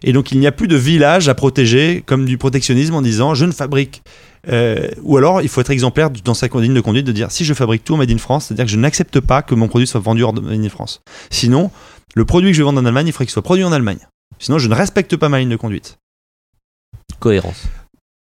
Et 0.03 0.13
donc 0.13 0.33
il 0.33 0.39
n'y 0.41 0.47
a 0.47 0.53
plus 0.53 0.67
de 0.69 0.77
village 0.77 1.29
à 1.29 1.35
protéger 1.35 2.03
comme 2.07 2.25
du 2.25 2.39
protectionnisme 2.39 2.95
en 2.95 3.03
disant 3.03 3.35
je 3.35 3.45
ne 3.45 3.53
fabrique. 3.53 4.03
euh, 4.49 4.89
ou 5.03 5.19
alors 5.19 5.43
il 5.43 5.49
faut 5.49 5.61
être 5.61 5.71
exemplaire 5.71 6.09
dans 6.11 6.33
sa 6.35 6.47
ligne 6.49 6.73
de 6.75 6.81
conduite 6.81 7.07
de 7.07 7.13
dire 7.13 7.31
si 7.31 7.45
je 7.45 7.53
fabrique 7.55 7.85
tout 7.85 7.95
en 7.95 7.99
Made 7.99 8.11
in 8.11 8.17
France, 8.19 8.47
c'est-à-dire 8.47 8.65
que 8.65 8.71
je 8.71 8.79
n'accepte 8.79 9.21
pas 9.21 9.43
que 9.43 9.55
mon 9.55 9.69
produit 9.69 9.87
soit 9.87 10.01
vendu 10.01 10.23
hors 10.23 10.33
de 10.33 10.41
Made 10.41 10.65
in 10.65 10.69
France. 10.71 11.03
Sinon, 11.31 11.71
le 12.15 12.25
produit 12.25 12.51
que 12.51 12.55
je 12.57 12.63
vais 12.63 12.65
vendre 12.67 12.81
en 12.81 12.85
Allemagne, 12.87 13.07
il 13.09 13.13
faudrait 13.13 13.27
qu'il 13.27 13.33
soit 13.33 13.43
produit 13.43 13.65
en 13.65 13.73
Allemagne. 13.73 14.07
Sinon, 14.39 14.59
je 14.59 14.69
ne 14.69 14.75
respecte 14.75 15.17
pas 15.17 15.29
ma 15.29 15.39
ligne 15.39 15.51
de 15.51 15.57
conduite. 15.57 15.99
cohérence. 17.19 17.65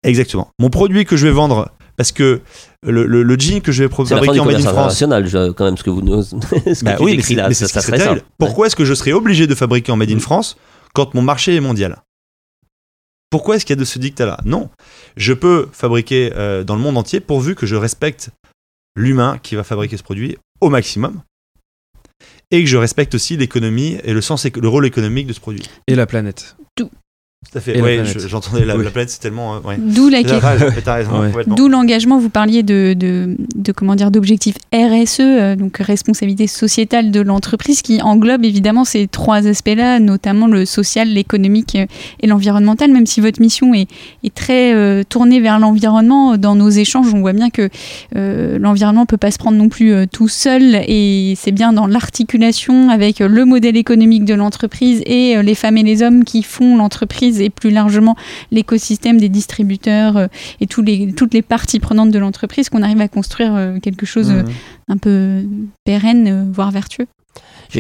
Exactement. 0.03 0.49
Mon 0.59 0.71
produit 0.71 1.05
que 1.05 1.17
je 1.17 1.27
vais 1.27 1.33
vendre, 1.33 1.71
parce 1.97 2.11
que 2.13 2.41
le, 2.83 3.05
le, 3.07 3.23
le 3.23 3.39
jean 3.39 3.61
que 3.61 3.71
je 3.73 3.85
vais 3.85 3.91
C'est 3.95 4.07
fabriquer 4.15 4.41
en 4.41 4.45
Made 4.47 4.57
in 4.57 4.61
France. 4.61 4.73
international, 5.03 5.27
je- 5.27 5.51
quand 5.53 5.65
même, 5.65 5.77
ce 5.77 5.83
que 5.85 5.91
vous 5.91 6.03
nous. 6.03 6.23
ce 6.23 6.35
que 6.37 6.85
Bah 6.85 6.95
tu 6.97 7.03
oui, 7.05 7.11
mais 7.13 7.17
décris 7.19 7.35
c'est 7.35 7.41
là, 7.41 7.49
mais 7.49 7.55
ça, 7.55 7.67
c'est 7.69 7.75
ça 7.75 7.81
ce 7.81 7.87
qui 7.87 7.91
serait 7.93 7.99
serait 7.99 8.09
ça. 8.09 8.15
terrible. 8.15 8.27
Pourquoi 8.39 8.67
est-ce 8.67 8.77
que 8.77 8.85
je 8.85 8.95
serais 8.95 9.13
obligé 9.13 9.47
de 9.47 9.55
fabriquer 9.55 9.93
en 9.93 9.97
Made 9.97 10.11
in 10.11 10.17
Mm. 10.17 10.21
France 10.21 10.57
quand 10.95 11.15
mon 11.15 11.23
marché 11.23 11.55
est 11.55 11.61
mondial? 11.61 12.01
Pourquoi 13.31 13.57
est-ce 13.57 13.65
qu'il 13.65 13.77
y 13.77 13.79
a 13.79 13.81
de 13.81 13.85
ce 13.85 13.99
dictat-là 14.01 14.41
Non. 14.45 14.71
Je 15.17 15.33
peux 15.33 15.69
fabriquer 15.73 16.33
euh, 16.35 16.65
dans 16.65 16.75
le 16.75 16.81
monde 16.83 16.97
entier 16.99 17.21
pourvu 17.21 17.55
que 17.55 17.65
je 17.67 17.77
respecte 17.77 18.31
l'humain 18.97 19.39
qui 19.41 19.55
va 19.55 19.63
fabriquer 19.63 19.97
ce 19.97 20.03
produit 20.03 20.37
au 20.61 20.69
maximum 20.69 21.23
et 22.51 22.63
que 22.63 22.69
je 22.69 22.77
respecte 22.77 23.15
aussi 23.15 23.37
l'économie 23.37 23.99
et 24.05 24.13
le 24.13 24.21
sens, 24.21 24.47
le 24.47 24.69
rôle 24.69 24.87
économique 24.87 25.27
de 25.27 25.33
ce 25.33 25.41
produit. 25.41 25.63
Et 25.87 25.95
la 25.95 26.07
planète. 26.07 26.57
Tout 26.77 26.91
à 27.57 27.61
fait. 27.61 28.05
Je- 28.05 28.29
j'entendais 28.29 28.67
la, 28.67 28.77
Oui. 28.77 28.85
la 28.85 28.91
planète, 28.91 29.09
c'est 29.09 29.19
tellement. 29.19 29.55
euh, 29.57 29.61
ouais. 29.61 29.77
D'où 29.79 30.11
la 30.11 30.19
Ouais. 30.21 31.43
D'où 31.47 31.69
l'engagement, 31.69 32.19
vous 32.19 32.29
parliez 32.29 32.63
de, 32.63 32.93
de, 32.95 33.35
de 33.57 33.73
comment 33.73 33.95
dire 33.95 34.11
d'objectifs 34.11 34.57
RSE, 34.75 35.21
euh, 35.21 35.57
donc 35.57 35.79
responsabilité 35.79 36.47
sociétale 36.47 37.11
de 37.11 37.21
l'entreprise, 37.23 37.81
qui 37.81 38.03
englobe 38.03 38.45
évidemment 38.45 38.85
ces 38.85 39.09
trois 39.09 39.47
aspects-là, 39.47 40.01
notamment 40.01 40.49
le 40.49 40.67
social, 40.67 41.09
l'économique 41.09 41.77
euh, 41.77 41.87
et 42.23 42.27
l'environnemental. 42.27 42.93
Même 42.93 43.07
si 43.07 43.23
votre 43.23 43.41
mission 43.41 43.73
est, 43.73 43.89
est 44.23 44.35
très 44.35 44.75
euh, 44.75 45.03
tournée 45.09 45.41
vers 45.41 45.59
l'environnement, 45.59 46.37
dans 46.37 46.55
nos 46.55 46.69
échanges, 46.69 47.13
on 47.15 47.21
voit 47.21 47.33
bien 47.33 47.49
que 47.49 47.71
euh, 48.17 48.59
l'environnement 48.59 49.07
peut 49.07 49.17
pas 49.17 49.31
se 49.31 49.39
prendre 49.39 49.57
non 49.57 49.71
plus 49.71 49.95
euh, 49.95 50.05
tout 50.11 50.29
seul, 50.29 50.83
et 50.87 51.33
c'est 51.39 51.53
bien 51.53 51.73
dans 51.73 51.87
l'articulation 51.87 52.91
avec 52.91 53.21
le 53.21 53.45
modèle 53.47 53.79
économique 53.79 54.27
de 54.27 54.35
l'entreprise 54.35 55.03
et 55.07 55.39
euh, 55.39 55.43
les 55.43 55.55
femmes 55.55 55.79
et 55.79 55.83
les 55.83 56.03
hommes 56.03 56.25
qui 56.25 56.43
font 56.43 56.77
l'entreprise 56.77 57.30
et 57.39 57.51
plus 57.51 57.71
largement 57.71 58.17
l'écosystème 58.51 59.19
des 59.19 59.29
distributeurs 59.29 60.17
euh, 60.17 60.27
et 60.61 60.67
tous 60.67 60.83
les, 60.83 61.13
toutes 61.13 61.35
les 61.35 61.43
parties 61.43 61.81
prenantes 61.81 62.11
de 62.11 62.19
l'entreprise 62.19 62.69
qu'on 62.69 62.83
arrive 62.83 63.01
à 63.01 63.09
construire 63.09 63.55
euh, 63.55 63.79
quelque 63.79 64.07
chose 64.07 64.31
euh, 64.31 64.43
Mhm. 64.43 64.53
un 64.89 64.97
peu 64.97 65.43
pérenne, 65.85 66.27
euh, 66.27 66.45
voire 66.53 66.71
vertueux. 66.71 67.07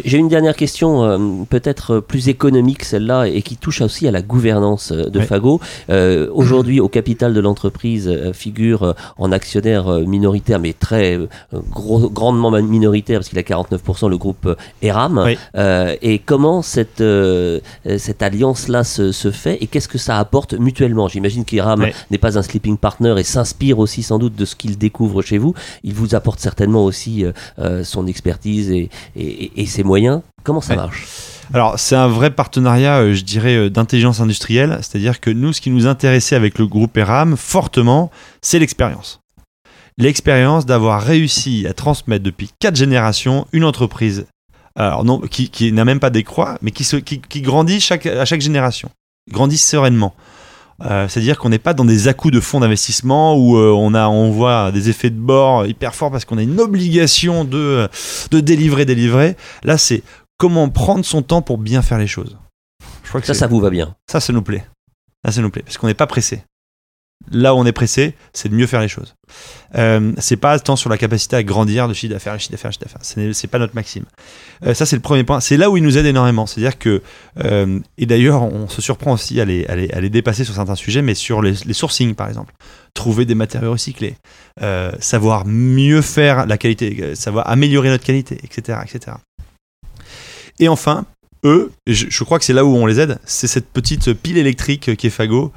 J'ai 0.04 0.18
une 0.18 0.28
dernière 0.28 0.54
question, 0.56 1.02
euh, 1.04 1.18
peut-être 1.48 2.00
plus 2.00 2.28
économique 2.28 2.84
celle-là, 2.84 3.26
et 3.26 3.42
qui 3.42 3.56
touche 3.56 3.80
aussi 3.80 4.06
à 4.06 4.10
la 4.10 4.22
gouvernance 4.22 4.92
euh, 4.92 5.08
de 5.10 5.18
Ouais. 5.18 5.26
Fago. 5.26 5.60
Euh, 5.90 6.28
Aujourd'hui, 6.32 6.80
au 6.80 6.88
capital 6.88 7.34
de 7.34 7.40
l'entreprise 7.40 8.08
euh, 8.08 8.32
figure 8.32 8.82
euh, 8.82 8.92
en 9.18 9.32
actionnaire 9.32 9.88
euh, 9.88 10.04
minoritaire, 10.04 10.58
mais 10.60 10.72
très 10.72 11.16
euh, 11.18 11.26
gros, 11.70 12.08
grandement 12.08 12.50
minoritaire, 12.62 13.18
parce 13.20 13.28
qu'il 13.28 13.38
a 13.38 13.42
49%, 13.42 14.08
le 14.08 14.16
groupe 14.18 14.46
euh, 14.46 14.54
ERAM. 14.82 15.22
Oui. 15.26 15.36
Euh, 15.56 15.94
et 16.02 16.18
comment 16.18 16.62
cette, 16.62 17.00
euh, 17.00 17.60
euh, 17.86 17.98
cette 17.98 18.22
alliance-là 18.22 18.84
se, 18.84 19.12
se 19.12 19.30
fait, 19.30 19.58
et 19.62 19.66
qu'est-ce 19.66 19.88
que 19.88 19.98
ça 19.98 20.18
apporte 20.18 20.54
mutuellement? 20.54 21.08
J'imagine 21.08 21.44
qu'ERAM 21.44 21.86
n'est 22.10 22.18
pas 22.18 22.38
un 22.38 22.42
sleeping 22.42 22.76
partner 22.76 23.14
et 23.18 23.24
s'inspire 23.24 23.78
aussi 23.78 24.02
sans 24.02 24.18
doute 24.18 24.34
de 24.36 24.44
ce 24.44 24.54
qu'il 24.56 24.78
découvre 24.78 25.22
chez 25.22 25.38
vous. 25.38 25.54
Il 25.84 25.94
vous 25.94 26.14
apporte 26.14 26.40
certainement 26.40 26.84
aussi 26.84 27.24
euh, 27.24 27.32
euh, 27.58 27.84
son 27.84 28.06
expertise 28.06 28.70
et, 28.70 28.88
et- 29.16 29.50
et 29.60 29.66
ses 29.66 29.79
moyens. 29.84 30.22
Comment 30.44 30.60
ça 30.60 30.74
Ouais. 30.74 30.76
marche 30.76 31.06
Alors, 31.52 31.78
c'est 31.78 31.96
un 31.96 32.08
vrai 32.08 32.30
partenariat, 32.30 32.98
euh, 32.98 33.14
je 33.14 33.22
dirais, 33.24 33.56
euh, 33.56 33.70
d'intelligence 33.70 34.20
industrielle. 34.20 34.78
C'est-à-dire 34.82 35.20
que 35.20 35.30
nous, 35.30 35.52
ce 35.52 35.60
qui 35.60 35.70
nous 35.70 35.86
intéressait 35.86 36.36
avec 36.36 36.58
le 36.58 36.66
groupe 36.66 36.96
ERAM, 36.96 37.36
fortement, 37.36 38.10
c'est 38.42 38.58
l'expérience. 38.58 39.20
L'expérience 39.98 40.64
d'avoir 40.66 41.02
réussi 41.02 41.66
à 41.68 41.74
transmettre 41.74 42.24
depuis 42.24 42.50
quatre 42.58 42.76
générations 42.76 43.46
une 43.52 43.64
entreprise 43.64 44.26
alors 44.76 45.04
non, 45.04 45.20
qui, 45.20 45.50
qui 45.50 45.72
n'a 45.72 45.84
même 45.84 46.00
pas 46.00 46.10
des 46.10 46.22
croix, 46.22 46.56
mais 46.62 46.70
qui, 46.70 46.84
se, 46.84 46.96
qui, 46.96 47.20
qui 47.20 47.42
grandit 47.42 47.80
chaque, 47.80 48.06
à 48.06 48.24
chaque 48.24 48.40
génération. 48.40 48.88
Grandit 49.30 49.58
sereinement. 49.58 50.14
Euh, 50.82 51.08
C'est-à-dire 51.08 51.38
qu'on 51.38 51.48
n'est 51.50 51.58
pas 51.58 51.74
dans 51.74 51.84
des 51.84 52.08
à-coups 52.08 52.32
de 52.34 52.40
fonds 52.40 52.60
d'investissement 52.60 53.36
où 53.36 53.56
euh, 53.56 53.70
on, 53.70 53.92
a, 53.94 54.08
on 54.08 54.30
voit 54.30 54.72
des 54.72 54.88
effets 54.88 55.10
de 55.10 55.18
bord 55.18 55.66
hyper 55.66 55.94
forts 55.94 56.10
parce 56.10 56.24
qu'on 56.24 56.38
a 56.38 56.42
une 56.42 56.58
obligation 56.60 57.44
de, 57.44 57.88
de 58.30 58.40
délivrer, 58.40 58.84
délivrer. 58.86 59.36
Là, 59.62 59.76
c'est 59.78 60.02
comment 60.38 60.68
prendre 60.70 61.04
son 61.04 61.22
temps 61.22 61.42
pour 61.42 61.58
bien 61.58 61.82
faire 61.82 61.98
les 61.98 62.06
choses. 62.06 62.38
Je 63.04 63.08
crois 63.10 63.20
que 63.20 63.26
Ça, 63.26 63.34
ça 63.34 63.46
vous 63.46 63.60
va 63.60 63.70
bien. 63.70 63.94
ça, 64.10 64.20
ça 64.20 64.32
nous 64.32 64.42
plaît. 64.42 64.64
Ça, 65.24 65.32
ça 65.32 65.42
nous 65.42 65.50
plaît. 65.50 65.62
Parce 65.62 65.76
qu'on 65.76 65.86
n'est 65.86 65.94
pas 65.94 66.06
pressé. 66.06 66.42
Là 67.32 67.54
où 67.54 67.58
on 67.58 67.66
est 67.66 67.72
pressé, 67.72 68.14
c'est 68.32 68.48
de 68.48 68.54
mieux 68.54 68.66
faire 68.66 68.80
les 68.80 68.88
choses. 68.88 69.14
Euh, 69.76 70.12
c'est 70.18 70.36
pas 70.36 70.58
tant 70.58 70.74
sur 70.74 70.90
la 70.90 70.98
capacité 70.98 71.36
à 71.36 71.42
grandir 71.42 71.86
de 71.86 71.92
chiffre 71.92 72.12
d'affaires, 72.12 72.38
chiffre 72.40 72.50
d'affaires, 72.50 72.72
chiffre 72.72 72.84
d'affaires. 72.84 73.02
C'est 73.02 73.32
c'est 73.34 73.46
pas 73.46 73.58
notre 73.58 73.74
maxime. 73.74 74.04
Euh, 74.66 74.74
ça, 74.74 74.86
c'est 74.86 74.96
le 74.96 75.02
premier 75.02 75.22
point. 75.22 75.38
C'est 75.40 75.56
là 75.56 75.70
où 75.70 75.76
il 75.76 75.82
nous 75.82 75.98
aide 75.98 76.06
énormément. 76.06 76.46
C'est-à-dire 76.46 76.78
que, 76.78 77.02
euh, 77.44 77.78
et 77.98 78.06
d'ailleurs, 78.06 78.42
on 78.42 78.68
se 78.68 78.80
surprend 78.82 79.12
aussi 79.12 79.40
à 79.40 79.44
les, 79.44 79.66
à 79.66 79.76
les, 79.76 79.90
à 79.90 80.00
les 80.00 80.10
dépasser 80.10 80.44
sur 80.44 80.54
certains 80.54 80.74
sujets, 80.74 81.02
mais 81.02 81.14
sur 81.14 81.42
les, 81.42 81.52
les 81.64 81.74
sourcings, 81.74 82.14
par 82.14 82.28
exemple. 82.28 82.54
Trouver 82.94 83.26
des 83.26 83.36
matériaux 83.36 83.72
recyclés, 83.72 84.16
euh, 84.62 84.90
savoir 84.98 85.46
mieux 85.46 86.02
faire 86.02 86.46
la 86.46 86.58
qualité, 86.58 87.14
savoir 87.14 87.48
améliorer 87.48 87.90
notre 87.90 88.04
qualité, 88.04 88.38
etc. 88.42 88.78
etc. 88.82 89.18
Et 90.58 90.68
enfin, 90.68 91.04
eux, 91.44 91.70
je, 91.86 92.06
je 92.08 92.24
crois 92.24 92.38
que 92.38 92.44
c'est 92.44 92.52
là 92.52 92.64
où 92.64 92.74
on 92.74 92.86
les 92.86 92.98
aide, 92.98 93.18
c'est 93.24 93.46
cette 93.46 93.68
petite 93.68 94.12
pile 94.14 94.38
électrique 94.38 94.96
qui 94.96 95.06
est 95.06 95.10
Fago, 95.10 95.52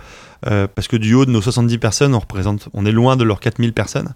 euh, 0.47 0.67
parce 0.73 0.87
que 0.87 0.95
du 0.97 1.13
haut 1.13 1.25
de 1.25 1.31
nos 1.31 1.41
70 1.41 1.77
personnes, 1.77 2.13
on 2.15 2.19
représente, 2.19 2.69
on 2.73 2.85
est 2.85 2.91
loin 2.91 3.15
de 3.15 3.23
leurs 3.23 3.39
4000 3.39 3.73
personnes. 3.73 4.13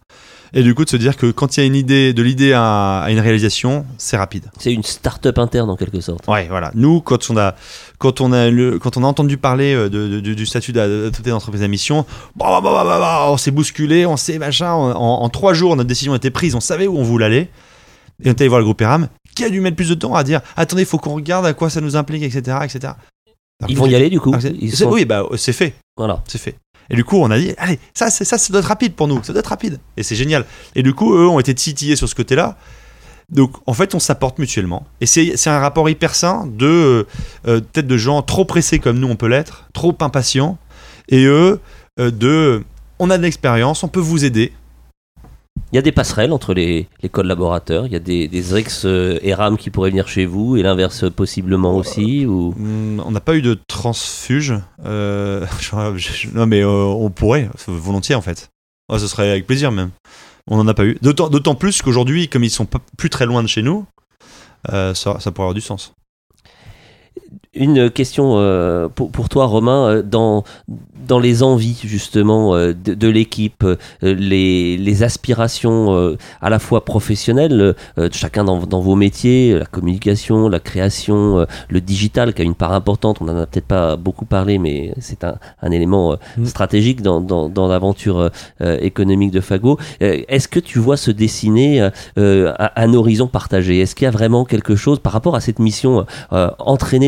Et 0.54 0.64
du 0.64 0.74
coup, 0.76 0.86
de 0.86 0.90
se 0.90 0.96
dire 0.98 1.18
que 1.18 1.30
quand 1.32 1.58
il 1.58 1.60
y 1.60 1.64
a 1.64 1.68
une 1.68 1.76
idée, 1.76 2.14
de 2.14 2.22
l'idée 2.24 2.54
à, 2.54 3.00
à 3.00 3.12
une 3.12 3.20
réalisation, 3.20 3.86
c'est 3.98 4.16
rapide. 4.16 4.46
C'est 4.60 4.74
une 4.74 4.84
start-up 4.84 5.38
interne 5.40 5.70
en 5.70 5.76
quelque 5.76 6.00
sorte. 6.00 6.26
Ouais, 6.28 6.48
voilà. 6.50 6.72
Nous, 6.74 7.02
quand 7.02 7.30
on 7.30 7.38
a, 7.38 7.54
quand 7.98 8.22
on 8.22 8.32
a, 8.32 8.50
le, 8.50 8.80
quand 8.80 8.96
on 8.96 9.04
a 9.04 9.08
entendu 9.08 9.38
parler 9.38 9.74
euh, 9.74 9.90
de, 9.90 10.22
de- 10.22 10.34
du 10.34 10.46
statut 10.46 10.72
d'adopté 10.72 11.30
d'entreprise 11.32 11.64
à 11.64 11.68
mission, 11.68 12.06
bah, 12.38 12.62
bah, 12.64 12.84
bah, 12.86 13.26
on 13.30 13.36
s'est 13.38 13.52
bousculé, 13.52 14.06
on 14.06 14.16
s'est 14.16 14.38
machin. 14.38 14.72
En 14.72 15.28
trois 15.30 15.54
jours, 15.54 15.76
notre 15.76 15.90
décision 15.90 16.16
était 16.16 16.32
prise, 16.32 16.56
on 16.56 16.62
savait 16.62 16.88
où 16.88 16.98
on 16.98 17.04
voulait 17.04 17.26
aller. 17.26 17.50
Et 18.24 18.30
on 18.30 18.32
est 18.32 18.42
allé 18.42 18.48
voir 18.48 18.60
le 18.60 18.66
groupe 18.66 18.82
ERAM, 18.82 19.10
qui 19.36 19.44
a 19.44 19.50
dû 19.50 19.60
mettre 19.62 19.76
plus 19.76 19.90
de 19.90 19.94
temps 19.96 20.16
à 20.16 20.24
dire 20.24 20.42
attendez, 20.56 20.82
il 20.84 20.88
faut 20.88 20.98
qu'on 20.98 21.14
regarde 21.14 21.46
à 21.46 21.54
quoi 21.54 21.70
ça 21.70 21.82
nous 21.82 21.96
implique, 21.98 22.24
etc. 22.24 22.58
etc. 22.64 22.94
Alors, 23.60 23.72
Ils 23.72 23.78
vont 23.78 23.88
y 23.88 23.96
aller 23.96 24.10
du 24.10 24.20
coup. 24.20 24.34
Ils 24.62 24.76
sont- 24.76 24.90
Oui, 24.92 25.06
bah, 25.06 25.26
c'est 25.36 25.54
fait 25.54 25.74
Voilà. 25.96 26.24
c'est 26.28 26.38
fait. 26.38 26.56
Et 26.90 26.96
du 26.96 27.04
coup, 27.04 27.18
on 27.18 27.30
a 27.32 27.38
dit, 27.40 27.54
allez, 27.58 27.80
ça, 27.94 28.10
c'est 28.10 28.24
ça, 28.24 28.38
ça 28.38 28.52
doit 28.54 28.60
être 28.62 28.68
rapide 28.68 28.94
pour 28.94 29.08
nous, 29.08 29.22
ça 29.24 29.34
doit 29.34 29.40
être 29.42 29.48
rapide. 29.48 29.80
Et 29.98 30.04
c'est 30.04 30.16
génial. 30.16 30.46
Et 30.76 30.84
du 30.84 30.94
coup, 30.94 31.14
eux 31.16 31.28
ont 31.28 31.40
été 31.40 31.54
titillés 31.54 31.96
sur 31.98 32.08
ce 32.08 32.16
côté-là. 32.16 32.58
Donc, 33.30 33.52
en 33.66 33.74
fait, 33.74 33.94
on 33.94 34.00
s'apporte 34.00 34.40
mutuellement. 34.40 34.86
Et 35.02 35.06
c'est 35.06 35.36
c'est 35.36 35.50
un 35.50 35.60
rapport 35.60 35.90
hyper 35.90 36.16
sain 36.16 36.46
de 36.48 36.66
euh, 36.66 37.04
euh, 37.48 37.60
peut-être 37.60 37.88
de 37.88 37.98
gens 37.98 38.22
trop 38.22 38.46
pressés 38.46 38.80
comme 38.80 39.00
nous, 39.00 39.08
on 39.10 39.18
peut 39.18 39.28
l'être, 39.28 39.68
trop 39.74 39.96
impatients. 40.00 40.58
Et 41.10 41.26
eux, 41.26 41.60
euh, 42.00 42.10
de, 42.12 42.64
on 43.00 43.10
a 43.10 43.18
de 43.18 43.24
l'expérience, 43.24 43.84
on 43.84 43.90
peut 43.90 44.00
vous 44.00 44.24
aider. 44.24 44.54
Il 45.72 45.76
y 45.76 45.80
a 45.80 45.82
des 45.82 45.92
passerelles 45.92 46.32
entre 46.32 46.54
les, 46.54 46.88
les 47.02 47.10
collaborateurs. 47.10 47.86
Il 47.86 47.92
y 47.92 47.96
a 47.96 48.00
des, 48.00 48.28
des 48.30 48.56
ex-ERAM 48.56 49.58
qui 49.58 49.70
pourraient 49.70 49.90
venir 49.90 50.08
chez 50.08 50.26
vous 50.26 50.56
et 50.56 50.64
l'inverse 50.64 51.10
possiblement 51.10 51.76
aussi. 51.76 52.26
Ou... 52.26 52.54
Hum, 52.58 53.02
On 53.06 53.12
n'a 53.12 53.20
pas 53.20 53.36
eu 53.36 53.42
de 53.42 53.58
transfuge. 53.68 54.54
Euh, 54.86 55.46
non, 56.34 56.46
mais 56.46 56.62
euh, 56.62 56.84
on 56.84 57.10
pourrait, 57.10 57.50
volontiers 57.68 58.16
en 58.16 58.22
fait. 58.22 58.50
Ouais, 58.90 59.00
ce 59.00 59.08
serait 59.08 59.30
avec 59.30 59.46
plaisir 59.46 59.72
même. 59.74 59.92
On 60.50 60.56
n'en 60.56 60.68
a 60.68 60.74
pas 60.74 60.86
eu. 60.86 60.98
D'autant 61.02 61.56
plus 61.56 61.82
qu'aujourd'hui, 61.82 62.30
comme 62.30 62.46
ils 62.46 62.50
sont 62.50 62.66
pas, 62.66 62.80
plus 62.98 63.10
très 63.10 63.26
loin 63.26 63.44
de 63.44 63.48
chez 63.48 63.62
nous, 63.62 63.86
euh, 64.72 64.94
ça, 64.94 65.20
ça 65.20 65.32
pourrait 65.32 65.46
avoir 65.46 65.54
du 65.54 65.62
sens. 65.62 65.94
Une 67.54 67.90
question 67.90 68.34
euh, 68.36 68.88
pour, 68.88 69.12
pour 69.12 69.30
toi, 69.30 69.46
Romain, 69.46 69.88
euh, 69.88 70.02
dans, 70.04 70.44
dans 71.08 71.18
les 71.18 71.42
envies 71.42 71.80
justement 71.84 72.56
euh, 72.56 72.74
de, 72.74 72.94
de 72.94 73.08
l'équipe, 73.08 73.66
les, 74.02 74.78
les 74.78 75.04
aspirations 75.04 76.18
à 76.42 76.50
la 76.50 76.60
fois 76.60 76.86
professionnelles, 76.86 77.76
chacun 78.12 78.44
dans, 78.44 78.60
dans 78.66 78.82
vos 78.82 78.96
métiers, 78.96 79.58
la 79.58 79.66
communication, 79.66 80.50
la 80.50 80.60
création, 80.60 81.46
le 81.70 81.82
digital 81.82 82.34
qui 82.34 82.42
a 82.42 82.46
une 82.46 82.56
part 82.56 82.74
importante, 82.74 83.18
on 83.22 83.26
n'en 83.26 83.38
a 83.38 83.46
peut-être 83.46 83.66
pas 83.66 83.96
beaucoup 83.96 84.26
parlé, 84.26 84.58
mais 84.58 84.94
c'est 85.00 85.24
un, 85.24 85.38
un 85.62 85.72
élément 85.72 86.18
Mm. 86.38 86.46
stratégique 86.46 87.02
dans, 87.02 87.22
dans, 87.22 87.50
dans 87.50 87.68
l'aventure 87.68 88.30
économique 88.60 89.32
de 89.32 89.42
Fago. 89.42 89.78
Est-ce 90.00 90.48
que 90.48 90.60
tu 90.60 90.80
vois 90.80 90.98
se 90.98 91.12
dessiner 91.12 91.90
un, 92.16 92.94
horizon 92.94 93.28
partagé? 93.28 93.80
Est-ce 93.80 93.96
qu'il 93.96 94.06
y 94.06 94.08
a 94.08 94.12
vraiment 94.12 94.46
quelque 94.46 94.76
chose 94.76 95.00
par 95.00 95.14
rapport 95.14 95.36
à 95.36 95.42
cette 95.42 95.60
mission 95.60 96.06
euh, 96.34 96.50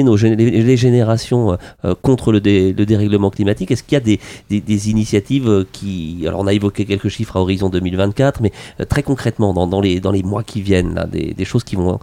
les, 0.03 0.77
générations 0.77 1.51
euh, 1.51 1.55
euh, 1.85 1.95
contre 2.01 2.31
le, 2.31 2.39
dé- 2.39 2.73
le 2.73 2.85
dérèglement 2.85 3.29
climatique? 3.29 3.71
Est-ce 3.71 3.83
qu'il 3.83 3.93
y 3.93 4.01
a 4.01 4.17
des, 4.59 4.89
initiatives 4.89 5.49
euh, 5.49 5.65
qui... 5.71 6.23
Alors 6.27 6.41
on 6.41 6.47
a 6.47 6.53
évoqué 6.53 6.85
quelques 6.85 7.09
chiffres 7.09 7.37
à 7.37 7.41
horizon 7.41 7.69
2024, 7.69 8.41
mais 8.41 8.51
très 8.87 9.03
concrètement, 9.03 9.53
dans, 9.53 9.81
les, 9.81 10.23
mois 10.23 10.43
qui 10.43 10.61
viennent, 10.61 11.05
des, 11.11 11.45
choses 11.45 11.63
qui 11.63 11.75
vont 11.75 11.99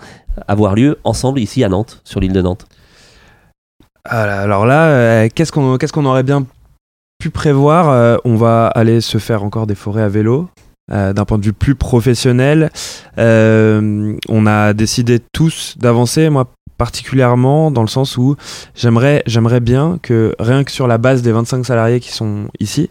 avoir 0.49 0.75
lieu 0.75 0.99
ensemble 1.05 1.41
ici 1.41 1.65
à 1.65 1.69
Nantes, 1.69 2.01
sur 2.05 2.21
l'île 2.21 2.33
de 2.33 2.43
Nantes? 2.43 2.67
Ah 4.05 4.23
Alors 4.43 4.67
là, 4.67 5.29
qu'est-ce 5.29 5.53
qu'on 5.53 6.05
aurait 6.05 6.23
bien 6.23 6.47
pu 7.19 7.31
prévoir? 7.31 8.21
On 8.25 8.37
va 8.37 8.69
aller 8.69 9.01
se 9.01 9.19
faire 9.19 9.43
encore 9.43 9.67
des 9.67 9.75
forêts 9.75 10.03
à 10.03 10.09
vélo. 10.09 10.49
D'un 10.89 11.25
point 11.25 11.39
de 11.39 11.45
vue 11.45 11.53
plus 11.53 11.75
professionnel, 11.75 12.71
on 13.17 14.47
a 14.47 14.73
décidé 14.73 15.19
tous 15.33 15.75
d'avancer, 15.79 16.31
moi 16.31 16.47
particulièrement 16.77 17.71
dans 17.71 17.83
le 17.83 17.89
sens 17.89 18.17
où 18.17 18.37
j'aimerais 18.75 19.23
j'aimerais 19.27 19.61
bien 19.61 19.99
que 20.03 20.35
rien 20.39 20.65
que 20.65 20.71
sur 20.71 20.87
la 20.87 20.99
base 20.99 21.23
des 21.23 21.33
25 21.33 21.65
salariés 21.65 22.01
qui 22.01 22.13
sont 22.13 22.49
ici, 22.61 22.91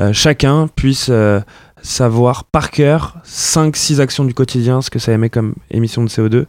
euh, 0.00 0.12
chacun 0.12 0.68
puisse 0.74 1.08
euh, 1.10 1.40
savoir 1.82 2.44
par 2.44 2.70
cœur 2.70 3.16
5-6 3.26 4.00
actions 4.00 4.24
du 4.24 4.34
quotidien, 4.34 4.82
ce 4.82 4.90
que 4.90 4.98
ça 4.98 5.12
émet 5.12 5.30
comme 5.30 5.54
émission 5.70 6.02
de 6.02 6.08
CO2. 6.08 6.46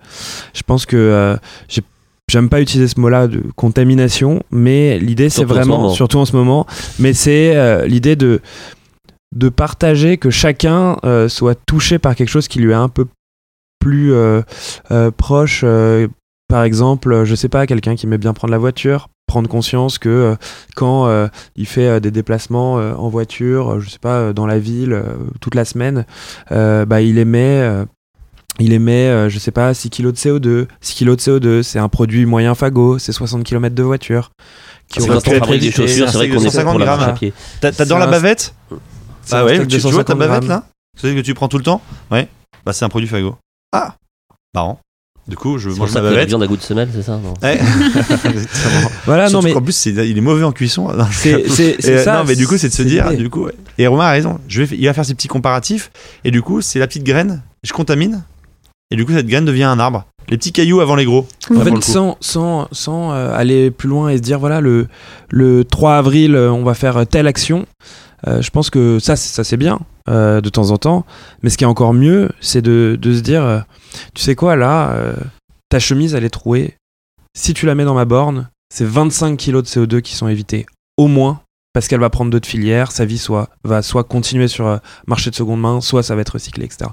Je 0.54 0.64
pense 0.66 0.86
que 0.86 0.98
euh, 0.98 1.38
j'ai 1.68 1.82
J'aime 2.30 2.50
pas 2.50 2.60
utiliser 2.60 2.90
ce 2.90 3.00
mot-là 3.00 3.30
de 3.30 3.42
contamination, 3.56 4.44
mais 4.52 5.00
l'idée 5.00 5.30
c'est 5.30 5.46
vraiment, 5.46 5.88
surtout 5.92 6.18
en 6.18 6.26
ce 6.26 6.36
moment, 6.36 6.68
mais 7.00 7.14
c'est 7.14 7.88
l'idée 7.88 8.18
de 8.18 8.42
de 9.34 9.48
partager 9.48 10.18
que 10.18 10.30
chacun 10.30 10.98
soit 11.30 11.58
touché 11.66 12.00
par 12.00 12.16
quelque 12.16 12.28
chose 12.28 12.50
qui 12.50 12.60
lui 12.60 12.72
est 12.72 12.76
un 12.76 12.90
peu 12.90 13.06
plus 13.80 14.14
euh, 14.14 14.42
euh, 14.92 15.12
proche. 15.12 15.62
euh, 15.64 16.08
par 16.48 16.64
exemple, 16.64 17.12
euh, 17.12 17.26
je 17.26 17.36
sais 17.36 17.50
pas, 17.50 17.68
quelqu'un 17.68 17.96
qui 17.96 18.06
aimait 18.06 18.18
bien 18.18 18.34
prendre 18.34 18.52
la 18.52 18.58
voiture, 18.58 19.10
prendre 19.28 19.50
conscience 19.50 19.98
que 19.98 20.10
euh, 20.10 20.36
quand 20.76 21.08
euh, 21.08 21.28
il 21.56 21.66
fait 21.68 21.88
euh, 21.88 22.00
des 22.00 22.12
déplacements 22.12 22.80
euh, 22.80 22.94
en 22.96 23.10
voiture, 23.10 23.74
euh, 23.74 23.80
je 23.80 23.90
sais 23.90 24.00
pas, 24.00 24.16
euh, 24.20 24.34
dans 24.34 24.46
la 24.46 24.58
ville 24.60 24.94
euh, 24.94 25.04
toute 25.42 25.56
la 25.56 25.66
semaine, 25.66 26.06
euh, 26.52 26.86
bah 26.86 27.02
il 27.02 27.18
émet 27.18 27.60
euh, 27.62 27.86
il 28.60 28.74
émet, 28.74 29.08
euh, 29.08 29.30
je 29.30 29.38
sais 29.38 29.52
pas, 29.52 29.72
6 29.74 29.92
kg 29.92 30.06
de 30.08 30.12
CO2. 30.14 30.68
6 30.82 30.96
kg 30.96 31.10
de 31.12 31.16
CO2, 31.18 31.62
c'est 31.64 31.78
un 31.78 31.90
produit 31.90 32.26
moyen 32.26 32.56
fago, 32.56 32.98
c'est 32.98 33.12
60 33.12 33.44
km 33.44 33.76
de 33.76 33.84
voiture. 33.84 34.32
Qui 34.88 35.00
C'est 35.02 35.10
aurait 35.10 35.20
quand 35.22 35.28
on 35.28 35.40
fabrique 35.40 35.62
des 35.62 35.72
chaussures, 35.72 36.10
c'est 36.10 36.18
vrai 36.18 36.30
qu'on 36.30 36.38
est 36.40 36.46
fait 36.46 36.50
150 36.52 36.72
pour 36.72 36.80
la 36.80 36.86
marche 36.86 37.02
à 37.02 37.06
grammes. 37.08 37.18
pied. 37.18 37.34
T'a- 37.62 37.72
T'adores 37.72 38.00
la 38.00 38.08
bavette 38.08 38.56
Ah 39.32 39.46
ouais, 39.46 39.60
tu, 39.68 39.78
vois 39.78 40.04
ta 40.04 40.14
150 40.14 40.18
bavette 40.18 40.48
là? 40.48 40.64
C'est 41.00 41.14
que 41.14 41.20
tu 41.22 41.34
prends 41.36 41.48
tout 41.50 41.58
le 41.60 41.64
temps? 41.64 41.82
Ouais. 42.10 42.28
Bah 42.66 42.74
c'est 42.74 42.86
un 42.86 42.90
produit 42.90 43.08
Fago. 43.08 43.36
Ah 43.74 43.94
Marrant. 44.56 44.80
Du 45.28 45.36
coup, 45.36 45.58
je 45.58 45.70
mange 45.70 45.90
ça 45.90 45.96
ma 45.96 46.02
que 46.02 46.06
la 46.06 46.12
bavette. 46.12 46.30
viande 46.30 46.44
à 46.44 46.48
goût 46.48 46.56
de 46.56 46.62
semelle, 46.62 46.90
c'est 46.94 47.02
ça 47.02 47.20
non 47.22 47.34
Ouais. 47.44 47.60
Exactement. 47.60 48.90
Voilà, 49.06 49.30
non 49.30 49.42
mais 49.42 49.52
qu'en 49.52 49.62
plus, 49.62 49.86
il 49.86 50.18
est 50.18 50.22
mauvais 50.22 50.44
en 50.44 50.52
cuisson. 50.54 50.88
Non, 50.98 51.06
c'est 51.12 51.86
euh, 51.86 52.04
ça. 52.04 52.20
non, 52.20 52.24
mais 52.26 52.36
du 52.36 52.48
coup, 52.48 52.58
c'est 52.58 52.70
de 52.70 52.74
se 52.74 52.84
dire, 52.84 53.12
du 53.16 53.30
coup, 53.30 53.46
ouais. 53.46 53.54
et 53.78 53.88
Romain 53.88 54.06
a 54.06 54.12
raison. 54.12 54.40
Je 54.48 54.64
vais, 54.64 54.78
il 54.78 54.86
va 54.86 54.94
faire 54.94 55.06
ses 55.06 55.16
petits 55.16 55.28
comparatifs, 55.28 55.92
et 56.24 56.32
du 56.32 56.42
coup, 56.42 56.62
c'est 56.62 56.80
la 56.80 56.88
petite 56.88 57.04
graine. 57.04 57.42
Je 57.64 57.74
contamine, 57.74 58.24
et 58.90 58.96
du 58.96 59.06
coup, 59.06 59.12
cette 59.12 59.28
graine 59.28 59.46
devient 59.46 59.64
un 59.66 59.80
arbre. 59.80 60.06
Les 60.30 60.38
petits 60.38 60.52
cailloux 60.52 60.80
avant 60.82 60.96
les 60.96 61.06
gros. 61.06 61.26
En 61.56 61.62
fait, 61.62 61.84
sans, 61.84 62.18
sans, 62.20 62.68
sans 62.72 63.14
euh, 63.14 63.34
aller 63.34 63.72
plus 63.72 63.88
loin 63.90 64.10
et 64.10 64.18
se 64.18 64.22
dire, 64.22 64.40
voilà, 64.40 64.62
le, 64.62 64.88
le 65.30 65.64
3 65.66 65.96
avril, 65.96 66.36
euh, 66.36 66.52
on 66.52 66.64
va 66.64 66.74
faire 66.74 67.06
telle 67.08 67.28
action, 67.28 67.66
euh, 68.26 68.42
je 68.42 68.50
pense 68.50 68.70
que 68.70 68.98
ça, 69.00 69.16
c'est- 69.16 69.30
ça 69.34 69.44
c'est 69.44 69.58
bien 69.58 69.80
euh, 70.10 70.40
de 70.42 70.50
temps 70.50 70.72
en 70.72 70.78
temps. 70.78 71.06
Mais 71.44 71.50
ce 71.50 71.58
qui 71.58 71.66
est 71.66 71.68
encore 71.68 71.94
mieux, 71.94 72.30
c'est 72.40 72.62
de, 72.62 72.98
de 73.00 73.14
se 73.16 73.20
dire, 73.22 73.44
euh, 73.44 73.60
tu 74.16 74.24
sais 74.24 74.36
quoi, 74.36 74.56
là, 74.56 74.92
euh, 74.92 75.14
ta 75.70 75.80
chemise, 75.80 76.16
elle 76.16 76.24
est 76.24 76.30
trouée. 76.30 76.76
Si 77.38 77.54
tu 77.54 77.66
la 77.66 77.76
mets 77.76 77.86
dans 77.86 77.94
ma 77.94 78.06
borne, 78.06 78.50
c'est 78.74 78.86
25 78.86 79.38
kilos 79.38 79.64
de 79.64 79.68
CO2 79.68 80.02
qui 80.02 80.16
sont 80.16 80.28
évités, 80.28 80.66
au 80.98 81.08
moins, 81.08 81.42
parce 81.74 81.88
qu'elle 81.88 82.00
va 82.00 82.10
prendre 82.10 82.32
d'autres 82.32 82.48
filières, 82.48 82.92
sa 82.92 83.06
vie 83.06 83.18
soit, 83.20 83.50
va 83.64 83.82
soit 83.82 84.04
continuer 84.06 84.48
sur 84.48 84.66
euh, 84.66 84.78
marché 85.06 85.30
de 85.30 85.36
seconde 85.36 85.60
main, 85.62 85.82
soit 85.82 86.02
ça 86.04 86.16
va 86.16 86.22
être 86.22 86.30
recyclé, 86.34 86.66
etc. 86.66 86.90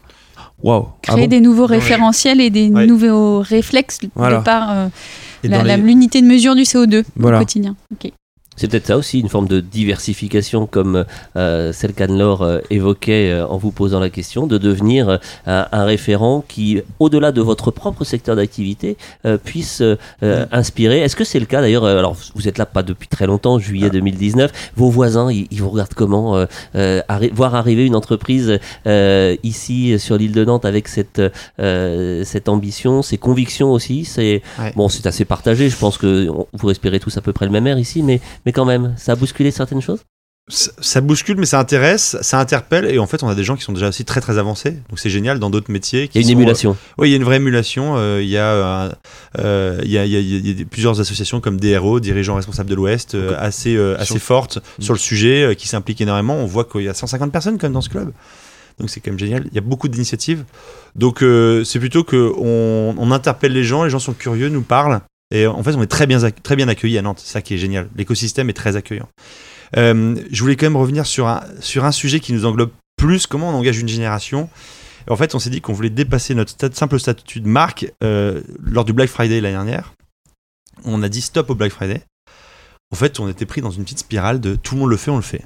Waouh! 0.63 0.87
Ah 0.91 0.99
Créer 1.03 1.23
bon 1.23 1.31
des 1.31 1.41
nouveaux 1.41 1.67
référentiels 1.67 2.41
et 2.41 2.51
des 2.51 2.69
Ouais. 2.69 2.87
nouveaux 2.87 3.41
réflexes 3.41 4.01
Voilà. 4.15 4.39
de 4.39 4.45
par 4.45 4.71
euh, 4.71 4.89
les- 5.43 5.77
l'unité 5.79 6.21
de 6.21 6.27
mesure 6.27 6.55
du 6.55 6.63
CO2 6.63 7.05
Voilà. 7.17 7.39
au 7.39 7.41
quotidien. 7.41 7.75
C'est 8.57 8.69
peut-être 8.69 8.87
ça 8.87 8.97
aussi, 8.97 9.21
une 9.21 9.29
forme 9.29 9.49
de 9.49 9.61
diversification 9.61 10.67
comme 10.67 11.05
euh, 11.37 11.73
celle 11.73 11.93
qu'Anne-Laure 11.93 12.43
euh, 12.43 12.61
évoquait 12.71 13.31
euh, 13.31 13.47
en 13.47 13.57
vous 13.57 13.71
posant 13.73 14.01
la 14.01 14.11
question, 14.11 14.47
de 14.47 14.59
devenir 14.59 15.09
euh, 15.09 15.17
un, 15.47 15.67
un 15.73 15.85
référent 15.85 16.45
qui, 16.47 16.81
au-delà 16.99 17.33
de 17.33 17.41
votre 17.41 17.71
propre 17.71 18.05
secteur 18.05 18.37
d'activité, 18.37 18.97
euh, 19.27 19.37
puisse 19.39 19.83
inspirer. 20.53 21.01
Est-ce 21.01 21.17
que 21.17 21.25
c'est 21.25 21.41
le 21.41 21.47
cas 21.47 21.61
d'ailleurs 21.61 21.85
Alors, 21.85 22.17
vous 22.35 22.49
êtes 22.49 22.59
là 22.59 22.67
pas 22.67 22.83
depuis 22.83 23.09
très 23.09 23.27
longtemps, 23.27 23.59
juillet 23.59 23.91
2019. 23.91 24.51
Vos 24.77 24.91
voisins, 24.91 25.31
ils, 25.31 25.47
ils 25.51 25.61
vous 25.63 25.71
regardent 25.71 25.95
comment 25.95 26.37
euh, 26.37 26.47
euh, 26.77 27.01
arri- 27.09 27.33
Voir 27.33 27.55
arriver 27.55 27.85
une 27.87 27.97
entreprise 27.97 28.59
euh, 28.87 29.37
ici 29.43 29.99
sur 29.99 30.17
l'île 30.17 30.33
de 30.33 30.45
Nantes 30.45 30.65
avec 30.65 30.89
cette, 30.89 31.21
euh, 31.61 32.23
cette 32.25 32.49
ambition, 32.49 33.03
ces 33.03 33.19
convictions 33.19 33.73
aussi, 33.73 34.05
c'est 34.05 34.43
Ouais. 34.59 34.73
bon, 34.77 34.89
c'est 34.89 35.07
assez 35.07 35.25
partagé. 35.25 35.69
Je 35.69 35.77
pense 35.77 35.99
que 35.99 36.29
on- 36.29 36.47
vous 36.53 36.67
respirez 36.69 37.01
tous 37.01 37.17
à 37.17 37.21
peu 37.21 37.33
près 37.33 37.47
le 37.47 37.53
même 37.53 37.67
air 37.67 37.79
ici, 37.79 38.03
mais 38.03 38.21
mais 38.47 38.53
quand 38.53 38.65
même, 38.65 38.95
ça 38.97 39.13
a 39.13 39.17
bousculé 39.17 39.51
certaines 39.51 39.81
choses? 39.83 40.01
Ça, 40.49 40.71
ça 40.79 41.01
bouscule, 41.01 41.39
mais 41.39 41.47
ça 41.47 41.59
intéresse, 41.59 42.19
ça 42.21 42.39
interpelle, 42.39 42.85
et 42.85 42.99
en 42.99 43.07
fait, 43.07 43.23
on 43.23 43.29
a 43.29 43.35
des 43.35 43.45
gens 43.45 43.57
qui 43.57 43.63
sont 43.63 43.73
déjà 43.73 43.89
aussi 43.89 44.05
très 44.05 44.21
très 44.21 44.37
avancés, 44.37 44.73
donc 44.91 44.99
c'est 44.99 45.09
génial 45.09 45.39
dans 45.39 45.49
d'autres 45.49 45.73
métiers. 45.73 46.11
Il 46.13 46.17
y 46.17 46.19
a 46.19 46.21
une 46.21 46.27
sont, 46.27 46.33
émulation. 46.33 46.77
Oui, 46.99 47.09
il 47.09 47.13
y 47.13 47.15
a 47.15 47.17
une 47.17 47.25
vraie 47.25 47.37
émulation. 47.37 47.95
euh, 47.97 48.21
Il 48.23 48.29
y, 48.29 48.37
a, 48.37 48.51
euh, 48.53 48.93
euh, 49.39 49.81
il 49.85 49.91
y, 49.91 49.97
a, 49.97 50.05
il 50.05 50.11
y 50.13 50.17
a- 50.17 50.21
il 50.21 50.47
y 50.47 50.51
a 50.51 50.53
des- 50.53 50.65
plusieurs 50.67 51.01
associations 51.01 51.41
comme 51.41 51.59
DRO, 51.59 51.99
dirigeants 51.99 52.35
responsables 52.35 52.69
de 52.69 52.75
l'Ouest, 52.75 53.15
euh, 53.15 53.35
assez, 53.39 53.75
euh, 53.75 53.97
assez 53.99 54.19
fortes 54.19 54.59
Mm. 54.79 54.83
sur 54.83 54.93
le 54.93 54.99
sujet, 54.99 55.45
euh, 55.45 55.55
qui 55.55 55.67
s'impliquent 55.67 56.03
énormément. 56.03 56.35
On 56.37 56.45
voit 56.45 56.65
qu'il 56.67 56.83
y 56.83 56.89
a 56.91 56.95
150 56.95 57.33
personnes 57.33 57.57
quand 57.57 57.65
même 57.67 57.73
dans 57.73 57.81
ce 57.81 57.89
club. 57.89 58.13
Donc 58.79 58.91
c'est 58.91 59.01
quand 59.01 59.13
même 59.13 59.19
génial. 59.19 59.47
Il 59.51 59.55
y 59.55 59.59
a 59.59 59.63
beaucoup 59.63 59.89
d'initiatives. 59.89 60.45
Donc 60.95 61.23
euh, 61.23 61.65
c'est 61.65 61.79
plutôt 61.79 62.05
que 62.05 62.33
on, 62.37 62.95
on 62.99 63.11
interpelle 63.13 63.53
les 63.53 63.65
gens, 63.65 63.85
les 63.85 63.89
gens 63.91 63.99
sont 63.99 64.13
curieux, 64.13 64.51
nous 64.51 64.61
parlent. 64.63 65.01
Et 65.31 65.47
en 65.47 65.63
fait, 65.63 65.75
on 65.75 65.83
est 65.83 65.87
très 65.87 66.07
bien, 66.07 66.21
très 66.31 66.57
bien 66.57 66.69
accueillis 66.69 66.99
à 66.99 67.03
Nantes. 67.03 67.21
Ça 67.21 67.43
qui 67.43 67.55
est 67.55 67.59
génial. 67.59 67.89
L'écosystème 67.97 68.51
est 68.51 68.55
très 68.55 68.77
accueillant. 68.77 69.09
Euh, 69.77 70.17
je 70.31 70.41
voulais 70.43 70.57
quand 70.57 70.67
même 70.67 70.77
revenir 70.77 71.07
sur 71.07 71.27
un, 71.27 71.43
sur 71.61 71.85
un 71.85 71.93
sujet 71.93 72.21
qui 72.21 72.33
nous 72.33 72.45
englobe 72.45 72.71
plus, 72.97 73.27
comment 73.27 73.51
on 73.51 73.55
engage 73.55 73.79
une 73.79 73.89
génération? 73.89 74.49
En 75.11 75.17
fait, 75.17 75.35
on 75.35 75.39
s'est 75.39 75.51
dit 75.51 75.61
qu'on 75.61 75.73
voulait 75.73 75.91
dépasser 75.91 76.35
notre 76.35 76.55
simple 76.75 76.99
statut 76.99 77.41
de 77.41 77.49
marque 77.49 77.93
euh, 78.03 78.41
lors 78.63 78.85
du 78.85 78.93
Black 78.93 79.11
Friday 79.11 79.41
l'année 79.41 79.55
dernière. 79.55 79.93
On 80.85 81.03
a 81.03 81.09
dit 81.09 81.21
stop 81.21 81.51
au 81.51 81.55
Black 81.55 81.73
Friday. 81.73 82.03
En 82.91 82.97
fait, 82.97 83.21
on 83.21 83.29
était 83.29 83.47
pris 83.47 83.61
dans 83.61 83.71
une 83.71 83.85
petite 83.85 83.99
spirale 83.99 84.41
de 84.41 84.55
tout 84.55 84.75
le 84.77 84.81
monde 84.83 84.91
le 84.91 84.97
fait, 84.97 85.11
on 85.11 85.17
le 85.17 85.23
fait. 85.23 85.45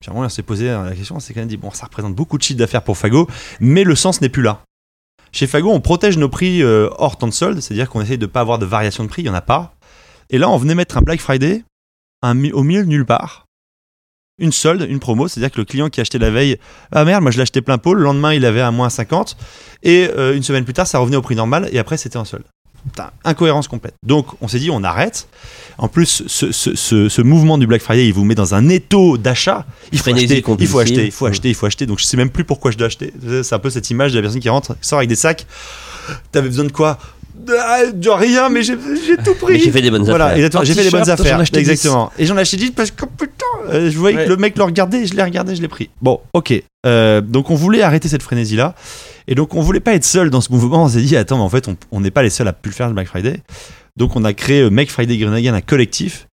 Puis 0.00 0.08
à 0.08 0.10
un 0.10 0.14
moment, 0.14 0.26
on 0.26 0.30
s'est 0.30 0.42
posé 0.42 0.66
la 0.66 0.94
question, 0.94 1.16
on 1.16 1.20
s'est 1.20 1.34
quand 1.34 1.40
même 1.40 1.48
dit, 1.48 1.56
bon, 1.56 1.70
ça 1.72 1.86
représente 1.86 2.14
beaucoup 2.14 2.38
de 2.38 2.42
chiffre 2.42 2.58
d'affaires 2.58 2.82
pour 2.82 2.96
Fago, 2.96 3.28
mais 3.60 3.84
le 3.84 3.94
sens 3.94 4.20
n'est 4.20 4.28
plus 4.28 4.42
là. 4.42 4.62
Chez 5.32 5.46
Fago, 5.46 5.70
on 5.70 5.80
protège 5.80 6.18
nos 6.18 6.28
prix 6.28 6.62
euh, 6.62 6.88
hors 6.98 7.16
temps 7.16 7.28
de 7.28 7.32
solde, 7.32 7.60
c'est-à-dire 7.60 7.88
qu'on 7.88 8.00
essaye 8.00 8.18
de 8.18 8.26
ne 8.26 8.30
pas 8.30 8.40
avoir 8.40 8.58
de 8.58 8.66
variation 8.66 9.04
de 9.04 9.08
prix, 9.08 9.22
il 9.22 9.26
n'y 9.26 9.30
en 9.30 9.34
a 9.34 9.40
pas. 9.40 9.74
Et 10.30 10.38
là, 10.38 10.48
on 10.48 10.56
venait 10.56 10.74
mettre 10.74 10.96
un 10.96 11.02
Black 11.02 11.20
Friday 11.20 11.64
au 12.22 12.62
milieu 12.62 12.82
nulle 12.82 13.06
part. 13.06 13.46
Une 14.38 14.52
solde, 14.52 14.86
une 14.88 15.00
promo, 15.00 15.28
c'est-à-dire 15.28 15.50
que 15.50 15.58
le 15.58 15.64
client 15.64 15.88
qui 15.90 16.00
achetait 16.00 16.18
la 16.18 16.30
veille, 16.30 16.58
ah 16.92 17.04
merde, 17.04 17.22
moi 17.22 17.30
je 17.30 17.40
acheté 17.40 17.60
plein 17.60 17.78
pot, 17.78 17.92
le 17.94 18.02
lendemain 18.02 18.32
il 18.32 18.46
avait 18.46 18.62
à 18.62 18.70
moins 18.70 18.88
50, 18.88 19.36
et 19.82 20.08
euh, 20.16 20.34
une 20.34 20.42
semaine 20.42 20.64
plus 20.64 20.72
tard 20.72 20.86
ça 20.86 20.98
revenait 20.98 21.16
au 21.16 21.22
prix 21.22 21.36
normal, 21.36 21.68
et 21.72 21.78
après 21.78 21.98
c'était 21.98 22.16
en 22.16 22.24
solde. 22.24 22.44
Putain, 22.92 23.10
incohérence 23.24 23.68
complète. 23.68 23.94
Donc 24.06 24.26
on 24.40 24.48
s'est 24.48 24.58
dit 24.58 24.70
on 24.70 24.82
arrête. 24.84 25.28
En 25.78 25.88
plus, 25.88 26.24
ce, 26.26 26.52
ce- 26.52 26.74
ce- 26.74 27.08
ce 27.08 27.22
mouvement 27.22 27.56
du 27.56 27.66
Black 27.66 27.80
Friday, 27.82 28.06
il 28.06 28.12
vous 28.12 28.24
met 28.24 28.34
dans 28.34 28.54
un 28.54 28.68
étau 28.68 29.16
d'achat. 29.16 29.64
Il 29.92 29.98
faut 29.98 30.10
acheter, 30.12 30.42
il 30.58 30.66
faut 30.66 30.78
acheter, 30.80 31.04
il 31.06 31.10
faut 31.12 31.26
acheter, 31.26 31.48
il 31.48 31.54
faut 31.54 31.66
acheter. 31.66 31.86
Donc 31.86 31.98
je 32.00 32.04
sais 32.04 32.16
même 32.16 32.30
plus 32.30 32.44
pourquoi 32.44 32.70
je 32.70 32.76
dois 32.78 32.88
acheter. 32.88 33.12
C'est 33.42 33.54
un 33.54 33.58
peu 33.58 33.70
cette 33.70 33.88
image 33.90 34.12
de 34.12 34.18
la 34.18 34.22
personne 34.22 34.40
qui 34.40 34.48
rentre, 34.48 34.74
qui 34.80 34.88
sort 34.88 34.98
avec 34.98 35.08
des 35.08 35.14
sacs. 35.16 35.46
T'avais 36.32 36.48
besoin 36.48 36.64
de 36.64 36.72
quoi? 36.72 36.98
Ah, 37.58 37.86
De 37.94 38.10
rien, 38.10 38.50
mais 38.50 38.62
j'ai 38.62 38.76
tout 39.24 39.34
pris. 39.40 39.58
J'ai 39.60 39.70
fait 39.70 39.80
des 39.80 39.90
bonnes 39.90 40.04
Voilà, 40.04 40.26
affaires. 40.26 40.64
J'ai 40.64 40.74
fait 40.74 40.82
des 40.84 40.90
bonnes 40.90 41.08
affaires. 41.08 41.40
acheté 41.40 41.60
Exactement. 41.60 42.12
Et 42.18 42.26
j'en 42.26 42.36
ai 42.36 42.40
acheté 42.40 42.56
10 42.58 42.72
parce 42.72 42.90
que 42.90 43.06
putain, 43.06 43.46
euh, 43.70 43.90
je 43.90 43.96
voyais 43.98 44.16
Ouais. 44.18 44.24
que 44.24 44.28
le 44.30 44.36
mec 44.36 44.58
le 44.58 44.64
regardait, 44.64 45.06
je 45.06 45.14
l'ai 45.14 45.22
regardé, 45.22 45.54
je 45.56 45.62
l'ai 45.62 45.68
pris. 45.68 45.88
Bon, 46.02 46.20
ok. 46.34 46.52
Euh, 46.86 47.20
donc 47.22 47.50
on 47.50 47.54
voulait 47.54 47.82
arrêter 47.82 48.08
cette 48.08 48.22
frénésie 48.22 48.56
là. 48.56 48.74
Et 49.28 49.34
donc 49.34 49.54
on 49.54 49.60
voulait 49.60 49.80
pas 49.80 49.94
être 49.94 50.04
seul 50.04 50.30
dans 50.30 50.40
ce 50.40 50.52
mouvement. 50.52 50.84
On 50.84 50.88
s'est 50.88 51.02
dit, 51.02 51.16
attends, 51.16 51.36
mais 51.38 51.42
en 51.44 51.48
fait, 51.48 51.68
on- 51.92 52.00
n'est 52.00 52.10
pas 52.10 52.22
les 52.22 52.30
seuls 52.30 52.48
à 52.48 52.52
plus 52.52 52.70
le 52.70 52.74
faire 52.74 52.88
le 52.88 52.94
Black 52.94 53.08
Friday. 53.08 53.42
Donc 53.96 54.16
on 54.16 54.24
a 54.24 54.32
créé 54.32 54.62
euh, 54.62 54.70
Make 54.70 54.90
Friday 54.90 55.18
Grenoble, 55.18 55.48
un 55.48 55.60
collectif 55.60 56.26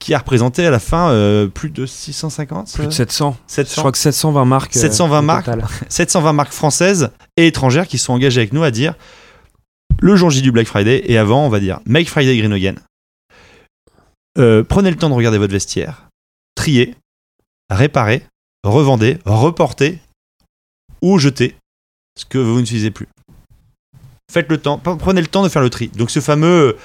qui 0.00 0.12
a 0.12 0.18
représenté 0.18 0.66
à 0.66 0.70
la 0.70 0.80
fin 0.80 1.10
euh, 1.10 1.46
plus 1.46 1.70
de 1.70 1.86
650 1.86 2.72
Plus 2.74 2.82
de 2.82 2.88
euh, 2.88 2.90
700. 2.90 3.36
700 3.46 3.74
Je 3.74 3.80
crois 3.80 3.92
que 3.92 3.98
720 3.98 4.44
marques. 4.44 4.76
euh, 4.76 4.80
720 4.80 5.18
au 5.18 5.22
marques. 5.22 5.44
total. 5.46 5.64
720 5.88 6.32
marques 6.32 6.52
françaises 6.52 7.10
et 7.36 7.46
étrangères 7.46 7.86
qui 7.86 7.96
sont 7.98 8.12
engagées 8.12 8.40
avec 8.40 8.52
nous 8.52 8.64
à 8.64 8.70
dire 8.70 8.94
le 10.00 10.16
jour 10.16 10.30
J 10.30 10.42
du 10.42 10.50
Black 10.52 10.66
Friday 10.66 11.02
et 11.06 11.16
avant, 11.16 11.46
on 11.46 11.48
va 11.48 11.60
dire 11.60 11.80
Make 11.86 12.08
Friday 12.08 12.36
Green 12.36 12.52
Again. 12.52 12.74
Euh, 14.38 14.64
prenez 14.64 14.90
le 14.90 14.96
temps 14.96 15.08
de 15.08 15.14
regarder 15.14 15.38
votre 15.38 15.52
vestiaire, 15.52 16.08
triez, 16.56 16.96
réparez, 17.70 18.24
revendez, 18.64 19.18
reportez 19.24 20.00
ou 21.02 21.18
jetez 21.18 21.54
ce 22.16 22.24
que 22.24 22.38
vous 22.38 22.58
n'utilisez 22.58 22.90
plus. 22.90 23.08
Faites 24.32 24.48
le 24.48 24.58
temps, 24.58 24.78
prenez 24.78 25.20
le 25.20 25.26
temps 25.26 25.42
de 25.42 25.48
faire 25.48 25.62
le 25.62 25.70
tri. 25.70 25.90
Donc 25.96 26.10
ce 26.10 26.20
fameux 26.20 26.76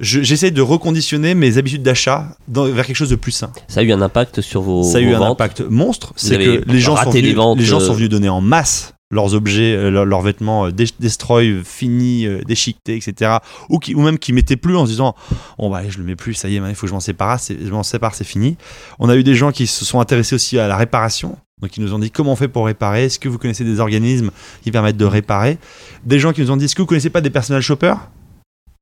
je- 0.00 0.22
j'essaie 0.22 0.50
de 0.50 0.60
reconditionner 0.60 1.34
mes 1.34 1.56
habitudes 1.56 1.82
d'achat 1.82 2.36
vers 2.48 2.84
quelque 2.84 2.96
chose 2.96 3.10
de 3.10 3.16
plus 3.16 3.30
sain. 3.32 3.52
Ça 3.68 3.80
a 3.80 3.82
eu 3.84 3.92
un 3.92 4.02
impact 4.02 4.40
sur 4.40 4.60
vos, 4.60 4.82
Ça 4.82 4.98
a 4.98 5.00
eu 5.00 5.10
vos 5.10 5.14
un 5.16 5.18
ventes. 5.18 5.30
impact 5.40 5.60
monstre. 5.60 6.12
C'est 6.16 6.36
que 6.36 6.64
les 6.70 6.80
gens, 6.80 6.96
sont 6.96 7.10
venus, 7.10 7.24
les 7.24 7.34
ventes, 7.34 7.58
les 7.58 7.64
gens 7.64 7.80
euh, 7.80 7.86
sont 7.86 7.94
venus 7.94 8.08
donner 8.08 8.28
en 8.28 8.40
masse 8.40 8.92
leurs 9.12 9.34
objets, 9.34 9.74
euh, 9.76 9.90
leurs, 9.90 10.04
leurs 10.04 10.22
vêtements 10.22 10.66
euh, 10.66 10.72
dé- 10.72 10.86
destroy, 10.98 11.62
finis, 11.64 12.26
déchiquetés, 12.44 12.96
etc. 12.96 13.36
Ou, 13.68 13.78
qui, 13.78 13.94
ou 13.94 14.00
même 14.02 14.18
qui 14.18 14.32
mettaient 14.32 14.56
plus 14.56 14.76
en 14.76 14.84
se 14.84 14.90
disant 14.90 15.14
Bon, 15.58 15.70
bah, 15.70 15.78
allez, 15.78 15.90
je 15.90 15.98
le 15.98 16.04
mets 16.04 16.16
plus, 16.16 16.34
ça 16.34 16.48
y 16.48 16.56
est, 16.56 16.60
il 16.68 16.74
faut 16.74 16.82
que 16.82 16.88
je 16.88 16.94
m'en 16.94 17.00
sépare, 17.00 17.38
je 17.48 17.70
m'en 17.70 17.84
sépare, 17.84 18.16
c'est 18.16 18.24
fini. 18.24 18.56
On 18.98 19.08
a 19.08 19.14
eu 19.16 19.22
des 19.22 19.36
gens 19.36 19.52
qui 19.52 19.68
se 19.68 19.84
sont 19.84 20.00
intéressés 20.00 20.34
aussi 20.34 20.58
à 20.58 20.66
la 20.66 20.76
réparation. 20.76 21.38
Donc, 21.64 21.78
ils 21.78 21.82
nous 21.82 21.94
ont 21.94 21.98
dit 21.98 22.10
comment 22.10 22.32
on 22.32 22.36
fait 22.36 22.46
pour 22.46 22.66
réparer 22.66 23.06
Est-ce 23.06 23.18
que 23.18 23.26
vous 23.26 23.38
connaissez 23.38 23.64
des 23.64 23.80
organismes 23.80 24.30
qui 24.62 24.70
permettent 24.70 24.98
de 24.98 25.06
réparer? 25.06 25.56
Des 26.04 26.18
gens 26.18 26.34
qui 26.34 26.42
nous 26.42 26.50
ont 26.50 26.58
dit 26.58 26.66
Est-ce 26.66 26.74
que 26.74 26.82
vous 26.82 26.86
connaissez 26.86 27.08
pas 27.08 27.22
des 27.22 27.30
personal 27.30 27.62
shoppers? 27.62 28.10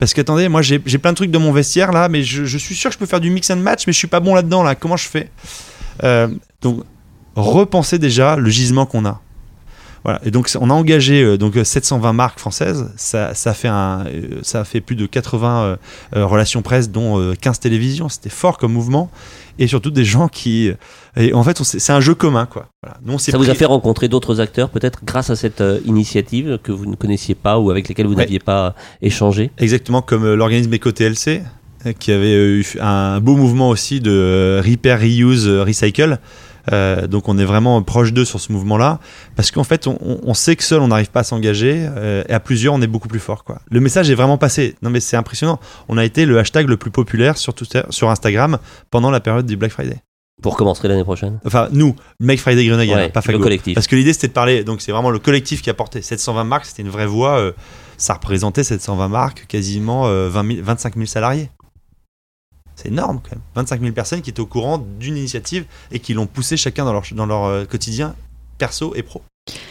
Parce 0.01 0.15
que 0.15 0.21
attendez, 0.21 0.49
moi 0.49 0.63
j'ai 0.63 0.81
plein 0.81 1.13
de 1.13 1.17
trucs 1.17 1.31
dans 1.31 1.39
mon 1.39 1.53
vestiaire 1.53 1.93
là, 1.93 2.09
mais 2.09 2.25
je, 2.25 2.45
je 2.45 2.59
suis 2.59 2.75
sûr 2.75 2.91
que 2.91 2.95
je 2.95 2.99
peux 2.99 3.07
faire 3.07 3.21
du 3.21 3.31
mix 3.31 3.49
and 3.53 3.59
match, 3.59 3.87
mais 3.87 3.93
je 3.93 3.99
suis 3.99 4.09
pas 4.09 4.19
bon 4.19 4.35
là-dedans 4.35 4.65
là. 4.65 4.75
Comment 4.75 4.97
je 4.97 5.07
fais? 5.07 5.31
Euh, 6.03 6.27
Donc 6.61 6.83
repensez 7.37 8.01
déjà 8.01 8.35
le 8.35 8.51
gisement 8.51 8.85
qu'on 8.85 9.05
a. 9.07 9.21
Voilà. 10.05 10.21
Et 10.25 10.31
donc 10.31 10.51
on 10.61 10.69
a 10.71 10.73
engagé 10.75 11.23
euh, 11.23 11.39
donc 11.39 11.55
720 11.63 12.13
marques 12.13 12.39
françaises. 12.41 12.91
Ça, 12.97 13.35
ça 13.35 13.55
fait 13.55 13.69
un, 13.69 14.05
euh, 14.07 14.41
ça 14.43 14.61
a 14.61 14.65
fait 14.65 14.81
plus 14.81 14.97
de 14.97 15.07
80 15.07 15.63
euh, 15.63 15.77
euh, 16.17 16.27
relations 16.27 16.63
presse, 16.63 16.91
dont 16.91 17.21
euh, 17.21 17.35
15 17.41 17.61
télévisions. 17.61 18.09
C'était 18.09 18.29
fort 18.31 18.59
comme 18.59 18.73
mouvement, 18.73 19.11
et 19.59 19.67
surtout 19.69 19.91
des 19.93 20.05
gens 20.05 20.27
qui. 20.29 20.71
Et 21.17 21.33
en 21.35 21.43
fait, 21.45 21.63
c'est 21.63 21.93
un 21.93 22.01
jeu 22.01 22.15
commun 22.15 22.47
quoi. 22.47 22.67
Voilà. 22.83 22.99
Nous, 23.05 23.19
Ça 23.19 23.39
vous 23.39 23.49
a 23.51 23.55
fait 23.55 23.65
rencontrer 23.67 24.09
d'autres 24.09 24.41
acteurs, 24.41 24.71
peut-être 24.71 25.01
grâce 25.05 25.31
à 25.31 25.37
cette 25.37 25.61
euh, 25.61 25.79
initiative 25.85 26.59
que 26.63 26.73
vous 26.73 26.87
ne 26.87 26.97
connaissiez 26.97 27.35
pas 27.35 27.59
ou 27.59 27.71
avec 27.71 27.89
lesquels 27.89 28.07
vous 28.07 28.15
Ouais. 28.15 28.23
n'aviez 28.25 28.41
pas 28.41 28.75
échangé? 29.03 29.51
Exactement 29.59 30.03
comme 30.03 30.25
euh, 30.25 30.35
l'organisme 30.35 30.75
EcoTLC, 30.75 31.43
euh, 31.87 31.93
qui 31.99 32.11
avait 32.11 32.35
euh, 32.35 32.61
eu 32.61 32.67
un 32.81 33.21
beau 33.21 33.37
mouvement 33.37 33.69
aussi 33.69 34.01
de 34.01 34.11
euh, 34.11 34.63
repair, 34.67 34.99
reuse, 35.01 35.47
euh, 35.47 35.63
recycle. 35.63 36.19
Euh, 36.73 37.07
donc 37.07 37.29
on 37.29 37.39
est 37.39 37.45
vraiment 37.45 37.83
proche 37.83 38.13
d'eux 38.13 38.25
sur 38.25 38.39
ce 38.41 38.53
mouvement-là, 38.53 39.01
parce 39.37 39.51
qu'en 39.51 39.65
fait 39.65 39.87
on, 39.89 40.35
sait 40.35 40.55
que 40.57 40.63
seul 40.63 40.81
on 40.81 40.89
n'arrive 40.89 41.11
pas 41.11 41.21
à 41.21 41.25
s'engager, 41.25 41.87
euh, 41.97 42.23
et 42.29 42.33
à 42.33 42.41
plusieurs 42.41 42.75
on 42.75 42.83
est 42.83 42.87
beaucoup 42.87 43.09
plus 43.09 43.19
fort. 43.21 43.43
Quoi. 43.45 43.61
Le 43.71 43.81
message 43.81 44.11
est 44.11 44.15
vraiment 44.15 44.39
passé. 44.39 44.77
Non 44.83 44.91
mais 44.91 45.01
c'est 45.01 45.17
impressionnant. 45.17 45.59
On 45.89 45.99
a 45.99 46.05
été 46.05 46.25
le 46.25 46.39
hashtag 46.39 46.69
le 46.69 46.77
plus 46.77 46.91
populaire 46.91 47.37
sur, 47.39 47.55
Twitter- 47.55 47.83
sur 47.91 48.11
Instagram 48.11 48.59
pendant 48.91 49.11
la 49.11 49.21
période 49.21 49.47
du 49.47 49.57
Black 49.57 49.73
Friday. 49.73 49.97
Pour 50.41 50.57
commencer 50.57 50.89
l'année 50.89 51.05
prochaine. 51.05 51.39
Enfin 51.45 51.69
nous, 51.73 51.95
Make 52.21 52.41
Friday 52.41 52.67
Grenoble, 52.67 52.91
Ouais, 52.93 53.09
pas 53.11 53.21
le 53.21 53.33
Fago. 53.33 53.39
collectif. 53.43 53.75
Parce 53.75 53.87
que 53.87 53.95
l'idée 53.97 54.13
c'était 54.13 54.29
de 54.29 54.33
parler, 54.33 54.65
donc 54.65 54.81
c'est 54.83 54.93
vraiment 54.93 55.11
le 55.11 55.19
collectif 55.19 55.63
qui 55.63 55.71
a 55.71 55.75
porté 55.75 56.03
720 56.03 56.45
marques, 56.45 56.67
c'était 56.67 56.83
une 56.83 56.89
vraie 56.91 57.07
voix, 57.07 57.39
euh, 57.39 57.53
ça 57.97 58.15
représentait 58.15 58.65
720 58.65 59.09
marques, 59.09 59.47
quasiment 59.47 60.07
euh, 60.07 60.29
20 60.29 60.47
000 60.55 60.65
25 60.65 60.95
000 60.95 61.07
salariés. 61.07 61.51
C'est 62.77 62.89
énorme 62.89 63.21
quand 63.23 63.33
même. 63.33 63.43
25 63.55 63.81
000 63.81 63.93
personnes 63.93 64.23
qui 64.23 64.31
étaient 64.31 64.41
au 64.41 64.47
courant 64.47 64.79
d'une 64.79 65.17
initiative 65.17 65.65
et 65.91 66.01
qui 66.01 66.15
l'ont 66.15 66.27
poussé 66.27 66.57
chacun 66.57 66.85
dans 66.85 66.93
leur, 66.93 67.05
dans 67.13 67.27
leur 67.27 67.45
euh, 67.45 67.65
quotidien 67.65 68.15
perso 68.59 68.95
et 68.95 69.03
pro. 69.03 69.23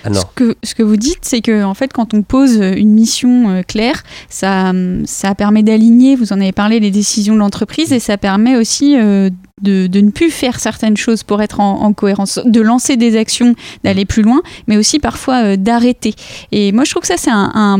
Alors, 0.03 0.33
Ce 0.63 0.75
que, 0.75 0.83
vous 0.83 0.97
dites, 0.97 1.19
c'est 1.21 1.41
que 1.41 1.63
en 1.63 1.73
fait, 1.73 1.93
quand 1.93 2.13
on 2.13 2.23
pose 2.23 2.55
une 2.55 2.91
mission 2.91 3.49
euh, 3.49 3.61
claire, 3.61 4.03
ça, 4.29 4.71
hum, 4.71 5.05
ça 5.05 5.33
permet 5.35 5.63
d'aligner, 5.63 6.15
vous 6.15 6.33
en 6.33 6.41
avez 6.41 6.51
parlé, 6.51 6.79
les 6.79 6.91
décisions 6.91 7.35
de 7.35 7.39
l'entreprise 7.39 7.93
et 7.93 7.99
ça 7.99 8.17
permet 8.17 8.57
aussi 8.57 8.97
euh, 8.97 9.29
de, 9.61 9.87
ne 10.01 10.11
plus 10.11 10.31
faire 10.31 10.59
certaines 10.59 10.97
choses 10.97 11.23
pour 11.23 11.41
être 11.41 11.59
en, 11.59 11.81
en 11.81 11.93
cohérence, 11.93 12.39
de 12.45 12.61
lancer 12.61 12.97
des 12.97 13.17
actions, 13.17 13.55
d'aller 13.83 14.05
plus 14.05 14.23
loin, 14.23 14.41
mais 14.67 14.77
aussi 14.77 14.99
parfois 14.99 15.43
euh, 15.43 15.55
d'arrêter. 15.55 16.15
Et 16.51 16.71
moi, 16.71 16.83
je 16.83 16.91
trouve 16.91 17.01
que 17.01 17.07
ça, 17.07 17.17
c'est 17.17 17.31
un, 17.31 17.77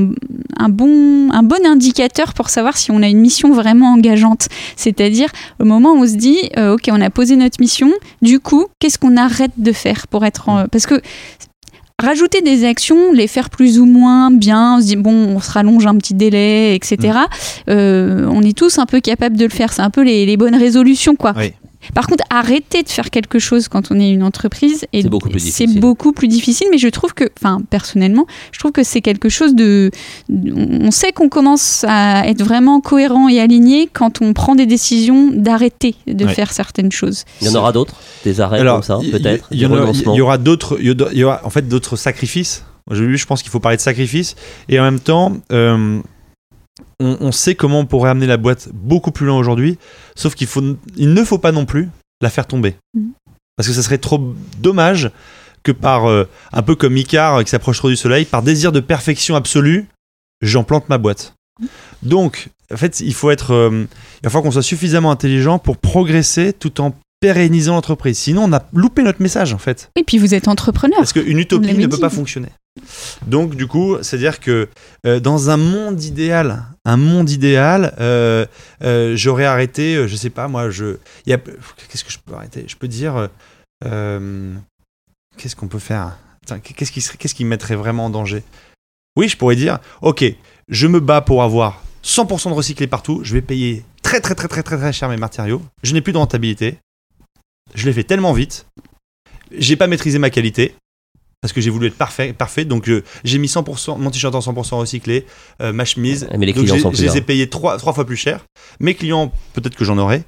bon, 0.69 1.31
un 1.31 1.43
bon 1.43 1.65
indicateur 1.65 2.33
pour 2.33 2.49
savoir 2.49 2.77
si 2.77 2.91
on 2.91 3.01
a 3.01 3.07
une 3.07 3.19
mission 3.19 3.51
vraiment 3.51 3.93
engageante. 3.93 4.47
C'est-à-dire, 4.75 5.29
au 5.59 5.65
moment 5.65 5.93
où 5.93 6.03
on 6.03 6.07
se 6.07 6.15
dit, 6.15 6.37
euh, 6.57 6.75
OK, 6.75 6.89
on 6.91 7.01
a 7.01 7.09
posé 7.09 7.35
notre 7.35 7.59
mission, 7.59 7.91
du 8.21 8.39
coup, 8.39 8.67
qu'est-ce 8.79 8.97
qu'on 8.97 9.17
arrête 9.17 9.51
de 9.57 9.71
faire 9.71 10.07
pour 10.07 10.25
être 10.25 10.49
en... 10.49 10.67
Parce 10.67 10.85
que 10.85 11.01
rajouter 12.01 12.41
des 12.41 12.65
actions, 12.65 13.11
les 13.13 13.27
faire 13.27 13.49
plus 13.49 13.79
ou 13.79 13.85
moins 13.85 14.31
bien, 14.31 14.75
on 14.77 14.81
se 14.81 14.87
dit 14.87 14.95
bon, 14.95 15.13
on 15.35 15.39
se 15.39 15.51
rallonge 15.51 15.85
un 15.85 15.95
petit 15.95 16.13
délai, 16.13 16.75
etc. 16.75 17.19
Euh, 17.69 18.27
on 18.29 18.41
est 18.41 18.57
tous 18.57 18.79
un 18.79 18.85
peu 18.85 18.99
capables 18.99 19.37
de 19.37 19.45
le 19.45 19.49
faire. 19.49 19.73
C'est 19.73 19.81
un 19.81 19.89
peu 19.89 20.03
les, 20.03 20.25
les 20.25 20.37
bonnes 20.37 20.55
résolutions, 20.55 21.15
quoi. 21.15 21.33
Oui. 21.37 21.53
Par 21.93 22.07
contre, 22.07 22.23
arrêter 22.29 22.83
de 22.83 22.89
faire 22.89 23.09
quelque 23.09 23.39
chose 23.39 23.67
quand 23.67 23.91
on 23.91 23.99
est 23.99 24.11
une 24.11 24.23
entreprise, 24.23 24.85
C'est 24.93 25.09
beaucoup 25.09 25.29
plus 25.29 25.39
difficile. 25.39 25.79
beaucoup 25.79 26.11
plus 26.13 26.27
difficile. 26.27 26.67
Mais 26.71 26.77
je 26.77 26.87
trouve 26.87 27.13
que, 27.13 27.25
enfin, 27.39 27.61
personnellement, 27.69 28.25
je 28.51 28.59
trouve 28.59 28.71
que 28.71 28.83
c'est 28.83 29.01
quelque 29.01 29.29
chose 29.29 29.55
de. 29.55 29.91
On 30.29 30.91
sait 30.91 31.11
qu'on 31.11 31.29
commence 31.29 31.83
à 31.87 32.27
être 32.27 32.43
vraiment 32.43 32.81
cohérent 32.81 33.27
et 33.29 33.39
aligné 33.39 33.89
quand 33.91 34.21
on 34.21 34.33
prend 34.33 34.55
des 34.55 34.65
décisions 34.65 35.29
d'arrêter 35.33 35.95
de 36.07 36.25
Ouais. 36.25 36.33
faire 36.33 36.51
certaines 36.53 36.91
choses. 36.91 37.25
il 37.41 37.47
y 37.47 37.49
en 37.49 37.55
aura 37.55 37.71
d'autres 37.71 37.95
Des 38.23 38.39
arrêts 38.41 38.63
comme 38.63 38.83
ça, 38.83 38.99
peut-être 39.11 39.47
Il 39.51 39.59
y, 39.59 39.65
aura 40.21 40.37
d'autres, 40.37 40.77
il 40.79 40.95
y 41.17 41.23
aura- 41.23 41.41
en 41.43 41.49
fait 41.49 41.67
d'autres 41.67 41.95
sacrifices. 41.95 42.63
Aujourd'hui, 42.89 43.17
je 43.17 43.25
pense 43.25 43.41
qu'il 43.41 43.51
faut 43.51 43.59
parler 43.59 43.77
de 43.77 43.81
sacrifices 43.81 44.35
et 44.69 44.79
en 44.79 44.83
même 44.83 44.99
temps, 44.99 45.33
euh, 45.51 45.99
on, 46.99 47.17
on 47.19 47.31
sait 47.31 47.55
comment 47.55 47.79
on 47.79 47.85
pourrait 47.85 48.09
amener 48.09 48.27
la 48.27 48.37
boîte 48.37 48.69
beaucoup 48.73 49.11
plus 49.11 49.25
loin 49.25 49.37
aujourd'hui. 49.37 49.77
Sauf 50.15 50.35
qu'il 50.35 50.47
faut, 50.47 50.63
il 50.97 51.13
ne 51.13 51.23
faut 51.23 51.37
pas 51.37 51.51
non 51.51 51.65
plus 51.65 51.89
la 52.21 52.29
faire 52.29 52.47
tomber, 52.47 52.75
Mhm. 52.95 53.11
parce 53.57 53.67
que 53.67 53.73
ça 53.73 53.81
serait 53.83 53.97
trop 53.97 54.33
dommage 54.59 55.09
que 55.63 55.71
par 55.71 56.09
euh, 56.09 56.27
un 56.53 56.61
peu 56.61 56.75
comme 56.75 56.97
Icar 56.97 57.35
euh, 57.37 57.43
qui 57.43 57.49
s'approche 57.49 57.77
trop 57.77 57.89
du 57.89 57.95
soleil, 57.95 58.25
par 58.25 58.41
désir 58.43 58.71
de 58.71 58.79
perfection 58.79 59.35
absolue, 59.35 59.87
j'en 60.41 60.63
plante 60.63 60.89
ma 60.89 60.97
boîte. 60.97 61.33
Donc, 62.03 62.49
en 62.73 62.77
fait, 62.77 62.99
il 62.99 63.13
faut 63.13 63.29
être, 63.31 63.51
euh, 63.53 63.85
il 64.23 64.29
falloir 64.29 64.43
qu'on 64.43 64.51
soit 64.51 64.63
suffisamment 64.63 65.11
intelligent 65.11 65.59
pour 65.59 65.77
progresser 65.77 66.53
tout 66.53 66.81
en 66.81 66.95
pérennisant 67.19 67.75
l'entreprise. 67.75 68.17
Sinon, 68.17 68.45
on 68.45 68.53
a 68.53 68.63
loupé 68.73 69.03
notre 69.03 69.21
message 69.21 69.53
en 69.53 69.59
fait. 69.59 69.91
Et 69.95 70.03
puis 70.03 70.17
vous 70.17 70.33
êtes 70.33 70.47
entrepreneur. 70.47 70.97
Parce 70.97 71.13
qu'une 71.13 71.37
utopie 71.37 71.73
ne 71.73 71.85
peut 71.87 71.99
pas 71.99 72.09
fonctionner. 72.09 72.47
Donc, 73.27 73.55
du 73.55 73.67
coup, 73.67 73.97
c'est-à-dire 74.01 74.39
que 74.39 74.69
euh, 75.05 75.19
dans 75.19 75.49
un 75.49 75.57
monde 75.57 76.01
idéal, 76.01 76.65
un 76.85 76.97
monde 76.97 77.29
idéal, 77.29 77.95
euh, 77.99 78.45
euh, 78.83 79.15
j'aurais 79.15 79.45
arrêté, 79.45 80.07
je 80.07 80.15
sais 80.15 80.29
pas, 80.29 80.47
moi, 80.47 80.69
je. 80.69 80.97
qu'est-ce 81.25 82.03
que 82.03 82.11
je 82.11 82.19
peux 82.19 82.33
arrêter? 82.33 82.65
Je 82.67 82.75
peux 82.75 82.87
dire. 82.87 83.29
qu'est-ce 83.83 85.55
qu'on 85.55 85.67
peut 85.67 85.79
faire? 85.79 86.17
Qu'est-ce 86.63 87.35
qui 87.35 87.45
me 87.45 87.49
mettrait 87.49 87.75
vraiment 87.75 88.05
en 88.05 88.09
danger? 88.09 88.43
Oui, 89.17 89.27
je 89.27 89.35
pourrais 89.35 89.57
dire 89.57 89.79
ok, 90.01 90.23
je 90.69 90.87
me 90.87 90.99
bats 90.99 91.21
pour 91.21 91.43
avoir 91.43 91.83
100% 92.03 92.49
de 92.49 92.53
recyclé 92.53 92.87
partout, 92.87 93.19
je 93.23 93.33
vais 93.33 93.41
payer 93.41 93.83
très, 94.01 94.21
très, 94.21 94.35
très, 94.35 94.47
très, 94.47 94.63
très, 94.63 94.77
très 94.77 94.93
cher 94.93 95.09
mes 95.09 95.17
matériaux, 95.17 95.61
je 95.83 95.93
n'ai 95.93 96.01
plus 96.01 96.13
de 96.13 96.17
rentabilité, 96.17 96.77
je 97.75 97.85
l'ai 97.85 97.93
fait 97.93 98.05
tellement 98.05 98.31
vite, 98.31 98.65
j'ai 99.51 99.75
pas 99.75 99.87
maîtrisé 99.87 100.17
ma 100.17 100.29
qualité 100.29 100.75
parce 101.41 101.53
que 101.53 101.61
j'ai 101.61 101.71
voulu 101.71 101.87
être 101.87 101.97
parfait, 101.97 102.33
parfait 102.33 102.65
donc 102.65 102.87
euh, 102.87 103.03
j'ai 103.23 103.39
mis 103.39 103.47
100% 103.47 103.97
mon 103.97 104.11
t-shirt 104.11 104.33
en 104.35 104.39
100% 104.39 104.75
recyclé, 104.75 105.25
euh, 105.61 105.73
ma 105.73 105.85
chemise. 105.85 106.27
Mais 106.37 106.45
les 106.45 106.53
donc 106.53 106.65
clients 106.65 106.79
sont 106.79 106.93
je 106.93 107.03
les 107.03 107.17
ai 107.17 107.21
payés 107.21 107.49
trois, 107.49 107.77
trois 107.77 107.93
fois 107.93 108.05
plus 108.05 108.15
cher. 108.15 108.45
Mes 108.79 108.93
clients, 108.93 109.31
peut-être 109.53 109.75
que 109.75 109.83
j'en 109.83 109.97
aurai. 109.97 110.23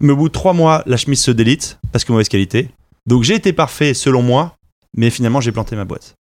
Mais 0.00 0.12
au 0.12 0.16
bout 0.16 0.28
de 0.28 0.32
trois 0.32 0.52
mois, 0.52 0.82
la 0.86 0.96
chemise 0.96 1.20
se 1.20 1.30
délite 1.30 1.78
parce 1.92 2.04
que 2.04 2.12
mauvaise 2.12 2.28
qualité. 2.28 2.70
Donc 3.06 3.22
j'ai 3.22 3.34
été 3.34 3.52
parfait 3.52 3.94
selon 3.94 4.20
moi, 4.20 4.56
mais 4.96 5.10
finalement 5.10 5.40
j'ai 5.40 5.52
planté 5.52 5.76
ma 5.76 5.84
boîte. 5.84 6.14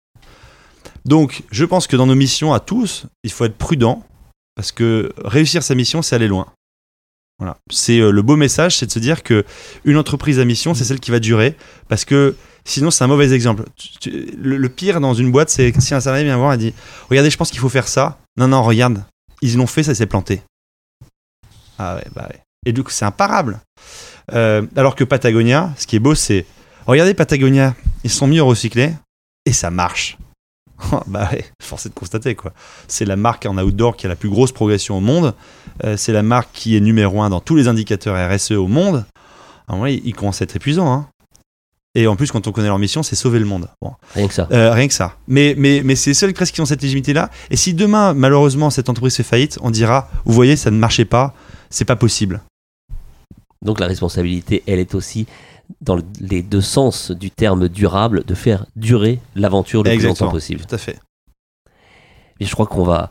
Donc 1.06 1.44
je 1.52 1.64
pense 1.64 1.88
que 1.88 1.95
dans 1.95 2.06
nos 2.06 2.16
missions 2.16 2.53
à 2.53 2.60
tous, 2.60 3.06
il 3.24 3.32
faut 3.32 3.45
être 3.45 3.57
prudent 3.57 4.03
parce 4.56 4.72
que 4.72 5.14
réussir 5.24 5.64
sa 5.64 5.76
mission, 5.76 6.02
c'est 6.02 6.16
aller 6.16 6.28
loin. 6.28 6.48
Voilà. 7.40 7.57
C'est 7.70 7.99
euh, 7.99 8.12
le 8.12 8.22
beau 8.22 8.38
message, 8.38 8.78
c'est 8.78 8.86
de 8.86 8.91
se 8.91 8.99
dire 8.99 9.24
que 9.24 9.44
une 9.84 9.98
entreprise 9.98 10.40
à 10.40 10.45
mission, 10.45 10.74
c'est 10.74 10.86
celle 10.86 10.99
qui 10.99 11.12
va 11.12 11.20
durer 11.20 11.56
parce 11.90 12.06
que 12.06 12.36
sinon 12.66 12.92
c'est 12.92 13.04
un 13.04 13.08
mauvais 13.08 13.32
exemple. 13.34 13.64
Le, 14.38 14.68
pire 14.68 15.00
dans 15.00 15.14
une 15.14 15.32
boîte, 15.32 15.50
c'est 15.50 15.74
si 15.80 15.94
un 15.94 16.00
salarié 16.02 16.26
vient 16.26 16.38
voir 16.38 16.54
et 16.54 16.58
dit 16.58 16.74
"Regardez, 17.10 17.30
je 17.30 17.38
pense 17.38 17.52
qu'il 17.52 17.60
faut 17.60 17.70
faire 17.70 17.88
ça." 17.88 18.18
Non 18.38 18.48
non, 18.48 18.64
regarde, 18.64 19.04
ils 19.42 19.56
l'ont 19.56 19.68
fait, 19.68 19.84
ça 19.84 19.96
s'est 19.96 20.06
planté. 20.06 20.42
Ah 21.78 21.96
ouais, 21.96 22.06
bah 22.14 22.28
ouais. 22.30 22.42
Et 22.66 22.74
du 22.74 22.84
coup, 22.84 22.92
c'est 22.92 23.06
imparable. 23.06 23.60
Euh, 24.34 24.66
alors 24.76 24.96
que 24.96 25.04
Patagonia, 25.04 25.72
ce 25.78 25.86
qui 25.88 25.96
est 25.96 26.00
beau, 26.00 26.16
c'est 26.16 26.46
regardez 26.88 27.14
Patagonia, 27.14 27.76
ils 28.04 28.10
sont 28.10 28.28
mis 28.28 28.40
au 28.40 28.48
recyclé 28.48 28.94
et 29.46 29.54
ça 29.54 29.70
marche. 29.70 30.18
bah 31.08 31.30
ouais, 31.32 31.46
force 31.62 31.86
est 31.86 31.90
de 31.90 31.94
constater 31.94 32.36
quoi. 32.36 32.54
C'est 32.88 33.06
la 33.06 33.16
marque 33.16 33.46
en 33.46 33.58
outdoor 33.58 33.96
qui 33.96 34.08
a 34.08 34.10
la 34.10 34.16
plus 34.16 34.30
grosse 34.30 34.52
progression 34.52 34.98
au 34.98 35.02
monde. 35.02 35.34
Euh, 35.84 35.96
c'est 35.96 36.12
la 36.12 36.24
marque 36.24 36.50
qui 36.54 36.76
est 36.76 36.82
numéro 36.82 37.22
un 37.22 37.30
dans 37.30 37.40
tous 37.40 37.56
les 37.56 37.68
indicateurs 37.68 38.18
RSE 38.32 38.52
au 38.52 38.68
monde. 38.68 39.06
En 39.68 39.80
vrai, 39.80 39.96
ils 40.04 40.14
commencent 40.14 40.42
à 40.42 40.44
être 40.44 40.56
épuisants. 40.56 40.92
Hein. 40.92 41.08
Et 41.98 42.08
en 42.08 42.16
plus, 42.18 42.30
quand 42.32 42.46
on 42.48 42.52
connaît 42.52 42.68
leur 42.68 42.78
mission, 42.78 43.04
c'est 43.04 43.16
sauver 43.16 43.40
le 43.40 43.46
monde. 43.46 43.70
Bon. 43.82 43.94
Rien 44.14 44.28
que 44.28 44.34
ça. 44.34 44.48
Euh, 44.52 44.74
rien 44.74 44.88
que 44.88 44.94
ça. 44.94 45.16
Mais, 45.28 45.56
mais, 45.58 45.82
mais 45.84 45.96
c'est 45.96 46.10
les 46.10 46.14
seuls 46.14 46.34
presque 46.34 46.54
qui 46.54 46.62
ont 46.62 46.66
cette 46.66 46.82
légitimité-là. 46.82 47.30
Et 47.50 47.56
si 47.56 47.74
demain, 47.74 48.14
malheureusement, 48.14 48.70
cette 48.70 48.90
entreprise 48.90 49.16
fait 49.16 49.24
faillite, 49.24 49.58
on 49.62 49.72
dira, 49.72 50.10
vous 50.26 50.34
voyez, 50.34 50.58
ça 50.58 50.72
ne 50.72 50.78
marchait 50.78 51.06
pas, 51.06 51.34
c'est 51.70 51.86
pas 51.86 51.96
possible. 51.96 52.42
Donc 53.64 53.80
la 53.80 53.88
responsabilité, 53.88 54.62
elle 54.68 54.80
est 54.80 54.94
aussi 54.94 55.26
dans 55.82 55.96
le- 55.96 56.04
les 56.20 56.44
deux 56.44 56.62
sens 56.62 57.12
du 57.12 57.32
terme 57.32 57.70
durable, 57.70 58.24
de 58.26 58.36
faire 58.36 58.66
durer 58.76 59.20
l'aventure 59.36 59.82
le 59.82 59.90
plus 59.90 59.96
Exactement. 59.96 60.28
longtemps 60.28 60.36
possible. 60.36 60.62
Tout 60.68 60.76
à 60.76 60.78
fait. 60.78 61.00
Et 62.40 62.46
je 62.46 62.52
crois 62.52 62.68
qu'on 62.68 62.84
va 62.84 63.10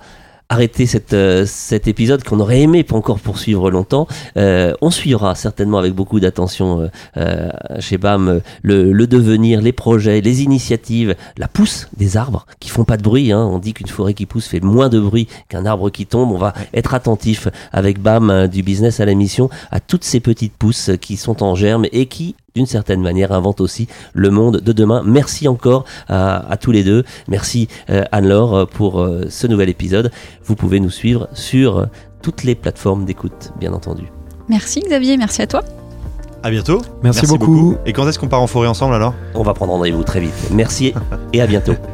arrêter 0.48 0.86
cette, 0.86 1.14
euh, 1.14 1.44
cet 1.46 1.88
épisode 1.88 2.22
qu'on 2.22 2.38
aurait 2.40 2.60
aimé 2.60 2.84
pas 2.84 2.96
encore 2.96 3.18
poursuivre 3.18 3.70
longtemps. 3.70 4.06
Euh, 4.36 4.72
on 4.80 4.90
suivra 4.90 5.34
certainement 5.34 5.78
avec 5.78 5.94
beaucoup 5.94 6.20
d'attention 6.20 6.90
euh, 7.16 7.50
chez 7.80 7.98
BAM 7.98 8.40
le, 8.62 8.92
le 8.92 9.06
devenir, 9.06 9.60
les 9.60 9.72
projets, 9.72 10.20
les 10.20 10.42
initiatives, 10.42 11.16
la 11.38 11.48
pousse 11.48 11.88
des 11.96 12.16
arbres 12.16 12.46
qui 12.60 12.68
font 12.68 12.84
pas 12.84 12.96
de 12.96 13.02
bruit. 13.02 13.32
hein. 13.32 13.48
On 13.50 13.58
dit 13.58 13.72
qu'une 13.72 13.88
forêt 13.88 14.14
qui 14.14 14.26
pousse 14.26 14.46
fait 14.46 14.60
moins 14.60 14.88
de 14.88 15.00
bruit 15.00 15.28
qu'un 15.48 15.66
arbre 15.66 15.90
qui 15.90 16.06
tombe. 16.06 16.30
On 16.30 16.38
va 16.38 16.52
être 16.72 16.94
attentif 16.94 17.48
avec 17.72 17.98
BAM 17.98 18.48
du 18.48 18.62
business 18.62 19.00
à 19.00 19.06
la 19.06 19.14
mission 19.14 19.48
à 19.70 19.80
toutes 19.80 20.04
ces 20.04 20.20
petites 20.20 20.54
pousses 20.54 20.90
qui 21.00 21.16
sont 21.16 21.42
en 21.42 21.54
germe 21.54 21.86
et 21.92 22.06
qui 22.06 22.36
d'une 22.54 22.66
certaine 22.66 23.00
manière 23.02 23.32
inventent 23.32 23.60
aussi 23.60 23.88
le 24.12 24.30
monde 24.30 24.58
de 24.58 24.72
demain. 24.72 25.02
Merci 25.04 25.48
encore 25.48 25.84
à, 26.08 26.48
à 26.48 26.56
tous 26.56 26.70
les 26.70 26.84
deux. 26.84 27.02
Merci 27.26 27.66
euh, 27.90 28.04
Anne-Laure 28.12 28.54
euh, 28.54 28.64
pour 28.64 29.00
euh, 29.00 29.24
ce 29.28 29.48
nouvel 29.48 29.68
épisode. 29.68 30.12
Vous 30.44 30.54
pouvez 30.54 30.78
nous 30.78 30.90
suivre 30.90 31.28
sur 31.32 31.78
euh, 31.78 31.86
toutes 32.22 32.44
les 32.44 32.54
plateformes 32.54 33.04
d'écoute, 33.06 33.50
bien 33.58 33.72
entendu. 33.72 34.04
Merci 34.48 34.82
Xavier, 34.82 35.16
merci 35.16 35.42
à 35.42 35.48
toi. 35.48 35.64
À 36.44 36.50
bientôt. 36.50 36.80
Merci 37.02 37.26
beaucoup. 37.26 37.74
Et 37.86 37.92
quand 37.92 38.06
est-ce 38.06 38.20
qu'on 38.20 38.28
part 38.28 38.42
en 38.42 38.46
forêt 38.46 38.68
ensemble 38.68 38.94
alors? 38.94 39.14
On 39.34 39.42
va 39.42 39.52
prendre 39.52 39.72
rendez-vous 39.72 40.04
très 40.04 40.20
vite. 40.20 40.50
Merci 40.52 40.94
et 41.32 41.40
à 41.40 41.48
bientôt. 41.48 41.72